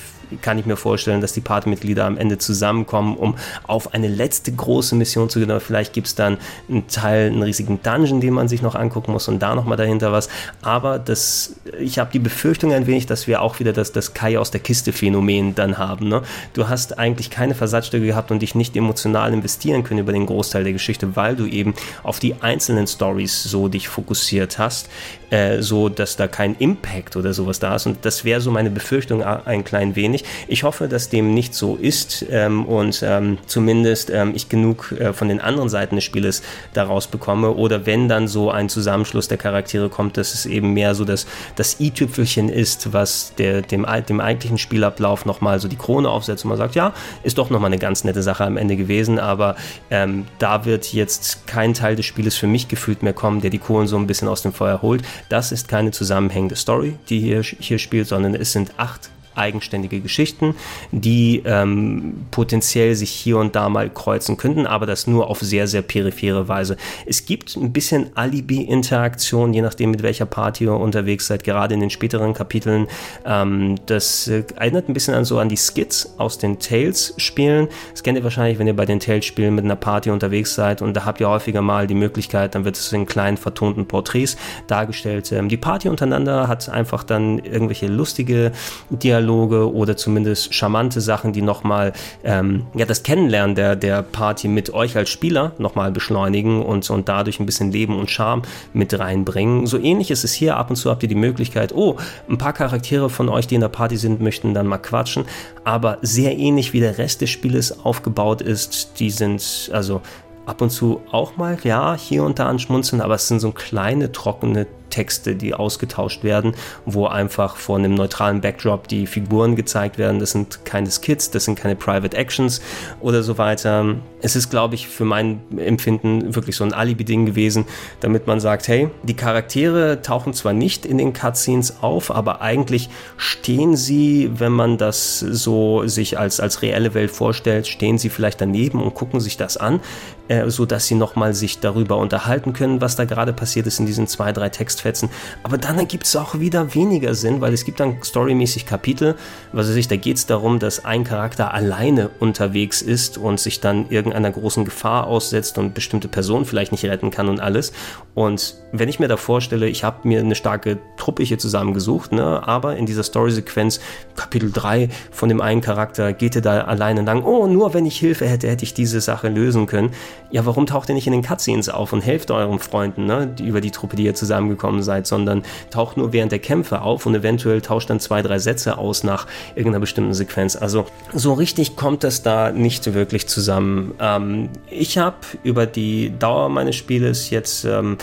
kann 0.42 0.58
ich 0.58 0.66
mir 0.66 0.76
vorstellen, 0.76 1.20
dass 1.20 1.32
die 1.32 1.40
Partymitglieder 1.40 2.04
am 2.04 2.18
Ende 2.18 2.38
zusammenkommen, 2.38 3.16
um 3.16 3.36
auf 3.66 3.94
eine 3.94 4.08
letzte 4.08 4.52
große 4.52 4.94
Mission 4.94 5.28
zu 5.28 5.38
gehen. 5.38 5.60
Vielleicht 5.60 5.92
gibt 5.92 6.08
es 6.08 6.14
dann 6.14 6.38
einen 6.68 6.86
Teil, 6.88 7.28
einen 7.28 7.42
riesigen 7.42 7.80
Dungeon, 7.82 8.20
den 8.20 8.34
man 8.34 8.48
sich 8.48 8.62
noch 8.62 8.74
angucken 8.74 9.12
muss 9.12 9.28
und 9.28 9.40
da 9.40 9.54
nochmal 9.54 9.76
dahinter 9.76 10.12
was. 10.12 10.28
Aber 10.62 10.98
das, 10.98 11.56
ich 11.78 11.98
habe 11.98 12.10
die 12.12 12.18
Befürchtung 12.18 12.72
ein 12.72 12.86
wenig, 12.86 13.06
dass 13.06 13.26
wir 13.26 13.42
auch 13.42 13.60
wieder 13.60 13.72
das, 13.72 13.92
das 13.92 14.14
Kai 14.14 14.38
aus 14.38 14.50
der 14.50 14.60
Kiste-Phänomen 14.60 15.54
dann 15.54 15.78
haben. 15.78 16.08
Ne? 16.08 16.22
Du 16.52 16.68
hast 16.68 16.98
eigentlich 16.98 17.30
keine 17.30 17.54
Versatzstücke 17.54 18.06
gehabt 18.06 18.30
und 18.30 18.42
dich 18.42 18.54
nicht 18.54 18.76
emotional 18.76 19.32
investieren 19.32 19.84
können 19.84 20.00
über 20.00 20.12
den 20.12 20.26
Großteil 20.26 20.64
der 20.64 20.72
Geschichte, 20.72 21.16
weil 21.16 21.36
du 21.36 21.46
eben 21.46 21.74
auf 22.02 22.18
die 22.18 22.34
einzelnen 22.40 22.86
Stories 22.86 23.42
so 23.44 23.68
dich 23.68 23.88
fokussiert 23.88 24.58
hast, 24.58 24.88
äh, 25.30 25.60
so 25.62 25.88
dass 25.88 26.16
da 26.16 26.28
kein 26.28 26.54
Impact 26.56 27.16
oder 27.16 27.32
sowas 27.32 27.58
da 27.58 27.76
ist. 27.76 27.86
Und 27.86 28.04
das 28.04 28.24
wäre 28.24 28.40
so 28.40 28.50
meine 28.50 28.70
Befürchtung 28.70 29.22
ein 29.22 29.64
klein 29.64 29.96
wenig. 29.96 30.24
Ich 30.46 30.62
hoffe, 30.62 30.88
dass 30.88 31.08
dem 31.08 31.34
nicht 31.34 31.54
so 31.54 31.76
ist 31.76 32.24
ähm, 32.30 32.64
und 32.64 33.02
ähm, 33.02 33.38
zumindest 33.46 34.10
ähm, 34.10 34.32
ich 34.34 34.48
genug 34.48 34.92
äh, 34.92 35.12
von 35.12 35.28
den 35.28 35.40
anderen 35.40 35.68
Seiten 35.68 35.96
des 35.96 36.04
Spieles 36.04 36.42
daraus 36.72 37.06
bekomme 37.06 37.50
oder 37.50 37.86
wenn 37.86 38.08
dann 38.08 38.28
so 38.28 38.50
ein 38.50 38.68
Zusammenschluss 38.68 39.28
der 39.28 39.38
Charaktere 39.38 39.88
kommt, 39.88 40.16
dass 40.16 40.34
es 40.34 40.46
eben 40.46 40.72
mehr 40.72 40.94
so 40.94 41.04
das, 41.04 41.26
das 41.56 41.80
i-Tüpfelchen 41.80 42.48
ist, 42.48 42.92
was 42.92 43.34
der, 43.36 43.62
dem, 43.62 43.86
dem 44.08 44.20
eigentlichen 44.20 44.58
Spielablauf 44.58 45.26
nochmal 45.26 45.60
so 45.60 45.68
die 45.68 45.76
Krone 45.76 46.08
aufsetzt 46.08 46.44
und 46.44 46.50
man 46.50 46.58
sagt, 46.58 46.74
ja, 46.74 46.92
ist 47.22 47.38
doch 47.38 47.50
nochmal 47.50 47.68
eine 47.68 47.78
ganz 47.78 48.04
nette 48.04 48.22
Sache 48.22 48.44
am 48.44 48.56
Ende 48.56 48.76
gewesen, 48.76 49.18
aber 49.18 49.56
ähm, 49.90 50.26
da 50.38 50.64
wird 50.64 50.92
jetzt 50.92 51.46
kein 51.46 51.74
Teil 51.74 51.96
des 51.96 52.06
Spieles 52.06 52.36
für 52.36 52.46
mich 52.46 52.68
gefühlt 52.68 53.02
mehr 53.02 53.12
kommen, 53.12 53.40
der 53.40 53.50
die 53.50 53.58
Kohlen 53.58 53.86
so 53.86 53.96
ein 53.96 54.06
bisschen 54.06 54.28
aus 54.28 54.42
dem 54.42 54.52
Feuer 54.52 54.82
holt. 54.82 55.02
Das 55.28 55.52
ist 55.52 55.68
keine 55.68 55.90
zusammenhängende 55.90 56.56
Story, 56.56 56.96
die 57.08 57.20
hier, 57.20 57.42
hier 57.42 57.78
spielt, 57.78 58.08
sondern 58.08 58.34
es 58.34 58.52
sind 58.52 58.72
acht 58.76 59.10
eigenständige 59.38 60.00
Geschichten, 60.00 60.54
die 60.92 61.42
ähm, 61.44 62.26
potenziell 62.30 62.94
sich 62.94 63.10
hier 63.10 63.38
und 63.38 63.54
da 63.56 63.68
mal 63.68 63.88
kreuzen 63.88 64.36
könnten, 64.36 64.66
aber 64.66 64.86
das 64.86 65.06
nur 65.06 65.28
auf 65.28 65.40
sehr, 65.40 65.66
sehr 65.66 65.82
periphere 65.82 66.48
Weise. 66.48 66.76
Es 67.06 67.24
gibt 67.24 67.56
ein 67.56 67.72
bisschen 67.72 68.10
Alibi-Interaktion, 68.14 69.54
je 69.54 69.62
nachdem, 69.62 69.90
mit 69.90 70.02
welcher 70.02 70.26
Party 70.26 70.64
ihr 70.64 70.74
unterwegs 70.74 71.26
seid, 71.26 71.44
gerade 71.44 71.74
in 71.74 71.80
den 71.80 71.90
späteren 71.90 72.34
Kapiteln. 72.34 72.88
Ähm, 73.24 73.76
das 73.86 74.28
äh, 74.28 74.44
erinnert 74.56 74.88
ein 74.88 74.94
bisschen 74.94 75.14
an 75.14 75.24
so 75.24 75.38
an 75.38 75.48
die 75.48 75.56
Skits 75.56 76.14
aus 76.18 76.38
den 76.38 76.58
Tales-Spielen. 76.58 77.68
Das 77.92 78.02
kennt 78.02 78.18
ihr 78.18 78.24
wahrscheinlich, 78.24 78.58
wenn 78.58 78.66
ihr 78.66 78.76
bei 78.76 78.86
den 78.86 79.00
Tales-Spielen 79.00 79.54
mit 79.54 79.64
einer 79.64 79.76
Party 79.76 80.10
unterwegs 80.10 80.54
seid 80.54 80.82
und 80.82 80.94
da 80.94 81.04
habt 81.04 81.20
ihr 81.20 81.28
häufiger 81.28 81.62
mal 81.62 81.86
die 81.86 81.94
Möglichkeit, 81.94 82.54
dann 82.54 82.64
wird 82.64 82.76
es 82.76 82.92
in 82.92 83.06
kleinen 83.06 83.36
vertonten 83.36 83.86
Porträts 83.86 84.36
dargestellt. 84.66 85.30
Ähm, 85.32 85.48
die 85.48 85.56
Party 85.56 85.88
untereinander 85.88 86.48
hat 86.48 86.68
einfach 86.68 87.04
dann 87.04 87.38
irgendwelche 87.38 87.86
lustige 87.86 88.52
Dialoge 88.90 89.27
Dialoge 89.28 89.72
oder 89.72 89.96
zumindest 89.96 90.54
charmante 90.54 91.00
Sachen, 91.00 91.32
die 91.32 91.42
nochmal 91.42 91.92
ähm, 92.24 92.66
ja, 92.74 92.86
das 92.86 93.02
Kennenlernen 93.02 93.54
der, 93.54 93.76
der 93.76 94.02
Party 94.02 94.48
mit 94.48 94.72
euch 94.72 94.96
als 94.96 95.10
Spieler 95.10 95.52
nochmal 95.58 95.92
beschleunigen 95.92 96.62
und, 96.62 96.88
und 96.88 97.08
dadurch 97.08 97.38
ein 97.38 97.46
bisschen 97.46 97.70
Leben 97.70 97.98
und 97.98 98.10
Charme 98.10 98.42
mit 98.72 98.98
reinbringen. 98.98 99.66
So 99.66 99.78
ähnlich 99.78 100.10
ist 100.10 100.24
es 100.24 100.32
hier. 100.32 100.56
Ab 100.56 100.70
und 100.70 100.76
zu 100.76 100.90
habt 100.90 101.02
ihr 101.02 101.08
die 101.08 101.14
Möglichkeit, 101.14 101.74
oh, 101.74 101.96
ein 102.28 102.38
paar 102.38 102.54
Charaktere 102.54 103.10
von 103.10 103.28
euch, 103.28 103.46
die 103.46 103.56
in 103.56 103.60
der 103.60 103.68
Party 103.68 103.96
sind, 103.96 104.20
möchten 104.20 104.54
dann 104.54 104.66
mal 104.66 104.78
quatschen. 104.78 105.24
Aber 105.64 105.98
sehr 106.00 106.36
ähnlich 106.36 106.72
wie 106.72 106.80
der 106.80 106.96
Rest 106.96 107.20
des 107.20 107.30
Spieles 107.30 107.84
aufgebaut 107.84 108.40
ist, 108.40 108.98
die 108.98 109.10
sind 109.10 109.70
also 109.72 110.00
ab 110.48 110.62
und 110.62 110.70
zu 110.70 111.02
auch 111.10 111.36
mal, 111.36 111.58
ja, 111.62 111.94
hier 111.94 112.24
und 112.24 112.38
da 112.38 112.48
anschmunzeln, 112.48 113.02
aber 113.02 113.14
es 113.14 113.28
sind 113.28 113.40
so 113.40 113.52
kleine, 113.52 114.12
trockene 114.12 114.66
Texte, 114.90 115.36
die 115.36 115.54
ausgetauscht 115.54 116.24
werden, 116.24 116.54
wo 116.86 117.06
einfach 117.06 117.56
vor 117.56 117.76
einem 117.76 117.94
neutralen 117.94 118.40
Backdrop 118.40 118.88
die 118.88 119.06
Figuren 119.06 119.56
gezeigt 119.56 119.98
werden. 119.98 120.18
Das 120.18 120.32
sind 120.32 120.64
keine 120.64 120.90
Skits, 120.90 121.30
das 121.30 121.44
sind 121.44 121.58
keine 121.58 121.76
Private 121.76 122.16
Actions 122.16 122.60
oder 123.00 123.22
so 123.22 123.38
weiter. 123.38 123.96
Es 124.20 124.34
ist, 124.34 124.50
glaube 124.50 124.74
ich, 124.74 124.88
für 124.88 125.04
mein 125.04 125.40
Empfinden 125.58 126.34
wirklich 126.34 126.56
so 126.56 126.64
ein 126.64 126.72
Alibi-Ding 126.72 127.26
gewesen, 127.26 127.66
damit 128.00 128.26
man 128.26 128.40
sagt, 128.40 128.68
hey, 128.68 128.88
die 129.02 129.14
Charaktere 129.14 130.02
tauchen 130.02 130.32
zwar 130.32 130.52
nicht 130.52 130.86
in 130.86 130.98
den 130.98 131.12
Cutscenes 131.12 131.82
auf, 131.82 132.10
aber 132.10 132.40
eigentlich 132.40 132.88
stehen 133.16 133.76
sie, 133.76 134.30
wenn 134.34 134.52
man 134.52 134.78
das 134.78 135.20
so 135.20 135.86
sich 135.86 136.18
als, 136.18 136.40
als 136.40 136.62
reelle 136.62 136.94
Welt 136.94 137.10
vorstellt, 137.10 137.66
stehen 137.66 137.98
sie 137.98 138.08
vielleicht 138.08 138.40
daneben 138.40 138.82
und 138.82 138.94
gucken 138.94 139.20
sich 139.20 139.36
das 139.36 139.56
an, 139.56 139.80
äh, 140.28 140.48
so 140.48 140.66
dass 140.66 140.86
sie 140.86 140.94
nochmal 140.94 141.34
sich 141.34 141.60
darüber 141.60 141.96
unterhalten 141.96 142.52
können, 142.52 142.80
was 142.80 142.96
da 142.96 143.04
gerade 143.04 143.32
passiert 143.32 143.66
ist 143.66 143.80
in 143.80 143.86
diesen 143.86 144.06
zwei, 144.06 144.32
drei 144.32 144.48
Textfetzen. 144.48 145.08
Aber 145.42 145.58
dann 145.58 145.78
ergibt 145.78 146.04
es 146.04 146.16
auch 146.16 146.38
wieder 146.38 146.74
weniger 146.74 147.14
Sinn, 147.14 147.40
weil 147.40 147.52
es 147.52 147.64
gibt 147.64 147.80
dann 147.80 148.02
storymäßig 148.02 148.66
Kapitel, 148.66 149.16
was 149.52 149.68
weiß 149.68 149.76
ich, 149.76 149.88
da 149.88 149.96
geht 149.96 150.16
es 150.16 150.26
darum, 150.26 150.58
dass 150.58 150.84
ein 150.84 151.04
Charakter 151.04 151.52
alleine 151.52 152.10
unterwegs 152.20 152.82
ist 152.82 153.18
und 153.18 153.40
sich 153.40 153.60
dann 153.60 153.88
irgendeiner 153.90 154.30
großen 154.30 154.64
Gefahr 154.64 155.06
aussetzt 155.06 155.58
und 155.58 155.74
bestimmte 155.74 156.08
Personen 156.08 156.44
vielleicht 156.44 156.72
nicht 156.72 156.84
retten 156.84 157.10
kann 157.10 157.28
und 157.28 157.40
alles. 157.40 157.72
Und 158.14 158.56
wenn 158.72 158.88
ich 158.88 158.98
mir 158.98 159.08
da 159.08 159.16
vorstelle, 159.16 159.68
ich 159.68 159.84
habe 159.84 160.06
mir 160.06 160.20
eine 160.20 160.34
starke 160.34 160.78
Truppe 160.96 161.22
hier 161.22 161.38
zusammengesucht, 161.38 162.12
ne, 162.12 162.46
aber 162.46 162.76
in 162.76 162.86
dieser 162.86 163.02
Story-Sequenz, 163.02 163.80
Kapitel 164.16 164.50
3 164.52 164.88
von 165.10 165.28
dem 165.28 165.40
einen 165.40 165.60
Charakter, 165.60 166.12
geht 166.12 166.36
er 166.36 166.42
da 166.42 166.62
alleine 166.62 167.02
lang, 167.02 167.22
oh, 167.22 167.46
nur 167.46 167.74
wenn 167.74 167.86
ich 167.86 167.98
Hilfe 167.98 168.26
hätte, 168.26 168.48
hätte 168.48 168.64
ich 168.64 168.74
diese 168.74 169.00
Sache 169.00 169.28
lösen 169.28 169.66
können. 169.66 169.90
Ja, 170.30 170.44
warum 170.46 170.66
taucht 170.66 170.88
er 170.88 170.94
nicht 170.94 171.06
in 171.06 171.12
den 171.12 171.22
Cutscenes 171.22 171.68
auf 171.68 171.92
und 171.92 172.02
helft 172.02 172.30
euren 172.30 172.58
Freunden, 172.58 173.06
ne, 173.06 173.34
über 173.40 173.60
die 173.60 173.70
Truppe, 173.70 173.96
die 173.96 174.04
ihr 174.04 174.14
zusammengekommen 174.14 174.58
gekommen 174.58 174.82
seid, 174.82 175.06
sondern 175.06 175.42
taucht 175.70 175.96
nur 175.96 176.12
während 176.12 176.32
der 176.32 176.40
Kämpfe 176.40 176.82
auf 176.82 177.06
und 177.06 177.14
eventuell 177.14 177.60
tauscht 177.60 177.88
dann 177.88 178.00
zwei, 178.00 178.20
drei 178.22 178.38
Sätze 178.38 178.76
aus 178.76 179.04
nach 179.04 179.26
irgendeiner 179.54 179.80
bestimmten 179.80 180.12
Sequenz. 180.12 180.56
Also 180.56 180.84
so 181.14 181.32
richtig 181.32 181.76
kommt 181.76 182.04
das 182.04 182.22
da 182.22 182.50
nicht 182.50 182.92
wirklich 182.92 183.28
zusammen. 183.28 183.94
Ähm, 184.00 184.50
ich 184.68 184.98
habe 184.98 185.16
über 185.44 185.66
die 185.66 186.12
Dauer 186.18 186.48
meines 186.48 186.76
Spieles 186.76 187.30
jetzt 187.30 187.64
ähm, 187.64 187.96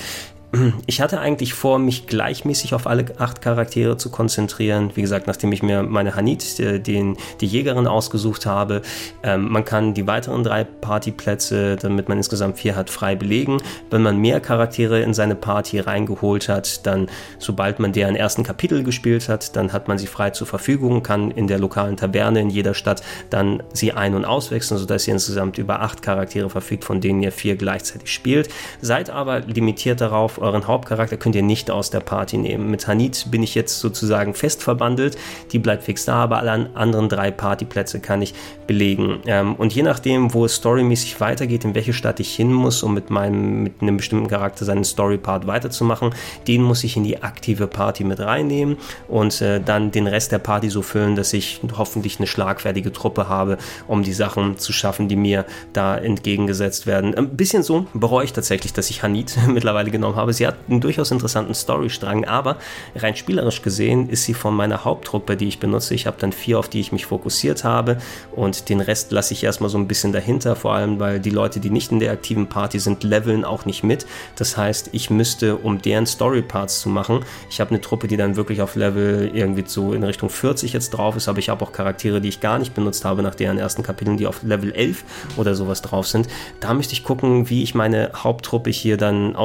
ich 0.85 1.01
hatte 1.01 1.19
eigentlich 1.19 1.53
vor, 1.53 1.79
mich 1.79 2.07
gleichmäßig 2.07 2.73
auf 2.73 2.87
alle 2.87 3.05
acht 3.17 3.41
Charaktere 3.41 3.97
zu 3.97 4.09
konzentrieren. 4.09 4.91
Wie 4.95 5.01
gesagt, 5.01 5.27
nachdem 5.27 5.51
ich 5.51 5.63
mir 5.63 5.83
meine 5.83 6.15
Hanit, 6.15 6.59
äh, 6.59 6.79
den, 6.79 7.17
die 7.41 7.47
Jägerin, 7.47 7.87
ausgesucht 7.87 8.45
habe. 8.45 8.81
Ähm, 9.23 9.49
man 9.49 9.65
kann 9.65 9.93
die 9.93 10.07
weiteren 10.07 10.43
drei 10.43 10.63
Partyplätze, 10.63 11.75
damit 11.75 12.09
man 12.09 12.17
insgesamt 12.17 12.57
vier 12.57 12.75
hat, 12.75 12.89
frei 12.89 13.15
belegen. 13.15 13.57
Wenn 13.89 14.01
man 14.01 14.17
mehr 14.17 14.39
Charaktere 14.39 15.01
in 15.01 15.13
seine 15.13 15.35
Party 15.35 15.79
reingeholt 15.79 16.49
hat, 16.49 16.85
dann, 16.85 17.07
sobald 17.39 17.79
man 17.79 17.93
deren 17.93 18.15
ersten 18.15 18.43
Kapitel 18.43 18.83
gespielt 18.83 19.29
hat, 19.29 19.55
dann 19.55 19.73
hat 19.73 19.87
man 19.87 19.97
sie 19.97 20.07
frei 20.07 20.31
zur 20.31 20.47
Verfügung, 20.47 21.03
kann 21.03 21.31
in 21.31 21.47
der 21.47 21.59
lokalen 21.59 21.97
Taverne 21.97 22.41
in 22.41 22.49
jeder 22.49 22.73
Stadt 22.73 23.01
dann 23.29 23.63
sie 23.73 23.91
ein- 23.91 24.15
und 24.15 24.25
auswechseln, 24.25 24.79
sodass 24.79 25.07
ihr 25.07 25.13
insgesamt 25.13 25.57
über 25.57 25.81
acht 25.81 26.01
Charaktere 26.01 26.49
verfügt, 26.49 26.83
von 26.85 27.01
denen 27.01 27.21
ihr 27.21 27.31
vier 27.31 27.55
gleichzeitig 27.55 28.11
spielt. 28.11 28.49
Seid 28.81 29.09
aber 29.09 29.41
limitiert 29.41 30.01
darauf, 30.01 30.41
euren 30.45 30.67
Hauptcharakter 30.67 31.17
könnt 31.17 31.35
ihr 31.35 31.43
nicht 31.43 31.71
aus 31.71 31.89
der 31.89 31.99
Party 31.99 32.37
nehmen. 32.37 32.69
Mit 32.71 32.87
Hanit 32.87 33.25
bin 33.31 33.43
ich 33.43 33.55
jetzt 33.55 33.79
sozusagen 33.79 34.33
fest 34.33 34.63
verbandelt, 34.63 35.17
die 35.51 35.59
bleibt 35.59 35.83
fix 35.83 36.05
da, 36.05 36.15
aber 36.15 36.37
alle 36.37 36.69
anderen 36.75 37.09
drei 37.09 37.31
Partyplätze 37.31 37.99
kann 37.99 38.21
ich 38.21 38.33
belegen. 38.67 39.19
Ähm, 39.25 39.55
und 39.55 39.73
je 39.73 39.83
nachdem, 39.83 40.33
wo 40.33 40.45
es 40.45 40.55
storymäßig 40.55 41.19
weitergeht, 41.19 41.65
in 41.65 41.75
welche 41.75 41.93
Stadt 41.93 42.19
ich 42.19 42.35
hin 42.35 42.53
muss, 42.53 42.83
um 42.83 42.93
mit 42.93 43.09
meinem, 43.09 43.63
mit 43.63 43.81
einem 43.81 43.97
bestimmten 43.97 44.27
Charakter 44.27 44.65
seinen 44.65 44.83
Story-Part 44.83 45.47
weiterzumachen, 45.47 46.13
den 46.47 46.61
muss 46.61 46.83
ich 46.83 46.97
in 46.97 47.03
die 47.03 47.23
aktive 47.23 47.67
Party 47.67 48.03
mit 48.03 48.19
reinnehmen 48.19 48.77
und 49.07 49.41
äh, 49.41 49.59
dann 49.59 49.91
den 49.91 50.07
Rest 50.07 50.31
der 50.31 50.39
Party 50.39 50.69
so 50.69 50.81
füllen, 50.81 51.15
dass 51.15 51.33
ich 51.33 51.61
hoffentlich 51.77 52.19
eine 52.19 52.27
schlagfertige 52.27 52.91
Truppe 52.91 53.27
habe, 53.27 53.57
um 53.87 54.03
die 54.03 54.13
Sachen 54.13 54.57
zu 54.57 54.73
schaffen, 54.73 55.07
die 55.07 55.15
mir 55.15 55.45
da 55.73 55.97
entgegengesetzt 55.97 56.87
werden. 56.87 57.15
Ein 57.15 57.35
bisschen 57.35 57.63
so 57.63 57.87
bereue 57.93 58.25
ich 58.25 58.33
tatsächlich, 58.33 58.73
dass 58.73 58.89
ich 58.89 59.03
Hanit 59.03 59.37
mittlerweile 59.47 59.91
genommen 59.91 60.15
habe. 60.15 60.24
Sie 60.33 60.47
hat 60.47 60.55
einen 60.69 60.81
durchaus 60.81 61.11
interessanten 61.11 61.53
Storystrang, 61.53 62.25
aber 62.25 62.57
rein 62.95 63.15
spielerisch 63.15 63.61
gesehen 63.61 64.09
ist 64.09 64.23
sie 64.23 64.33
von 64.33 64.55
meiner 64.55 64.85
Haupttruppe, 64.85 65.37
die 65.37 65.47
ich 65.47 65.59
benutze. 65.59 65.93
Ich 65.93 66.07
habe 66.07 66.17
dann 66.19 66.31
vier, 66.31 66.59
auf 66.59 66.69
die 66.69 66.79
ich 66.79 66.91
mich 66.91 67.05
fokussiert 67.05 67.63
habe 67.63 67.97
und 68.35 68.69
den 68.69 68.79
Rest 68.79 69.11
lasse 69.11 69.33
ich 69.33 69.43
erstmal 69.43 69.69
so 69.69 69.77
ein 69.77 69.87
bisschen 69.87 70.11
dahinter, 70.11 70.55
vor 70.55 70.73
allem 70.73 70.99
weil 70.99 71.19
die 71.19 71.29
Leute, 71.29 71.59
die 71.59 71.69
nicht 71.69 71.91
in 71.91 71.99
der 71.99 72.11
aktiven 72.11 72.47
Party 72.47 72.79
sind, 72.79 73.03
leveln 73.03 73.45
auch 73.45 73.65
nicht 73.65 73.83
mit. 73.83 74.05
Das 74.35 74.57
heißt, 74.57 74.89
ich 74.91 75.09
müsste, 75.09 75.57
um 75.57 75.81
deren 75.81 76.05
Story-Parts 76.05 76.81
zu 76.81 76.89
machen, 76.89 77.25
ich 77.49 77.59
habe 77.59 77.71
eine 77.71 77.81
Truppe, 77.81 78.07
die 78.07 78.17
dann 78.17 78.35
wirklich 78.35 78.61
auf 78.61 78.75
Level 78.75 79.31
irgendwie 79.33 79.63
so 79.65 79.93
in 79.93 80.03
Richtung 80.03 80.29
40 80.29 80.73
jetzt 80.73 80.91
drauf 80.91 81.15
ist, 81.15 81.27
aber 81.27 81.39
ich 81.39 81.49
habe 81.49 81.63
auch 81.63 81.71
Charaktere, 81.71 82.21
die 82.21 82.29
ich 82.29 82.39
gar 82.39 82.59
nicht 82.59 82.73
benutzt 82.73 83.05
habe 83.05 83.21
nach 83.21 83.35
deren 83.35 83.57
ersten 83.57 83.83
Kapiteln, 83.83 84.17
die 84.17 84.27
auf 84.27 84.43
Level 84.43 84.71
11 84.71 85.03
oder 85.37 85.55
sowas 85.55 85.81
drauf 85.81 86.07
sind. 86.07 86.27
Da 86.59 86.73
müsste 86.73 86.93
ich 86.93 87.03
gucken, 87.03 87.49
wie 87.49 87.63
ich 87.63 87.75
meine 87.75 88.11
Haupttruppe 88.15 88.69
hier 88.69 88.97
dann 88.97 89.35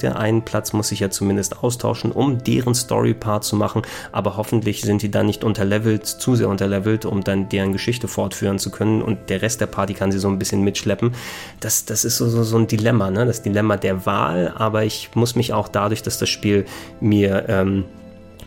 auseinanderpflücke. 0.00 0.16
Einen 0.16 0.42
Platz 0.42 0.72
muss 0.72 0.92
ich 0.92 1.00
ja 1.00 1.10
zumindest 1.10 1.62
austauschen, 1.62 2.12
um 2.12 2.42
deren 2.42 2.74
Story-Part 2.74 3.44
zu 3.44 3.56
machen, 3.56 3.82
aber 4.12 4.36
hoffentlich 4.36 4.82
sind 4.82 5.02
die 5.02 5.10
dann 5.10 5.26
nicht 5.26 5.44
unterlevelt, 5.44 6.06
zu 6.06 6.36
sehr 6.36 6.48
unterlevelt, 6.48 7.04
um 7.04 7.22
dann 7.22 7.48
deren 7.48 7.72
Geschichte 7.72 8.08
fortführen 8.08 8.58
zu 8.58 8.70
können 8.70 9.02
und 9.02 9.30
der 9.30 9.42
Rest 9.42 9.60
der 9.60 9.66
Party 9.66 9.94
kann 9.94 10.12
sie 10.12 10.18
so 10.18 10.28
ein 10.28 10.38
bisschen 10.38 10.62
mitschleppen. 10.62 11.14
Das, 11.60 11.84
das 11.84 12.04
ist 12.04 12.16
so, 12.16 12.28
so, 12.28 12.42
so 12.42 12.56
ein 12.58 12.66
Dilemma, 12.66 13.10
ne? 13.10 13.26
das 13.26 13.42
Dilemma 13.42 13.76
der 13.76 14.06
Wahl, 14.06 14.52
aber 14.56 14.84
ich 14.84 15.10
muss 15.14 15.34
mich 15.34 15.52
auch 15.52 15.68
dadurch, 15.68 16.02
dass 16.02 16.18
das 16.18 16.28
Spiel 16.28 16.64
mir 17.00 17.46
ähm, 17.48 17.84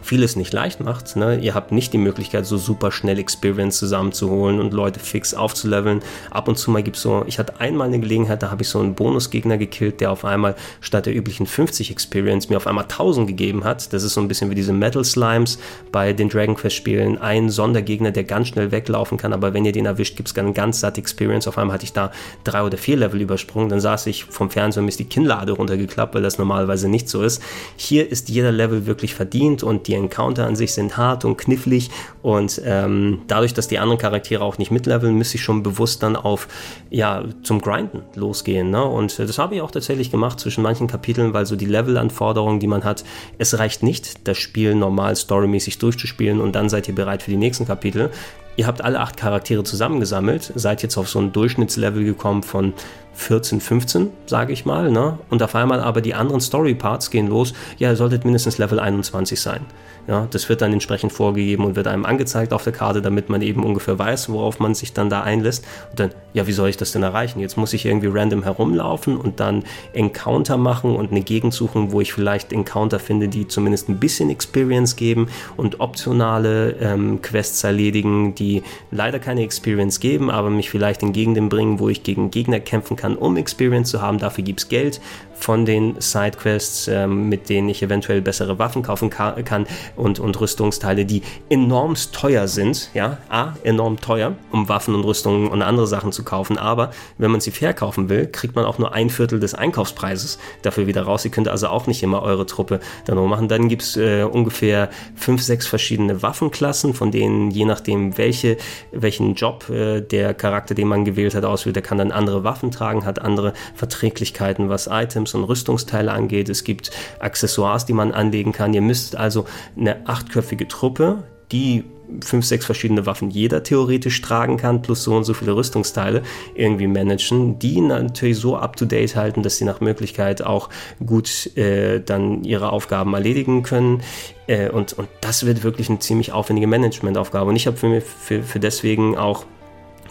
vieles 0.04 0.36
nicht 0.36 0.54
leicht 0.54 0.80
macht. 0.80 1.16
Ne? 1.16 1.40
Ihr 1.40 1.56
habt 1.56 1.72
nicht 1.72 1.94
die 1.94 1.98
Möglichkeit, 1.98 2.46
so 2.46 2.58
super 2.58 2.92
schnell 2.92 3.18
Experience 3.18 3.78
zusammenzuholen 3.78 4.60
und 4.60 4.74
Leute 4.74 5.00
fix 5.00 5.34
aufzuleveln. 5.34 6.02
Ab 6.30 6.48
und 6.48 6.58
zu 6.58 6.72
mal 6.72 6.84
gibt 6.84 6.98
es 6.98 7.02
so, 7.02 7.24
ich 7.26 7.40
hatte 7.40 7.60
einmal 7.60 7.88
eine 7.88 8.00
Gelegenheit, 8.00 8.44
da 8.44 8.52
habe 8.52 8.62
ich 8.62 8.70
so 8.70 8.80
einen 8.80 8.96
Bonusgegner 8.96 9.58
gekillt, 9.58 10.02
der 10.02 10.12
auf 10.12 10.26
einmal 10.26 10.56
statt 10.82 11.06
der 11.06 11.16
üblichen 11.16 11.46
50 11.46 11.90
Experience 11.90 12.50
mir 12.50 12.58
auf 12.58 12.68
einmal 12.68 12.84
1000 12.84 13.28
gegeben 13.28 13.64
hat. 13.64 13.94
Das 13.94 14.04
ist 14.04 14.14
so 14.14 14.22
ein 14.22 14.28
bisschen 14.28 14.50
wie 14.50 14.56
diese 14.56 14.74
Metal 14.74 15.04
Slimes 15.04 15.58
bei 15.92 16.14
den 16.14 16.30
Dragon 16.30 16.56
Quest 16.56 16.76
Spielen. 16.76 17.18
Ein 17.18 17.50
Sondergegner, 17.50 18.12
der 18.12 18.26
ganz 18.26 18.50
schnell 18.50 18.72
weglaufen 18.72 19.18
kann, 19.18 19.34
aber 19.34 19.54
wenn 19.54 19.66
ihr 19.66 19.72
den 19.72 19.86
erwischt, 19.86 20.18
gibt 20.18 20.30
es 20.30 20.38
eine 20.38 20.54
ganz 20.54 20.82
satte 20.82 21.00
Experience. 21.00 21.48
Auf 21.48 21.58
einmal 21.58 21.76
hatte 21.76 21.86
ich 21.86 21.94
da 21.94 22.12
drei 22.44 22.64
oder 22.64 22.78
vier 22.78 22.98
Level 22.98 23.22
übersprungen. 23.22 23.70
Dann 23.70 23.80
saß 23.80 24.08
ich 24.08 24.26
vom 24.26 24.50
Fernseher 24.50 24.82
und 24.82 24.86
mir 24.86 24.90
ist 24.90 25.00
die 25.00 25.06
Kinnlade 25.06 25.54
runtergeklappt, 25.54 26.14
weil 26.14 26.22
das 26.22 26.38
normalerweise 26.38 26.90
nicht 26.90 27.08
so 27.08 27.24
ist. 27.24 27.42
Hier 27.78 28.12
ist 28.12 28.30
jeder 28.30 28.52
Level 28.52 28.86
wirklich 28.86 29.16
verdient 29.16 29.64
und 29.64 29.88
die 29.88 29.93
die 29.94 30.00
Encounter 30.00 30.48
an 30.48 30.56
sich 30.56 30.74
sind 30.74 30.98
hart 30.98 31.24
und 31.24 31.38
knifflig 31.38 31.92
und 32.22 32.62
ähm, 32.66 33.22
dadurch, 33.28 33.54
dass 33.54 33.68
die 33.68 33.80
anderen 33.80 34.00
Charaktere 34.00 34.44
auch 34.44 34.58
nicht 34.58 34.72
mitleveln, 34.72 35.16
müsste 35.16 35.38
ich 35.38 35.44
schon 35.44 35.62
bewusst 35.62 36.02
dann 36.02 36.16
auf, 36.16 36.48
ja, 36.90 37.24
zum 37.44 37.62
Grinden 37.62 38.02
losgehen. 38.16 38.72
Ne? 38.72 38.84
Und 38.84 39.20
äh, 39.20 39.26
das 39.26 39.38
habe 39.38 39.56
ich 39.56 39.62
auch 39.62 39.72
tatsächlich 39.72 40.10
gemacht 40.10 40.40
zwischen 40.40 40.64
manchen 40.64 40.88
Kapiteln, 40.88 41.34
weil 41.34 41.46
so 41.46 41.56
die 41.56 41.66
Levelanforderungen, 41.66 42.60
die 42.60 42.68
man 42.68 42.84
hat, 42.84 43.04
es 43.38 43.58
reicht 43.60 43.84
nicht, 43.84 44.28
das 44.28 44.38
Spiel 44.38 44.74
normal 44.76 45.16
storymäßig 45.16 45.78
durchzuspielen 45.78 46.42
und 46.42 46.54
dann 46.56 46.70
seid 46.70 46.88
ihr 46.88 46.96
bereit 46.96 47.24
für 47.24 47.32
die 47.32 47.38
nächsten 47.38 47.66
Kapitel. 47.66 48.10
Ihr 48.56 48.68
habt 48.68 48.84
alle 48.84 49.00
acht 49.00 49.18
Charaktere 49.18 49.64
zusammengesammelt, 49.64 50.52
seid 50.56 50.84
jetzt 50.84 50.98
auf 50.98 51.10
so 51.10 51.20
ein 51.20 51.32
Durchschnittslevel 51.32 52.04
gekommen 52.04 52.44
von 52.44 52.74
14, 53.14 53.62
15, 53.62 54.10
sage 54.26 54.54
ich 54.54 54.66
mal, 54.66 54.92
ne? 54.92 55.18
Und 55.30 55.42
auf 55.42 55.56
einmal 55.56 55.80
aber 55.80 56.02
die 56.02 56.14
anderen 56.14 56.42
Story-Parts 56.42 57.10
gehen 57.10 57.28
los, 57.28 57.54
ja, 57.78 57.90
ihr 57.90 57.96
solltet 57.96 58.26
mindestens 58.26 58.58
Level 58.58 58.80
21 58.80 59.40
sein. 59.40 59.62
Ja, 60.06 60.28
das 60.30 60.50
wird 60.50 60.62
dann 60.62 60.74
entsprechend 60.74 61.14
vorgegeben 61.14 61.64
und 61.64 61.78
wird 61.78 61.88
einem 61.88 62.04
angezeigt 62.04 62.52
auf 62.52 62.64
der 62.66 62.74
Karte, 62.74 63.02
damit 63.02 63.30
man 63.30 63.42
eben 63.42 63.64
ungefähr 63.64 63.98
weiß, 63.98 64.30
worauf 64.30 64.60
man 64.60 64.76
sich 64.76 64.92
dann 64.92 65.10
da 65.10 65.22
einlässt. 65.22 65.64
Und 65.92 66.00
dann, 66.00 66.10
ja, 66.34 66.46
wie 66.46 66.52
soll 66.52 66.68
ich 66.68 66.76
das 66.76 66.92
denn 66.92 67.04
erreichen? 67.04 67.40
Jetzt 67.40 67.56
muss 67.56 67.72
ich 67.72 67.86
irgendwie 67.86 68.08
random 68.08 68.44
herumlaufen 68.44 69.16
und 69.16 69.40
dann 69.40 69.64
Encounter 69.94 70.58
machen 70.58 70.94
und 70.94 71.12
eine 71.12 71.22
Gegend 71.22 71.54
suchen, 71.54 71.94
wo 71.94 72.02
ich 72.02 72.12
vielleicht 72.12 72.52
Encounter 72.52 73.00
finde, 73.00 73.30
die 73.30 73.48
zumindest 73.48 73.88
ein 73.88 73.98
bisschen 73.98 74.30
Experience 74.30 74.98
geben 74.98 75.30
und 75.56 75.80
optionale 75.80 76.72
ähm, 76.82 77.22
Quests 77.22 77.64
erledigen, 77.64 78.36
die 78.36 78.62
leider 78.92 79.20
keine 79.20 79.42
Experience 79.42 80.02
geben, 80.02 80.30
aber 80.30 80.50
mich 80.50 80.70
vielleicht 80.70 81.02
in 81.02 81.14
Gegenden 81.14 81.48
bringen, 81.48 81.80
wo 81.80 81.88
ich 81.88 82.04
gegen 82.04 82.30
Gegner 82.30 82.60
kämpfen 82.60 82.98
kann, 82.98 83.16
um 83.16 83.38
Experience 83.38 83.90
zu 83.90 84.02
haben. 84.02 84.18
Dafür 84.18 84.44
gibt 84.44 84.60
es 84.60 84.68
Geld 84.68 85.00
von 85.44 85.66
den 85.66 86.00
Sidequests, 86.00 86.88
ähm, 86.88 87.28
mit 87.28 87.50
denen 87.50 87.68
ich 87.68 87.84
eventuell 87.84 88.22
bessere 88.22 88.60
Waffen 88.60 88.82
kaufen 88.82 89.10
ka 89.10 89.34
kann 89.44 89.68
und, 89.96 90.20
und 90.20 90.40
Rüstungsteile, 90.40 91.06
die 91.06 91.22
enorm 91.50 91.96
teuer 92.14 92.48
sind. 92.48 92.90
Ja, 92.94 93.18
A, 93.30 93.54
enorm 93.64 94.00
teuer, 94.00 94.36
um 94.52 94.70
Waffen 94.70 94.96
und 94.96 95.04
Rüstungen 95.04 95.50
und 95.50 95.62
andere 95.62 95.86
Sachen 95.86 96.12
zu 96.12 96.24
kaufen. 96.24 96.58
Aber 96.58 96.92
wenn 97.18 97.30
man 97.30 97.42
sie 97.42 97.52
verkaufen 97.52 98.08
will, 98.08 98.28
kriegt 98.28 98.56
man 98.56 98.64
auch 98.64 98.78
nur 98.78 98.94
ein 98.94 99.10
Viertel 99.10 99.40
des 99.40 99.54
Einkaufspreises 99.54 100.40
dafür 100.62 100.88
wieder 100.88 101.04
raus. 101.04 101.26
Ihr 101.26 101.32
könnt 101.32 101.50
also 101.50 101.68
auch 101.68 101.88
nicht 101.88 102.02
immer 102.04 102.22
eure 102.22 102.46
Truppe 102.46 102.80
dann 103.06 103.18
machen. 103.28 103.48
Dann 103.50 103.68
gibt 103.68 103.82
es 103.82 103.98
äh, 103.98 104.24
ungefähr 104.24 104.90
fünf, 105.16 105.42
sechs 105.42 105.68
verschiedene 105.68 106.22
Waffenklassen, 106.24 106.94
von 106.94 107.12
denen 107.12 107.52
je 107.52 107.66
nachdem, 107.66 108.18
welche, 108.18 108.58
welchen 108.92 109.36
Job 109.36 109.70
äh, 109.70 110.02
der 110.02 110.34
Charakter, 110.34 110.74
den 110.74 110.88
man 110.88 111.04
gewählt 111.04 111.36
hat, 111.36 111.44
auswählt, 111.44 111.76
der 111.76 111.84
kann 111.84 111.98
dann 111.98 112.12
andere 112.12 112.44
Waffen 112.44 112.72
tragen, 112.72 113.06
hat 113.06 113.20
andere 113.20 113.54
Verträglichkeiten, 113.76 114.70
was 114.70 114.88
Items 114.88 115.33
und 115.36 115.44
Rüstungsteile 115.44 116.12
angeht. 116.12 116.50
Es 116.50 116.64
gibt 116.64 116.92
Accessoires, 117.20 117.86
die 117.86 117.94
man 117.94 118.12
anlegen 118.12 118.52
kann. 118.52 118.74
Ihr 118.74 118.82
müsst 118.82 119.16
also 119.16 119.46
eine 119.78 120.08
achtköpfige 120.08 120.68
Truppe, 120.68 121.24
die 121.52 121.84
fünf, 122.22 122.46
sechs 122.46 122.66
verschiedene 122.66 123.06
Waffen 123.06 123.30
jeder 123.30 123.64
theoretisch 123.64 124.22
tragen 124.22 124.58
kann, 124.58 124.82
plus 124.82 125.04
so 125.04 125.16
und 125.16 125.24
so 125.24 125.34
viele 125.34 125.56
Rüstungsteile 125.56 126.22
irgendwie 126.56 126.88
managen, 126.88 127.60
die 127.60 127.82
natürlich 127.82 128.38
so 128.38 128.58
up-to-date 128.58 129.16
halten, 129.16 129.44
dass 129.44 129.58
sie 129.58 129.66
nach 129.66 129.82
Möglichkeit 129.82 130.42
auch 130.42 130.70
gut 131.06 131.56
äh, 131.58 132.00
dann 132.02 132.44
ihre 132.44 132.72
Aufgaben 132.72 133.14
erledigen 133.14 133.64
können. 133.64 134.02
Äh, 134.48 134.70
und, 134.70 134.94
und 134.94 135.08
das 135.22 135.46
wird 135.46 135.64
wirklich 135.64 135.90
eine 135.90 136.00
ziemlich 136.00 136.32
aufwendige 136.32 136.68
Managementaufgabe. 136.68 137.50
Und 137.50 137.56
ich 137.56 137.68
habe 137.68 137.78
für, 137.78 138.02
für, 138.02 138.44
für 138.44 138.60
deswegen 138.60 139.18
auch 139.18 139.46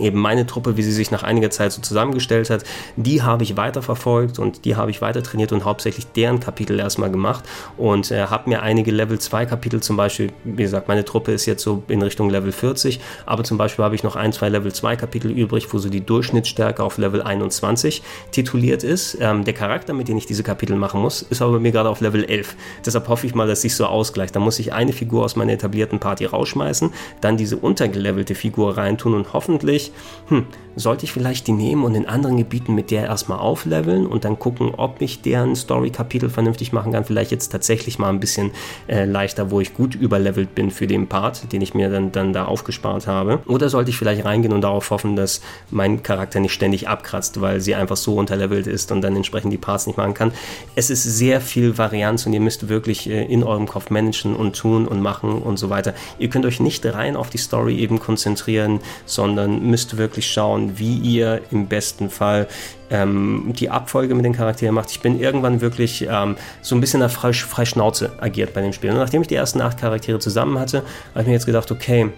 eben 0.03 0.19
meine 0.19 0.47
Truppe, 0.47 0.77
wie 0.77 0.83
sie 0.83 0.93
sich 0.93 1.11
nach 1.11 1.23
einiger 1.23 1.51
Zeit 1.51 1.73
so 1.73 1.81
zusammengestellt 1.81 2.51
hat, 2.51 2.65
die 2.97 3.23
habe 3.23 3.43
ich 3.45 3.57
weiterverfolgt 3.57 4.39
und 4.39 4.65
die 4.65 4.77
habe 4.77 4.91
ich 4.91 5.01
weiter 5.01 5.23
trainiert 5.23 5.53
und 5.53 5.65
hauptsächlich 5.65 6.07
deren 6.09 6.41
Kapitel 6.41 6.79
erstmal 6.79 7.11
gemacht 7.11 7.45
und 7.77 8.11
äh, 8.11 8.27
habe 8.27 8.49
mir 8.49 8.63
einige 8.63 8.91
Level 8.91 9.19
2 9.19 9.47
Kapitel 9.47 9.81
zum 9.81 9.97
Beispiel, 9.97 10.33
wie 10.45 10.63
gesagt, 10.63 10.89
meine 10.89 11.05
Truppe 11.05 11.33
ist 11.33 11.47
jetzt 11.47 11.63
so 11.63 11.83
in 11.89 12.03
Richtung 12.03 12.31
Level 12.31 12.53
40, 12.53 13.01
aber 13.27 13.45
zum 13.45 13.59
Beispiel 13.59 13.85
habe 13.85 13.95
ich 13.95 14.03
noch 14.03 14.17
ein, 14.17 14.33
zwei 14.33 14.49
Level 14.49 14.73
2 14.73 14.97
Kapitel 14.97 15.31
übrig, 15.31 15.73
wo 15.73 15.79
so 15.79 15.89
die 15.89 16.05
Durchschnittsstärke 16.05 16.83
auf 16.83 16.99
Level 16.99 17.23
21 17.23 18.03
tituliert 18.31 18.83
ist. 18.85 19.19
Ähm, 19.21 19.45
der 19.45 19.55
Charakter, 19.55 19.93
mit 19.93 20.09
dem 20.09 20.17
ich 20.17 20.27
diese 20.27 20.43
Kapitel 20.43 20.77
machen 20.77 21.01
muss, 21.01 21.23
ist 21.23 21.43
aber 21.43 21.53
bei 21.53 21.59
mir 21.59 21.73
gerade 21.73 21.89
auf 21.89 22.01
Level 22.01 22.25
11. 22.25 22.57
Deshalb 22.85 23.09
hoffe 23.09 23.27
ich 23.27 23.35
mal, 23.35 23.47
dass 23.47 23.63
sich 23.63 23.75
so 23.75 23.87
ausgleicht. 23.87 24.35
Da 24.35 24.41
muss 24.41 24.59
ich 24.59 24.73
eine 24.73 24.93
Figur 24.93 25.25
aus 25.25 25.37
meiner 25.37 25.53
etablierten 25.53 25.99
Party 25.99 26.27
rausschmeißen, 26.27 26.93
dann 27.21 27.37
diese 27.37 27.57
untergelevelte 27.57 28.35
Figur 28.35 28.77
reintun 28.77 29.15
und 29.15 29.33
hoffentlich 29.33 29.92
hm, 30.29 30.47
sollte 30.77 31.05
ich 31.05 31.13
vielleicht 31.13 31.47
die 31.47 31.53
nehmen 31.53 31.85
und 31.85 31.95
in 31.95 32.07
anderen 32.07 32.37
Gebieten 32.37 32.75
mit 32.75 32.91
der 32.91 33.05
erstmal 33.05 33.39
aufleveln 33.39 34.07
und 34.07 34.25
dann 34.25 34.39
gucken, 34.39 34.73
ob 34.77 35.01
ich 35.01 35.23
deren 35.23 35.55
Story-Kapitel 35.55 36.31
vernünftig 36.31 36.73
machen 36.73 36.93
kann. 36.93 37.05
Vielleicht 37.05 37.31
jetzt 37.31 37.51
tatsächlich 37.51 37.99
mal 37.99 38.09
ein 38.09 38.21
bisschen 38.21 38.51
äh, 38.89 39.05
leichter, 39.05 39.51
wo 39.51 39.61
ich 39.61 39.75
gut 39.75 39.95
überlevelt 39.95 40.55
bin 40.55 40.71
für 40.71 40.87
den 40.87 41.09
Part, 41.09 41.53
den 41.53 41.63
ich 41.63 41.75
mir 41.75 41.91
dann, 41.91 42.13
dann 42.13 42.33
da 42.33 42.47
aufgespart 42.47 43.07
habe. 43.07 43.41
Oder 43.47 43.69
sollte 43.69 43.91
ich 43.91 43.97
vielleicht 43.97 44.25
reingehen 44.25 44.53
und 44.53 44.63
darauf 44.63 44.91
hoffen, 44.91 45.17
dass 45.17 45.41
mein 45.71 46.03
Charakter 46.03 46.41
nicht 46.41 46.53
ständig 46.53 46.89
abkratzt, 46.89 47.41
weil 47.41 47.61
sie 47.61 47.75
einfach 47.75 47.97
so 47.97 48.17
unterlevelt 48.17 48.67
ist 48.67 48.93
und 48.93 49.03
dann 49.03 49.17
entsprechend 49.17 49.53
die 49.53 49.59
Parts 49.59 49.87
nicht 49.87 49.97
machen 49.97 50.15
kann. 50.15 50.33
Es 50.75 50.91
ist 50.91 51.03
sehr 51.03 51.41
viel 51.41 51.79
Varianz 51.79 52.27
und 52.27 52.33
ihr 52.33 52.41
müsst 52.41 52.69
wirklich 52.69 53.09
äh, 53.09 53.25
in 53.25 53.43
eurem 53.43 53.67
Kopf 53.67 53.91
managen 53.91 54.35
und 54.37 54.57
tun 54.57 54.87
und 54.87 55.01
machen 55.01 55.43
und 55.43 55.59
so 55.59 55.71
weiter. 55.71 55.95
Ihr 56.19 56.29
könnt 56.29 56.47
euch 56.47 56.61
nicht 56.61 56.85
rein 56.87 57.17
auf 57.17 57.31
die 57.31 57.39
Story 57.39 57.79
eben 57.79 57.99
konzentrieren, 57.99 58.81
sondern 59.07 59.63
müsst 59.69 59.97
wirklich 59.97 60.31
schauen, 60.31 60.62
schauen, 60.63 60.79
wie 60.79 60.99
ihr 60.99 61.43
im 61.51 61.67
besten 61.67 62.11
Fall 62.11 62.47
ähm, 62.91 63.53
die 63.57 63.71
Abfolge 63.71 64.15
mit 64.15 64.25
den 64.25 64.33
Charakteren 64.33 64.75
macht. 64.75 64.91
Ich 64.91 65.01
bin 65.01 65.19
irgendwann 65.19 65.61
wirklich 65.61 66.07
ähm, 66.09 66.37
so 66.61 66.75
ein 66.75 66.81
bisschen 66.81 67.01
nach 67.01 67.11
frei, 67.11 67.33
frei 67.33 67.65
Schnauze 67.65 68.13
agiert 68.21 68.55
bei 68.55 68.61
dem 68.61 68.73
Spiel. 68.73 68.91
Und 68.91 68.97
nachdem 68.97 69.23
ich 69.23 69.29
die 69.29 69.35
ersten 69.35 69.61
acht 69.61 69.79
Charaktere 69.79 70.19
zusammen 70.19 70.59
hatte, 70.59 70.83
habe 71.13 71.23
ich 71.23 71.27
mir 71.27 71.33
jetzt 71.35 71.47
gedacht, 71.47 71.71
okay, 71.71 72.11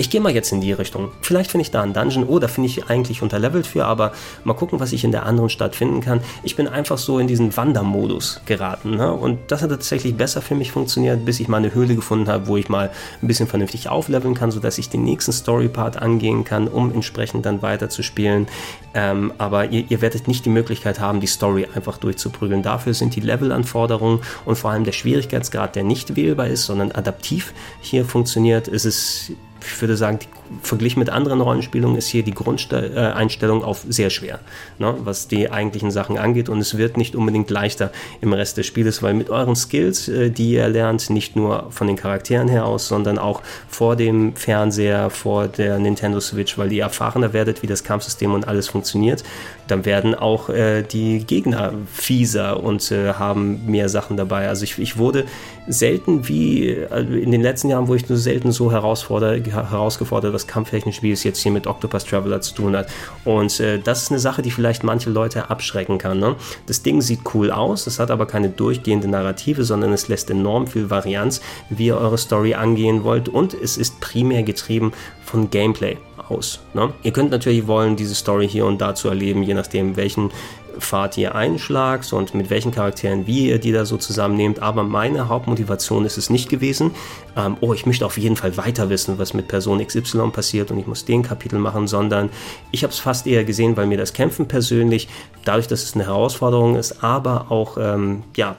ich 0.00 0.08
gehe 0.08 0.22
mal 0.22 0.32
jetzt 0.32 0.50
in 0.50 0.62
die 0.62 0.72
Richtung. 0.72 1.12
Vielleicht 1.20 1.50
finde 1.50 1.60
ich 1.60 1.72
da 1.72 1.82
einen 1.82 1.92
Dungeon 1.92 2.24
oder 2.24 2.48
finde 2.48 2.68
ich 2.68 2.88
eigentlich 2.88 3.20
unterlevelt 3.20 3.66
für, 3.66 3.84
aber 3.84 4.12
mal 4.44 4.54
gucken, 4.54 4.80
was 4.80 4.92
ich 4.92 5.04
in 5.04 5.12
der 5.12 5.26
anderen 5.26 5.50
Stadt 5.50 5.76
finden 5.76 6.00
kann. 6.00 6.22
Ich 6.42 6.56
bin 6.56 6.68
einfach 6.68 6.96
so 6.96 7.18
in 7.18 7.26
diesen 7.26 7.54
Wandermodus 7.54 8.40
geraten. 8.46 8.96
Ne? 8.96 9.12
Und 9.12 9.38
das 9.48 9.60
hat 9.60 9.68
tatsächlich 9.68 10.16
besser 10.16 10.40
für 10.40 10.54
mich 10.54 10.72
funktioniert, 10.72 11.26
bis 11.26 11.38
ich 11.38 11.48
mal 11.48 11.58
eine 11.58 11.74
Höhle 11.74 11.94
gefunden 11.94 12.30
habe, 12.30 12.46
wo 12.46 12.56
ich 12.56 12.70
mal 12.70 12.90
ein 13.20 13.26
bisschen 13.26 13.46
vernünftig 13.46 13.90
aufleveln 13.90 14.34
kann, 14.34 14.50
sodass 14.50 14.78
ich 14.78 14.88
den 14.88 15.04
nächsten 15.04 15.32
Story-Part 15.32 16.00
angehen 16.00 16.44
kann, 16.44 16.66
um 16.66 16.94
entsprechend 16.94 17.44
dann 17.44 17.60
weiter 17.60 17.90
zu 17.90 18.02
spielen. 18.02 18.48
Ähm, 18.94 19.34
aber 19.36 19.66
ihr, 19.66 19.84
ihr 19.90 20.00
werdet 20.00 20.28
nicht 20.28 20.46
die 20.46 20.50
Möglichkeit 20.50 20.98
haben, 20.98 21.20
die 21.20 21.26
Story 21.26 21.68
einfach 21.74 21.98
durchzuprügeln. 21.98 22.62
Dafür 22.62 22.94
sind 22.94 23.16
die 23.16 23.20
Levelanforderungen 23.20 24.20
und 24.46 24.56
vor 24.56 24.70
allem 24.70 24.84
der 24.84 24.92
Schwierigkeitsgrad, 24.92 25.76
der 25.76 25.84
nicht 25.84 26.16
wählbar 26.16 26.46
ist, 26.46 26.64
sondern 26.64 26.90
adaptiv 26.90 27.52
hier 27.82 28.06
funktioniert, 28.06 28.66
ist 28.66 28.86
es 28.86 29.32
ich 29.62 29.80
würde 29.80 29.96
sagen, 29.96 30.18
die, 30.18 30.28
verglichen 30.62 30.98
mit 30.98 31.10
anderen 31.10 31.40
Rollenspielungen 31.40 31.96
ist 31.96 32.08
hier 32.08 32.22
die 32.22 32.34
Grundeinstellung 32.34 33.62
auf 33.62 33.84
sehr 33.88 34.10
schwer, 34.10 34.40
ne, 34.78 34.94
was 35.04 35.28
die 35.28 35.50
eigentlichen 35.50 35.90
Sachen 35.90 36.18
angeht. 36.18 36.48
Und 36.48 36.58
es 36.58 36.76
wird 36.76 36.96
nicht 36.96 37.14
unbedingt 37.14 37.50
leichter 37.50 37.92
im 38.20 38.32
Rest 38.32 38.56
des 38.56 38.66
Spieles, 38.66 39.02
weil 39.02 39.14
mit 39.14 39.30
euren 39.30 39.54
Skills, 39.54 40.08
äh, 40.08 40.30
die 40.30 40.52
ihr 40.52 40.68
lernt, 40.68 41.10
nicht 41.10 41.36
nur 41.36 41.66
von 41.70 41.86
den 41.86 41.96
Charakteren 41.96 42.48
her 42.48 42.66
aus, 42.66 42.88
sondern 42.88 43.18
auch 43.18 43.42
vor 43.68 43.96
dem 43.96 44.34
Fernseher, 44.34 45.10
vor 45.10 45.46
der 45.46 45.78
Nintendo 45.78 46.20
Switch, 46.20 46.58
weil 46.58 46.72
ihr 46.72 46.82
erfahrener 46.82 47.32
werdet, 47.32 47.62
wie 47.62 47.66
das 47.66 47.84
Kampfsystem 47.84 48.34
und 48.34 48.48
alles 48.48 48.68
funktioniert, 48.68 49.22
dann 49.68 49.84
werden 49.84 50.14
auch 50.14 50.48
äh, 50.48 50.82
die 50.82 51.24
Gegner 51.24 51.72
fieser 51.92 52.62
und 52.62 52.90
äh, 52.90 53.14
haben 53.14 53.66
mehr 53.66 53.88
Sachen 53.88 54.16
dabei. 54.16 54.48
Also 54.48 54.64
ich, 54.64 54.78
ich 54.78 54.98
wurde 54.98 55.26
selten 55.68 56.28
wie 56.28 56.68
äh, 56.68 57.22
in 57.22 57.30
den 57.30 57.42
letzten 57.42 57.68
Jahren, 57.68 57.88
wo 57.88 57.94
ich 57.94 58.08
nur 58.08 58.18
selten 58.18 58.52
so 58.52 58.72
herausfordert, 58.72 59.44
herausgefordert, 59.52 60.32
was 60.32 60.46
kampftechnisch, 60.46 61.02
wie 61.02 61.12
es 61.12 61.24
jetzt 61.24 61.40
hier 61.40 61.52
mit 61.52 61.66
Octopus 61.66 62.04
Traveler 62.04 62.40
zu 62.40 62.54
tun 62.54 62.76
hat. 62.76 62.88
Und 63.24 63.60
äh, 63.60 63.78
das 63.78 64.02
ist 64.02 64.10
eine 64.10 64.20
Sache, 64.20 64.42
die 64.42 64.50
vielleicht 64.50 64.84
manche 64.84 65.10
Leute 65.10 65.50
abschrecken 65.50 65.98
kann. 65.98 66.18
Ne? 66.18 66.36
Das 66.66 66.82
Ding 66.82 67.00
sieht 67.00 67.20
cool 67.34 67.50
aus, 67.50 67.86
es 67.86 67.98
hat 67.98 68.10
aber 68.10 68.26
keine 68.26 68.48
durchgehende 68.48 69.08
Narrative, 69.08 69.64
sondern 69.64 69.92
es 69.92 70.08
lässt 70.08 70.30
enorm 70.30 70.66
viel 70.66 70.90
Varianz, 70.90 71.40
wie 71.68 71.86
ihr 71.86 71.98
eure 71.98 72.18
Story 72.18 72.54
angehen 72.54 73.04
wollt 73.04 73.28
und 73.28 73.54
es 73.54 73.76
ist 73.76 74.00
primär 74.00 74.42
getrieben 74.42 74.92
von 75.24 75.50
Gameplay 75.50 75.96
aus. 76.30 76.60
Ne? 76.74 76.92
Ihr 77.02 77.12
könnt 77.12 77.30
natürlich 77.30 77.66
wollen, 77.66 77.96
diese 77.96 78.14
Story 78.14 78.48
hier 78.48 78.66
und 78.66 78.80
da 78.80 78.94
zu 78.94 79.08
erleben, 79.08 79.42
je 79.42 79.54
nachdem, 79.54 79.96
welchen 79.96 80.30
Pfad 80.78 81.16
ihr 81.18 81.34
einschlagt 81.34 82.12
und 82.12 82.34
mit 82.34 82.50
welchen 82.50 82.70
Charakteren, 82.70 83.26
wie 83.26 83.48
ihr 83.48 83.58
die 83.58 83.72
da 83.72 83.84
so 83.84 83.96
zusammennehmt. 83.96 84.60
Aber 84.60 84.82
meine 84.82 85.28
Hauptmotivation 85.28 86.04
ist 86.04 86.18
es 86.18 86.30
nicht 86.30 86.48
gewesen, 86.48 86.92
ähm, 87.36 87.56
oh, 87.60 87.74
ich 87.74 87.86
möchte 87.86 88.06
auf 88.06 88.18
jeden 88.18 88.36
Fall 88.36 88.56
weiter 88.56 88.90
wissen, 88.90 89.18
was 89.18 89.34
mit 89.34 89.48
Person 89.48 89.84
XY 89.84 90.30
passiert 90.32 90.70
und 90.70 90.78
ich 90.78 90.86
muss 90.86 91.04
den 91.04 91.22
Kapitel 91.22 91.58
machen, 91.58 91.86
sondern 91.86 92.30
ich 92.70 92.82
habe 92.82 92.92
es 92.92 92.98
fast 92.98 93.26
eher 93.26 93.44
gesehen, 93.44 93.76
weil 93.76 93.86
mir 93.86 93.98
das 93.98 94.12
Kämpfen 94.12 94.46
persönlich, 94.46 95.08
dadurch, 95.44 95.68
dass 95.68 95.82
es 95.82 95.94
eine 95.94 96.04
Herausforderung 96.04 96.76
ist, 96.76 97.02
aber 97.02 97.50
auch, 97.50 97.76
ähm, 97.78 98.22
ja, 98.36 98.56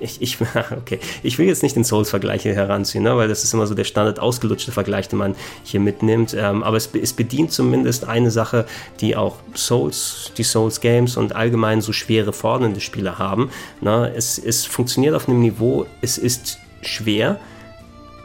ich, 0.00 0.20
ich, 0.20 0.38
okay, 0.76 0.98
ich 1.22 1.38
will 1.38 1.46
jetzt 1.46 1.62
nicht 1.62 1.76
den 1.76 1.84
Souls-Vergleich 1.84 2.42
hier 2.42 2.54
heranziehen, 2.54 3.04
ne, 3.04 3.16
weil 3.16 3.28
das 3.28 3.44
ist 3.44 3.54
immer 3.54 3.66
so 3.66 3.74
der 3.74 3.84
Standard 3.84 4.18
ausgelutschte 4.18 4.72
Vergleich, 4.72 5.08
den 5.08 5.18
man 5.18 5.34
hier 5.62 5.80
mitnimmt. 5.80 6.34
Ähm, 6.38 6.62
aber 6.62 6.76
es, 6.76 6.90
es, 6.94 7.12
bedient 7.12 7.52
zumindest 7.52 8.06
eine 8.06 8.30
Sache, 8.30 8.66
die 9.00 9.16
auch 9.16 9.36
Souls, 9.54 10.32
die 10.36 10.42
Souls-Games 10.42 11.16
und 11.16 11.34
allgemein 11.34 11.80
so 11.80 11.92
schwere, 11.92 12.32
fordernde 12.32 12.80
Spiele 12.80 13.18
haben. 13.18 13.50
Ne. 13.80 14.12
Es, 14.14 14.38
es 14.38 14.64
funktioniert 14.64 15.14
auf 15.14 15.28
einem 15.28 15.40
Niveau, 15.40 15.86
es 16.00 16.18
ist 16.18 16.58
schwer, 16.82 17.38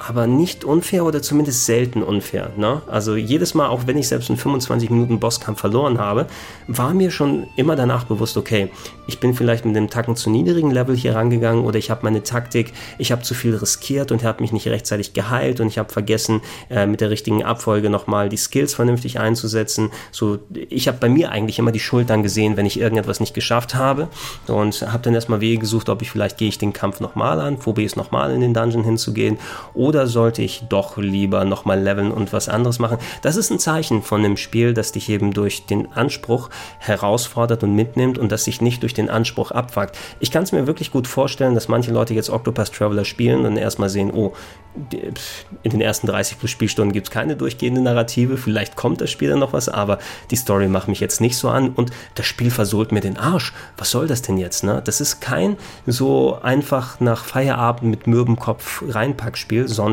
aber 0.08 0.28
nicht 0.28 0.64
unfair 0.64 1.04
oder 1.04 1.22
zumindest 1.22 1.66
selten 1.66 2.04
unfair. 2.04 2.52
Ne? 2.58 2.82
Also 2.88 3.16
jedes 3.16 3.56
Mal, 3.56 3.68
auch 3.68 3.88
wenn 3.88 3.98
ich 3.98 4.08
selbst 4.08 4.30
einen 4.30 4.38
25 4.38 4.90
Minuten 4.92 5.20
Bosskampf 5.20 5.60
verloren 5.60 5.98
habe, 5.98 6.28
war 6.68 6.94
mir 6.94 7.10
schon 7.10 7.48
immer 7.56 7.76
danach 7.76 8.04
bewusst, 8.04 8.38
okay, 8.38 8.70
ich 9.08 9.20
bin 9.20 9.34
vielleicht 9.34 9.66
mit 9.66 9.76
dem 9.76 9.90
Tacken 9.90 10.16
zu 10.16 10.30
niedrigen 10.30 10.70
Level 10.70 10.96
hier 10.96 11.16
rangegangen 11.16 11.66
oder 11.66 11.80
ich 11.80 11.90
habe 11.90 12.02
meine 12.04 12.22
Taktik, 12.22 12.74
ich 13.00 13.12
habe 13.12 13.24
zu 13.24 13.34
viel 13.34 13.56
riskiert 13.56 14.12
und 14.12 14.24
habe 14.24 14.42
mich 14.44 14.52
nicht 14.52 14.68
rechtzeitig 14.68 15.14
geheilt 15.14 15.60
und 15.60 15.68
ich 15.68 15.78
habe 15.80 15.92
vergessen, 15.92 16.42
äh, 16.70 16.86
mit 16.86 17.02
der 17.02 17.10
richtigen 17.10 17.44
Abfolge 17.44 17.90
nochmal 17.90 18.30
die 18.30 18.38
Skills 18.38 18.76
vernünftig 18.76 19.20
einzusetzen. 19.20 19.90
So, 20.12 20.40
ich 20.70 20.88
habe 20.88 20.98
bei 21.00 21.10
mir 21.10 21.32
eigentlich 21.32 21.58
immer 21.58 21.72
die 21.72 21.80
Schuld 21.80 22.10
dann 22.10 22.22
gesehen, 22.22 22.58
wenn 22.58 22.66
ich 22.66 22.80
irgendetwas 22.80 23.20
nicht 23.20 23.34
geschafft 23.34 23.74
habe 23.74 24.08
und 24.48 24.82
habe 24.82 25.04
dann 25.04 25.16
erstmal 25.16 25.42
Wege 25.42 25.60
gesucht, 25.60 25.90
ob 25.90 26.02
ich 26.04 26.12
vielleicht 26.12 26.38
gehe 26.38 26.50
ich 26.50 26.60
den 26.60 26.74
Kampf 26.74 27.00
nochmal 27.00 27.40
an, 27.40 27.58
probiere 27.58 27.88
es 27.88 27.96
nochmal 27.96 28.32
in 28.32 28.42
den 28.42 28.54
Dungeon 28.54 28.84
hinzugehen 28.84 29.38
oder 29.74 29.95
sollte 30.04 30.42
ich 30.42 30.64
doch 30.70 30.98
lieber 30.98 31.46
nochmal 31.46 31.80
leveln 31.80 32.12
und 32.12 32.34
was 32.34 32.50
anderes 32.50 32.80
machen. 32.80 32.98
Das 33.22 33.36
ist 33.36 33.50
ein 33.50 33.60
Zeichen 33.60 34.04
von 34.04 34.24
einem 34.24 34.38
Spiel, 34.38 34.74
das 34.74 34.92
dich 34.92 35.10
eben 35.10 35.34
durch 35.34 35.66
den 35.66 35.92
Anspruch 35.94 36.50
herausfordert 36.80 37.64
und 37.64 37.74
mitnimmt 37.76 38.18
und 38.18 38.32
das 38.32 38.44
sich 38.44 38.62
nicht 38.62 38.84
durch 38.84 38.94
den 38.94 39.10
Anspruch 39.10 39.52
abfuckt. 39.52 39.98
Ich 40.20 40.32
kann 40.32 40.44
es 40.44 40.52
mir 40.52 40.68
wirklich 40.68 40.92
gut 40.92 41.08
vorstellen, 41.08 41.56
dass 41.56 41.68
manche 41.68 41.92
Leute 41.92 42.14
jetzt 42.14 42.30
Octopus 42.30 42.72
Traveler 42.72 43.06
spielen 43.06 43.46
und 43.46 43.58
erstmal 43.58 43.90
sehen, 43.90 44.12
oh, 44.14 44.34
in 45.64 45.72
den 45.72 45.82
ersten 45.82 46.08
30 46.08 46.38
plus 46.38 46.52
Spielstunden 46.52 46.92
gibt 46.92 47.08
es 47.08 47.12
keine 47.12 47.36
durchgehende 47.36 47.82
Narrative, 47.82 48.38
vielleicht 48.38 48.76
kommt 48.76 49.00
das 49.00 49.10
Spiel 49.10 49.30
dann 49.30 49.40
noch 49.40 49.54
was, 49.54 49.70
aber 49.70 50.00
die 50.32 50.36
Story 50.36 50.68
macht 50.68 50.90
mich 50.90 51.00
jetzt 51.00 51.22
nicht 51.22 51.38
so 51.38 51.50
an 51.50 51.70
und 51.70 51.92
das 52.16 52.26
Spiel 52.26 52.52
versohlt 52.52 52.92
mir 52.92 53.00
den 53.00 53.18
Arsch. 53.18 53.54
Was 53.78 53.92
soll 53.92 54.08
das 54.08 54.22
denn 54.22 54.38
jetzt? 54.38 54.64
Ne? 54.64 54.82
Das 54.84 55.00
ist 55.00 55.22
kein 55.22 55.56
so 55.86 56.40
einfach 56.42 57.00
nach 57.00 57.24
Feierabend 57.24 57.90
mit 57.90 58.08
mürbem 58.08 58.38
Kopf 58.38 58.84
reinpackspiel, 58.88 59.68
sondern 59.68 59.85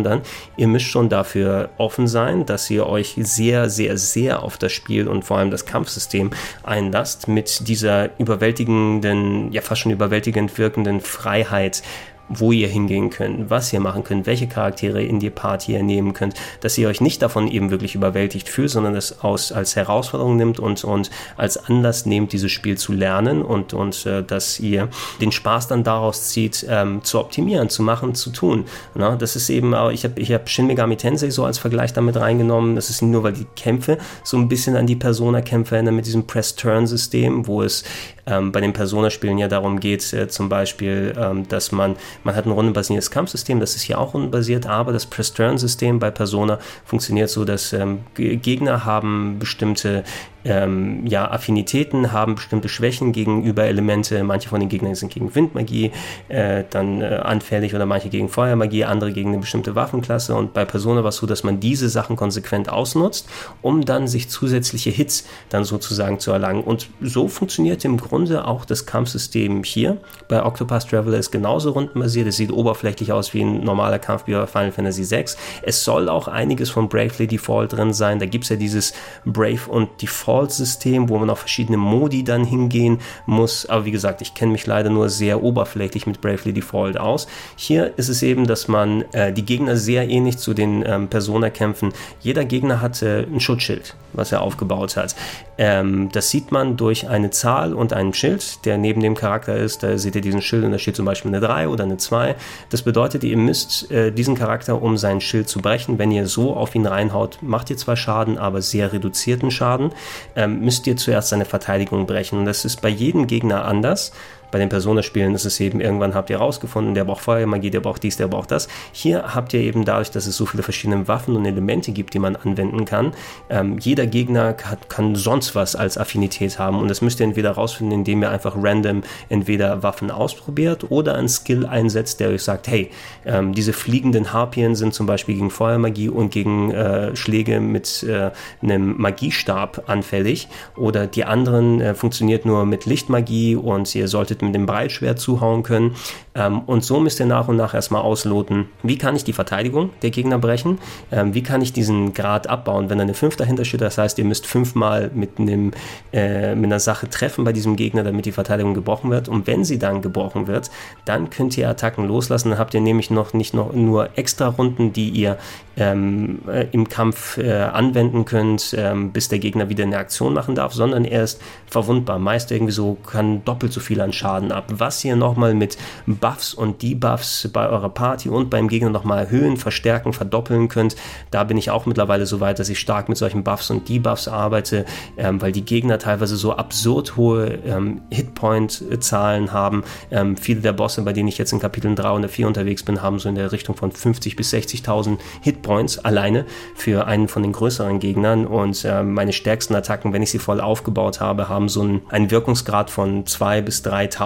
ihr 0.57 0.68
müsst 0.68 0.86
schon 0.86 1.09
dafür 1.09 1.70
offen 1.78 2.07
sein, 2.07 2.47
dass 2.47 2.70
ihr 2.70 2.86
euch 2.86 3.14
sehr, 3.18 3.68
sehr, 3.68 3.99
sehr 3.99 4.43
auf 4.43 4.57
das 4.57 4.72
Spiel 4.72 5.09
und 5.09 5.24
vor 5.24 5.38
allem 5.38 5.51
das 5.51 5.66
Kampfsystem 5.66 6.30
einlasst 6.62 7.28
mit 7.28 7.68
dieser 7.68 8.11
überwältigenden, 8.18 9.53
ja 9.53 9.61
fast 9.61 9.82
schon 9.82 9.93
überwältigend 9.93 10.57
wirkenden 10.59 11.01
Freiheit, 11.01 11.82
wo 12.28 12.52
ihr 12.52 12.68
hingehen 12.68 13.10
könnt, 13.10 13.50
was 13.50 13.72
ihr 13.72 13.80
machen 13.80 14.04
könnt, 14.04 14.26
welche 14.26 14.46
Charaktere 14.46 15.02
in 15.02 15.20
die 15.20 15.30
Party 15.30 15.72
ihr 15.72 15.82
nehmen 15.82 16.14
könnt, 16.14 16.34
dass 16.60 16.78
ihr 16.78 16.88
euch 16.88 17.00
nicht 17.00 17.22
davon 17.22 17.48
eben 17.48 17.70
wirklich 17.70 17.94
überwältigt 17.94 18.48
fühlt, 18.48 18.70
sondern 18.70 18.94
es 18.94 19.22
aus, 19.22 19.52
als 19.52 19.76
Herausforderung 19.76 20.36
nimmt 20.36 20.58
und, 20.58 20.84
und 20.84 21.10
als 21.36 21.68
Anlass 21.68 22.06
nehmt, 22.06 22.32
dieses 22.32 22.50
Spiel 22.50 22.78
zu 22.78 22.92
lernen 22.92 23.42
und, 23.42 23.74
und 23.74 24.06
äh, 24.06 24.22
dass 24.22 24.60
ihr 24.60 24.88
den 25.20 25.32
Spaß 25.32 25.68
dann 25.68 25.84
daraus 25.84 26.28
zieht, 26.28 26.66
ähm, 26.68 27.02
zu 27.04 27.18
optimieren, 27.18 27.68
zu 27.68 27.82
machen, 27.82 28.14
zu 28.14 28.30
tun. 28.30 28.64
Na, 28.94 29.16
das 29.16 29.36
ist 29.36 29.50
eben 29.50 29.74
ich 29.90 30.04
habe 30.04 30.20
ich 30.20 30.32
hab 30.32 30.48
Shin 30.48 30.66
Megami 30.66 30.96
Tensei 30.96 31.30
so 31.30 31.44
als 31.44 31.58
Vergleich 31.58 31.92
damit 31.92 32.16
reingenommen, 32.16 32.76
das 32.76 32.90
ist 32.90 33.02
nur, 33.02 33.22
weil 33.22 33.32
die 33.32 33.46
Kämpfe 33.56 33.98
so 34.24 34.36
ein 34.36 34.48
bisschen 34.48 34.76
an 34.76 34.86
die 34.86 34.96
Persona-Kämpfe 34.96 35.76
erinnern 35.76 35.96
mit 35.96 36.06
diesem 36.06 36.26
Press-Turn-System, 36.26 37.46
wo 37.46 37.62
es 37.62 37.84
ähm, 38.26 38.52
bei 38.52 38.60
den 38.60 38.72
Persona-Spielen 38.72 39.38
ja 39.38 39.48
darum 39.48 39.80
geht, 39.80 40.12
äh, 40.12 40.28
zum 40.28 40.48
Beispiel, 40.48 41.14
ähm, 41.18 41.48
dass 41.48 41.72
man, 41.72 41.96
man 42.24 42.34
hat 42.34 42.46
ein 42.46 42.52
rundenbasiertes 42.52 43.10
Kampfsystem, 43.10 43.60
das 43.60 43.76
ist 43.76 43.82
hier 43.82 43.98
auch 43.98 44.14
rundenbasiert, 44.14 44.66
aber 44.66 44.92
das 44.92 45.06
Press-Turn-System 45.06 45.98
bei 45.98 46.10
Persona 46.10 46.58
funktioniert 46.84 47.30
so, 47.30 47.44
dass 47.44 47.72
ähm, 47.72 48.00
Gegner 48.14 48.84
haben 48.84 49.38
bestimmte 49.38 50.04
ähm, 50.45 51.07
ja, 51.07 51.30
Affinitäten, 51.30 52.12
haben 52.12 52.34
bestimmte 52.34 52.68
Schwächen 52.68 53.12
gegenüber 53.12 53.64
Elemente. 53.64 54.22
Manche 54.24 54.49
von 54.49 54.61
den 54.61 54.68
Gegnern 54.68 54.95
sind 54.95 55.12
gegen 55.12 55.34
Windmagie 55.34 55.93
äh, 56.28 56.64
dann 56.70 57.01
äh, 57.01 57.20
anfällig 57.22 57.74
oder 57.74 57.86
manche 57.86 58.09
gegen 58.09 58.28
Feuermagie, 58.28 58.84
andere 58.84 59.12
gegen 59.12 59.30
eine 59.30 59.38
bestimmte 59.38 59.74
Waffenklasse. 59.74 60.34
Und 60.34 60.53
bei 60.53 60.64
Persona 60.64 61.03
war 61.03 61.11
es 61.11 61.16
so, 61.16 61.26
dass 61.26 61.45
man 61.45 61.61
diese 61.61 61.88
Sachen 61.88 62.16
konsequent 62.16 62.68
ausnutzt, 62.68 63.28
um 63.61 63.84
dann 63.84 64.09
sich 64.09 64.28
zusätzliche 64.28 64.90
Hits 64.90 65.26
dann 65.49 65.64
sozusagen 65.64 66.18
zu 66.18 66.32
erlangen. 66.32 66.64
Und 66.64 66.88
so 67.01 67.28
funktioniert 67.28 67.84
im 67.84 67.97
Grunde 67.97 68.47
auch 68.47 68.64
das 68.64 68.86
Kampfsystem 68.86 69.62
hier. 69.62 69.99
Bei 70.28 70.45
Octopus 70.45 70.86
Traveler 70.86 71.18
ist 71.18 71.30
genauso 71.30 71.70
rundenbasiert. 71.70 72.26
Es 72.26 72.36
sieht 72.36 72.53
oberflächlich 72.53 73.12
aus 73.12 73.32
wie 73.34 73.43
ein 73.43 73.62
normaler 73.62 73.99
Kampf 73.99 74.26
wie 74.26 74.32
bei 74.32 74.47
Final 74.47 74.72
Fantasy 74.72 75.09
VI. 75.09 75.24
Es 75.62 75.84
soll 75.84 76.09
auch 76.09 76.26
einiges 76.26 76.70
von 76.70 76.88
Bravely 76.88 77.26
Default 77.26 77.74
drin 77.74 77.93
sein. 77.93 78.18
Da 78.18 78.26
gibt 78.26 78.45
es 78.45 78.51
ja 78.51 78.57
dieses 78.57 78.93
Brave 79.24 79.68
und 79.68 80.03
Default 80.03 80.31
Default-System, 80.32 81.08
wo 81.08 81.18
man 81.18 81.30
auf 81.30 81.40
verschiedene 81.40 81.76
Modi 81.76 82.24
dann 82.24 82.44
hingehen 82.44 82.98
muss. 83.26 83.66
Aber 83.66 83.84
wie 83.84 83.90
gesagt, 83.90 84.22
ich 84.22 84.34
kenne 84.34 84.52
mich 84.52 84.66
leider 84.66 84.88
nur 84.88 85.08
sehr 85.08 85.42
oberflächlich 85.42 86.06
mit 86.06 86.20
Bravely 86.20 86.52
Default 86.52 86.98
aus. 86.98 87.26
Hier 87.56 87.92
ist 87.98 88.08
es 88.08 88.22
eben, 88.22 88.46
dass 88.46 88.66
man 88.68 89.02
äh, 89.12 89.32
die 89.32 89.44
Gegner 89.44 89.76
sehr 89.76 90.08
ähnlich 90.08 90.38
zu 90.38 90.54
den 90.54 90.84
ähm, 90.86 91.08
Persona-Kämpfen. 91.08 91.92
Jeder 92.20 92.44
Gegner 92.44 92.80
hat 92.80 93.02
äh, 93.02 93.24
ein 93.24 93.40
Schutzschild, 93.40 93.94
was 94.14 94.32
er 94.32 94.40
aufgebaut 94.40 94.96
hat. 94.96 95.14
Ähm, 95.58 96.08
das 96.12 96.30
sieht 96.30 96.50
man 96.50 96.76
durch 96.76 97.08
eine 97.08 97.30
Zahl 97.30 97.74
und 97.74 97.92
einen 97.92 98.14
Schild, 98.14 98.64
der 98.64 98.78
neben 98.78 99.02
dem 99.02 99.14
Charakter 99.14 99.56
ist. 99.56 99.82
Da 99.82 99.98
seht 99.98 100.14
ihr 100.14 100.22
diesen 100.22 100.40
Schild 100.40 100.64
und 100.64 100.72
da 100.72 100.78
steht 100.78 100.96
zum 100.96 101.04
Beispiel 101.04 101.30
eine 101.30 101.40
3 101.40 101.68
oder 101.68 101.84
eine 101.84 101.98
2. 101.98 102.36
Das 102.70 102.82
bedeutet, 102.82 103.22
ihr 103.22 103.36
müsst 103.36 103.90
äh, 103.90 104.10
diesen 104.10 104.34
Charakter, 104.34 104.80
um 104.80 104.96
sein 104.96 105.20
Schild 105.20 105.48
zu 105.48 105.60
brechen, 105.60 105.98
wenn 105.98 106.10
ihr 106.10 106.26
so 106.26 106.56
auf 106.56 106.74
ihn 106.74 106.86
reinhaut, 106.86 107.38
macht 107.42 107.68
ihr 107.70 107.76
zwar 107.76 107.96
Schaden, 107.96 108.38
aber 108.38 108.62
sehr 108.62 108.92
reduzierten 108.92 109.50
Schaden 109.50 109.92
ähm, 110.36 110.60
müsst 110.60 110.86
ihr 110.86 110.96
zuerst 110.96 111.28
seine 111.28 111.44
Verteidigung 111.44 112.06
brechen. 112.06 112.40
Und 112.40 112.44
das 112.46 112.64
ist 112.64 112.80
bei 112.80 112.88
jedem 112.88 113.26
Gegner 113.26 113.64
anders. 113.64 114.12
Bei 114.53 114.59
den 114.59 114.68
Persona-Spielen 114.68 115.34
ist 115.34 115.46
es 115.46 115.59
eben, 115.59 115.80
irgendwann 115.80 116.14
habt 116.14 116.30
ihr 116.30 116.36
rausgefunden, 116.36 116.94
der 116.94 117.05
braucht 117.05 117.22
Feuermagie, 117.22 117.70
der 117.70 117.80
braucht 117.80 118.03
dies, 118.03 118.18
der 118.18 118.28
braucht 118.28 118.50
das. 118.50 118.68
Hier 118.92 119.34
habt 119.34 119.55
ihr 119.55 119.61
eben 119.61 119.86
dadurch, 119.86 120.11
dass 120.11 120.26
es 120.26 120.36
so 120.36 120.44
viele 120.44 120.62
verschiedene 120.62 121.09
Waffen 121.09 121.34
und 121.34 121.46
Elemente 121.46 121.90
gibt, 121.90 122.12
die 122.12 122.18
man 122.18 122.36
anwenden 122.36 122.84
kann, 122.84 123.12
ähm, 123.48 123.78
jeder 123.80 124.07
Gegner 124.07 124.55
hat, 124.64 124.90
kann 124.90 125.16
sonst 125.16 125.55
was 125.55 125.74
als 125.74 125.96
Affinität 125.96 126.59
haben 126.59 126.78
und 126.78 126.88
das 126.88 127.00
müsst 127.00 127.18
ihr 127.20 127.24
entweder 127.24 127.53
rausfinden, 127.53 128.00
indem 128.00 128.22
ihr 128.22 128.30
einfach 128.30 128.55
random 128.57 129.03
entweder 129.30 129.82
Waffen 129.82 130.11
ausprobiert 130.11 130.90
oder 130.90 131.14
einen 131.14 131.28
Skill 131.28 131.64
einsetzt, 131.64 132.20
der 132.20 132.28
euch 132.28 132.42
sagt, 132.42 132.68
hey, 132.68 132.90
ähm, 133.24 133.55
diese 133.55 133.72
fliegenden 133.72 134.34
Harpien 134.34 134.74
sind 134.74 134.92
zum 134.92 135.07
Beispiel 135.07 135.36
gegen 135.36 135.50
Feuermagie 135.50 136.11
und 136.11 136.30
gegen 136.30 136.72
äh, 136.72 137.16
Schläge 137.16 137.61
mit 137.61 138.03
äh, 138.03 138.30
einem 138.62 139.00
Magiestab 139.00 139.84
anfällig 139.86 140.48
oder 140.76 141.07
die 141.07 141.24
anderen 141.24 141.80
äh, 141.80 141.94
funktioniert 141.94 142.44
nur 142.44 142.66
mit 142.66 142.84
Lichtmagie 142.84 143.57
und 143.57 143.94
ihr 143.94 144.09
solltet 144.09 144.41
mit 144.43 144.55
dem 144.55 144.66
Breitschwert 144.66 145.18
zuhauen 145.18 145.62
können. 145.62 145.95
Ähm, 146.34 146.61
und 146.61 146.84
so 146.84 147.01
müsst 147.01 147.20
ihr 147.20 147.26
nach 147.26 147.49
und 147.49 147.57
nach 147.57 147.74
erstmal 147.74 148.03
ausloten, 148.03 148.66
wie 148.82 148.99
kann 148.99 149.16
ich 149.16 149.24
die 149.24 149.32
Verteidigung 149.32 149.90
der 150.03 150.11
Gegner 150.11 150.38
brechen, 150.38 150.78
ähm, 151.11 151.34
wie 151.34 151.43
kann 151.43 151.61
ich 151.61 151.72
diesen 151.72 152.14
Grad 152.14 152.47
abbauen, 152.47 152.88
wenn 152.88 152.99
da 152.99 153.03
eine 153.03 153.14
5 153.14 153.36
dahinter 153.36 153.64
steht, 153.64 153.82
das 153.82 153.99
heißt, 153.99 154.18
ihr 154.18 154.24
müsst 154.24 154.47
fünfmal 154.47 155.11
mit, 155.14 155.38
einem, 155.38 155.72
äh, 156.12 156.55
mit 156.55 156.66
einer 156.66 156.80
Sache 156.80 157.09
treffen 157.09 157.45
bei 157.45 157.53
diesem 157.53 157.76
Gegner, 157.76 158.03
damit 158.03 158.26
die 158.26 158.32
Verteidigung 158.32 158.74
gebrochen 158.74 159.11
wird. 159.11 159.28
Und 159.28 159.47
wenn 159.47 159.64
sie 159.64 159.78
dann 159.78 160.01
gebrochen 160.01 160.47
wird, 160.47 160.70
dann 161.05 161.30
könnt 161.30 161.57
ihr 161.59 161.68
Attacken 161.68 162.07
loslassen, 162.07 162.51
dann 162.51 162.59
habt 162.59 162.74
ihr 162.74 162.80
nämlich 162.80 163.11
noch 163.11 163.34
nicht 163.34 163.55
noch 163.55 163.72
nur 163.72 164.11
extra 164.16 164.49
Runden, 164.49 164.93
die 164.93 165.11
ihr 165.11 165.38
ähm, 165.76 166.40
äh, 166.49 166.66
im 166.72 166.88
Kampf 166.88 167.38
äh, 167.38 167.51
anwenden 167.53 168.24
könnt, 168.24 168.74
ähm, 168.76 169.12
bis 169.12 169.28
der 169.28 169.38
Gegner 169.38 169.68
wieder 169.68 169.84
eine 169.84 169.99
Aktion 169.99 170.34
machen 170.34 170.55
darf, 170.55 170.74
sondern 170.74 171.05
er 171.05 171.24
ist 171.24 171.40
verwundbar. 171.66 172.18
Meist 172.18 172.51
irgendwie 172.53 172.72
so 172.72 172.95
kann 173.07 173.45
doppelt 173.45 173.72
so 173.72 173.80
viel 173.80 174.01
an 174.01 174.12
Schaden 174.12 174.31
ab. 174.32 174.64
Was 174.68 175.04
ihr 175.04 175.16
nochmal 175.16 175.54
mit 175.54 175.76
Buffs 176.06 176.54
und 176.54 176.82
Debuffs 176.82 177.48
bei 177.52 177.68
eurer 177.68 177.90
Party 177.90 178.28
und 178.28 178.48
beim 178.48 178.68
Gegner 178.68 178.90
nochmal 178.90 179.24
erhöhen, 179.24 179.56
verstärken, 179.56 180.12
verdoppeln 180.12 180.68
könnt, 180.68 180.96
da 181.30 181.44
bin 181.44 181.58
ich 181.58 181.70
auch 181.70 181.86
mittlerweile 181.86 182.26
so 182.26 182.40
weit, 182.40 182.58
dass 182.58 182.68
ich 182.68 182.78
stark 182.78 183.08
mit 183.08 183.18
solchen 183.18 183.44
Buffs 183.44 183.70
und 183.70 183.88
Debuffs 183.88 184.28
arbeite, 184.28 184.84
ähm, 185.16 185.42
weil 185.42 185.52
die 185.52 185.64
Gegner 185.64 185.98
teilweise 185.98 186.36
so 186.36 186.52
absurd 186.52 187.16
hohe 187.16 187.58
ähm, 187.66 188.02
Hitpoint-Zahlen 188.10 189.52
haben. 189.52 189.84
Ähm, 190.10 190.36
viele 190.36 190.60
der 190.60 190.72
Bosse, 190.72 191.02
bei 191.02 191.12
denen 191.12 191.28
ich 191.28 191.38
jetzt 191.38 191.52
in 191.52 191.60
Kapiteln 191.60 191.96
3 191.96 192.10
oder 192.12 192.28
4 192.28 192.46
unterwegs 192.46 192.82
bin, 192.82 193.02
haben 193.02 193.18
so 193.18 193.28
in 193.28 193.34
der 193.34 193.52
Richtung 193.52 193.76
von 193.76 193.92
50 193.92 194.36
bis 194.36 194.52
60.000 194.52 195.18
Hitpoints 195.42 195.82
Hitpoints 195.82 195.98
alleine 195.98 196.44
für 196.74 197.06
einen 197.06 197.28
von 197.28 197.42
den 197.42 197.52
größeren 197.52 197.98
Gegnern 197.98 198.46
und 198.46 198.84
äh, 198.84 199.02
meine 199.02 199.32
stärksten 199.32 199.74
Attacken, 199.74 200.12
wenn 200.12 200.22
ich 200.22 200.30
sie 200.30 200.38
voll 200.38 200.60
aufgebaut 200.60 201.20
habe, 201.20 201.48
haben 201.48 201.68
so 201.68 201.82
einen, 201.82 202.02
einen 202.08 202.30
Wirkungsgrad 202.30 202.90
von 202.90 203.26
2 203.26 203.62
bis 203.62 203.82
3000 203.82 204.21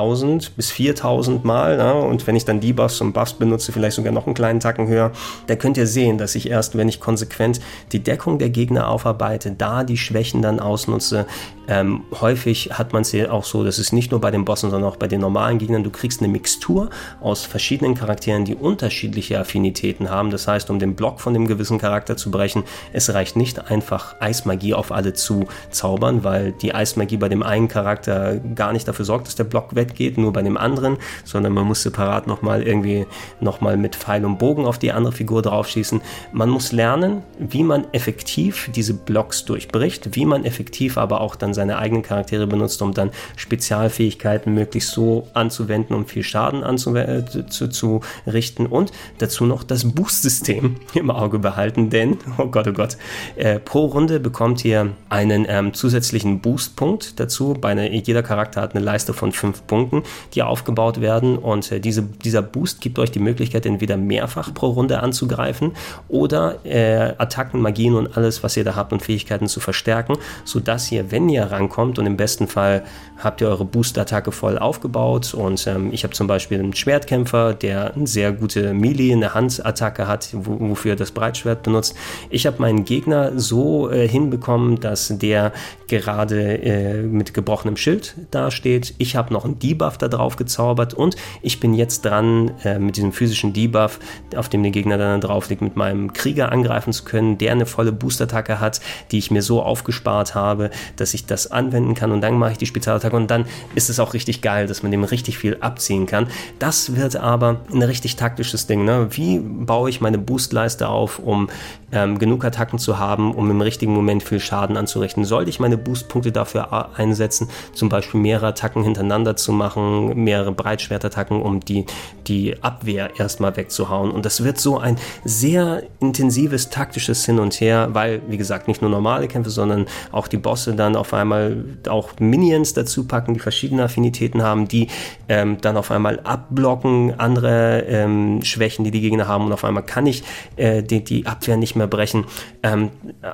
bis 0.56 0.70
4000 0.70 1.44
Mal 1.44 1.78
ja? 1.78 1.92
und 1.92 2.26
wenn 2.26 2.36
ich 2.36 2.44
dann 2.44 2.60
Debuffs 2.60 3.00
und 3.00 3.12
Buffs 3.12 3.34
benutze, 3.34 3.72
vielleicht 3.72 3.96
sogar 3.96 4.12
noch 4.12 4.26
einen 4.26 4.34
kleinen 4.34 4.60
Tacken 4.60 4.88
höher, 4.88 5.12
da 5.46 5.56
könnt 5.56 5.76
ihr 5.76 5.86
sehen, 5.86 6.18
dass 6.18 6.34
ich 6.34 6.48
erst, 6.50 6.76
wenn 6.76 6.88
ich 6.88 7.00
konsequent 7.00 7.60
die 7.92 8.02
Deckung 8.02 8.38
der 8.38 8.50
Gegner 8.50 8.88
aufarbeite, 8.88 9.52
da 9.52 9.84
die 9.84 9.96
Schwächen 9.96 10.42
dann 10.42 10.60
ausnutze, 10.60 11.26
ähm, 11.68 12.04
häufig 12.20 12.70
hat 12.72 12.92
man 12.92 13.02
es 13.02 13.12
ja 13.12 13.30
auch 13.30 13.44
so, 13.44 13.64
dass 13.64 13.78
es 13.78 13.92
nicht 13.92 14.10
nur 14.10 14.20
bei 14.20 14.30
den 14.30 14.44
Bossen, 14.44 14.70
sondern 14.70 14.90
auch 14.90 14.96
bei 14.96 15.08
den 15.08 15.20
normalen 15.20 15.58
Gegnern, 15.58 15.82
du 15.82 15.90
kriegst 15.90 16.20
eine 16.20 16.28
Mixtur 16.28 16.90
aus 17.20 17.44
verschiedenen 17.44 17.94
Charakteren, 17.94 18.44
die 18.44 18.54
unterschiedliche 18.54 19.38
Affinitäten 19.38 20.10
haben. 20.10 20.30
Das 20.30 20.46
heißt, 20.46 20.70
um 20.70 20.78
den 20.78 20.94
Block 20.94 21.20
von 21.20 21.34
dem 21.34 21.46
gewissen 21.46 21.78
Charakter 21.78 22.16
zu 22.16 22.30
brechen, 22.30 22.62
es 22.92 23.12
reicht 23.12 23.36
nicht 23.36 23.70
einfach 23.70 24.14
Eismagie 24.20 24.74
auf 24.74 24.92
alle 24.92 25.12
zu 25.12 25.46
zaubern, 25.70 26.22
weil 26.22 26.52
die 26.52 26.74
Eismagie 26.74 27.16
bei 27.16 27.28
dem 27.28 27.42
einen 27.42 27.68
Charakter 27.68 28.36
gar 28.36 28.72
nicht 28.72 28.86
dafür 28.86 29.04
sorgt, 29.04 29.26
dass 29.26 29.34
der 29.34 29.44
Block 29.44 29.74
weggeht, 29.76 30.18
nur 30.18 30.32
bei 30.32 30.42
dem 30.42 30.56
anderen, 30.56 30.96
sondern 31.24 31.52
man 31.52 31.66
muss 31.66 31.82
separat 31.82 32.26
nochmal 32.26 32.62
irgendwie 32.62 33.06
nochmal 33.40 33.76
mit 33.76 33.94
Pfeil 33.94 34.24
und 34.24 34.38
Bogen 34.38 34.66
auf 34.66 34.78
die 34.78 34.92
andere 34.92 35.12
Figur 35.12 35.42
draufschießen. 35.42 36.00
Man 36.32 36.50
muss 36.50 36.72
lernen, 36.72 37.22
wie 37.38 37.62
man 37.62 37.86
effektiv 37.92 38.70
diese 38.74 38.94
Blocks 38.94 39.44
durchbricht, 39.44 40.16
wie 40.16 40.26
man 40.26 40.44
effektiv 40.44 40.98
aber 40.98 41.20
auch 41.20 41.36
dann 41.36 41.54
seine 41.54 41.78
eigenen 41.78 42.02
Charaktere 42.02 42.46
benutzt, 42.46 42.82
um 42.82 42.94
dann 42.94 43.10
Spezialfähigkeiten 43.36 44.52
möglichst 44.52 44.90
so 44.90 45.28
anzuwenden, 45.34 45.94
um 45.94 46.06
viel 46.06 46.22
Schaden 46.22 46.64
anzuwenden, 46.64 47.48
zu, 47.50 47.68
zu 47.68 48.00
richten 48.26 48.66
und 48.66 48.92
dazu 49.18 49.44
noch 49.44 49.62
das 49.62 49.84
Boost-System 49.92 50.76
im 50.94 51.10
Auge 51.10 51.38
behalten, 51.38 51.90
denn, 51.90 52.18
oh 52.38 52.46
Gott, 52.46 52.68
oh 52.68 52.72
Gott, 52.72 52.96
äh, 53.36 53.58
pro 53.58 53.86
Runde 53.86 54.20
bekommt 54.20 54.64
ihr 54.64 54.92
einen 55.08 55.46
ähm, 55.48 55.74
zusätzlichen 55.74 56.40
Boost-Punkt 56.40 57.20
dazu. 57.20 57.54
Bei 57.60 57.70
einer, 57.70 57.90
jeder 57.90 58.22
Charakter 58.22 58.60
hat 58.60 58.74
eine 58.74 58.84
Leiste 58.84 59.14
von 59.14 59.32
fünf 59.32 59.62
Punkten, 59.66 60.02
die 60.34 60.42
aufgebaut 60.42 61.00
werden 61.00 61.38
und 61.38 61.70
äh, 61.72 61.80
diese, 61.80 62.02
dieser 62.02 62.42
Boost 62.42 62.80
gibt 62.80 62.98
euch 62.98 63.10
die 63.10 63.18
Möglichkeit, 63.18 63.66
entweder 63.66 63.96
mehrfach 63.96 64.52
pro 64.54 64.68
Runde 64.68 65.00
anzugreifen 65.00 65.72
oder 66.08 66.64
äh, 66.64 67.14
Attacken, 67.18 67.60
Magien 67.60 67.94
und 67.94 68.16
alles, 68.16 68.42
was 68.42 68.56
ihr 68.56 68.64
da 68.64 68.76
habt 68.76 68.92
und 68.92 69.02
Fähigkeiten 69.02 69.46
zu 69.48 69.60
verstärken, 69.60 70.16
sodass 70.44 70.90
ihr, 70.92 71.10
wenn 71.10 71.28
ihr 71.28 71.44
rankommt 71.44 71.98
und 71.98 72.06
im 72.06 72.16
besten 72.16 72.46
Fall 72.48 72.84
habt 73.18 73.40
ihr 73.40 73.48
eure 73.48 73.64
Boost-Attacke 73.64 74.32
voll 74.32 74.58
aufgebaut 74.58 75.34
und 75.34 75.66
ähm, 75.66 75.92
ich 75.92 76.04
habe 76.04 76.14
zum 76.14 76.26
Beispiel 76.26 76.58
einen 76.58 76.74
Schwertkämpfer, 76.74 77.54
der 77.54 77.94
eine 77.94 78.06
sehr 78.06 78.32
gute 78.32 78.74
Melee, 78.74 79.12
eine 79.12 79.34
Handattacke 79.34 80.06
hat, 80.06 80.28
wofür 80.32 80.96
das 80.96 81.12
Breitschwert 81.12 81.62
benutzt. 81.62 81.96
Ich 82.30 82.46
habe 82.46 82.60
meinen 82.60 82.84
Gegner 82.84 83.38
so 83.38 83.90
äh, 83.90 84.06
hinbekommen, 84.06 84.80
dass 84.80 85.12
der 85.18 85.52
gerade 85.88 86.62
äh, 86.62 87.02
mit 87.02 87.34
gebrochenem 87.34 87.76
Schild 87.76 88.14
dasteht. 88.30 88.94
Ich 88.98 89.16
habe 89.16 89.32
noch 89.32 89.44
einen 89.44 89.55
Debuff 89.58 89.98
da 89.98 90.08
drauf 90.08 90.36
gezaubert 90.36 90.94
und 90.94 91.16
ich 91.42 91.60
bin 91.60 91.74
jetzt 91.74 92.04
dran, 92.04 92.52
äh, 92.64 92.78
mit 92.78 92.96
diesem 92.96 93.12
physischen 93.12 93.52
Debuff, 93.52 93.98
auf 94.36 94.48
dem 94.48 94.62
der 94.62 94.72
Gegner 94.72 94.98
dann 94.98 95.20
drauf 95.20 95.48
liegt, 95.48 95.62
mit 95.62 95.76
meinem 95.76 96.12
Krieger 96.12 96.52
angreifen 96.52 96.92
zu 96.92 97.04
können, 97.04 97.38
der 97.38 97.52
eine 97.52 97.66
volle 97.66 97.92
Boost-Attacke 97.92 98.60
hat, 98.60 98.80
die 99.10 99.18
ich 99.18 99.30
mir 99.30 99.42
so 99.42 99.62
aufgespart 99.62 100.34
habe, 100.34 100.70
dass 100.96 101.14
ich 101.14 101.26
das 101.26 101.50
anwenden 101.50 101.94
kann 101.94 102.12
und 102.12 102.20
dann 102.20 102.38
mache 102.38 102.52
ich 102.52 102.58
die 102.58 102.66
Spezialattacke 102.66 103.16
und 103.16 103.30
dann 103.30 103.46
ist 103.74 103.90
es 103.90 104.00
auch 104.00 104.14
richtig 104.14 104.42
geil, 104.42 104.66
dass 104.66 104.82
man 104.82 104.92
dem 104.92 105.04
richtig 105.04 105.38
viel 105.38 105.56
abziehen 105.60 106.06
kann. 106.06 106.28
Das 106.58 106.96
wird 106.96 107.16
aber 107.16 107.60
ein 107.72 107.82
richtig 107.82 108.16
taktisches 108.16 108.66
Ding. 108.66 108.84
Ne? 108.84 109.08
Wie 109.10 109.38
baue 109.38 109.90
ich 109.90 110.00
meine 110.00 110.18
Boostleiste 110.18 110.88
auf, 110.88 111.18
um 111.18 111.48
ähm, 111.92 112.18
genug 112.18 112.44
Attacken 112.44 112.78
zu 112.78 112.98
haben, 112.98 113.34
um 113.34 113.50
im 113.50 113.60
richtigen 113.60 113.92
Moment 113.94 114.22
viel 114.22 114.40
Schaden 114.40 114.76
anzurichten? 114.76 115.24
Sollte 115.24 115.50
ich 115.50 115.60
meine 115.60 115.78
Boostpunkte 115.78 116.32
dafür 116.32 116.96
einsetzen, 116.96 117.48
zum 117.72 117.88
Beispiel 117.88 118.20
mehrere 118.20 118.48
Attacken 118.48 118.82
hintereinander 118.82 119.36
zu 119.36 119.52
machen, 119.52 120.24
mehrere 120.24 120.52
Breitschwertattacken, 120.52 121.40
um 121.40 121.60
die, 121.60 121.86
die 122.26 122.62
Abwehr 122.62 123.10
erstmal 123.18 123.56
wegzuhauen? 123.56 124.10
Und 124.10 124.24
das 124.24 124.42
wird 124.42 124.58
so 124.58 124.78
ein 124.78 124.96
sehr 125.24 125.82
intensives 126.00 126.70
taktisches 126.70 127.24
Hin 127.24 127.38
und 127.38 127.54
Her, 127.60 127.90
weil, 127.92 128.20
wie 128.28 128.36
gesagt, 128.36 128.68
nicht 128.68 128.82
nur 128.82 128.90
normale 128.90 129.28
Kämpfe, 129.28 129.50
sondern 129.50 129.86
auch 130.12 130.28
die 130.28 130.38
Bosse 130.38 130.74
dann 130.74 130.96
auf 130.96 131.14
einmal 131.14 131.64
auch 131.88 132.10
Minions 132.18 132.72
dazu 132.72 133.06
packen, 133.06 133.34
die 133.34 133.40
verschiedene 133.40 133.84
Affinitäten 133.84 134.42
haben, 134.42 134.66
die 134.66 134.88
ähm, 135.28 135.58
dann 135.60 135.76
auf 135.76 135.90
einmal 135.90 136.20
abblocken, 136.20 137.18
andere 137.18 137.84
ähm, 137.86 138.42
Schwächen, 138.42 138.84
die 138.84 138.90
die 138.90 139.00
Gegner 139.00 139.28
haben 139.28 139.46
und 139.46 139.52
auf 139.52 139.64
einmal 139.64 139.84
kann 139.84 140.06
ich 140.06 140.24
äh, 140.56 140.82
die, 140.82 141.04
die 141.04 141.26
Abwehr 141.26 141.56
nicht 141.56 141.75
mehr 141.76 141.86
brechen. 141.86 142.24
Ähm, 142.62 142.90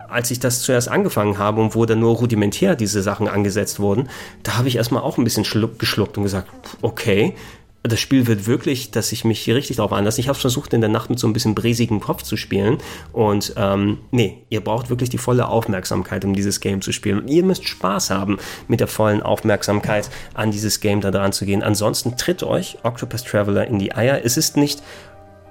als 0.09 0.31
ich 0.31 0.41
das 0.41 0.63
zuerst 0.63 0.89
angefangen 0.89 1.39
habe 1.39 1.61
und 1.61 1.75
wo 1.75 1.87
dann 1.87 2.01
nur 2.01 2.17
rudimentär 2.17 2.77
diese 2.77 3.03
Sachen 3.03 3.29
angesetzt 3.29 3.81
wurden, 3.81 4.09
da 4.43 4.59
habe 4.59 4.69
ich 4.69 4.77
erstmal 4.77 5.03
auch 5.03 5.19
ein 5.19 5.25
bisschen 5.25 5.45
schluck, 5.45 5.79
geschluckt 5.79 6.17
und 6.17 6.25
gesagt, 6.25 6.49
okay, 6.83 7.35
das 7.85 7.99
Spiel 7.99 8.29
wird 8.29 8.47
wirklich, 8.47 8.93
dass 8.93 9.11
ich 9.11 9.25
mich 9.25 9.41
hier 9.41 9.57
richtig 9.57 9.79
drauf 9.79 9.93
einlasse. 9.93 10.21
Ich 10.21 10.29
habe 10.29 10.39
versucht, 10.39 10.73
in 10.73 10.81
der 10.81 10.91
Nacht 10.91 11.11
mit 11.11 11.19
so 11.19 11.27
ein 11.27 11.33
bisschen 11.33 11.55
bräsigem 11.55 11.99
Kopf 11.99 12.23
zu 12.23 12.37
spielen. 12.37 12.79
Und 13.13 13.55
ähm, 13.57 13.99
nee, 14.13 14.45
ihr 14.51 14.61
braucht 14.61 14.89
wirklich 14.89 15.11
die 15.11 15.19
volle 15.19 15.49
Aufmerksamkeit, 15.49 16.25
um 16.25 16.33
dieses 16.33 16.61
Game 16.61 16.81
zu 16.81 16.93
spielen. 16.93 17.21
Und 17.21 17.29
ihr 17.29 17.45
müsst 17.45 17.67
Spaß 17.67 18.11
haben, 18.11 18.39
mit 18.69 18.79
der 18.79 18.87
vollen 18.87 19.21
Aufmerksamkeit 19.21 20.11
an 20.35 20.53
dieses 20.53 20.79
Game 20.79 21.01
da 21.01 21.11
dran 21.11 21.33
zu 21.33 21.45
gehen. 21.45 21.63
Ansonsten 21.63 22.17
tritt 22.17 22.45
euch 22.45 22.79
Octopus 22.85 23.25
Traveler 23.25 23.67
in 23.67 23.81
die 23.81 23.95
Eier. 23.95 24.21
Es 24.25 24.37
ist 24.37 24.57
nicht 24.57 24.81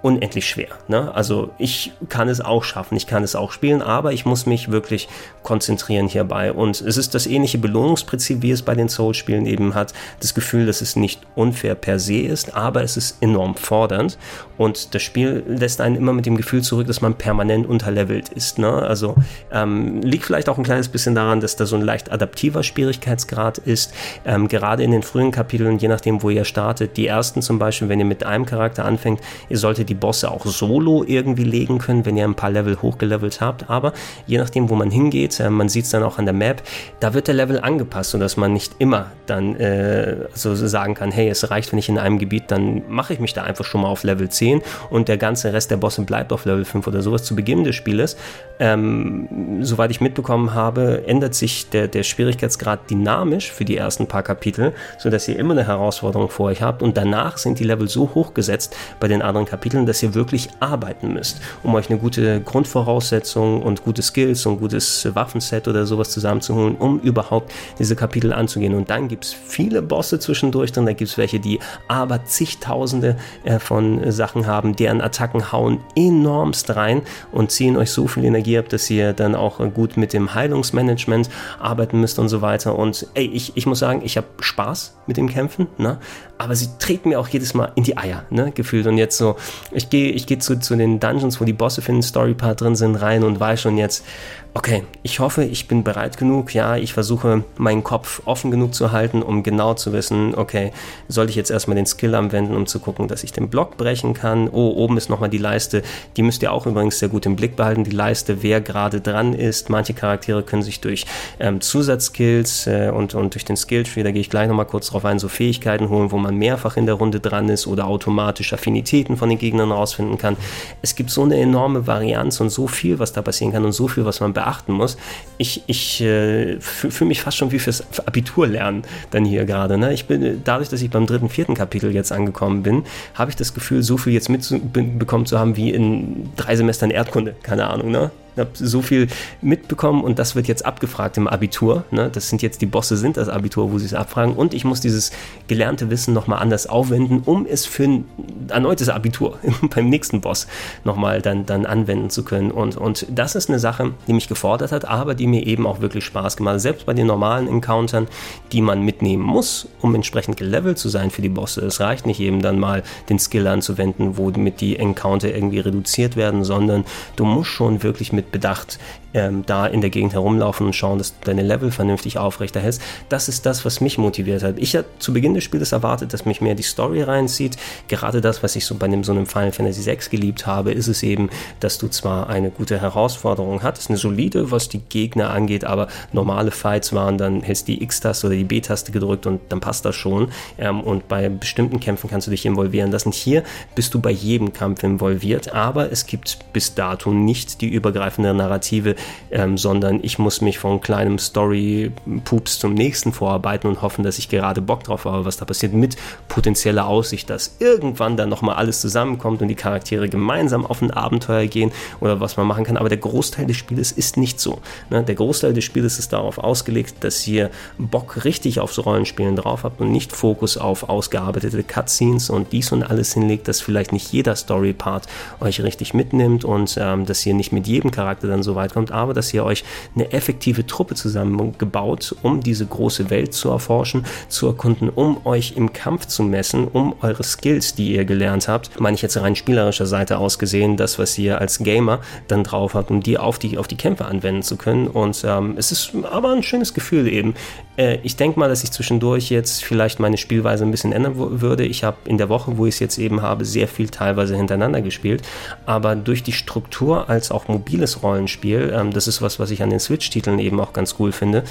unendlich 0.01 0.47
schwer. 0.47 0.69
Ne? 0.87 1.13
Also 1.13 1.51
ich 1.57 1.93
kann 2.09 2.27
es 2.27 2.41
auch 2.41 2.63
schaffen, 2.63 2.95
ich 2.95 3.07
kann 3.07 3.23
es 3.23 3.35
auch 3.35 3.51
spielen, 3.51 3.81
aber 3.81 4.13
ich 4.13 4.25
muss 4.25 4.45
mich 4.45 4.71
wirklich 4.71 5.07
konzentrieren 5.43 6.07
hierbei. 6.07 6.51
Und 6.51 6.81
es 6.81 6.97
ist 6.97 7.13
das 7.13 7.27
ähnliche 7.27 7.57
Belohnungsprinzip, 7.57 8.41
wie 8.41 8.51
es 8.51 8.61
bei 8.61 8.75
den 8.75 8.89
Souls-Spielen 8.89 9.45
eben 9.45 9.75
hat. 9.75 9.93
Das 10.19 10.33
Gefühl, 10.33 10.65
dass 10.65 10.81
es 10.81 10.95
nicht 10.95 11.21
unfair 11.35 11.75
per 11.75 11.99
se 11.99 12.19
ist, 12.19 12.55
aber 12.55 12.83
es 12.83 12.97
ist 12.97 13.21
enorm 13.21 13.55
fordernd. 13.55 14.17
Und 14.61 14.93
das 14.93 15.01
Spiel 15.01 15.43
lässt 15.47 15.81
einen 15.81 15.95
immer 15.95 16.13
mit 16.13 16.27
dem 16.27 16.37
Gefühl 16.37 16.61
zurück, 16.61 16.85
dass 16.85 17.01
man 17.01 17.15
permanent 17.15 17.65
unterlevelt 17.65 18.29
ist. 18.29 18.59
Ne? 18.59 18.71
Also 18.71 19.15
ähm, 19.51 20.03
liegt 20.03 20.23
vielleicht 20.23 20.49
auch 20.49 20.59
ein 20.59 20.63
kleines 20.63 20.87
bisschen 20.87 21.15
daran, 21.15 21.41
dass 21.41 21.55
da 21.55 21.65
so 21.65 21.75
ein 21.75 21.81
leicht 21.81 22.11
adaptiver 22.11 22.61
Schwierigkeitsgrad 22.61 23.57
ist. 23.57 23.91
Ähm, 24.23 24.47
gerade 24.47 24.83
in 24.83 24.91
den 24.91 25.01
frühen 25.01 25.31
Kapiteln, 25.31 25.79
je 25.79 25.87
nachdem, 25.87 26.21
wo 26.21 26.29
ihr 26.29 26.45
startet, 26.45 26.95
die 26.95 27.07
ersten 27.07 27.41
zum 27.41 27.57
Beispiel, 27.57 27.89
wenn 27.89 27.97
ihr 27.97 28.05
mit 28.05 28.23
einem 28.23 28.45
Charakter 28.45 28.85
anfängt, 28.85 29.19
ihr 29.49 29.57
solltet 29.57 29.89
die 29.89 29.95
Bosse 29.95 30.29
auch 30.29 30.45
solo 30.45 31.03
irgendwie 31.07 31.43
legen 31.43 31.79
können, 31.79 32.05
wenn 32.05 32.15
ihr 32.15 32.25
ein 32.25 32.35
paar 32.35 32.51
Level 32.51 32.79
hochgelevelt 32.83 33.41
habt. 33.41 33.67
Aber 33.67 33.93
je 34.27 34.37
nachdem, 34.37 34.69
wo 34.69 34.75
man 34.75 34.91
hingeht, 34.91 35.39
äh, 35.39 35.49
man 35.49 35.69
sieht 35.69 35.85
es 35.85 35.89
dann 35.89 36.03
auch 36.03 36.19
an 36.19 36.25
der 36.25 36.35
Map, 36.35 36.61
da 36.99 37.15
wird 37.15 37.27
der 37.27 37.33
Level 37.33 37.59
angepasst, 37.59 38.11
sodass 38.11 38.37
man 38.37 38.53
nicht 38.53 38.75
immer 38.77 39.07
dann 39.25 39.55
äh, 39.55 40.17
so 40.35 40.53
sagen 40.53 40.93
kann, 40.93 41.09
hey, 41.09 41.29
es 41.29 41.49
reicht, 41.49 41.71
wenn 41.71 41.79
ich 41.79 41.89
in 41.89 41.97
einem 41.97 42.19
Gebiet, 42.19 42.43
dann 42.49 42.83
mache 42.89 43.13
ich 43.13 43.19
mich 43.19 43.33
da 43.33 43.41
einfach 43.41 43.65
schon 43.65 43.81
mal 43.81 43.87
auf 43.87 44.03
Level 44.03 44.29
10 44.29 44.50
und 44.89 45.07
der 45.07 45.17
ganze 45.17 45.53
Rest 45.53 45.71
der 45.71 45.77
Bosse 45.77 46.01
bleibt 46.01 46.33
auf 46.33 46.45
Level 46.45 46.65
5 46.65 46.87
oder 46.87 47.01
sowas 47.01 47.23
zu 47.23 47.35
Beginn 47.35 47.63
des 47.63 47.75
Spieles. 47.75 48.17
Ähm, 48.59 49.59
soweit 49.61 49.91
ich 49.91 50.01
mitbekommen 50.01 50.53
habe, 50.53 51.07
ändert 51.07 51.33
sich 51.33 51.69
der, 51.69 51.87
der 51.87 52.03
Schwierigkeitsgrad 52.03 52.89
dynamisch 52.89 53.51
für 53.51 53.65
die 53.65 53.77
ersten 53.77 54.07
paar 54.07 54.23
Kapitel, 54.23 54.73
sodass 54.99 55.27
ihr 55.27 55.37
immer 55.39 55.53
eine 55.53 55.65
Herausforderung 55.65 56.29
vor 56.29 56.47
euch 56.47 56.61
habt 56.61 56.83
und 56.83 56.97
danach 56.97 57.37
sind 57.37 57.59
die 57.59 57.63
Level 57.63 57.87
so 57.87 58.11
hoch 58.13 58.33
gesetzt 58.33 58.75
bei 58.99 59.07
den 59.07 59.21
anderen 59.21 59.47
Kapiteln, 59.47 59.85
dass 59.85 60.03
ihr 60.03 60.13
wirklich 60.13 60.49
arbeiten 60.59 61.13
müsst, 61.13 61.41
um 61.63 61.73
euch 61.73 61.89
eine 61.89 61.99
gute 61.99 62.41
Grundvoraussetzung 62.41 63.61
und 63.63 63.83
gute 63.83 64.01
Skills 64.01 64.45
und 64.45 64.59
gutes 64.59 65.07
Waffenset 65.15 65.67
oder 65.67 65.85
sowas 65.85 66.11
zusammenzuholen, 66.11 66.75
um 66.75 66.99
überhaupt 66.99 67.51
diese 67.79 67.95
Kapitel 67.95 68.31
anzugehen. 68.33 68.75
Und 68.75 68.89
dann 68.89 69.07
gibt 69.07 69.25
es 69.25 69.33
viele 69.33 69.81
Bosse 69.81 70.19
zwischendurch 70.19 70.71
drin, 70.71 70.85
da 70.85 70.93
gibt 70.93 71.09
es 71.09 71.17
welche, 71.17 71.39
die 71.39 71.59
aber 71.87 72.25
zigtausende 72.25 73.17
äh, 73.43 73.59
von 73.59 74.11
Sachen 74.11 74.40
haben, 74.47 74.75
deren 74.75 75.01
Attacken 75.01 75.51
hauen 75.51 75.79
enormst 75.95 76.75
rein 76.75 77.01
und 77.31 77.51
ziehen 77.51 77.77
euch 77.77 77.91
so 77.91 78.07
viel 78.07 78.25
Energie 78.25 78.57
ab, 78.57 78.69
dass 78.69 78.89
ihr 78.89 79.13
dann 79.13 79.35
auch 79.35 79.59
gut 79.73 79.97
mit 79.97 80.13
dem 80.13 80.33
Heilungsmanagement 80.33 81.29
arbeiten 81.59 81.99
müsst 81.99 82.19
und 82.19 82.29
so 82.29 82.41
weiter. 82.41 82.77
Und 82.77 83.07
ey, 83.13 83.25
ich, 83.25 83.55
ich 83.55 83.65
muss 83.65 83.79
sagen, 83.79 84.01
ich 84.03 84.17
habe 84.17 84.27
Spaß 84.39 84.97
mit 85.07 85.17
dem 85.17 85.29
Kämpfen, 85.29 85.67
ne? 85.77 85.97
aber 86.37 86.55
sie 86.55 86.69
treten 86.79 87.09
mir 87.09 87.19
auch 87.19 87.27
jedes 87.27 87.53
Mal 87.53 87.71
in 87.75 87.83
die 87.83 87.97
Eier, 87.97 88.25
ne? 88.29 88.51
gefühlt. 88.51 88.87
Und 88.87 88.97
jetzt 88.97 89.17
so, 89.17 89.35
ich 89.71 89.89
gehe 89.89 90.11
ich 90.11 90.25
geh 90.25 90.39
zu, 90.39 90.59
zu 90.59 90.75
den 90.75 90.99
Dungeons, 90.99 91.39
wo 91.39 91.45
die 91.45 91.53
Bosse 91.53 91.81
für 91.81 91.91
den 91.91 92.01
Story-Part 92.01 92.61
drin 92.61 92.75
sind, 92.75 92.95
rein 92.95 93.23
und 93.23 93.39
weiß 93.39 93.61
schon 93.61 93.77
jetzt, 93.77 94.05
okay, 94.53 94.83
ich 95.01 95.19
hoffe, 95.19 95.43
ich 95.43 95.67
bin 95.67 95.83
bereit 95.83 96.17
genug. 96.17 96.53
Ja, 96.53 96.75
ich 96.75 96.93
versuche 96.93 97.43
meinen 97.57 97.83
Kopf 97.83 98.21
offen 98.25 98.51
genug 98.51 98.73
zu 98.73 98.91
halten, 98.91 99.21
um 99.21 99.43
genau 99.43 99.73
zu 99.75 99.93
wissen, 99.93 100.35
okay, 100.35 100.71
soll 101.07 101.29
ich 101.29 101.35
jetzt 101.35 101.51
erstmal 101.51 101.75
den 101.75 101.85
Skill 101.85 102.15
anwenden, 102.15 102.55
um 102.55 102.67
zu 102.67 102.79
gucken, 102.79 103.07
dass 103.07 103.23
ich 103.23 103.31
den 103.31 103.49
Block 103.49 103.77
brechen 103.77 104.13
kann. 104.13 104.49
Oh, 104.49 104.71
oben 104.75 104.97
ist 104.97 105.09
nochmal 105.09 105.29
die 105.29 105.37
Leiste. 105.37 105.83
Die 106.17 106.23
müsst 106.23 106.41
ihr 106.41 106.51
auch 106.51 106.65
übrigens 106.65 106.99
sehr 106.99 107.09
gut 107.09 107.25
im 107.25 107.35
Blick 107.35 107.55
behalten. 107.55 107.83
Die 107.83 107.91
Leiste, 107.91 108.43
wer 108.43 108.59
gerade 108.59 108.99
dran 108.99 109.33
ist. 109.33 109.69
Manche 109.69 109.93
Charaktere 109.93 110.43
können 110.43 110.63
sich 110.63 110.81
durch 110.81 111.05
ähm, 111.39 111.61
Zusatzskills 111.61 112.67
äh, 112.67 112.91
und, 112.93 113.15
und 113.15 113.33
durch 113.33 113.45
den 113.45 113.55
Skilltree, 113.55 114.03
da 114.03 114.11
gehe 114.11 114.21
ich 114.21 114.29
gleich 114.29 114.49
nochmal 114.49 114.65
kurz 114.65 114.87
drauf 114.87 115.05
ein, 115.05 115.19
so 115.19 115.29
Fähigkeiten 115.29 115.89
holen, 115.89 116.11
wo 116.11 116.17
man 116.17 116.35
mehrfach 116.35 116.75
in 116.75 116.85
der 116.85 116.95
Runde 116.95 117.21
dran 117.21 117.47
ist 117.47 117.67
oder 117.67 117.87
automatisch 117.87 118.51
Affinitäten 118.51 119.15
von 119.15 119.29
den 119.29 119.37
Gegnern 119.37 119.71
rausfinden 119.71 120.17
kann. 120.17 120.35
Es 120.81 120.95
gibt 120.95 121.09
so 121.09 121.23
eine 121.23 121.37
enorme 121.39 121.87
Varianz 121.87 122.41
und 122.41 122.49
so 122.49 122.67
viel, 122.67 122.99
was 122.99 123.13
da 123.13 123.21
passieren 123.21 123.53
kann 123.53 123.63
und 123.63 123.71
so 123.71 123.87
viel, 123.87 124.03
was 124.03 124.19
man 124.19 124.33
beachten 124.41 124.73
muss. 124.73 124.97
Ich, 125.37 125.63
ich 125.67 126.01
äh, 126.01 126.59
fühle 126.59 127.07
mich 127.07 127.21
fast 127.21 127.37
schon 127.37 127.51
wie 127.51 127.59
fürs 127.59 127.83
Abitur 128.05 128.47
lernen 128.47 128.83
dann 129.11 129.25
hier 129.25 129.45
gerade. 129.45 129.77
Ne? 129.77 129.93
Ich 129.93 130.05
bin, 130.05 130.41
dadurch, 130.43 130.69
dass 130.69 130.81
ich 130.81 130.89
beim 130.89 131.05
dritten, 131.05 131.29
vierten 131.29 131.53
Kapitel 131.53 131.93
jetzt 131.93 132.11
angekommen 132.11 132.63
bin, 132.63 132.83
habe 133.13 133.29
ich 133.29 133.35
das 133.35 133.53
Gefühl, 133.53 133.83
so 133.83 133.97
viel 133.97 134.13
jetzt 134.13 134.29
mitbekommen 134.29 135.25
zu 135.25 135.37
haben 135.39 135.55
wie 135.57 135.71
in 135.71 136.29
drei 136.35 136.55
Semestern 136.55 136.89
Erdkunde. 136.89 137.35
Keine 137.43 137.67
Ahnung, 137.67 137.91
ne? 137.91 138.11
Habe 138.37 138.51
so 138.53 138.81
viel 138.81 139.07
mitbekommen 139.41 140.03
und 140.03 140.19
das 140.19 140.35
wird 140.35 140.47
jetzt 140.47 140.65
abgefragt 140.65 141.17
im 141.17 141.27
Abitur. 141.27 141.83
Ne? 141.91 142.09
Das 142.11 142.29
sind 142.29 142.41
jetzt 142.41 142.61
die 142.61 142.65
Bosse, 142.65 142.97
sind 142.97 143.17
das 143.17 143.29
Abitur, 143.29 143.71
wo 143.71 143.79
sie 143.79 143.85
es 143.85 143.93
abfragen. 143.93 144.35
Und 144.35 144.53
ich 144.53 144.63
muss 144.63 144.81
dieses 144.81 145.11
gelernte 145.47 145.89
Wissen 145.89 146.13
nochmal 146.13 146.39
anders 146.39 146.67
aufwenden, 146.67 147.21
um 147.25 147.45
es 147.45 147.65
für 147.65 147.83
ein 147.83 148.05
erneutes 148.49 148.89
Abitur 148.89 149.37
beim 149.75 149.89
nächsten 149.89 150.21
Boss 150.21 150.47
nochmal 150.83 151.21
dann, 151.21 151.45
dann 151.45 151.65
anwenden 151.65 152.09
zu 152.09 152.23
können. 152.23 152.51
Und, 152.51 152.77
und 152.77 153.05
das 153.09 153.35
ist 153.35 153.49
eine 153.49 153.59
Sache, 153.59 153.91
die 154.07 154.13
mich 154.13 154.27
gefordert 154.27 154.71
hat, 154.71 154.85
aber 154.85 155.15
die 155.15 155.27
mir 155.27 155.45
eben 155.45 155.67
auch 155.67 155.81
wirklich 155.81 156.05
Spaß 156.05 156.37
gemacht 156.37 156.55
hat. 156.55 156.61
Selbst 156.61 156.85
bei 156.85 156.93
den 156.93 157.07
normalen 157.07 157.47
Encountern, 157.47 158.07
die 158.51 158.61
man 158.61 158.83
mitnehmen 158.83 159.23
muss, 159.23 159.67
um 159.81 159.93
entsprechend 159.95 160.37
gelevelt 160.37 160.77
zu 160.77 160.89
sein 160.89 161.11
für 161.11 161.21
die 161.21 161.29
Bosse. 161.29 161.65
Es 161.65 161.79
reicht 161.79 162.05
nicht 162.05 162.19
eben 162.19 162.41
dann 162.41 162.59
mal 162.59 162.83
den 163.09 163.19
Skill 163.19 163.47
anzuwenden, 163.47 164.17
womit 164.17 164.61
die 164.61 164.77
Encounter 164.77 165.33
irgendwie 165.33 165.59
reduziert 165.59 166.15
werden, 166.15 166.43
sondern 166.43 166.85
du 167.15 167.25
musst 167.25 167.49
schon 167.49 167.83
wirklich 167.83 168.13
mit 168.13 168.20
mit 168.21 168.31
Bedacht 168.31 168.77
ähm, 169.13 169.43
da 169.45 169.67
in 169.67 169.81
der 169.81 169.89
Gegend 169.89 170.13
herumlaufen 170.13 170.65
und 170.65 170.73
schauen, 170.73 170.97
dass 170.97 171.19
du 171.19 171.25
deine 171.25 171.41
Level 171.41 171.71
vernünftig 171.71 172.17
aufrechterhältst. 172.17 172.81
Das 173.09 173.27
ist 173.27 173.45
das, 173.45 173.65
was 173.65 173.81
mich 173.81 173.97
motiviert 173.97 174.43
hat. 174.43 174.57
Ich 174.57 174.75
hatte 174.75 174.87
zu 174.99 175.13
Beginn 175.13 175.33
des 175.33 175.43
Spiels 175.43 175.71
erwartet, 175.71 176.13
dass 176.13 176.25
mich 176.25 176.41
mehr 176.41 176.55
die 176.55 176.63
Story 176.63 177.01
reinzieht. 177.01 177.57
Gerade 177.87 178.21
das, 178.21 178.43
was 178.43 178.55
ich 178.55 178.65
so 178.65 178.75
bei 178.75 178.85
einem, 178.85 179.03
so 179.03 179.11
einem 179.11 179.25
Final 179.25 179.51
Fantasy 179.51 179.85
VI 179.85 179.97
geliebt 180.09 180.45
habe, 180.45 180.71
ist 180.71 180.87
es 180.87 181.03
eben, 181.03 181.29
dass 181.59 181.77
du 181.77 181.87
zwar 181.87 182.29
eine 182.29 182.51
gute 182.51 182.79
Herausforderung 182.79 183.63
hattest, 183.63 183.89
eine 183.89 183.97
solide, 183.97 184.51
was 184.51 184.69
die 184.69 184.79
Gegner 184.79 185.31
angeht, 185.31 185.65
aber 185.65 185.87
normale 186.13 186.51
Fights 186.51 186.93
waren, 186.93 187.17
dann 187.17 187.41
hältst 187.41 187.67
die 187.67 187.83
X-Taste 187.83 188.27
oder 188.27 188.35
die 188.35 188.43
B-Taste 188.43 188.91
gedrückt 188.91 189.25
und 189.25 189.41
dann 189.49 189.59
passt 189.59 189.85
das 189.85 189.95
schon. 189.95 190.29
Ähm, 190.57 190.81
und 190.81 191.07
bei 191.07 191.27
bestimmten 191.29 191.79
Kämpfen 191.79 192.09
kannst 192.09 192.27
du 192.27 192.31
dich 192.31 192.45
involvieren 192.45 192.91
lassen. 192.91 193.11
Hier 193.11 193.43
bist 193.75 193.93
du 193.93 193.99
bei 193.99 194.11
jedem 194.11 194.53
Kampf 194.53 194.83
involviert, 194.83 195.53
aber 195.53 195.91
es 195.91 196.05
gibt 196.05 196.39
bis 196.53 196.75
dato 196.75 197.11
nicht 197.11 197.61
die 197.61 197.67
übergreifende 197.67 198.10
übergreifende 198.11 198.33
Narrative, 198.33 198.95
ähm, 199.31 199.57
sondern 199.57 199.99
ich 200.03 200.19
muss 200.19 200.41
mich 200.41 200.59
von 200.59 200.81
kleinem 200.81 201.17
Story-Pups 201.17 202.59
zum 202.59 202.73
nächsten 202.73 203.13
vorarbeiten 203.13 203.69
und 203.69 203.81
hoffen, 203.81 204.03
dass 204.03 204.17
ich 204.17 204.29
gerade 204.29 204.61
Bock 204.61 204.83
drauf 204.83 205.05
habe, 205.05 205.25
was 205.25 205.37
da 205.37 205.45
passiert, 205.45 205.73
mit 205.73 205.95
potenzieller 206.27 206.87
Aussicht, 206.87 207.29
dass 207.29 207.55
irgendwann 207.59 208.17
dann 208.17 208.29
nochmal 208.29 208.55
alles 208.55 208.81
zusammenkommt 208.81 209.41
und 209.41 209.47
die 209.47 209.55
Charaktere 209.55 210.09
gemeinsam 210.09 210.65
auf 210.65 210.81
ein 210.81 210.91
Abenteuer 210.91 211.47
gehen 211.47 211.71
oder 211.99 212.19
was 212.19 212.37
man 212.37 212.47
machen 212.47 212.63
kann. 212.63 212.77
Aber 212.77 212.89
der 212.89 212.97
Großteil 212.97 213.45
des 213.45 213.57
Spieles 213.57 213.91
ist 213.91 214.17
nicht 214.17 214.39
so. 214.39 214.61
Ne? 214.89 215.03
Der 215.03 215.15
Großteil 215.15 215.53
des 215.53 215.63
Spieles 215.63 215.99
ist 215.99 216.13
darauf 216.13 216.37
ausgelegt, 216.37 216.95
dass 217.01 217.25
ihr 217.27 217.49
Bock 217.77 218.25
richtig 218.25 218.59
aufs 218.59 218.79
Rollenspielen 218.79 219.35
drauf 219.35 219.63
habt 219.63 219.79
und 219.81 219.91
nicht 219.91 220.11
Fokus 220.11 220.57
auf 220.57 220.89
ausgearbeitete 220.89 221.63
Cutscenes 221.63 222.29
und 222.29 222.51
dies 222.51 222.71
und 222.71 222.83
alles 222.83 223.13
hinlegt, 223.13 223.47
dass 223.47 223.61
vielleicht 223.61 223.93
nicht 223.93 224.11
jeder 224.11 224.35
Story-Part 224.35 225.07
euch 225.39 225.61
richtig 225.61 225.93
mitnimmt 225.93 226.43
und 226.43 226.77
ähm, 226.79 227.05
dass 227.05 227.25
ihr 227.25 227.33
nicht 227.33 227.51
mit 227.51 227.67
jedem 227.67 227.91
Charakter 227.91 228.00
Charakter 228.01 228.27
dann 228.27 228.41
so 228.41 228.55
weit 228.55 228.73
kommt, 228.73 228.91
aber 228.91 229.13
dass 229.13 229.33
ihr 229.33 229.45
euch 229.45 229.63
eine 229.95 230.11
effektive 230.11 230.65
Truppe 230.65 230.95
zusammengebaut, 230.95 232.15
um 232.23 232.41
diese 232.41 232.65
große 232.65 233.09
Welt 233.09 233.33
zu 233.33 233.49
erforschen, 233.49 234.05
zu 234.27 234.47
erkunden, 234.47 234.89
um 234.89 235.25
euch 235.25 235.53
im 235.55 235.71
Kampf 235.71 236.07
zu 236.07 236.23
messen, 236.23 236.67
um 236.67 236.95
eure 237.01 237.23
Skills, 237.23 237.75
die 237.75 237.93
ihr 237.93 238.05
gelernt 238.05 238.47
habt, 238.47 238.79
meine 238.79 238.95
ich 238.95 239.01
jetzt 239.01 239.17
rein 239.17 239.35
spielerischer 239.35 239.85
Seite 239.85 240.17
aus 240.17 240.39
gesehen, 240.39 240.77
das, 240.77 240.97
was 240.97 241.17
ihr 241.17 241.39
als 241.39 241.59
Gamer 241.59 241.99
dann 242.27 242.43
drauf 242.43 242.73
habt, 242.73 242.89
um 242.89 243.01
die 243.01 243.17
auf 243.17 243.37
die, 243.37 243.57
auf 243.57 243.67
die 243.67 243.77
Kämpfe 243.77 244.05
anwenden 244.05 244.41
zu 244.41 244.57
können. 244.57 244.87
Und 244.87 245.23
ähm, 245.23 245.55
es 245.57 245.71
ist 245.71 245.93
aber 246.11 246.31
ein 246.31 246.43
schönes 246.43 246.73
Gefühl 246.73 247.07
eben. 247.07 247.35
Äh, 247.77 247.99
ich 248.03 248.15
denke 248.15 248.39
mal, 248.39 248.49
dass 248.49 248.63
ich 248.63 248.71
zwischendurch 248.71 249.29
jetzt 249.29 249.63
vielleicht 249.63 249.99
meine 249.99 250.17
Spielweise 250.17 250.63
ein 250.63 250.71
bisschen 250.71 250.91
ändern 250.91 251.13
würde. 251.15 251.65
Ich 251.65 251.83
habe 251.83 251.97
in 252.05 252.17
der 252.17 252.29
Woche, 252.29 252.57
wo 252.57 252.65
ich 252.65 252.75
es 252.75 252.79
jetzt 252.79 252.97
eben 252.97 253.21
habe, 253.21 253.45
sehr 253.45 253.67
viel 253.67 253.89
teilweise 253.89 254.35
hintereinander 254.35 254.81
gespielt, 254.81 255.21
aber 255.65 255.95
durch 255.95 256.23
die 256.23 256.33
Struktur 256.33 257.09
als 257.09 257.31
auch 257.31 257.47
mobiles 257.47 257.90
reines 257.91 258.03
Rollenspiel. 258.03 258.73
Ähm, 258.75 258.91
das 258.91 259.07
ist 259.07 259.21
was, 259.21 259.39
was 259.39 259.51
ich 259.51 259.63
an 259.63 259.69
den 259.69 259.79
Switch-Titeln 259.79 260.39
eben 260.39 260.59
auch 260.59 260.73
ganz 260.73 260.95
cool 260.99 261.11
finde. 261.11 261.43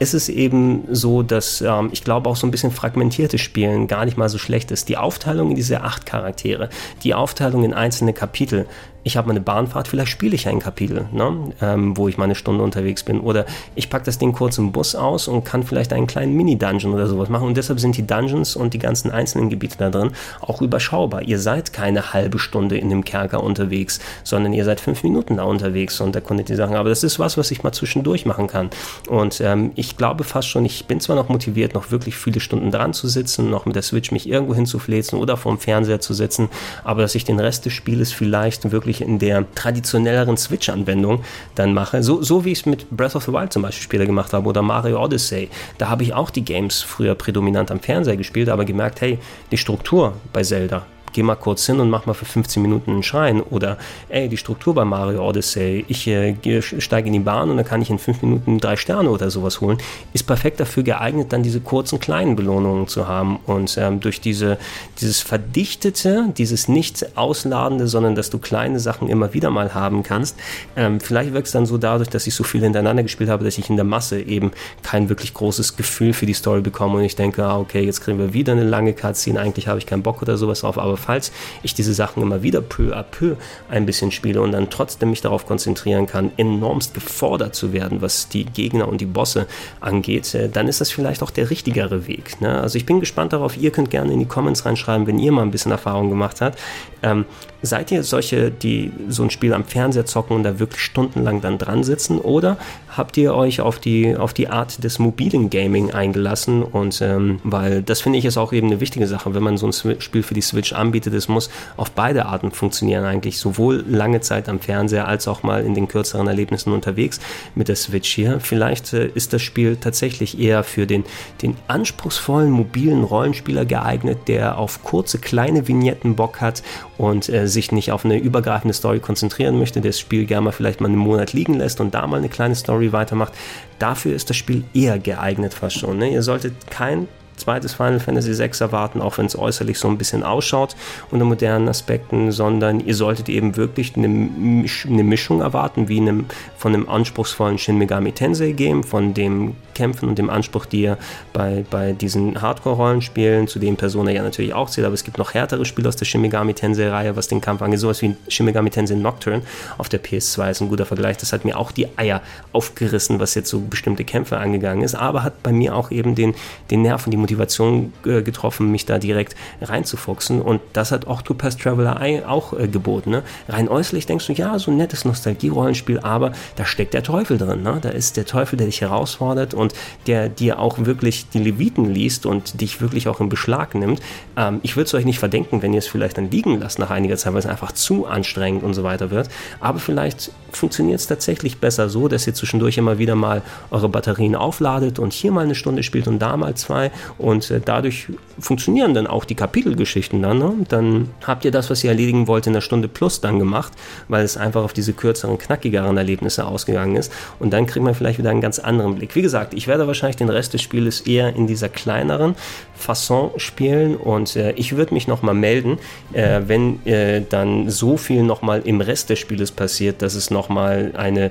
Es 0.00 0.12
ist 0.12 0.28
eben 0.28 0.84
so, 0.90 1.22
dass 1.22 1.60
ähm, 1.60 1.90
ich 1.92 2.02
glaube 2.02 2.28
auch 2.28 2.36
so 2.36 2.46
ein 2.46 2.50
bisschen 2.50 2.72
fragmentiertes 2.72 3.40
Spielen 3.40 3.86
gar 3.86 4.04
nicht 4.04 4.16
mal 4.16 4.28
so 4.28 4.38
schlecht 4.38 4.70
ist. 4.70 4.88
Die 4.88 4.96
Aufteilung 4.96 5.50
in 5.50 5.56
diese 5.56 5.82
acht 5.82 6.04
Charaktere, 6.04 6.68
die 7.04 7.14
Aufteilung 7.14 7.64
in 7.64 7.72
einzelne 7.72 8.12
Kapitel, 8.12 8.66
ich 9.04 9.18
habe 9.18 9.28
meine 9.28 9.40
Bahnfahrt, 9.40 9.86
vielleicht 9.86 10.10
spiele 10.10 10.34
ich 10.34 10.48
ein 10.48 10.60
Kapitel, 10.60 11.06
ne? 11.12 11.52
ähm, 11.60 11.96
wo 11.96 12.08
ich 12.08 12.16
mal 12.16 12.24
eine 12.24 12.34
Stunde 12.34 12.64
unterwegs 12.64 13.04
bin. 13.04 13.20
Oder 13.20 13.44
ich 13.74 13.90
packe 13.90 14.06
das 14.06 14.18
Ding 14.18 14.32
kurz 14.32 14.56
im 14.56 14.72
Bus 14.72 14.94
aus 14.94 15.28
und 15.28 15.44
kann 15.44 15.62
vielleicht 15.62 15.92
einen 15.92 16.06
kleinen 16.06 16.34
Mini-Dungeon 16.34 16.92
oder 16.92 17.06
sowas 17.06 17.28
machen. 17.28 17.46
Und 17.46 17.56
deshalb 17.56 17.78
sind 17.78 17.96
die 17.98 18.06
Dungeons 18.06 18.56
und 18.56 18.72
die 18.72 18.78
ganzen 18.78 19.10
einzelnen 19.10 19.50
Gebiete 19.50 19.76
da 19.78 19.90
drin 19.90 20.12
auch 20.40 20.62
überschaubar. 20.62 21.22
Ihr 21.22 21.38
seid 21.38 21.74
keine 21.74 22.14
halbe 22.14 22.38
Stunde 22.38 22.78
in 22.78 22.88
dem 22.88 23.04
Kerker 23.04 23.44
unterwegs, 23.44 24.00
sondern 24.22 24.54
ihr 24.54 24.64
seid 24.64 24.80
fünf 24.80 25.02
Minuten 25.02 25.36
da 25.36 25.44
unterwegs 25.44 26.00
und 26.00 26.16
erkundet 26.16 26.48
die 26.48 26.54
Sachen. 26.54 26.74
Aber 26.74 26.88
das 26.88 27.02
ist 27.02 27.18
was, 27.18 27.36
was 27.36 27.50
ich 27.50 27.62
mal 27.62 27.72
zwischendurch 27.72 28.24
machen 28.24 28.46
kann. 28.46 28.70
Und 29.08 29.40
ähm, 29.42 29.72
ich 29.74 29.98
glaube 29.98 30.24
fast 30.24 30.48
schon, 30.48 30.64
ich 30.64 30.86
bin 30.86 31.00
zwar 31.00 31.16
noch 31.16 31.28
motiviert, 31.28 31.74
noch 31.74 31.90
wirklich 31.90 32.16
viele 32.16 32.40
Stunden 32.40 32.70
dran 32.70 32.94
zu 32.94 33.06
sitzen, 33.08 33.50
noch 33.50 33.66
mit 33.66 33.76
der 33.76 33.82
Switch 33.82 34.12
mich 34.12 34.26
irgendwo 34.26 34.54
hinzufläzen 34.54 35.18
oder 35.18 35.36
vorm 35.36 35.58
Fernseher 35.58 36.00
zu 36.00 36.14
sitzen, 36.14 36.48
aber 36.84 37.02
dass 37.02 37.14
ich 37.14 37.24
den 37.24 37.38
Rest 37.38 37.66
des 37.66 37.74
Spieles 37.74 38.12
vielleicht 38.12 38.70
wirklich 38.72 38.93
wirklich 38.94 39.08
in 39.08 39.18
der 39.18 39.44
traditionelleren 39.54 40.36
Switch-Anwendung 40.36 41.24
dann 41.54 41.74
mache. 41.74 42.02
So, 42.02 42.22
so 42.22 42.44
wie 42.44 42.52
ich 42.52 42.60
es 42.60 42.66
mit 42.66 42.90
Breath 42.90 43.16
of 43.16 43.24
the 43.24 43.32
Wild 43.32 43.52
zum 43.52 43.62
Beispiel 43.62 43.82
später 43.82 44.06
gemacht 44.06 44.32
habe 44.32 44.48
oder 44.48 44.62
Mario 44.62 45.02
Odyssey. 45.02 45.48
Da 45.78 45.88
habe 45.88 46.02
ich 46.02 46.14
auch 46.14 46.30
die 46.30 46.44
Games 46.44 46.82
früher 46.82 47.14
prädominant 47.14 47.70
am 47.70 47.80
Fernseher 47.80 48.16
gespielt, 48.16 48.48
aber 48.48 48.64
gemerkt, 48.64 49.00
hey, 49.00 49.18
die 49.50 49.58
Struktur 49.58 50.14
bei 50.32 50.42
Zelda 50.42 50.86
geh 51.14 51.22
mal 51.22 51.36
kurz 51.36 51.64
hin 51.64 51.80
und 51.80 51.88
mach 51.88 52.04
mal 52.06 52.12
für 52.12 52.24
15 52.26 52.60
Minuten 52.60 52.90
einen 52.90 53.02
Schrein 53.02 53.40
oder 53.40 53.78
ey, 54.08 54.28
die 54.28 54.36
Struktur 54.36 54.74
bei 54.74 54.84
Mario 54.84 55.26
Odyssey, 55.26 55.84
ich 55.88 56.06
äh, 56.06 56.34
steige 56.60 57.06
in 57.06 57.12
die 57.14 57.20
Bahn 57.20 57.50
und 57.50 57.56
dann 57.56 57.64
kann 57.64 57.80
ich 57.80 57.88
in 57.88 57.98
5 57.98 58.22
Minuten 58.22 58.58
drei 58.58 58.76
Sterne 58.76 59.08
oder 59.08 59.30
sowas 59.30 59.60
holen, 59.60 59.78
ist 60.12 60.24
perfekt 60.24 60.60
dafür 60.60 60.82
geeignet, 60.82 61.32
dann 61.32 61.42
diese 61.42 61.60
kurzen 61.60 62.00
kleinen 62.00 62.36
Belohnungen 62.36 62.88
zu 62.88 63.08
haben 63.08 63.38
und 63.46 63.78
ähm, 63.78 64.00
durch 64.00 64.20
diese, 64.20 64.58
dieses 65.00 65.20
verdichtete, 65.20 66.32
dieses 66.36 66.68
nicht 66.68 67.16
ausladende, 67.16 67.86
sondern 67.86 68.14
dass 68.14 68.30
du 68.30 68.38
kleine 68.38 68.80
Sachen 68.80 69.08
immer 69.08 69.32
wieder 69.32 69.50
mal 69.50 69.72
haben 69.72 70.02
kannst, 70.02 70.36
ähm, 70.76 70.98
vielleicht 71.00 71.32
wirkt 71.32 71.46
es 71.46 71.52
dann 71.52 71.66
so 71.66 71.78
dadurch, 71.78 72.08
dass 72.08 72.26
ich 72.26 72.34
so 72.34 72.42
viel 72.42 72.62
hintereinander 72.62 73.04
gespielt 73.04 73.30
habe, 73.30 73.44
dass 73.44 73.56
ich 73.56 73.70
in 73.70 73.76
der 73.76 73.84
Masse 73.84 74.20
eben 74.20 74.50
kein 74.82 75.08
wirklich 75.08 75.32
großes 75.32 75.76
Gefühl 75.76 76.12
für 76.12 76.26
die 76.26 76.34
Story 76.34 76.60
bekomme 76.60 76.98
und 76.98 77.04
ich 77.04 77.14
denke, 77.14 77.44
ah, 77.44 77.58
okay, 77.58 77.84
jetzt 77.84 78.00
kriegen 78.00 78.18
wir 78.18 78.34
wieder 78.34 78.52
eine 78.52 78.64
lange 78.64 78.94
Cutscene, 78.94 79.38
eigentlich 79.38 79.68
habe 79.68 79.78
ich 79.78 79.86
keinen 79.86 80.02
Bock 80.02 80.20
oder 80.20 80.36
sowas 80.36 80.60
drauf, 80.60 80.76
aber 80.76 80.96
falls 81.04 81.32
ich 81.62 81.74
diese 81.74 81.94
Sachen 81.94 82.22
immer 82.22 82.42
wieder 82.42 82.60
peu 82.60 82.94
à 82.94 83.02
peu 83.02 83.36
ein 83.68 83.86
bisschen 83.86 84.10
spiele 84.10 84.40
und 84.40 84.52
dann 84.52 84.70
trotzdem 84.70 85.10
mich 85.10 85.20
darauf 85.20 85.46
konzentrieren 85.46 86.06
kann, 86.06 86.32
enormst 86.36 86.94
gefordert 86.94 87.54
zu 87.54 87.72
werden, 87.72 88.02
was 88.02 88.28
die 88.28 88.44
Gegner 88.44 88.88
und 88.88 89.00
die 89.00 89.06
Bosse 89.06 89.46
angeht, 89.80 90.34
äh, 90.34 90.48
dann 90.48 90.68
ist 90.68 90.80
das 90.80 90.90
vielleicht 90.90 91.22
auch 91.22 91.30
der 91.30 91.50
richtigere 91.50 92.06
Weg. 92.06 92.40
Ne? 92.40 92.60
Also 92.60 92.76
ich 92.76 92.86
bin 92.86 93.00
gespannt 93.00 93.32
darauf, 93.32 93.56
ihr 93.56 93.70
könnt 93.70 93.90
gerne 93.90 94.12
in 94.12 94.18
die 94.18 94.26
Comments 94.26 94.64
reinschreiben, 94.64 95.06
wenn 95.06 95.18
ihr 95.18 95.32
mal 95.32 95.42
ein 95.42 95.50
bisschen 95.50 95.72
Erfahrung 95.72 96.08
gemacht 96.08 96.40
habt. 96.40 96.58
Ähm, 97.02 97.26
seid 97.60 97.90
ihr 97.90 98.02
solche, 98.02 98.50
die 98.50 98.92
so 99.08 99.22
ein 99.22 99.30
Spiel 99.30 99.52
am 99.52 99.64
Fernseher 99.64 100.06
zocken 100.06 100.36
und 100.36 100.42
da 100.42 100.58
wirklich 100.58 100.80
stundenlang 100.80 101.40
dann 101.40 101.58
dran 101.58 101.84
sitzen 101.84 102.18
oder 102.18 102.56
habt 102.94 103.16
ihr 103.16 103.34
euch 103.34 103.60
auf 103.60 103.78
die, 103.78 104.16
auf 104.16 104.32
die 104.32 104.48
Art 104.48 104.84
des 104.84 104.98
mobilen 104.98 105.50
Gaming 105.50 105.90
eingelassen 105.92 106.62
und 106.62 107.00
ähm, 107.02 107.40
weil 107.42 107.82
das 107.82 108.00
finde 108.00 108.18
ich 108.18 108.24
ist 108.24 108.36
auch 108.36 108.52
eben 108.52 108.68
eine 108.68 108.80
wichtige 108.80 109.06
Sache, 109.06 109.34
wenn 109.34 109.42
man 109.42 109.56
so 109.56 109.66
ein 109.66 110.00
Spiel 110.00 110.22
für 110.22 110.34
die 110.34 110.40
Switch 110.40 110.72
anbietet, 110.72 110.93
es 110.94 111.28
muss 111.28 111.50
auf 111.76 111.90
beide 111.90 112.26
Arten 112.26 112.50
funktionieren 112.50 113.04
eigentlich, 113.04 113.38
sowohl 113.38 113.84
lange 113.88 114.20
Zeit 114.20 114.48
am 114.48 114.60
Fernseher 114.60 115.08
als 115.08 115.28
auch 115.28 115.42
mal 115.42 115.64
in 115.64 115.74
den 115.74 115.88
kürzeren 115.88 116.26
Erlebnissen 116.26 116.72
unterwegs 116.72 117.20
mit 117.54 117.68
der 117.68 117.76
Switch 117.76 118.12
hier. 118.12 118.40
Vielleicht 118.40 118.92
äh, 118.92 119.06
ist 119.06 119.32
das 119.32 119.42
Spiel 119.42 119.76
tatsächlich 119.76 120.38
eher 120.38 120.64
für 120.64 120.86
den, 120.86 121.04
den 121.42 121.56
anspruchsvollen 121.68 122.50
mobilen 122.50 123.04
Rollenspieler 123.04 123.64
geeignet, 123.64 124.28
der 124.28 124.58
auf 124.58 124.82
kurze 124.82 125.18
kleine 125.18 125.68
Vignetten 125.68 126.16
Bock 126.16 126.40
hat 126.40 126.62
und 126.98 127.28
äh, 127.28 127.48
sich 127.48 127.72
nicht 127.72 127.92
auf 127.92 128.04
eine 128.04 128.18
übergreifende 128.18 128.74
Story 128.74 129.00
konzentrieren 129.00 129.58
möchte, 129.58 129.80
der 129.80 129.90
das 129.90 130.00
Spiel 130.00 130.26
gerne 130.26 130.46
mal 130.46 130.52
vielleicht 130.52 130.80
mal 130.80 130.88
einen 130.88 130.98
Monat 130.98 131.32
liegen 131.32 131.54
lässt 131.54 131.80
und 131.80 131.94
da 131.94 132.06
mal 132.06 132.18
eine 132.18 132.28
kleine 132.28 132.54
Story 132.54 132.92
weitermacht. 132.92 133.32
Dafür 133.78 134.14
ist 134.14 134.30
das 134.30 134.36
Spiel 134.36 134.64
eher 134.72 134.98
geeignet 134.98 135.54
fast 135.54 135.78
schon. 135.78 135.98
Ne? 135.98 136.12
Ihr 136.12 136.22
solltet 136.22 136.70
kein 136.70 137.08
zweites 137.36 137.74
Final 137.74 138.00
Fantasy 138.00 138.38
VI 138.38 138.50
erwarten, 138.60 139.00
auch 139.00 139.18
wenn 139.18 139.26
es 139.26 139.38
äußerlich 139.38 139.78
so 139.78 139.88
ein 139.88 139.98
bisschen 139.98 140.22
ausschaut 140.22 140.76
unter 141.10 141.24
modernen 141.24 141.68
Aspekten, 141.68 142.32
sondern 142.32 142.80
ihr 142.80 142.94
solltet 142.94 143.28
eben 143.28 143.56
wirklich 143.56 143.96
eine, 143.96 144.06
eine 144.06 145.04
Mischung 145.04 145.40
erwarten, 145.40 145.88
wie 145.88 146.00
einem, 146.00 146.26
von 146.56 146.74
einem 146.74 146.88
anspruchsvollen 146.88 147.58
Shin 147.58 147.78
Megami 147.78 148.12
Tensei 148.12 148.52
Game, 148.52 148.84
von 148.84 149.14
dem 149.14 149.54
Kämpfen 149.74 150.08
und 150.08 150.18
dem 150.18 150.30
Anspruch, 150.30 150.66
die 150.66 150.82
ihr 150.82 150.98
bei, 151.32 151.64
bei 151.68 151.92
diesen 151.92 152.40
Hardcore-Rollenspielen, 152.40 153.48
zu 153.48 153.58
denen 153.58 153.76
Persona 153.76 154.10
ja 154.10 154.22
natürlich 154.22 154.54
auch 154.54 154.70
zählt, 154.70 154.86
aber 154.86 154.94
es 154.94 155.04
gibt 155.04 155.18
noch 155.18 155.34
härtere 155.34 155.64
Spiele 155.64 155.88
aus 155.88 155.96
der 155.96 156.04
Shin 156.04 156.20
Megami 156.20 156.54
Tensei-Reihe, 156.54 157.16
was 157.16 157.28
den 157.28 157.40
Kampf 157.40 157.62
angeht, 157.62 157.80
sowas 157.80 158.00
wie 158.02 158.16
Shin 158.28 158.46
Megami 158.46 158.70
Tensei 158.70 158.94
Nocturne 158.94 159.42
auf 159.78 159.88
der 159.88 160.02
PS2 160.02 160.50
ist 160.50 160.60
ein 160.60 160.68
guter 160.68 160.86
Vergleich, 160.86 161.16
das 161.16 161.32
hat 161.32 161.44
mir 161.44 161.58
auch 161.58 161.72
die 161.72 161.88
Eier 161.98 162.22
aufgerissen, 162.52 163.18
was 163.20 163.34
jetzt 163.34 163.50
so 163.50 163.60
bestimmte 163.60 164.04
Kämpfe 164.04 164.38
angegangen 164.38 164.84
ist, 164.84 164.94
aber 164.94 165.24
hat 165.24 165.42
bei 165.42 165.52
mir 165.52 165.74
auch 165.74 165.90
eben 165.90 166.14
den, 166.14 166.34
den 166.70 166.82
Nerv 166.82 167.06
und 167.06 167.10
die 167.10 167.16
Motivation 167.24 167.94
äh, 168.04 168.22
getroffen, 168.22 168.70
mich 168.70 168.84
da 168.84 168.98
direkt 168.98 169.34
reinzufuchsen. 169.62 170.42
Und 170.42 170.60
das 170.74 170.92
hat 170.92 171.06
Octopath 171.06 171.58
Traveler 171.58 172.00
auch 172.28 172.52
äh, 172.52 172.68
geboten. 172.68 173.10
Ne? 173.10 173.22
Rein 173.48 173.68
äußerlich 173.68 174.04
denkst 174.04 174.26
du, 174.26 174.34
ja, 174.34 174.58
so 174.58 174.70
ein 174.70 174.76
nettes 174.76 175.06
Nostalgie-Rollenspiel, 175.06 176.00
aber 176.00 176.32
da 176.56 176.66
steckt 176.66 176.92
der 176.92 177.02
Teufel 177.02 177.38
drin. 177.38 177.62
Ne? 177.62 177.78
Da 177.80 177.88
ist 177.88 178.18
der 178.18 178.26
Teufel, 178.26 178.58
der 178.58 178.66
dich 178.66 178.82
herausfordert 178.82 179.54
und 179.54 179.72
der 180.06 180.28
dir 180.28 180.58
auch 180.58 180.76
wirklich 180.78 181.30
die 181.30 181.38
Leviten 181.38 181.86
liest 181.86 182.26
und 182.26 182.60
dich 182.60 182.82
wirklich 182.82 183.08
auch 183.08 183.20
in 183.20 183.30
Beschlag 183.30 183.74
nimmt. 183.74 184.00
Ähm, 184.36 184.60
ich 184.62 184.76
würde 184.76 184.86
es 184.86 184.94
euch 184.94 185.06
nicht 185.06 185.18
verdenken, 185.18 185.62
wenn 185.62 185.72
ihr 185.72 185.78
es 185.78 185.86
vielleicht 185.86 186.18
dann 186.18 186.30
liegen 186.30 186.60
lasst 186.60 186.78
nach 186.78 186.90
einiger 186.90 187.16
Zeit, 187.16 187.32
weil 187.32 187.40
es 187.40 187.46
einfach 187.46 187.72
zu 187.72 188.06
anstrengend 188.06 188.62
und 188.62 188.74
so 188.74 188.84
weiter 188.84 189.10
wird. 189.10 189.30
Aber 189.60 189.78
vielleicht 189.78 190.30
funktioniert 190.56 191.00
es 191.00 191.06
tatsächlich 191.06 191.58
besser 191.58 191.88
so, 191.88 192.08
dass 192.08 192.26
ihr 192.26 192.34
zwischendurch 192.34 192.78
immer 192.78 192.98
wieder 192.98 193.14
mal 193.14 193.42
eure 193.70 193.88
Batterien 193.88 194.34
aufladet 194.34 194.98
und 194.98 195.12
hier 195.12 195.32
mal 195.32 195.44
eine 195.44 195.54
Stunde 195.54 195.82
spielt 195.82 196.08
und 196.08 196.18
da 196.18 196.36
mal 196.36 196.54
zwei 196.54 196.90
und 197.18 197.50
äh, 197.50 197.60
dadurch 197.64 198.08
funktionieren 198.38 198.94
dann 198.94 199.06
auch 199.06 199.24
die 199.24 199.34
Kapitelgeschichten 199.34 200.22
dann. 200.22 200.38
Ne? 200.38 200.52
Dann 200.68 201.10
habt 201.26 201.44
ihr 201.44 201.50
das, 201.50 201.70
was 201.70 201.84
ihr 201.84 201.90
erledigen 201.90 202.26
wollt, 202.26 202.46
in 202.46 202.52
der 202.52 202.60
Stunde 202.60 202.88
plus 202.88 203.20
dann 203.20 203.38
gemacht, 203.38 203.72
weil 204.08 204.24
es 204.24 204.36
einfach 204.36 204.62
auf 204.62 204.72
diese 204.72 204.92
kürzeren, 204.92 205.38
knackigeren 205.38 205.96
Erlebnisse 205.96 206.46
ausgegangen 206.46 206.96
ist. 206.96 207.12
Und 207.38 207.52
dann 207.52 207.66
kriegt 207.66 207.84
man 207.84 207.94
vielleicht 207.94 208.18
wieder 208.18 208.30
einen 208.30 208.40
ganz 208.40 208.58
anderen 208.58 208.96
Blick. 208.96 209.14
Wie 209.14 209.22
gesagt, 209.22 209.54
ich 209.54 209.66
werde 209.66 209.86
wahrscheinlich 209.86 210.16
den 210.16 210.30
Rest 210.30 210.54
des 210.54 210.62
Spieles 210.62 211.02
eher 211.02 211.34
in 211.34 211.46
dieser 211.46 211.68
kleineren 211.68 212.34
Fasson 212.74 213.30
spielen 213.36 213.96
und 213.96 214.36
äh, 214.36 214.52
ich 214.52 214.76
würde 214.76 214.94
mich 214.94 215.06
nochmal 215.06 215.34
melden, 215.34 215.78
äh, 216.12 216.40
wenn 216.46 216.84
äh, 216.86 217.22
dann 217.28 217.70
so 217.70 217.96
viel 217.96 218.22
nochmal 218.22 218.62
im 218.64 218.80
Rest 218.80 219.10
des 219.10 219.18
Spieles 219.18 219.52
passiert, 219.52 220.02
dass 220.02 220.14
es 220.14 220.30
nochmal 220.44 220.92
eine 220.96 221.30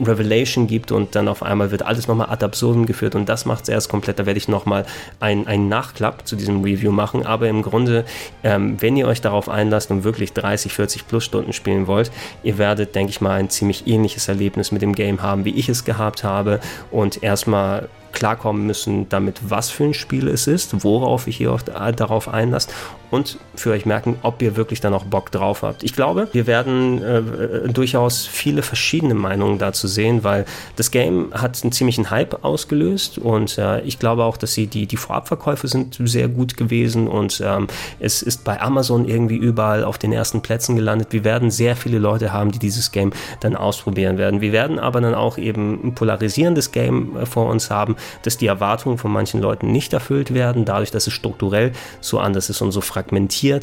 Revelation 0.00 0.66
gibt 0.66 0.90
und 0.90 1.14
dann 1.14 1.28
auf 1.28 1.42
einmal 1.42 1.70
wird 1.70 1.82
alles 1.82 2.08
nochmal 2.08 2.30
ad 2.30 2.44
absurdum 2.44 2.86
geführt 2.86 3.14
und 3.14 3.28
das 3.28 3.44
macht 3.44 3.64
es 3.64 3.68
erst 3.68 3.88
komplett. 3.90 4.18
Da 4.18 4.26
werde 4.26 4.38
ich 4.38 4.48
nochmal 4.48 4.86
einen 5.20 5.68
Nachklapp 5.68 6.26
zu 6.26 6.36
diesem 6.36 6.62
Review 6.62 6.92
machen. 6.92 7.26
Aber 7.26 7.48
im 7.48 7.62
Grunde, 7.62 8.04
ähm, 8.42 8.80
wenn 8.80 8.96
ihr 8.96 9.06
euch 9.06 9.20
darauf 9.20 9.48
einlasst 9.48 9.90
und 9.90 10.04
wirklich 10.04 10.32
30, 10.32 10.72
40 10.72 11.08
plus 11.08 11.24
Stunden 11.24 11.52
spielen 11.52 11.86
wollt, 11.86 12.10
ihr 12.42 12.56
werdet, 12.56 12.94
denke 12.94 13.10
ich 13.10 13.20
mal, 13.20 13.38
ein 13.38 13.50
ziemlich 13.50 13.86
ähnliches 13.86 14.28
Erlebnis 14.28 14.72
mit 14.72 14.80
dem 14.80 14.94
Game 14.94 15.20
haben, 15.20 15.44
wie 15.44 15.54
ich 15.54 15.68
es 15.68 15.84
gehabt 15.84 16.24
habe 16.24 16.60
und 16.90 17.22
erstmal 17.22 17.88
klarkommen 18.12 18.66
müssen 18.66 19.08
damit, 19.08 19.40
was 19.48 19.70
für 19.70 19.84
ein 19.84 19.94
Spiel 19.94 20.28
es 20.28 20.46
ist, 20.46 20.84
worauf 20.84 21.26
ich 21.26 21.36
hier 21.38 21.52
auch 21.52 21.62
darauf 21.62 22.28
einlasst 22.28 22.72
und 23.12 23.38
für 23.54 23.72
euch 23.72 23.84
merken, 23.84 24.16
ob 24.22 24.40
ihr 24.40 24.56
wirklich 24.56 24.80
dann 24.80 24.94
auch 24.94 25.04
Bock 25.04 25.30
drauf 25.30 25.62
habt. 25.62 25.84
Ich 25.84 25.92
glaube, 25.92 26.28
wir 26.32 26.46
werden 26.46 27.02
äh, 27.02 27.68
durchaus 27.68 28.26
viele 28.26 28.62
verschiedene 28.62 29.12
Meinungen 29.12 29.58
dazu 29.58 29.86
sehen, 29.86 30.24
weil 30.24 30.46
das 30.76 30.90
Game 30.90 31.30
hat 31.34 31.62
einen 31.62 31.72
ziemlichen 31.72 32.10
Hype 32.10 32.42
ausgelöst 32.42 33.18
und 33.18 33.58
äh, 33.58 33.82
ich 33.82 33.98
glaube 33.98 34.24
auch, 34.24 34.38
dass 34.38 34.54
sie 34.54 34.66
die, 34.66 34.86
die 34.86 34.96
Vorabverkäufe 34.96 35.68
sind 35.68 35.98
sehr 36.02 36.28
gut 36.28 36.56
gewesen 36.56 37.06
und 37.06 37.42
ähm, 37.44 37.66
es 38.00 38.22
ist 38.22 38.44
bei 38.44 38.58
Amazon 38.62 39.06
irgendwie 39.06 39.36
überall 39.36 39.84
auf 39.84 39.98
den 39.98 40.14
ersten 40.14 40.40
Plätzen 40.40 40.74
gelandet. 40.74 41.08
Wir 41.10 41.22
werden 41.22 41.50
sehr 41.50 41.76
viele 41.76 41.98
Leute 41.98 42.32
haben, 42.32 42.50
die 42.50 42.58
dieses 42.58 42.92
Game 42.92 43.12
dann 43.40 43.56
ausprobieren 43.56 44.16
werden. 44.16 44.40
Wir 44.40 44.52
werden 44.52 44.78
aber 44.78 45.02
dann 45.02 45.14
auch 45.14 45.36
eben 45.36 45.88
ein 45.88 45.94
polarisierendes 45.94 46.72
Game 46.72 47.14
äh, 47.18 47.26
vor 47.26 47.50
uns 47.50 47.68
haben, 47.70 47.94
dass 48.22 48.38
die 48.38 48.46
Erwartungen 48.46 48.96
von 48.96 49.12
manchen 49.12 49.42
Leuten 49.42 49.70
nicht 49.70 49.92
erfüllt 49.92 50.32
werden, 50.32 50.64
dadurch, 50.64 50.90
dass 50.90 51.06
es 51.06 51.12
strukturell 51.12 51.72
so 52.00 52.18
anders 52.18 52.48
ist 52.48 52.62
und 52.62 52.72
so 52.72 52.80
fragmentiert 52.80 53.01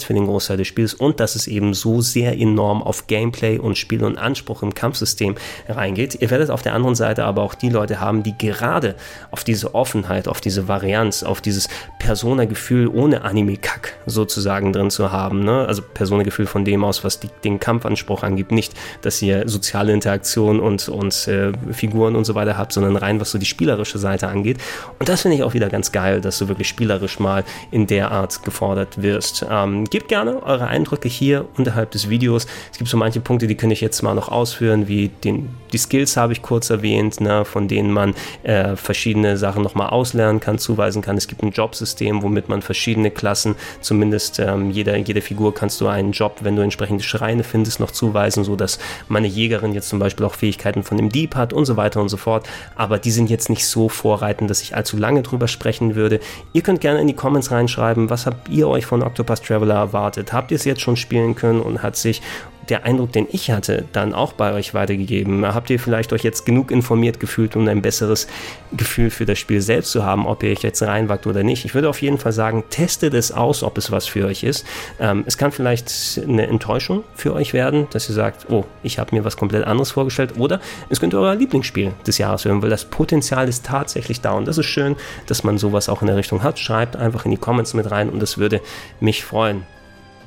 für 0.04 0.14
den 0.14 0.26
Großteil 0.26 0.58
des 0.58 0.68
Spiels 0.68 0.94
und 0.94 1.20
dass 1.20 1.36
es 1.36 1.48
eben 1.48 1.74
so 1.74 2.02
sehr 2.02 2.38
enorm 2.38 2.82
auf 2.82 3.08
Gameplay 3.08 3.58
und 3.58 3.78
Spiel 3.78 4.04
und 4.04 4.18
Anspruch 4.18 4.64
im 4.64 4.74
Kampfsystem 4.74 5.36
reingeht. 5.68 6.22
Ihr 6.22 6.30
werdet 6.30 6.50
auf 6.50 6.62
der 6.62 6.74
anderen 6.74 6.96
Seite 6.96 7.26
aber 7.26 7.44
auch 7.44 7.56
die 7.56 7.70
Leute 7.70 8.00
haben, 8.00 8.24
die 8.24 8.38
gerade 8.38 8.96
auf 9.32 9.44
diese 9.44 9.76
Offenheit, 9.76 10.28
auf 10.28 10.42
diese 10.42 10.68
Varianz, 10.68 11.24
auf 11.24 11.42
dieses 11.42 11.68
Persona-Gefühl 12.00 12.88
ohne 12.88 13.22
Anime-Kack 13.24 13.98
sozusagen 14.06 14.74
drin 14.74 14.90
zu 14.90 15.12
haben. 15.12 15.44
Ne? 15.44 15.66
Also 15.68 15.82
Persona-Gefühl 15.82 16.48
von 16.48 16.66
dem 16.66 16.84
aus, 16.84 17.04
was 17.04 17.20
die, 17.20 17.30
den 17.44 17.60
Kampfanspruch 17.60 18.24
angibt. 18.24 18.52
Nicht, 18.52 18.74
dass 19.02 19.22
ihr 19.22 19.48
soziale 19.48 19.94
Interaktion 19.94 20.60
und, 20.60 20.90
und 20.90 21.28
äh, 21.28 21.52
Figuren 21.72 22.16
und 22.16 22.26
so 22.26 22.36
weiter 22.36 22.58
habt, 22.58 22.74
sondern 22.74 22.96
rein, 22.96 23.20
was 23.20 23.32
so 23.32 23.38
die 23.38 23.46
spielerische 23.46 24.00
Seite 24.00 24.28
angeht. 24.28 24.58
Und 25.00 25.10
das 25.10 25.22
finde 25.22 25.38
ich 25.38 25.44
auch 25.44 25.54
wieder 25.54 25.70
ganz 25.70 25.92
geil, 25.92 26.22
dass 26.22 26.40
du 26.40 26.48
wirklich 26.48 26.68
spielerisch 26.68 27.20
mal 27.20 27.44
in 27.72 27.88
der 27.88 28.12
Art 28.12 28.44
gefordert 28.44 29.02
wirst. 29.02 29.29
Ähm, 29.50 29.86
gebt 29.86 30.08
gerne 30.10 30.44
eure 30.44 30.68
Eindrücke 30.68 31.10
hier 31.10 31.46
unterhalb 31.58 31.92
des 31.92 32.10
Videos. 32.10 32.46
Es 32.72 32.78
gibt 32.78 32.90
so 32.90 32.98
manche 32.98 33.20
Punkte, 33.20 33.48
die 33.48 33.56
könnte 33.56 33.74
ich 33.74 33.82
jetzt 33.82 34.02
mal 34.02 34.14
noch 34.14 34.30
ausführen, 34.30 34.88
wie 34.88 35.10
den, 35.10 35.50
die 35.74 35.78
Skills 35.78 36.18
habe 36.18 36.34
ich 36.34 36.42
kurz 36.42 36.70
erwähnt, 36.70 37.22
ne, 37.22 37.46
von 37.46 37.68
denen 37.68 37.92
man 37.92 38.14
äh, 38.44 38.76
verschiedene 38.76 39.38
Sachen 39.38 39.64
nochmal 39.64 39.90
auslernen 39.90 40.40
kann, 40.40 40.60
zuweisen 40.60 41.02
kann. 41.02 41.18
Es 41.18 41.28
gibt 41.28 41.42
ein 41.42 41.52
Jobsystem, 41.52 42.22
womit 42.22 42.50
man 42.50 42.62
verschiedene 42.62 43.12
Klassen, 43.12 43.56
zumindest 43.82 44.40
ähm, 44.40 44.72
jeder, 44.72 44.96
jede 44.98 45.22
Figur 45.22 45.54
kannst 45.54 45.82
du 45.82 45.88
einen 45.88 46.12
Job, 46.12 46.38
wenn 46.42 46.56
du 46.56 46.62
entsprechende 46.62 47.04
Schreine 47.04 47.44
findest, 47.44 47.80
noch 47.80 47.92
zuweisen, 47.92 48.44
sodass 48.44 48.80
meine 49.08 49.28
Jägerin 49.28 49.74
jetzt 49.74 49.90
zum 49.90 50.00
Beispiel 50.00 50.26
auch 50.26 50.36
Fähigkeiten 50.36 50.84
von 50.84 50.98
dem 50.98 51.10
Dieb 51.10 51.36
hat 51.36 51.54
und 51.54 51.66
so 51.66 51.78
weiter 51.78 52.02
und 52.02 52.10
so 52.10 52.18
fort. 52.18 52.48
Aber 52.76 53.00
die 53.00 53.12
sind 53.12 53.30
jetzt 53.30 53.50
nicht 53.50 53.66
so 53.66 53.90
vor 53.90 54.20
vorbereiten, 54.20 54.48
dass 54.48 54.62
ich 54.62 54.76
allzu 54.76 54.98
lange 54.98 55.22
drüber 55.22 55.48
sprechen 55.48 55.96
würde. 55.96 56.20
Ihr 56.54 56.62
könnt 56.62 56.82
gerne 56.82 57.00
in 57.00 57.08
die 57.08 57.14
Comments 57.14 57.50
reinschreiben, 57.52 58.10
was 58.10 58.26
habt 58.26 58.50
ihr 58.50 58.68
euch 58.68 58.86
von 58.86 59.04
Octopus 59.20 59.42
Traveler 59.42 59.76
erwartet? 59.76 60.32
Habt 60.32 60.52
ihr 60.52 60.56
es 60.56 60.64
jetzt 60.64 60.80
schon 60.82 60.96
spielen 60.96 61.36
können 61.36 61.62
und 61.62 61.84
hat 61.84 61.98
sich 61.98 62.22
der 62.70 62.86
Eindruck, 62.86 63.12
den 63.12 63.28
ich 63.32 63.52
hatte, 63.52 63.86
dann 63.92 64.14
auch 64.14 64.34
bei 64.34 64.54
euch 64.54 64.74
weitergegeben? 64.74 65.46
Habt 65.46 65.70
ihr 65.70 65.80
vielleicht 65.80 66.14
euch 66.14 66.24
jetzt 66.24 66.46
genug 66.46 66.72
informiert 66.72 67.20
gefühlt, 67.20 67.56
um 67.56 67.68
ein 67.68 67.82
besseres 67.82 68.28
Gefühl 68.72 69.10
für 69.10 69.26
das 69.26 69.40
Spiel 69.40 69.62
selbst 69.62 69.92
zu 69.92 70.04
haben, 70.04 70.28
ob 70.28 70.44
ihr 70.44 70.52
euch 70.52 70.62
jetzt 70.62 70.82
reinwagt 70.82 71.28
oder 71.28 71.44
nicht? 71.44 71.66
Ich 71.66 71.74
würde 71.74 71.90
auf 71.90 72.02
jeden 72.02 72.18
Fall 72.18 72.32
sagen, 72.32 72.64
testet 72.70 73.14
es 73.14 73.32
aus, 73.32 73.64
ob 73.64 73.78
es 73.78 73.92
was 73.92 74.08
für 74.08 74.26
euch 74.26 74.44
ist. 74.44 74.66
Ähm, 75.00 75.24
es 75.26 75.38
kann 75.38 75.52
vielleicht 75.52 75.92
eine 76.28 76.48
Enttäuschung 76.48 77.04
für 77.16 77.34
euch 77.34 77.54
werden, 77.54 77.88
dass 77.92 78.10
ihr 78.10 78.16
sagt, 78.16 78.50
oh, 78.50 78.66
ich 78.84 79.00
habe 79.00 79.16
mir 79.16 79.26
was 79.26 79.38
komplett 79.38 79.66
anderes 79.66 79.92
vorgestellt. 79.92 80.38
Oder 80.38 80.60
es 80.90 81.00
könnte 81.00 81.20
euer 81.20 81.36
Lieblingsspiel 81.36 81.94
des 82.06 82.18
Jahres 82.18 82.46
werden, 82.46 82.62
weil 82.62 82.70
das 82.70 82.86
Potenzial 82.86 83.48
ist 83.48 83.66
tatsächlich 83.66 84.22
da. 84.22 84.34
Und 84.34 84.48
das 84.48 84.58
ist 84.58 84.68
schön, 84.68 84.96
dass 85.28 85.44
man 85.44 85.58
sowas 85.58 85.90
auch 85.90 86.02
in 86.02 86.08
der 86.08 86.18
Richtung 86.18 86.44
hat. 86.44 86.60
Schreibt 86.60 86.96
einfach 86.96 87.26
in 87.26 87.32
die 87.32 87.38
Comments 87.38 87.74
mit 87.74 87.90
rein 87.90 88.10
und 88.10 88.20
das 88.20 88.38
würde 88.38 88.62
mich 89.00 89.24
freuen. 89.24 89.66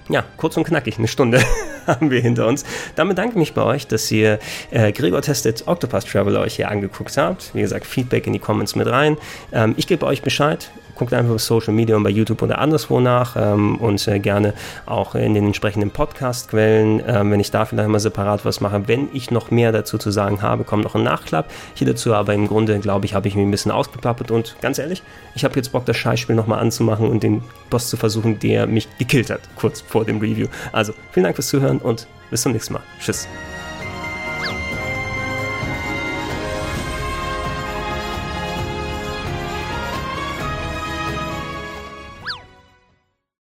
Ja, 0.09 0.25
kurz 0.37 0.57
und 0.57 0.65
knackig, 0.65 0.99
eine 0.99 1.09
Stunde 1.09 1.41
haben 1.87 2.11
wir 2.11 2.21
hinter 2.21 2.47
uns. 2.47 2.65
Damit 2.97 3.19
danke 3.19 3.33
ich 3.33 3.39
mich 3.39 3.55
bei 3.55 3.63
euch, 3.63 3.87
dass 3.87 4.11
ihr 4.11 4.39
äh, 4.71 4.93
Gregor 4.93 5.23
Tested 5.23 5.67
Octopus 5.67 6.05
Traveler 6.05 6.41
euch 6.41 6.57
hier 6.57 6.71
angeguckt 6.71 7.17
habt. 7.17 7.55
Wie 7.55 7.61
gesagt, 7.61 7.87
Feedback 7.87 8.27
in 8.27 8.33
die 8.33 8.39
Comments 8.39 8.75
mit 8.75 8.89
rein. 8.89 9.17
Ähm, 9.53 9.75
ich 9.77 9.87
gebe 9.87 10.05
euch 10.07 10.23
Bescheid, 10.23 10.71
guckt 10.95 11.13
einfach 11.15 11.35
auf 11.35 11.43
Social 11.43 11.73
Media 11.73 11.97
und 11.97 12.03
bei 12.03 12.11
YouTube 12.11 12.43
oder 12.43 12.59
anderswo 12.59 13.01
nach 13.01 13.37
ähm, 13.37 13.77
und 13.77 14.07
äh, 14.09 14.19
gerne 14.19 14.55
auch 14.87 15.15
in 15.15 15.35
den 15.35 15.47
entsprechenden 15.47 15.91
Podcast-Quellen, 15.91 17.03
ähm, 17.07 17.31
wenn 17.31 17.41
ich 17.41 17.51
da 17.51 17.65
vielleicht 17.65 17.89
mal 17.89 18.01
separat 18.01 18.45
was 18.45 18.61
mache. 18.61 18.89
Wenn 18.89 19.09
ich 19.13 19.31
noch 19.31 19.51
mehr 19.51 19.73
dazu 19.73 19.99
zu 19.99 20.11
sagen 20.11 20.43
habe, 20.43 20.65
kommt 20.65 20.85
noch 20.85 20.95
ein 20.95 21.03
Nachklapp 21.03 21.51
hier 21.75 21.87
dazu, 21.87 22.15
aber 22.15 22.35
im 22.35 22.49
Grunde, 22.49 22.79
glaube 22.81 23.07
ich, 23.07 23.15
habe 23.15 23.29
ich 23.29 23.35
mich 23.35 23.45
ein 23.45 23.51
bisschen 23.51 23.73
ausgeplappert 23.73 24.31
und 24.31 24.57
ganz 24.61 24.79
ehrlich, 24.79 25.03
ich 25.35 25.45
habe 25.45 25.57
jetzt 25.57 25.73
Bock, 25.73 25.87
das 25.87 25.97
Scheißspiel 25.97 26.37
nochmal 26.37 26.61
anzumachen 26.61 27.09
und 27.09 27.23
den 27.23 27.43
Boss 27.71 27.89
zu 27.89 27.97
versuchen, 27.97 28.39
der 28.39 28.67
mich 28.67 28.89
gekillt 28.99 29.31
hat, 29.31 29.41
kurz 29.57 29.81
vor 29.81 30.05
dem 30.05 30.19
Review. 30.19 30.47
Also, 30.73 30.93
vielen 31.13 31.25
Dank 31.25 31.37
fürs 31.37 31.49
Zuhören 31.49 31.79
und 31.79 32.07
bis 32.31 32.43
zum 32.43 32.53
nächsten 32.53 32.75
Mal. 32.75 32.83
Tschüss. 33.01 33.29